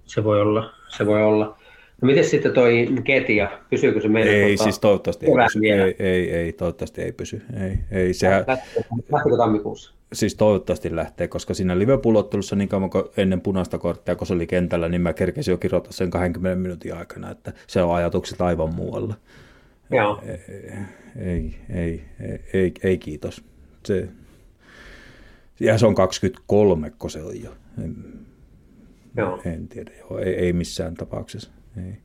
Se 0.05 0.23
voi 0.23 0.41
olla, 0.41 0.73
se 0.97 1.05
voi 1.05 1.23
olla. 1.23 1.57
No 2.01 2.05
miten 2.05 2.23
sitten 2.25 2.53
toi 2.53 2.87
Ketia, 3.03 3.59
pysyykö 3.69 4.01
se 4.01 4.07
meidän? 4.07 4.33
Ei, 4.33 4.55
tuota, 4.55 4.63
siis 4.63 4.79
toivottavasti 4.79 5.25
ei 5.25 5.33
pysy. 5.43 5.59
Ei, 5.65 5.95
ei, 5.99 6.31
ei, 6.31 6.53
toivottavasti 6.53 7.01
ei 7.01 7.11
pysy. 7.11 7.41
Ei, 7.63 7.79
ei, 7.91 8.13
sehän, 8.13 8.45
Lähtikö 9.11 9.37
tammikuussa? 9.37 9.93
Siis 10.13 10.35
toivottavasti 10.35 10.95
lähtee, 10.95 11.27
koska 11.27 11.53
siinä 11.53 11.79
Liverpool-ottelussa 11.79 12.55
niin 12.55 12.69
kauan 12.69 12.89
kuin 12.89 13.03
ennen 13.17 13.41
punaista 13.41 13.77
korttia, 13.77 14.15
kun 14.15 14.27
se 14.27 14.33
oli 14.33 14.47
kentällä, 14.47 14.89
niin 14.89 15.01
mä 15.01 15.13
kerkesin 15.13 15.51
jo 15.51 15.57
kirjoittaa 15.57 15.91
sen 15.91 16.09
20 16.09 16.61
minuutin 16.61 16.95
aikana, 16.95 17.31
että 17.31 17.53
se 17.67 17.83
on 17.83 17.95
ajatukset 17.95 18.41
aivan 18.41 18.75
muualla. 18.75 19.13
Joo. 19.91 20.23
Ei, 21.19 21.55
ei, 21.69 22.01
ei, 22.19 22.41
ei, 22.53 22.73
ei 22.83 22.97
kiitos. 22.97 23.43
Se, 23.85 24.07
ja 25.61 25.77
se 25.77 25.85
on 25.85 25.95
23, 25.95 26.91
kun 26.99 27.09
se 27.09 27.23
on 27.23 27.41
jo. 27.41 27.51
En, 27.83 27.95
Joo. 29.17 29.41
en 29.45 29.67
tiedä, 29.67 29.91
joo, 29.99 30.19
ei, 30.19 30.33
ei 30.33 30.53
missään 30.53 30.95
tapauksessa. 30.95 31.51
Ei. 31.77 31.97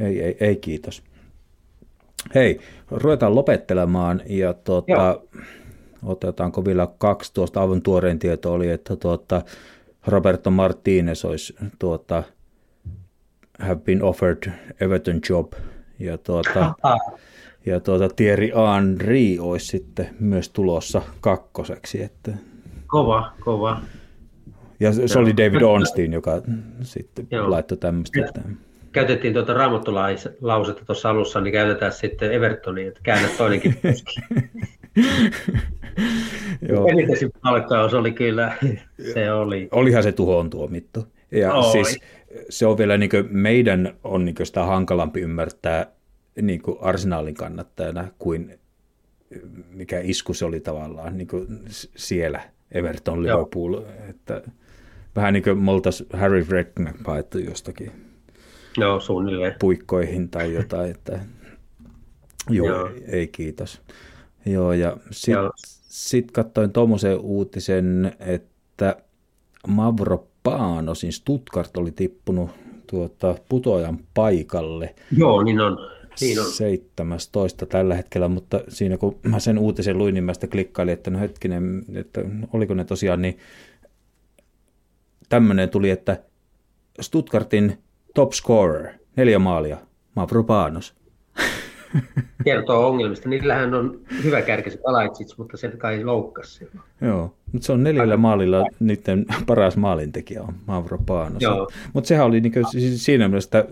Ei, 0.00 0.22
ei, 0.22 0.36
ei 0.40 0.56
kiitos. 0.56 1.02
Hei, 2.34 2.60
ruvetaan 2.90 3.34
lopettelemaan 3.34 4.22
ja 4.26 4.54
tuota, 4.54 5.20
otetaanko 6.02 6.64
vielä 6.64 6.88
kaksi 6.98 7.34
tuosta 7.34 7.60
aivan 7.60 7.82
tuoreen 7.82 8.18
tieto 8.18 8.52
oli, 8.52 8.70
että 8.70 8.96
tuota, 8.96 9.42
Roberto 10.06 10.50
Martinez 10.50 11.24
olisi 11.24 11.56
tuota, 11.78 12.22
have 13.58 13.80
been 13.80 14.02
offered 14.02 14.52
Everton 14.80 15.20
job 15.28 15.52
ja 15.98 16.18
tuota, 16.18 16.74
ja 17.66 17.80
tuota, 17.80 18.08
Thierry 18.08 18.50
Henry 18.74 19.38
olisi 19.40 19.66
sitten 19.66 20.08
myös 20.20 20.48
tulossa 20.48 21.02
kakkoseksi. 21.20 22.02
Että... 22.02 22.32
Kova, 22.86 23.32
kova. 23.40 23.80
Ja 24.80 24.92
se 25.08 25.18
oli 25.18 25.36
David 25.36 25.62
Ornstein, 25.62 26.12
joka 26.12 26.42
sitten 26.82 27.26
Joo. 27.30 27.50
laittoi 27.50 27.78
tämmöistä. 27.78 28.26
Että... 28.26 28.40
Käytettiin 28.92 29.34
tuota 29.34 29.54
raamattolausetta 29.54 30.84
tuossa 30.86 31.10
alussa, 31.10 31.40
niin 31.40 31.52
käytetään 31.52 31.92
sitten 31.92 32.32
Evertoniin, 32.32 32.88
että 32.88 33.00
käännä 33.02 33.28
toinenkin. 33.38 33.76
Joo. 36.68 36.86
Eniten 36.86 37.30
palkkaus 37.42 37.94
oli 37.94 38.12
kyllä, 38.12 38.52
se 39.12 39.32
oli. 39.32 39.68
Olihan 39.70 40.02
se 40.02 40.12
tuhoon 40.12 40.50
tuomittu. 40.50 41.06
Ja 41.30 41.54
Oi. 41.54 41.72
siis 41.72 42.00
se 42.48 42.66
on 42.66 42.78
vielä 42.78 42.98
niin 42.98 43.10
meidän 43.30 43.94
on 44.04 44.24
niin 44.24 44.36
sitä 44.42 44.64
hankalampi 44.64 45.20
ymmärtää 45.20 45.86
niin 46.42 46.62
kuin 46.62 46.78
arsenaalin 46.80 47.34
kannattajana 47.34 48.08
kuin 48.18 48.58
mikä 49.70 50.00
isku 50.00 50.34
se 50.34 50.44
oli 50.44 50.60
tavallaan 50.60 51.18
niin 51.18 51.28
kuin 51.28 51.46
siellä 51.96 52.40
Everton 52.72 53.22
Liverpool. 53.22 53.82
Että 54.08 54.42
vähän 55.16 55.32
niin 55.32 55.42
kuin 55.42 55.58
me 55.58 55.70
oltaisiin 55.70 56.08
Harry 56.12 56.46
Redknapp 56.50 57.02
paettu 57.04 57.38
jostakin 57.38 57.92
Joo, 58.76 59.00
suunnilleen. 59.00 59.54
puikkoihin 59.60 60.28
tai 60.28 60.52
jotain, 60.58 60.90
että 60.90 61.20
joo, 62.50 62.66
joo. 62.66 62.90
ei 63.08 63.28
kiitos. 63.28 63.82
Joo, 64.46 64.72
ja 64.72 64.96
sitten 65.10 65.50
sit 65.82 66.30
katsoin 66.30 66.72
tuommoisen 66.72 67.18
uutisen, 67.18 68.16
että 68.20 68.96
Mavro 69.68 70.26
Paanosin 70.42 71.12
Stuttgart 71.12 71.76
oli 71.76 71.90
tippunut 71.90 72.50
tuota, 72.90 73.34
putoajan 73.48 73.98
paikalle. 74.14 74.94
Joo, 75.16 75.42
niin 75.42 75.60
on. 75.60 75.78
Niin 76.20 76.40
on. 76.40 76.46
17 76.46 77.66
tällä 77.66 77.94
hetkellä, 77.94 78.28
mutta 78.28 78.60
siinä 78.68 78.96
kun 78.96 79.18
mä 79.22 79.38
sen 79.38 79.58
uutisen 79.58 79.98
luin, 79.98 80.14
niin 80.14 80.24
mä 80.24 80.34
sitä 80.34 80.46
klikkailin, 80.46 80.92
että 80.92 81.10
no 81.10 81.18
hetkinen, 81.18 81.84
että 81.94 82.20
oliko 82.52 82.74
ne 82.74 82.84
tosiaan 82.84 83.22
niin 83.22 83.38
tämmöinen 85.28 85.68
tuli, 85.68 85.90
että 85.90 86.22
Stuttgartin 87.00 87.78
top 88.14 88.32
scorer, 88.32 88.92
neljä 89.16 89.38
maalia, 89.38 89.76
Mavropanos 90.14 90.94
kertoo 92.44 92.88
ongelmista. 92.88 93.28
Niillähän 93.28 93.74
on 93.74 94.00
hyvä 94.24 94.42
kärkäsi 94.42 94.78
Palaitsic, 94.78 95.38
mutta 95.38 95.56
se 95.56 95.68
kai 95.68 96.04
loukkasi 96.04 96.52
silloin. 96.52 96.88
Joo, 97.00 97.34
mutta 97.52 97.66
se 97.66 97.72
on 97.72 97.82
neljällä 97.82 98.16
maalilla 98.16 98.66
niiden 98.80 99.26
paras 99.46 99.76
maalintekijä 99.76 100.42
on 100.42 100.54
Mauro 100.66 100.98
Paanos. 101.06 101.42
Mutta 101.92 102.08
sehän 102.08 102.26
oli 102.26 102.40
niinku, 102.40 102.58
siinä 102.96 103.28
mielessä 103.28 103.64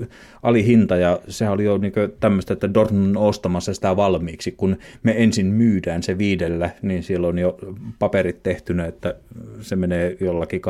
alihinta 0.42 0.96
ja 0.96 1.20
sehän 1.28 1.54
oli 1.54 1.64
jo 1.64 1.78
niinku 1.78 2.00
tämmöistä, 2.20 2.52
että 2.52 2.74
Dortmund 2.74 3.16
on 3.16 3.22
ostamassa 3.22 3.74
sitä 3.74 3.96
valmiiksi. 3.96 4.52
Kun 4.52 4.76
me 5.02 5.14
ensin 5.16 5.46
myydään 5.46 6.02
se 6.02 6.18
viidellä, 6.18 6.70
niin 6.82 7.02
siellä 7.02 7.28
on 7.28 7.38
jo 7.38 7.58
paperit 7.98 8.42
tehtynä, 8.42 8.86
että 8.86 9.14
se 9.60 9.76
menee 9.76 10.16
jollakin 10.20 10.60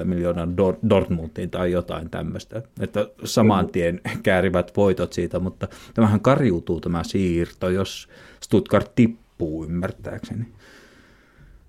20-25 0.00 0.04
miljoonaa 0.04 0.48
Dortmundiin 0.90 1.50
tai 1.50 1.72
jotain 1.72 2.10
tämmöistä. 2.10 2.62
Että 2.80 3.08
saman 3.24 3.68
tien 3.68 4.00
käärivät 4.22 4.76
voitot 4.76 5.12
siitä, 5.12 5.38
mutta 5.38 5.68
tämähän 5.94 6.20
karjuutuu 6.20 6.80
tämä 6.80 7.04
siirto, 7.04 7.70
jos 7.70 8.08
Stuttgart 8.40 8.94
tippuu 8.94 9.64
ymmärtääkseni. 9.64 10.44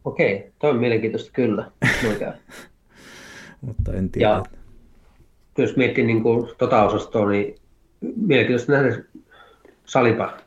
Okei, 0.06 0.52
toi 0.60 0.70
on 0.70 0.80
mielenkiintoista 0.80 1.32
kyllä. 1.34 1.72
Mutta 3.62 3.94
en 3.94 4.10
tiedä. 4.10 4.30
Ja 4.30 4.44
jos 5.58 5.76
miettii 5.76 6.04
niin 6.04 6.24
kuin 6.24 6.50
tota 6.58 6.84
osastoa, 6.84 7.30
niin 7.30 7.56
mielenkiintoista 8.16 8.72
nähdä 8.72 9.04
Salipa. 9.86 10.38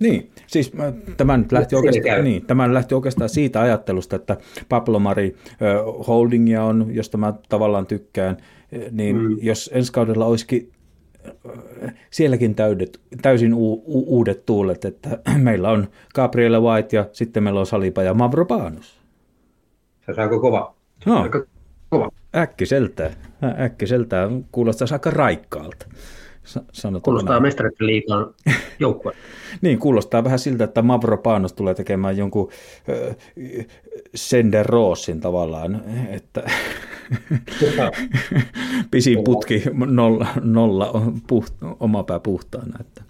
Niin, 0.00 0.30
siis 0.46 0.72
tämä 1.16 1.36
nyt 1.36 1.52
lähti, 1.52 1.76
oikeastaan, 1.76 2.24
niin, 2.24 2.46
tämä 2.46 2.74
lähti 2.74 2.94
oikeastaan 2.94 3.28
siitä 3.28 3.60
ajattelusta, 3.60 4.16
että 4.16 4.36
Paplomari 4.68 5.36
uh, 5.86 6.06
Holdingia 6.06 6.64
on, 6.64 6.86
josta 6.94 7.18
mä 7.18 7.34
tavallaan 7.48 7.86
tykkään, 7.86 8.36
niin 8.90 9.16
mm. 9.16 9.36
jos 9.42 9.70
ensi 9.74 9.92
kaudella 9.92 10.26
olisikin 10.26 10.72
sielläkin 12.10 12.54
täydet, 12.54 13.00
täysin 13.22 13.54
u, 13.54 13.72
u, 13.72 14.16
uudet 14.16 14.46
tuulet, 14.46 14.84
että 14.84 15.18
meillä 15.38 15.70
on 15.70 15.88
Gabriel 16.14 16.62
White 16.62 16.96
ja 16.96 17.06
sitten 17.12 17.42
meillä 17.42 17.60
on 17.60 17.66
Salipa 17.66 18.02
ja 18.02 18.14
Mavropanos. 18.14 18.98
Se 20.06 20.12
on 20.12 20.18
aika 20.18 20.40
kova. 20.40 20.74
No, 21.06 21.22
aika 21.22 21.44
kova. 21.88 22.10
Äkkiseltään. 22.36 23.12
Äkkiseltään 23.60 24.44
kuulostaa 24.52 24.88
aika 24.92 25.10
raikkaalta. 25.10 25.86
Sanotaan 26.72 27.02
kuulostaa 27.02 27.40
mestaritten 27.40 27.86
liikan 27.86 28.34
joukkue. 28.80 29.12
niin, 29.60 29.78
kuulostaa 29.78 30.24
vähän 30.24 30.38
siltä, 30.38 30.64
että 30.64 30.82
Mavropanos 30.82 31.52
tulee 31.52 31.74
tekemään 31.74 32.16
jonkun 32.16 32.50
äh, 32.88 33.16
Sender 34.14 34.66
Roosin 34.66 35.20
tavallaan, 35.20 35.82
että 36.10 36.42
Pisin 38.90 39.24
putki 39.24 39.62
nolla, 39.86 40.26
nolla 40.40 41.12
puht, 41.26 41.54
oma 41.80 42.02
pää 42.02 42.20
puhtaana. 42.20 42.78
Että 42.80 43.02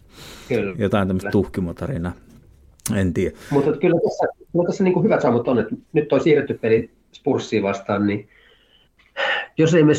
Kyllä. 0.48 0.74
Jotain 0.78 1.08
tämmöistä 1.08 1.30
tuhkimotarinaa. 1.30 2.12
En 2.96 3.14
tiedä. 3.14 3.36
Mutta 3.50 3.72
kyllä 3.72 4.00
tässä, 4.04 4.26
kyllä 4.52 4.66
tässä 4.66 4.84
niin 4.84 4.94
kuin 4.94 5.04
hyvät 5.04 5.20
saamut 5.20 5.48
on, 5.48 5.58
että 5.58 5.74
nyt 5.92 6.08
toi 6.08 6.20
siirretty 6.20 6.54
peli 6.54 6.90
Spurssiin 7.12 7.62
vastaan, 7.62 8.06
niin 8.06 8.28
jos 9.58 9.74
ei 9.74 9.82
me, 9.82 9.92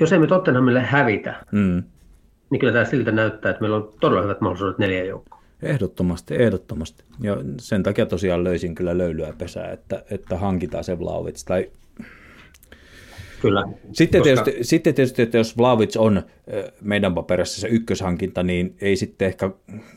jos 0.00 0.12
ei 0.12 0.18
me 0.18 0.26
Tottenhamille 0.26 0.80
hävitä, 0.80 1.34
Mm. 1.52 1.82
niin 2.50 2.60
kyllä 2.60 2.72
tämä 2.72 2.84
siltä 2.84 3.12
näyttää, 3.12 3.50
että 3.50 3.60
meillä 3.60 3.76
on 3.76 3.92
todella 4.00 4.22
hyvät 4.22 4.40
mahdollisuudet 4.40 4.78
neljä 4.78 5.04
joukkoa. 5.04 5.42
Ehdottomasti, 5.62 6.34
ehdottomasti. 6.34 7.04
Ja 7.20 7.36
sen 7.60 7.82
takia 7.82 8.06
tosiaan 8.06 8.44
löysin 8.44 8.74
kyllä 8.74 8.98
löylyä 8.98 9.32
pesää, 9.38 9.72
että, 9.72 10.02
että 10.10 10.38
hankitaan 10.38 10.84
se 10.84 10.98
Vlaovic. 10.98 11.44
Tai... 11.44 11.70
Kyllä. 13.48 13.64
Sitten, 13.92 14.22
Koska- 14.22 14.44
tietysti, 14.44 14.64
sitten 14.64 14.94
tietysti, 14.94 15.22
että 15.22 15.38
jos 15.38 15.58
Vlaovic 15.58 15.96
on 15.96 16.22
meidän 16.82 17.14
paperissa 17.14 17.60
se 17.60 17.68
ykköshankinta, 17.68 18.42
niin 18.42 18.76
ei 18.80 18.96
sitten 18.96 19.26
ehkä, 19.28 19.50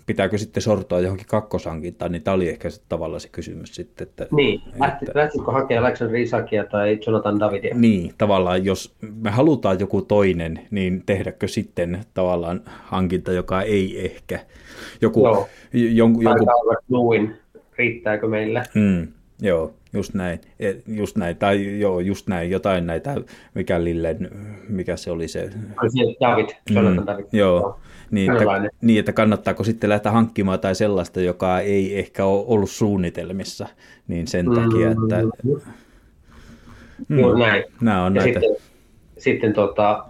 pitääkö 0.05 0.37
sitten 0.37 0.63
sortua 0.63 0.99
johonkin 0.99 1.27
kakkoshankintaan, 1.27 2.11
niin 2.11 2.23
tämä 2.23 2.35
oli 2.35 2.49
ehkä 2.49 2.69
se, 2.69 2.81
tavallaan 2.89 3.19
se 3.21 3.29
kysymys 3.31 3.75
sitten. 3.75 4.07
Että, 4.07 4.27
Niin, 4.31 4.61
lähti- 4.79 5.05
että, 5.05 5.19
lähtisikö 5.19 5.51
hakea 5.51 5.81
Alexander 5.81 6.15
Isakia 6.15 6.65
tai 6.65 6.99
Jonathan 7.07 7.39
Davidia? 7.39 7.75
niin, 7.75 8.13
tavallaan 8.17 8.65
jos 8.65 8.95
me 9.21 9.29
halutaan 9.29 9.79
joku 9.79 10.01
toinen, 10.01 10.59
niin 10.71 11.03
tehdäkö 11.05 11.47
sitten 11.47 11.99
tavallaan 12.13 12.61
hankinta, 12.65 13.31
joka 13.31 13.61
ei 13.61 14.05
ehkä, 14.05 14.39
joku, 15.01 15.25
Joo. 15.25 15.47
jonkun, 15.73 16.23
Tai 16.23 16.33
joku 16.33 16.45
Calvert 16.45 16.83
Lewin, 16.89 17.35
riittääkö 17.77 18.27
meille? 18.27 18.63
Mm, 18.75 19.07
joo, 19.41 19.73
just 19.93 20.13
näin. 20.13 20.39
Et 20.59 20.83
Just 20.87 21.17
näin. 21.17 21.37
Tai 21.37 21.79
joo, 21.79 21.99
just 21.99 22.27
näin. 22.27 22.51
Jotain 22.51 22.87
näitä, 22.87 23.15
mikä 23.53 23.83
Lillen, 23.83 24.29
mikä 24.69 24.95
se 24.97 25.11
oli 25.11 25.27
se. 25.27 25.49
David, 26.21 26.49
Jonathan 26.69 27.05
David. 27.05 27.23
Mm, 27.23 27.29
joo. 27.39 27.79
Niin 28.11 28.31
että, 28.31 28.45
niin, 28.81 28.99
että 28.99 29.13
kannattaako 29.13 29.63
sitten 29.63 29.89
lähteä 29.89 30.11
hankkimaan 30.11 30.59
tai 30.59 30.75
sellaista, 30.75 31.21
joka 31.21 31.59
ei 31.59 31.99
ehkä 31.99 32.25
ole 32.25 32.45
ollut 32.47 32.69
suunnitelmissa, 32.69 33.67
niin 34.07 34.27
sen 34.27 34.45
takia, 34.45 34.91
että 34.91 35.23
Mm. 37.07 37.19
Juuri 37.19 37.39
näin. 37.39 37.63
nämä 37.81 38.05
on 38.05 38.15
Ja 38.15 38.21
näitä. 38.23 38.39
sitten, 38.39 38.57
sitten 39.17 39.53
tota, 39.53 40.03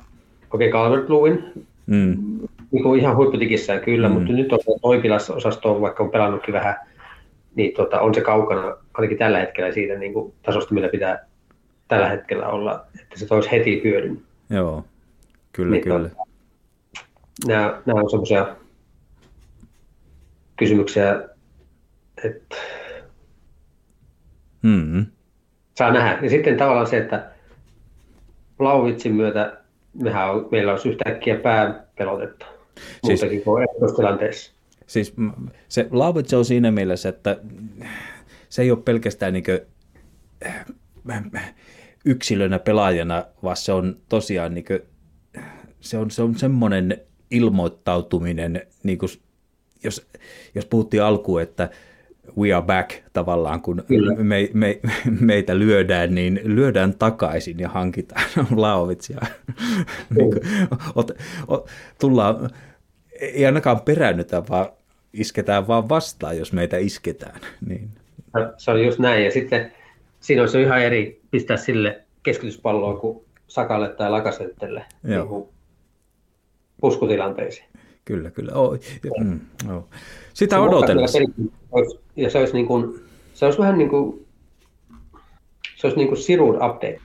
okei, 0.54 0.70
okay, 0.70 0.82
Calvert 0.82 1.10
Lewin, 1.10 1.44
Mm, 1.88 2.18
niin 2.72 2.84
kuin 2.84 3.00
ihan 3.00 3.16
huipputikissään 3.16 3.80
kyllä, 3.82 4.08
mm. 4.10 4.14
mutta 4.14 4.34
nyt 4.34 4.54
on 4.54 4.60
Toipilas-osasto, 4.82 5.82
vaikka 5.82 6.04
on 6.04 6.10
pelannutkin 6.12 6.54
vähän, 6.54 6.76
niin 7.56 7.74
tota, 7.74 8.02
on 8.02 8.14
se 8.14 8.22
kaukana, 8.22 8.76
ainakin 8.98 9.18
tällä 9.18 9.40
hetkellä 9.40 9.72
siitä 9.72 9.96
niin 9.96 10.14
kuin 10.14 10.34
tasosta, 10.44 10.74
millä 10.74 10.90
pitää 10.90 11.26
tällä 11.88 12.10
hetkellä 12.10 12.48
olla, 12.48 12.86
että 13.02 13.20
se 13.20 13.26
toisi 13.26 13.52
heti 13.52 13.82
hyödyn. 13.84 14.22
joo, 14.50 14.86
kyllä, 15.52 15.72
Niin, 15.72 15.84
kyllä. 15.84 16.10
Nämä, 17.48 17.82
nämä 17.86 18.00
on 18.02 18.10
semmoisia 18.10 18.56
kysymyksiä, 20.56 21.22
että 22.24 22.56
Mm, 24.62 25.06
saa 25.78 25.92
nähdä. 25.92 26.20
Ja 26.24 26.30
sitten 26.30 26.58
tavallaan 26.58 26.88
se, 26.88 26.98
että 26.98 27.30
Lauvitsin 28.60 29.16
myötä 29.16 29.58
mehän 30.04 30.32
on, 30.32 30.48
meillä 30.52 30.72
olisi 30.72 30.90
yhtäkkiä 30.90 31.36
pääpelotetta. 31.36 32.46
Siis- 33.06 33.22
Muutenkin 33.22 33.44
kuin. 33.44 34.54
Siis 34.88 35.14
se 35.68 35.88
Laavits 35.92 36.34
on 36.34 36.46
siinä 36.46 36.72
mielessä, 36.72 37.10
että 37.10 37.38
se 38.50 38.62
ei 38.62 38.72
ole 38.72 38.80
pelkästään 38.86 39.34
niin 39.34 39.44
yksilönä 42.06 42.60
pelaajana, 42.60 43.26
vaan 43.44 43.58
se 43.58 43.72
on 43.72 43.98
tosiaan 44.10 44.54
niin 44.54 44.66
kuin, 44.66 44.80
se 45.80 45.98
on, 45.98 46.12
se 46.12 46.22
on 46.22 46.36
semmoinen 46.36 47.02
ilmoittautuminen, 47.32 48.62
niin 48.84 48.98
kuin, 48.98 49.10
jos, 49.84 50.08
jos 50.56 50.66
puhuttiin 50.66 51.04
alkuun, 51.04 51.42
että 51.42 51.70
we 52.38 52.54
are 52.54 52.66
back 52.66 52.92
tavallaan, 53.14 53.62
kun 53.62 53.84
Kyllä. 53.88 54.16
me, 54.16 54.50
me, 54.54 54.80
meitä 55.20 55.60
lyödään, 55.60 56.16
niin 56.16 56.40
lyödään 56.44 56.94
takaisin 56.94 57.60
ja 57.60 57.70
hankitaan 57.70 58.26
Laovitsia. 58.56 59.20
niin 60.16 60.32
kuin, 60.32 60.42
ot, 60.96 61.12
ot, 61.48 61.70
tullaan, 62.00 62.50
ei 63.20 63.46
ainakaan 63.46 63.82
peräännytä, 63.82 64.44
vaan 64.50 64.70
isketään 65.14 65.68
vaan 65.68 65.90
vastaan, 65.90 66.38
jos 66.38 66.54
meitä 66.54 66.78
isketään. 66.78 67.42
Niin. 67.68 67.90
Se 68.58 68.72
on 68.72 68.86
just 68.86 69.00
näin. 69.00 69.26
Ja 69.26 69.32
sitten 69.32 69.72
siinä 70.20 70.42
olisi 70.42 70.62
ihan 70.62 70.82
eri 70.82 71.22
pistää 71.32 71.58
sille 71.58 72.04
keskityspalloa 72.24 73.00
kuin 73.00 73.26
Sakalle 73.48 73.90
tai 73.90 74.12
Lakasettelle 74.12 74.86
niin 75.04 75.46
puskutilanteisiin. 76.82 77.68
Kyllä, 78.06 78.32
kyllä. 78.32 78.52
Oh, 78.54 78.78
mm, 79.24 79.40
oh. 79.72 79.88
Sitä 80.34 80.56
Se 80.56 80.60
odotellessa. 80.60 81.20
Ja 82.16 82.30
se 82.30 82.38
olisi, 82.38 82.54
niin 82.54 82.68
kuin, 82.68 83.00
se 83.34 83.46
olisi 83.46 83.60
vähän 83.60 83.78
niin 83.78 83.90
kuin, 83.90 84.26
se 85.76 85.88
olisi 85.88 85.98
niin 85.98 86.08
kuin 86.08 86.18
Sirud 86.18 86.56
update. 86.56 87.02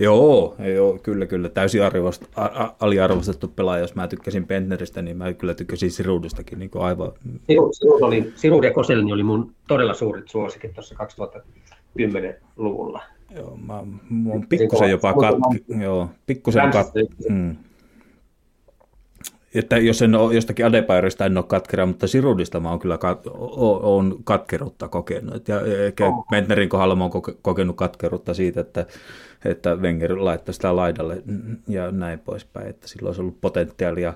Joo, 0.00 0.56
joo, 0.74 0.98
kyllä, 1.02 1.26
kyllä. 1.26 1.48
Täysin 1.48 1.82
arvost, 1.82 2.24
a, 2.36 2.44
a, 2.44 2.74
aliarvostettu 2.80 3.48
pelaaja. 3.48 3.80
Jos 3.80 3.94
mä 3.94 4.08
tykkäsin 4.08 4.46
Pentneristä, 4.46 5.02
niin 5.02 5.16
mä 5.16 5.32
kyllä 5.32 5.54
tykkäsin 5.54 5.90
Sirudistakin 5.90 6.58
niin 6.58 6.70
aivan. 6.74 7.12
Sirud, 7.46 7.72
Sirud, 7.72 8.02
oli, 8.02 8.32
Sirud 8.34 8.64
ja 8.64 8.72
Koselni 8.72 9.12
oli 9.12 9.22
mun 9.22 9.54
todella 9.68 9.94
suurit 9.94 10.28
suosikit 10.28 10.74
tuossa 10.74 10.94
2010-luvulla. 11.04 13.02
Joo, 13.36 13.56
mä, 13.56 13.82
mä 14.10 14.30
oon 14.30 14.46
pikkusen 14.48 14.90
jopa 14.90 15.12
kat, 15.12 15.36
joo, 15.82 16.10
pikkusen 16.26 16.70
kat, 16.70 16.86
mm. 17.28 17.56
Että 19.54 19.78
jos 19.78 20.02
en 20.02 20.14
ole 20.14 20.34
jostakin 20.34 20.66
Adebayorista 20.66 21.26
en 21.26 21.36
ole 21.36 21.44
katkera, 21.48 21.86
mutta 21.86 22.06
Sirudista 22.06 22.60
mä 22.60 22.70
oon 22.70 22.78
kyllä 22.78 22.98
kat, 22.98 23.26
o, 23.26 23.96
on 23.96 24.16
katkeruutta 24.24 24.88
kokenut. 24.88 25.48
Ja 25.48 25.60
ehkä 25.60 26.04
Pentnerin 26.30 26.68
kohdalla 26.68 26.96
mä 26.96 27.04
oon 27.04 27.12
koke- 27.12 27.38
kokenut 27.42 27.76
katkeruutta 27.76 28.34
siitä, 28.34 28.60
että, 28.60 28.86
että 29.44 29.74
Wenger 29.74 30.24
laittaa 30.24 30.52
sitä 30.52 30.76
laidalle 30.76 31.22
ja 31.68 31.90
näin 31.90 32.18
poispäin, 32.18 32.66
että 32.66 32.88
sillä 32.88 33.06
olisi 33.06 33.20
ollut 33.20 33.40
potentiaalia 33.40 34.14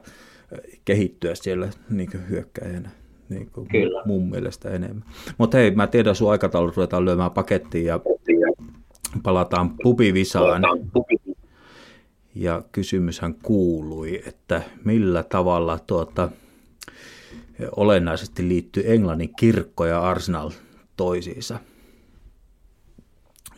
kehittyä 0.84 1.34
siellä 1.34 1.68
niin 1.90 2.28
hyökkäjänä. 2.28 2.90
Niin 3.28 3.50
kuin 3.50 3.68
Kyllä. 3.68 4.02
mun 4.04 4.30
mielestä 4.30 4.70
enemmän. 4.70 5.04
Mutta 5.38 5.56
hei, 5.56 5.70
mä 5.70 5.86
tiedän 5.86 6.14
sun 6.14 6.30
aikataulu 6.30 6.72
ruvetaan 6.76 7.04
lyömään 7.04 7.30
pakettiin 7.30 7.84
ja 7.84 8.00
palataan 9.22 9.74
pubivisaan. 9.82 10.62
Ja 12.34 12.62
kysymyshän 12.72 13.34
kuului, 13.42 14.22
että 14.26 14.62
millä 14.84 15.22
tavalla 15.22 15.78
tuota, 15.86 16.28
olennaisesti 17.76 18.48
liittyy 18.48 18.82
Englannin 18.86 19.34
kirkko 19.36 19.86
ja 19.86 20.02
Arsenal 20.02 20.50
toisiinsa. 20.96 21.58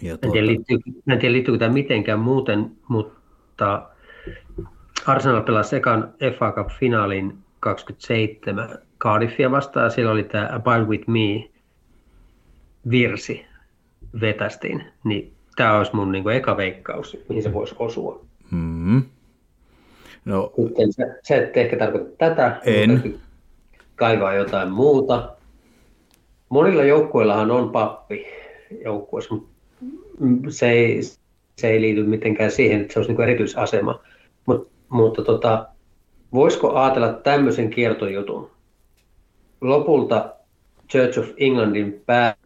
Ja 0.05 0.13
En 0.13 0.19
tuota, 0.19 0.33
tiedä, 0.33 0.47
liittyy, 0.47 0.79
en 1.13 1.19
tiedä 1.19 1.33
liittyykö 1.33 1.59
tämä 1.59 1.73
mitenkään 1.73 2.19
muuten, 2.19 2.71
mutta 2.89 3.89
Arsenal 5.07 5.43
pelasi 5.43 5.77
ekan 5.77 6.15
FA 6.39 6.53
Cup-finaalin 6.53 7.35
27 7.61 8.79
Cardiffia 9.01 9.51
vastaan. 9.51 9.91
Siellä 9.91 10.13
oli 10.13 10.25
tämä 10.25 10.49
Abide 10.53 10.85
With 10.85 11.09
Me 11.09 11.51
virsi 12.91 13.47
vetästiin. 14.21 14.85
Niin 15.05 15.33
tämä 15.57 15.79
olisi 15.79 15.97
mun 15.97 16.13
niin 16.13 16.31
eka 16.31 16.57
veikkaus, 16.57 17.17
mihin 17.29 17.43
se 17.43 17.53
voisi 17.53 17.75
osua. 17.79 18.25
mm, 18.51 19.03
no, 20.25 20.53
Sitten 20.67 20.93
se, 20.93 21.05
se 21.23 21.37
et 21.37 21.57
ehkä 21.57 21.77
tarkoita 21.77 22.11
tätä. 22.19 22.61
En. 22.65 23.15
Kaivaa 23.97 24.35
jotain 24.35 24.71
muuta. 24.71 25.37
Monilla 26.49 26.85
joukkueillahan 26.85 27.51
on 27.51 27.71
pappi 27.71 28.27
joukkueessa, 28.85 29.35
mutta 29.35 29.54
se 30.49 30.71
ei, 30.71 31.03
se 31.57 31.69
ei 31.69 31.81
liity 31.81 32.03
mitenkään 32.03 32.51
siihen, 32.51 32.81
että 32.81 32.93
se 32.93 32.99
olisi 32.99 33.13
niin 33.13 33.23
erityisasema. 33.23 34.01
Mut, 34.47 34.69
mutta 34.89 35.23
tota, 35.23 35.69
voisiko 36.33 36.75
ajatella 36.75 37.13
tämmöisen 37.13 37.71
kiertojutun? 37.71 38.51
Lopulta 39.61 40.35
Church 40.91 41.19
of 41.19 41.27
Englandin 41.37 42.03
pää 42.07 42.37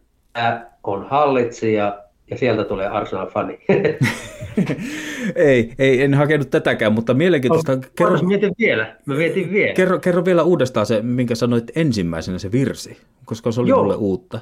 on 0.83 1.07
hallitsija 1.09 1.99
ja 2.29 2.37
sieltä 2.37 2.63
tulee 2.63 2.87
Arsenal-fani. 2.87 3.59
ei, 5.35 5.73
ei, 5.79 6.01
en 6.01 6.13
hakenut 6.13 6.49
tätäkään, 6.49 6.93
mutta 6.93 7.13
mielenkiintoista. 7.13 7.77
Kerro, 7.77 7.91
Kerro, 7.95 8.27
mietin 8.27 8.51
vielä. 8.59 8.95
Mä 9.05 9.17
vietin 9.17 9.51
vielä. 9.51 9.73
kerro, 9.73 9.99
kerro 9.99 10.25
vielä 10.25 10.43
uudestaan 10.43 10.85
se, 10.85 11.01
minkä 11.01 11.35
sanoit 11.35 11.71
ensimmäisenä 11.75 12.39
se 12.39 12.51
virsi, 12.51 12.97
koska 13.25 13.51
se 13.51 13.61
oli 13.61 13.69
Joo. 13.69 13.81
mulle 13.81 13.95
uutta. 13.95 14.39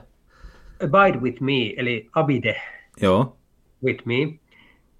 Abide 0.83 1.17
with 1.17 1.41
me, 1.41 1.73
eli 1.77 2.09
abide 2.13 2.61
Joo, 3.01 3.37
with 3.83 4.05
me, 4.05 4.13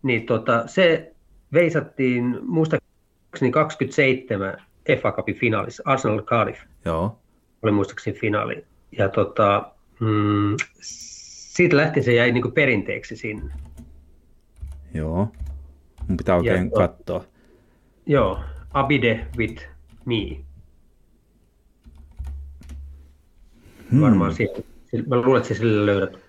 niin 0.03 0.26
tota, 0.26 0.68
se 0.68 1.14
veisattiin 1.53 2.40
muistaakseni 2.41 3.52
27 3.52 4.57
FA 5.02 5.11
Cupin 5.11 5.36
finaalissa. 5.36 5.84
Arsenal 5.86 6.22
Cardiff 6.22 6.61
joo, 6.86 7.19
oli 7.61 7.72
muistaakseni 7.72 8.19
finaali. 8.19 8.65
Ja 8.91 9.10
tota, 9.10 9.72
mm, 9.99 10.56
siitä 10.82 11.78
lähtien 11.78 12.03
se 12.03 12.14
jäi 12.14 12.32
niin 12.32 12.52
perinteeksi 12.52 13.15
sinne. 13.15 13.53
joo. 14.94 15.32
Mun 16.07 16.18
pitää 16.18 16.36
oikein 16.36 16.65
Ja- 16.65 16.88
katsoa. 16.88 17.24
Joo, 18.06 18.40
Abide 18.74 19.28
with 19.38 19.65
me. 20.06 20.38
Hmm. 23.91 24.02
Varmaan 24.02 24.34
siellä. 24.34 24.60
Mä 25.07 25.15
luulen, 25.22 25.38
että 25.41 25.48
sä 25.48 25.60
sillä 25.60 25.86
löydät, 25.86 26.19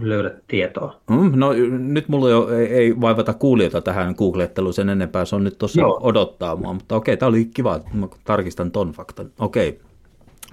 löydät 0.00 0.44
tietoa. 0.48 1.00
Mm, 1.10 1.32
no 1.34 1.52
nyt 1.78 2.08
mulla 2.08 2.30
jo 2.30 2.48
ei, 2.48 2.66
ei 2.66 3.00
vaivata 3.00 3.34
kuulijoita 3.34 3.80
tähän 3.80 4.14
googletteluun 4.18 4.74
sen 4.74 4.88
enempää, 4.88 5.24
se 5.24 5.36
on 5.36 5.44
nyt 5.44 5.58
tuossa 5.58 5.86
odottaa 5.86 6.56
mua, 6.56 6.72
mutta 6.72 6.96
okei, 6.96 7.16
tämä 7.16 7.28
oli 7.28 7.44
kiva, 7.44 7.76
että 7.76 7.90
mä 7.92 8.08
tarkistan 8.24 8.70
ton 8.70 8.92
faktan. 8.92 9.30
Okei, 9.38 9.80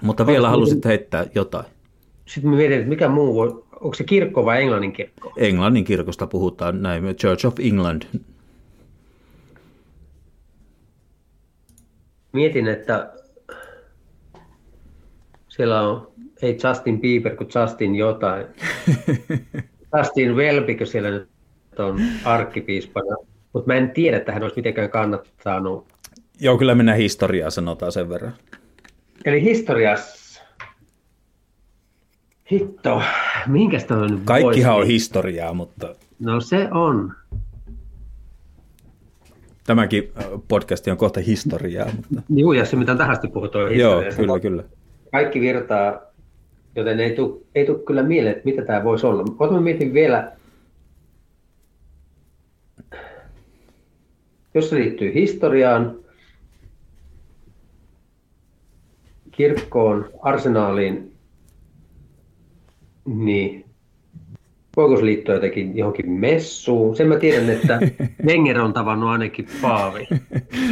mutta 0.02 0.26
vielä 0.26 0.48
halusit 0.48 0.84
heittää 0.84 1.26
jotain. 1.34 1.66
Sitten 2.26 2.50
mä 2.50 2.56
mietin, 2.56 2.78
että 2.78 2.88
mikä 2.88 3.08
muu 3.08 3.34
voi, 3.34 3.64
onko 3.80 3.94
se 3.94 4.04
kirkko 4.04 4.44
vai 4.44 4.62
englannin 4.62 4.92
kirkko? 4.92 5.32
Englannin 5.36 5.84
kirkosta 5.84 6.26
puhutaan 6.26 6.82
näin, 6.82 7.04
Church 7.16 7.46
of 7.46 7.54
England. 7.60 8.02
Mietin, 12.32 12.68
että 12.68 13.12
siellä 15.48 15.80
on, 15.80 16.07
ei 16.42 16.58
Justin 16.68 17.00
Bieber, 17.00 17.36
kuin 17.36 17.48
Justin 17.60 17.94
jotain. 17.96 18.46
Justin 19.98 20.36
Welbikö 20.36 20.86
siellä 20.86 21.10
nyt 21.10 21.28
on 21.78 22.00
arkkipiispana. 22.24 23.16
Mutta 23.52 23.66
mä 23.66 23.74
en 23.74 23.90
tiedä, 23.90 24.16
että 24.16 24.32
hän 24.32 24.42
olisi 24.42 24.56
mitenkään 24.56 24.90
kannattanut. 24.90 25.86
Joo, 26.40 26.58
kyllä 26.58 26.74
mennään 26.74 26.98
historiaa, 26.98 27.50
sanotaan 27.50 27.92
sen 27.92 28.08
verran. 28.08 28.32
Eli 29.24 29.42
historiassa, 29.42 30.42
hitto, 32.52 33.02
minkäs 33.46 33.84
toi 33.84 34.10
nyt 34.10 34.20
Kaikkihan 34.24 34.72
on 34.74 34.78
voisi- 34.78 34.92
historiaa, 34.92 35.54
mutta 35.54 35.94
No 36.18 36.40
se 36.40 36.68
on. 36.70 37.12
tämäkin 39.66 40.12
äh, 40.18 40.24
podcasti 40.48 40.90
on 40.90 40.96
kohta 40.96 41.20
historiaa. 41.20 41.86
Mutta... 41.96 42.22
Juu, 42.36 42.52
ja 42.52 42.64
se 42.64 42.76
mitä 42.76 42.92
on 42.92 42.98
tähän 42.98 43.12
asti 43.12 43.28
puhuttu 43.28 43.58
on 43.58 43.64
Joo, 43.78 43.90
historia. 43.90 44.10
Se 44.10 44.16
kyllä, 44.16 44.32
on- 44.32 44.40
kyllä. 44.40 44.64
Kaikki 45.12 45.40
virtaa, 45.40 46.00
joten 46.76 47.00
ei 47.00 47.14
tule 47.14 47.40
ei 47.54 47.66
tuu 47.66 47.78
kyllä 47.78 48.02
mieleen, 48.02 48.32
että 48.36 48.44
mitä 48.44 48.64
tämä 48.64 48.84
voisi 48.84 49.06
olla. 49.06 49.24
Mutta 49.24 49.50
mä 49.50 49.60
mietin 49.60 49.94
vielä, 49.94 50.32
jos 54.54 54.70
se 54.70 54.76
liittyy 54.76 55.14
historiaan, 55.14 55.96
kirkkoon, 59.30 60.10
arsenaaliin, 60.22 61.12
niin 63.04 63.64
voiko 64.76 64.96
se 64.96 65.04
liittyä 65.04 65.34
jotenkin 65.34 65.76
johonkin 65.76 66.10
messuun? 66.10 66.96
Sen 66.96 67.08
mä 67.08 67.16
tiedän, 67.16 67.50
että 67.50 67.80
Wenger 68.26 68.60
on 68.60 68.72
tavannut 68.72 69.10
ainakin 69.10 69.46
Paavi. 69.62 70.08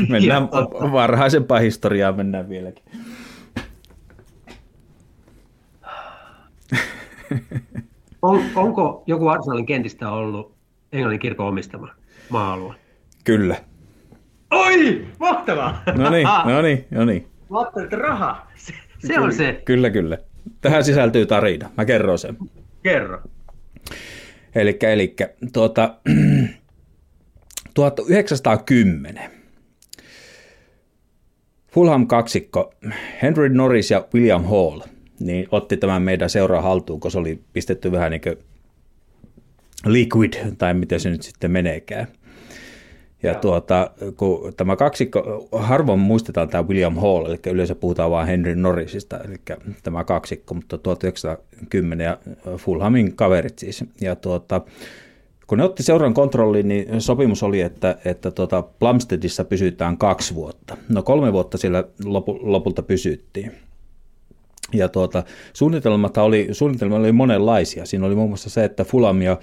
Mennään 0.09 0.43
varhaisempaan 0.93 1.62
historiaan 1.62 2.16
mennään 2.16 2.48
vieläkin. 2.48 2.85
On, 8.23 8.43
onko 8.55 9.03
joku 9.07 9.28
Arsenalin 9.28 9.66
kentistä 9.66 10.11
ollut 10.11 10.55
Englannin 10.93 11.20
kirkon 11.20 11.47
omistama 11.47 11.89
maa-alue? 12.31 12.74
Kyllä. 13.24 13.57
Oi, 14.51 15.07
mahtavaa! 15.19 15.82
No 15.97 16.11
niin, 16.11 16.28
no 16.44 16.62
niin, 16.62 16.86
no 16.90 17.05
niin. 17.05 17.27
Mä 17.51 17.59
ajattelin, 17.59 17.85
että 17.85 17.97
raha, 17.97 18.47
se, 18.57 18.74
se 18.98 19.20
on 19.20 19.32
se. 19.32 19.62
Kyllä, 19.65 19.90
kyllä. 19.90 20.19
Tähän 20.61 20.85
sisältyy 20.85 21.27
tarina. 21.27 21.70
Mä 21.77 21.85
kerron 21.85 22.19
sen. 22.19 22.36
Kerro. 22.82 23.23
Elikkä, 24.55 24.90
elikkä 24.90 25.31
tuota, 25.53 25.94
1910 27.74 29.31
Fulham 31.69 32.07
kaksikko, 32.07 32.74
Henry 33.23 33.48
Norris 33.48 33.90
ja 33.90 34.09
William 34.15 34.44
Hall, 34.44 34.81
niin 35.21 35.49
otti 35.51 35.77
tämän 35.77 36.03
meidän 36.03 36.31
seuraa 36.31 36.63
haltuun, 36.63 37.01
kun 37.01 37.11
se 37.11 37.19
oli 37.19 37.41
pistetty 37.53 37.93
vähän 37.93 38.11
niin 38.11 38.21
kuin 38.21 38.37
liquid, 39.87 40.35
tai 40.59 40.75
miten 40.75 41.01
se 41.01 41.11
nyt 41.11 41.23
sitten 41.23 41.51
meneekään. 41.51 42.07
Ja 43.23 43.35
tuota, 43.35 43.91
kun 44.17 44.53
tämä 44.57 44.77
kaksikko, 44.77 45.49
harvoin 45.53 45.99
muistetaan 45.99 46.49
tämä 46.49 46.69
William 46.69 46.97
Hall, 46.97 47.27
eli 47.27 47.39
yleensä 47.47 47.75
puhutaan 47.75 48.11
vain 48.11 48.27
Henry 48.27 48.57
Norrisista, 48.57 49.19
eli 49.19 49.37
tämä 49.83 50.05
kaksikko, 50.05 50.55
mutta 50.55 50.79
1910 50.79 52.05
ja 52.05 52.19
Fulhamin 52.57 53.17
kaverit 53.17 53.59
siis. 53.59 53.85
Ja 54.01 54.17
tuota, 54.17 54.61
kun 55.47 55.59
ne 55.59 55.65
otti 55.65 55.83
seuran 55.83 56.15
kontrolliin, 56.15 56.69
niin 56.69 57.01
sopimus 57.01 57.43
oli, 57.43 57.61
että, 57.61 57.99
että 58.05 58.31
tuota 58.31 58.63
Plumsteadissa 58.63 59.45
pysytään 59.45 59.99
kaksi 59.99 60.35
vuotta. 60.35 60.77
No 60.89 61.03
kolme 61.03 61.33
vuotta 61.33 61.59
siellä 61.59 61.85
lopu, 62.05 62.39
lopulta 62.43 62.83
pysyttiin. 62.83 63.53
Ja 64.73 64.89
tuota, 64.89 65.25
suunnitelmat 65.53 66.17
oli, 66.17 66.49
suunnitelma 66.53 66.97
oli 66.97 67.13
monenlaisia. 67.13 67.87
Siinä 67.87 68.07
oli 68.07 68.15
muun 68.15 68.31
muassa 68.31 68.51
se, 68.51 68.65
että 68.65 68.85
Fulham 68.85 69.23
ja 69.23 69.39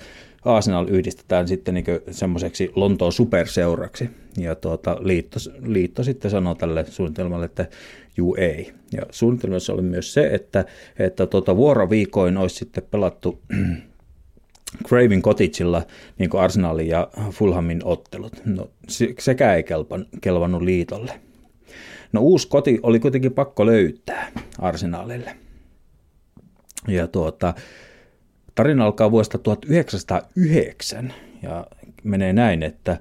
Arsenal 0.45 0.88
yhdistetään 0.88 1.48
sitten 1.48 1.74
niin 1.74 1.86
semmoiseksi 2.12 2.72
Lontoon 2.76 3.14
superseuraksi. 3.14 4.10
Ja 4.38 4.56
tuota, 4.56 4.98
liitto, 5.00 5.40
liitto 5.66 6.04
sitten 6.04 6.32
sanoi 6.32 6.56
tälle 6.56 6.86
suunnitelmalle, 6.90 7.45
että 7.45 7.66
juu 8.18 8.36
ei. 8.36 8.74
Ja 8.91 9.02
suunnitelmassa 9.12 9.74
oli 9.74 9.82
myös 9.82 10.14
se, 10.14 10.28
että, 10.28 10.66
että 11.00 11.26
tuota, 11.26 11.56
vuoroviikoin 11.56 12.38
olisi 12.38 12.56
sitten 12.56 12.84
pelattu 12.91 13.41
Craven 14.88 15.22
Cottagella 15.22 15.84
niin 16.20 16.36
Arsenalin 16.36 16.88
ja 16.88 17.08
Fulhamin 17.32 17.82
ottelut. 17.84 18.41
No, 18.45 18.70
se- 18.90 19.14
sekä 19.20 19.56
ei 19.56 19.64
kelpan, 19.64 20.06
kelvannut 20.22 20.62
liitolle. 20.62 21.12
No 22.14 22.22
uusi 22.22 22.48
koti 22.48 22.80
oli 22.84 22.99
kuitenkin 22.99 23.34
pakko 23.34 23.65
löytää 23.65 24.31
Arsenalille. 24.60 25.35
Ja 26.88 27.07
tuota, 27.07 27.53
tarina 28.56 28.85
alkaa 28.85 29.11
vuodesta 29.11 29.38
1909 29.38 31.14
ja 31.41 31.68
menee 32.03 32.34
näin, 32.34 32.64
että, 32.64 32.98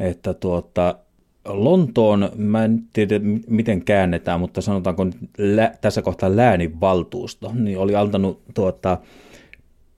että 0.00 0.34
tuota, 0.34 0.98
Lontoon, 1.44 2.30
mä 2.36 2.64
en 2.64 2.82
tiedä 2.92 3.20
miten 3.48 3.84
käännetään, 3.84 4.40
mutta 4.40 4.60
sanotaanko 4.60 5.06
lä- 5.38 5.74
tässä 5.80 6.02
kohtaa 6.02 6.36
lääninvaltuusto, 6.36 7.52
niin 7.54 7.78
oli 7.78 7.94
antanut 7.94 8.42
tuota, 8.54 8.98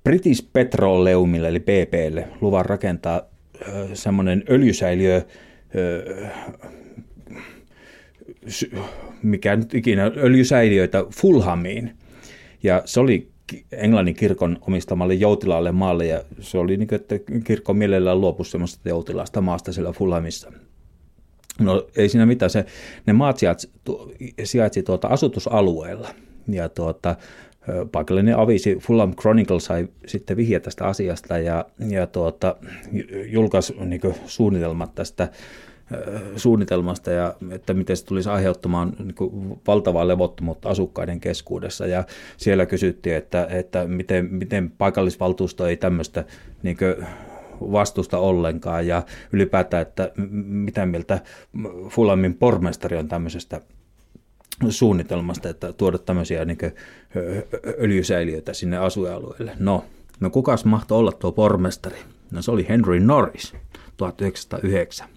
British 0.04 0.46
Petroleumille 0.52 1.48
eli 1.48 1.60
BPlle 1.60 2.28
luvan 2.40 2.66
rakentaa 2.66 3.22
semmoinen 3.94 4.44
öljysäiliö, 4.50 5.22
ö, 5.74 6.26
mikä 9.23 9.56
nyt 9.56 9.74
ikinä, 9.74 10.10
öljysäiliöitä 10.16 11.05
Fulhamiin. 11.10 11.97
Ja 12.62 12.82
se 12.85 13.01
oli 13.01 13.28
Englannin 13.73 14.14
kirkon 14.14 14.59
omistamalle 14.60 15.14
joutilaalle 15.14 15.73
maalle, 15.73 16.06
ja 16.06 16.24
se 16.40 16.59
oli 16.59 16.77
niin 16.77 16.89
kuin, 16.89 17.01
että 17.01 17.14
kirkko 17.44 17.74
mielellään 17.74 18.20
luopui 18.20 18.47
semmoista 18.47 18.89
joutilaasta 18.89 19.40
maasta 19.40 19.73
siellä 19.73 19.93
Fulhamissa. 19.93 20.52
No 21.60 21.86
ei 21.97 22.09
siinä 22.09 22.27
mitään, 22.27 22.51
se, 22.51 22.66
ne 23.06 23.12
maat 23.12 23.39
sijaitsi, 23.39 23.70
sijaitsi 24.44 24.82
tuota 24.82 25.09
asutusalueella, 25.09 26.09
ja 26.48 26.69
tuota, 26.69 27.16
paikallinen 27.93 28.39
avisi 28.39 28.77
Fulham 28.77 29.14
Chronicle 29.14 29.60
sai 29.60 29.89
sitten 30.06 30.36
vihje 30.36 30.60
tästä 30.60 30.85
asiasta 30.85 31.39
ja, 31.39 31.64
ja 31.89 32.06
tuota, 32.06 32.56
julkaisi 33.27 33.74
niin 33.85 34.01
suunnitelmat 34.27 34.94
tästä 34.94 35.28
suunnitelmasta 36.36 37.10
ja 37.10 37.35
että 37.51 37.74
miten 37.74 37.97
se 37.97 38.05
tulisi 38.05 38.28
aiheuttamaan 38.28 38.93
niin 38.98 39.60
valtavaa 39.66 40.09
levottomuutta 40.09 40.69
asukkaiden 40.69 41.20
keskuudessa 41.20 41.86
ja 41.86 42.05
siellä 42.36 42.66
kysyttiin, 42.66 43.16
että, 43.16 43.47
että 43.51 43.86
miten, 43.86 44.28
miten 44.31 44.70
paikallisvaltuusto 44.70 45.66
ei 45.66 45.77
tämmöistä 45.77 46.24
niin 46.62 46.77
kuin 46.77 47.06
vastusta 47.60 48.19
ollenkaan 48.19 48.86
ja 48.86 49.02
ylipäätään, 49.32 49.82
että 49.82 50.10
mitä 50.47 50.86
mieltä 50.86 51.20
Fulamin 51.89 52.35
pormestari 52.35 52.97
on 52.97 53.09
tämmöisestä 53.09 53.60
suunnitelmasta, 54.69 55.48
että 55.48 55.73
tuoda 55.73 55.98
tämmöisiä 55.98 56.44
niin 56.44 56.59
öljysäiliöitä 57.81 58.52
sinne 58.52 58.77
asuinalueelle. 58.77 59.52
No, 59.59 59.85
no 60.20 60.31
kukas 60.31 60.64
mahtoi 60.64 60.98
olla 60.98 61.12
tuo 61.12 61.32
pormestari? 61.32 61.97
No 62.31 62.43
se 62.43 62.51
oli 62.51 62.69
Henry 62.69 63.01
Norris 63.01 63.55
1909. 63.97 65.09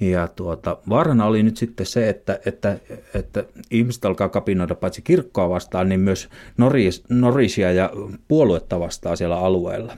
Ja 0.00 0.28
tuota, 0.28 0.78
vaarana 0.88 1.26
oli 1.26 1.42
nyt 1.42 1.56
sitten 1.56 1.86
se, 1.86 2.08
että, 2.08 2.40
että, 2.46 2.78
että 3.14 3.44
ihmiset 3.70 4.04
alkaa 4.04 4.28
kapinoida 4.28 4.74
paitsi 4.74 5.02
kirkkoa 5.02 5.48
vastaan, 5.48 5.88
niin 5.88 6.00
myös 6.00 6.28
Norris, 6.58 7.04
Norrisia 7.08 7.72
ja 7.72 7.90
puoluetta 8.28 8.80
vastaan 8.80 9.16
siellä 9.16 9.38
alueella. 9.38 9.96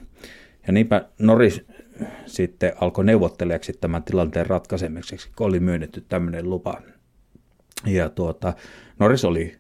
Ja 0.66 0.72
niinpä 0.72 1.04
Norris 1.18 1.62
sitten 2.26 2.72
alkoi 2.80 3.04
neuvottelijaksi 3.04 3.72
tämän 3.72 4.02
tilanteen 4.02 4.46
ratkaisemiseksi, 4.46 5.30
kun 5.36 5.46
oli 5.46 5.60
myönnetty 5.60 6.04
tämmöinen 6.08 6.50
lupa. 6.50 6.82
Ja 7.86 8.08
tuota, 8.08 8.52
Norris 8.98 9.24
oli 9.24 9.56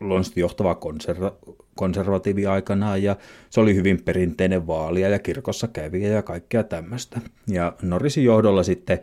luonnollisesti 0.00 0.40
johtava 0.40 0.74
konserva- 0.74 1.54
konservatiivi 1.74 2.46
aikanaan 2.46 3.02
ja 3.02 3.16
se 3.50 3.60
oli 3.60 3.74
hyvin 3.74 4.02
perinteinen 4.02 4.66
vaalia 4.66 5.08
ja 5.08 5.18
kirkossa 5.18 5.68
kävijä 5.68 6.08
ja 6.08 6.22
kaikkea 6.22 6.64
tämmöistä. 6.64 7.20
Ja 7.46 7.72
Norrisin 7.82 8.24
johdolla 8.24 8.62
sitten 8.62 8.98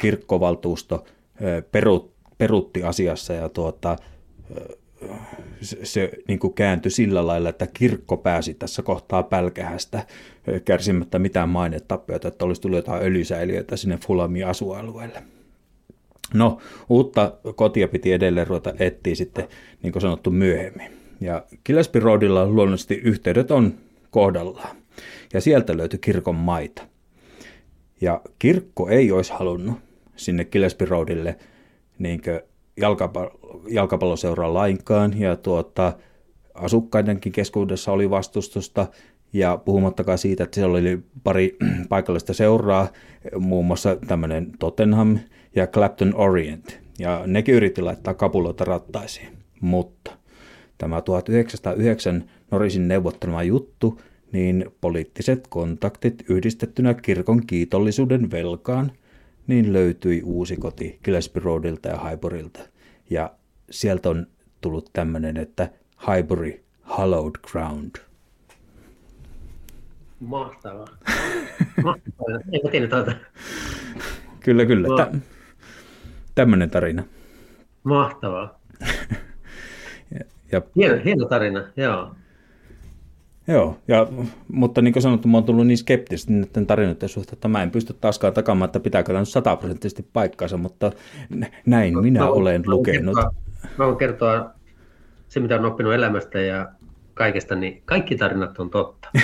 kirkkovaltuusto 0.00 1.04
perut, 1.72 2.14
perutti 2.38 2.82
asiassa 2.82 3.32
ja 3.32 3.48
tuota, 3.48 3.96
se, 5.60 5.78
se 5.82 6.10
niin 6.28 6.38
kuin 6.38 6.54
kääntyi 6.54 6.90
sillä 6.90 7.26
lailla, 7.26 7.48
että 7.48 7.66
kirkko 7.66 8.16
pääsi 8.16 8.54
tässä 8.54 8.82
kohtaa 8.82 9.22
pälkähästä 9.22 10.06
kärsimättä 10.64 11.18
mitään 11.18 11.48
mainetappioita, 11.48 12.28
että 12.28 12.44
olisi 12.44 12.60
tullut 12.60 12.76
jotain 12.76 13.02
öljysäiliöitä 13.02 13.76
sinne 13.76 13.98
Fulamin 14.06 14.46
asualueelle. 14.46 15.22
No, 16.34 16.58
uutta 16.88 17.32
kotia 17.54 17.88
piti 17.88 18.12
edelleen 18.12 18.46
ruveta 18.46 18.74
etsiä 18.78 19.14
sitten, 19.14 19.48
niin 19.82 19.92
kuin 19.92 20.02
sanottu, 20.02 20.30
myöhemmin. 20.30 20.92
Ja 21.20 21.44
Gillespie 21.64 22.02
Roadilla 22.02 22.46
luonnollisesti 22.46 22.94
yhteydet 22.94 23.50
on 23.50 23.74
kohdallaan. 24.10 24.76
Ja 25.34 25.40
sieltä 25.40 25.76
löytyi 25.76 25.98
kirkon 25.98 26.34
maita. 26.34 26.82
Ja 28.00 28.20
kirkko 28.38 28.88
ei 28.88 29.12
olisi 29.12 29.32
halunnut 29.32 29.78
sinne 30.18 30.44
Gillespie 30.44 30.88
Roadille 30.88 31.36
niin 31.98 32.20
jalkapallo, 32.76 33.62
jalkapalloseuraa 33.68 34.54
lainkaan. 34.54 35.20
Ja 35.20 35.36
tuota, 35.36 35.92
asukkaidenkin 36.54 37.32
keskuudessa 37.32 37.92
oli 37.92 38.10
vastustusta. 38.10 38.86
Ja 39.32 39.56
puhumattakaan 39.64 40.18
siitä, 40.18 40.44
että 40.44 40.54
siellä 40.54 40.78
oli 40.78 40.98
pari 41.24 41.56
paikallista 41.88 42.32
seuraa, 42.32 42.88
muun 43.38 43.66
muassa 43.66 43.96
tämmöinen 43.96 44.52
Tottenham 44.58 45.18
ja 45.56 45.66
Clapton 45.66 46.14
Orient. 46.14 46.78
Ja 46.98 47.22
nekin 47.26 47.54
yritti 47.54 47.82
laittaa 47.82 48.14
kapuloita 48.14 48.64
rattaisiin. 48.64 49.28
Mutta 49.60 50.10
tämä 50.78 51.02
1909 51.02 52.24
Norrisin 52.50 52.88
neuvottelema 52.88 53.42
juttu, 53.42 54.00
niin 54.32 54.66
poliittiset 54.80 55.46
kontaktit 55.48 56.24
yhdistettynä 56.28 56.94
kirkon 56.94 57.46
kiitollisuuden 57.46 58.30
velkaan, 58.30 58.92
niin 59.48 59.72
löytyi 59.72 60.22
uusi 60.24 60.56
koti 60.56 60.98
Gillespie 61.04 61.42
Roadilta 61.42 61.88
ja 61.88 61.98
Highburyilta. 61.98 62.60
Ja 63.10 63.30
sieltä 63.70 64.08
on 64.08 64.26
tullut 64.60 64.90
tämmöinen, 64.92 65.36
että 65.36 65.70
Highbury 66.06 66.64
Hallowed 66.82 67.34
Ground. 67.50 67.90
Mahtavaa. 70.20 70.86
Mahtavaa. 71.84 72.40
Eipä 72.52 72.88
tuota. 72.88 73.12
Kyllä, 74.40 74.66
kyllä. 74.66 74.88
Tä, 74.96 75.18
tämmöinen 76.34 76.70
tarina. 76.70 77.02
Mahtavaa. 77.82 78.58
Ja, 80.52 80.62
hieno, 80.76 81.04
hieno 81.04 81.26
tarina, 81.26 81.64
joo. 81.76 82.14
Joo, 83.48 83.76
ja, 83.88 84.06
mutta 84.52 84.82
niin 84.82 84.92
kuin 84.92 85.02
sanottu, 85.02 85.28
mä 85.28 85.36
oon 85.36 85.44
tullut 85.44 85.66
niin 85.66 85.78
skeptisesti 85.78 86.32
näiden 86.32 86.66
tarinoiden 86.66 87.08
suhteen, 87.08 87.34
että 87.34 87.48
mä 87.48 87.62
en 87.62 87.70
pysty 87.70 87.94
taaskaan 88.00 88.32
takaamaan, 88.32 88.66
että 88.66 88.80
pitääkö 88.80 89.06
tämä 89.06 89.18
nyt 89.18 89.28
sataprosenttisesti 89.28 90.06
paikkansa, 90.12 90.56
mutta 90.56 90.92
näin 91.66 91.94
no, 91.94 92.02
minä 92.02 92.20
mä, 92.20 92.30
olen 92.30 92.60
mä 92.66 92.70
lukenut. 92.70 93.16
Kertoa, 93.16 93.34
mä 93.78 93.86
voin 93.86 93.96
kertoa 93.96 94.50
se, 95.28 95.40
mitä 95.40 95.54
olen 95.54 95.64
oppinut 95.64 95.94
elämästä 95.94 96.40
ja 96.40 96.68
kaikesta, 97.14 97.54
niin 97.54 97.82
kaikki 97.84 98.16
tarinat 98.16 98.58
on 98.58 98.70
totta. 98.70 99.08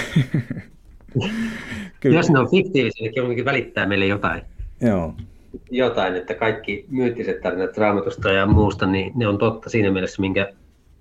Kyllä. 2.00 2.16
Jos 2.16 2.30
ne 2.30 2.38
on 2.38 2.50
fiktiivisiä, 2.50 3.02
niin 3.02 3.14
kuitenkin 3.14 3.44
välittää 3.44 3.86
meille 3.86 4.06
jotain. 4.06 4.42
Joo. 4.80 5.14
Jotain, 5.70 6.16
että 6.16 6.34
kaikki 6.34 6.86
myyttiset 6.90 7.40
tarinat 7.40 7.78
raamatusta 7.78 8.32
ja 8.32 8.46
muusta, 8.46 8.86
niin 8.86 9.12
ne 9.14 9.28
on 9.28 9.38
totta 9.38 9.70
siinä 9.70 9.90
mielessä, 9.90 10.22
minkä 10.22 10.52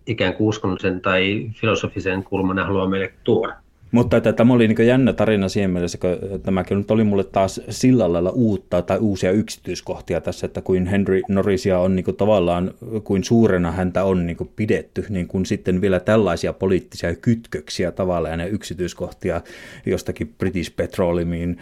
ikään 0.08 0.34
kuin 0.34 0.48
uskonnollisen 0.48 1.02
tai 1.02 1.50
filosofisen 1.54 2.24
kulman 2.24 2.60
haluaa 2.60 2.90
meille 2.90 3.14
tuoda. 3.24 3.56
Mutta 3.94 4.18
että 4.18 4.34
tämä 4.34 4.54
oli 4.54 4.68
niin 4.68 4.88
jännä 4.88 5.14
tarina 5.14 5.50
siihen 5.50 5.72
mielessä, 5.72 5.98
kun 5.98 6.40
tämäkin 6.44 6.78
nyt 6.78 6.92
oli 6.92 7.04
mulle 7.04 7.24
taas 7.24 7.62
sillä 7.70 8.14
lailla 8.14 8.30
uutta 8.30 8.82
tai 8.82 8.98
uusia 8.98 9.32
yksityiskohtia 9.32 10.22
tässä, 10.22 10.46
että 10.46 10.62
kuin 10.62 10.86
Henry 10.86 11.22
Norrisia 11.28 11.80
on 11.80 11.96
niin 11.96 12.04
kuin 12.04 12.18
tavallaan, 12.18 12.74
kuin 13.04 13.24
suurena 13.24 13.72
häntä 13.72 14.04
on 14.04 14.26
niin 14.26 14.38
kuin 14.38 14.50
pidetty, 14.56 15.06
niin 15.10 15.28
kuin 15.28 15.46
sitten 15.46 15.82
vielä 15.82 16.00
tällaisia 16.00 16.54
poliittisia 16.54 17.16
kytköksiä 17.16 17.92
tavallaan 17.92 18.40
ja 18.40 18.46
yksityiskohtia 18.46 19.42
jostakin 19.86 20.34
British 20.38 20.76
Petroleumiin, 20.76 21.58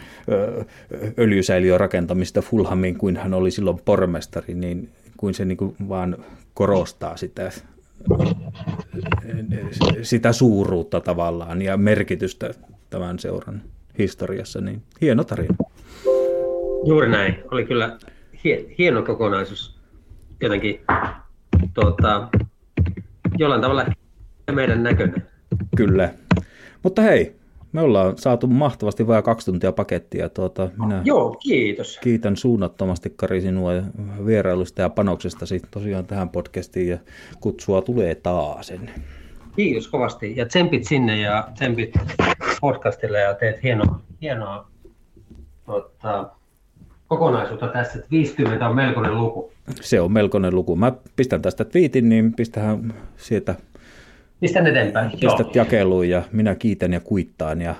öljysäiliön 1.18 1.80
rakentamista 1.80 2.42
Fulhamiin, 2.42 2.98
kuin 2.98 3.16
hän 3.16 3.34
oli 3.34 3.50
silloin 3.50 3.80
pormestari, 3.84 4.54
niin 4.54 4.88
kuin 5.16 5.34
se 5.34 5.44
niin 5.44 5.58
kuin 5.58 5.76
vaan 5.88 6.16
korostaa 6.54 7.16
sitä 7.16 7.50
sitä 10.02 10.32
suuruutta 10.32 11.00
tavallaan 11.00 11.62
ja 11.62 11.76
merkitystä 11.76 12.50
tämän 12.90 13.18
seuran 13.18 13.62
historiassa, 13.98 14.60
niin 14.60 14.82
hieno 15.00 15.24
tarina. 15.24 15.54
Juuri 16.86 17.08
näin. 17.08 17.34
Oli 17.50 17.64
kyllä 17.64 17.98
hieno 18.78 19.02
kokonaisuus 19.02 19.78
jotenkin 20.40 20.80
tuota, 21.74 22.28
jollain 23.38 23.60
tavalla 23.60 23.86
meidän 24.52 24.82
näköinen. 24.82 25.26
Kyllä. 25.76 26.14
Mutta 26.82 27.02
hei, 27.02 27.36
me 27.72 27.80
ollaan 27.80 28.18
saatu 28.18 28.46
mahtavasti 28.46 29.06
vain 29.06 29.24
kaksi 29.24 29.46
tuntia 29.46 29.72
pakettia. 29.72 30.28
Tuota, 30.28 30.70
minä 30.78 31.02
Joo, 31.04 31.30
kiitos. 31.30 31.98
Kiitän 32.02 32.36
suunnattomasti 32.36 33.12
Kari 33.16 33.40
sinua 33.40 33.70
vierailusta 34.26 34.82
ja 34.82 34.90
panoksestasi 34.90 35.62
tosiaan 35.70 36.06
tähän 36.06 36.28
podcastiin 36.28 36.88
ja 36.88 36.98
kutsua 37.40 37.82
tulee 37.82 38.14
taas. 38.14 38.72
Kiitos 39.56 39.88
kovasti 39.88 40.36
ja 40.36 40.46
tsempit 40.46 40.84
sinne 40.84 41.20
ja 41.20 41.48
tsempit 41.54 41.90
podcastille 42.60 43.20
ja 43.20 43.34
teet 43.34 43.62
hienoa, 43.62 44.00
hienoa 44.22 44.68
tuota, 45.66 46.30
kokonaisuutta 47.08 47.68
tässä, 47.68 47.98
että 47.98 48.10
50 48.10 48.68
on 48.68 48.76
melkoinen 48.76 49.18
luku. 49.18 49.52
Se 49.80 50.00
on 50.00 50.12
melkoinen 50.12 50.54
luku. 50.54 50.76
Mä 50.76 50.92
pistän 51.16 51.42
tästä 51.42 51.64
twiitin, 51.64 52.08
niin 52.08 52.34
pistähän 52.34 52.94
sieltä 53.16 53.54
Pistän 54.42 54.66
eteenpäin. 54.66 55.10
Pistät 55.10 55.40
Joo. 55.40 55.52
jakeluun 55.54 56.08
ja 56.08 56.22
minä 56.32 56.54
kiitän 56.54 56.92
ja 56.92 57.00
kuittaan 57.00 57.62
ja 57.62 57.74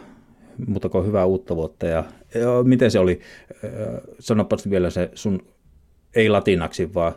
muutako 0.67 1.03
hyvää 1.03 1.25
uutta 1.25 1.57
vuotta. 1.57 1.87
Ja, 1.87 2.05
ja 2.35 2.49
miten 2.65 2.91
se 2.91 2.99
oli? 2.99 3.21
Sanopas 4.19 4.71
vielä 4.71 4.91
se 4.91 5.11
sun, 5.15 5.43
ei 6.17 6.29
latinaksi, 6.29 6.95
vaan 6.95 7.13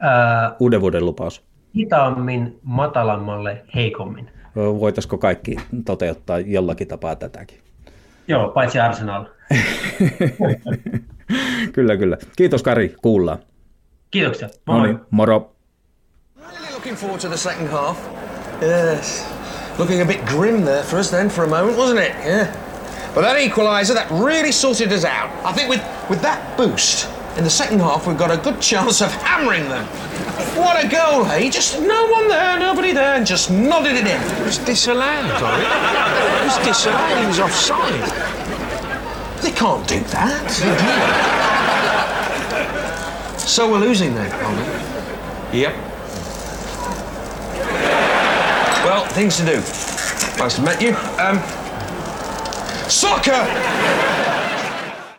Ää, 0.00 0.56
uuden 0.58 0.80
vuoden 0.80 1.06
lupaus. 1.06 1.44
Hitaammin, 1.76 2.58
matalammalle, 2.62 3.62
heikommin. 3.74 4.30
Voitaisiko 4.56 5.18
kaikki 5.18 5.56
toteuttaa 5.84 6.38
jollakin 6.38 6.88
tapaa 6.88 7.16
tätäkin? 7.16 7.58
Joo, 8.28 8.48
paitsi 8.48 8.78
Arsenal. 8.78 9.24
kyllä, 11.74 11.96
kyllä. 11.96 12.18
Kiitos 12.36 12.62
Kari, 12.62 12.94
kuullaan. 13.02 13.38
Kiitoksia. 14.10 14.48
Moi. 14.66 14.78
No 14.78 14.86
niin, 14.86 14.98
moro. 15.10 15.52
Looking 16.80 16.96
forward 16.96 17.20
to 17.20 17.28
the 17.28 17.36
second 17.36 17.66
half. 17.66 17.98
Yes. 18.62 19.28
Looking 19.78 20.00
a 20.00 20.04
bit 20.06 20.24
grim 20.24 20.64
there 20.64 20.82
for 20.82 20.96
us 20.96 21.10
then 21.10 21.28
for 21.28 21.44
a 21.44 21.46
moment, 21.46 21.76
wasn't 21.76 22.00
it? 22.00 22.12
Yeah. 22.24 22.50
But 23.14 23.20
that 23.20 23.36
equaliser, 23.36 23.92
that 23.92 24.10
really 24.10 24.50
sorted 24.50 24.90
us 24.90 25.04
out. 25.04 25.28
I 25.44 25.52
think 25.52 25.68
with, 25.68 25.82
with 26.08 26.22
that 26.22 26.56
boost, 26.56 27.06
in 27.36 27.44
the 27.44 27.50
second 27.50 27.80
half, 27.80 28.06
we've 28.06 28.16
got 28.16 28.30
a 28.30 28.38
good 28.38 28.62
chance 28.62 29.02
of 29.02 29.12
hammering 29.12 29.68
them. 29.68 29.84
What 30.56 30.82
a 30.82 30.88
goal, 30.88 31.22
hey? 31.24 31.50
Just 31.50 31.78
no 31.82 32.06
one 32.06 32.28
there, 32.28 32.58
nobody 32.58 32.92
there, 32.92 33.14
and 33.14 33.26
just 33.26 33.50
nodded 33.50 33.96
it 33.96 34.06
in. 34.06 34.40
It 34.40 34.46
was 34.46 34.56
disallowed, 34.56 35.38
Corey. 35.38 35.60
It 35.60 36.44
was 36.46 36.56
disallowed. 36.66 37.20
He 37.20 37.26
was 37.26 37.40
offside. 37.40 38.08
They 39.42 39.52
can't 39.52 39.86
do 39.86 40.00
that. 40.00 40.50
so 43.38 43.70
we're 43.70 43.80
losing 43.80 44.14
then, 44.14 44.32
are 44.32 45.52
we? 45.52 45.58
Yep. 45.60 45.89
Well, 48.90 49.04
things 49.04 49.36
to 49.36 49.44
do. 49.44 49.54
Nice 50.36 50.56
to 50.56 50.62
meet 50.62 50.80
you. 50.80 50.96
Um, 51.16 51.38
soccer! 52.90 54.19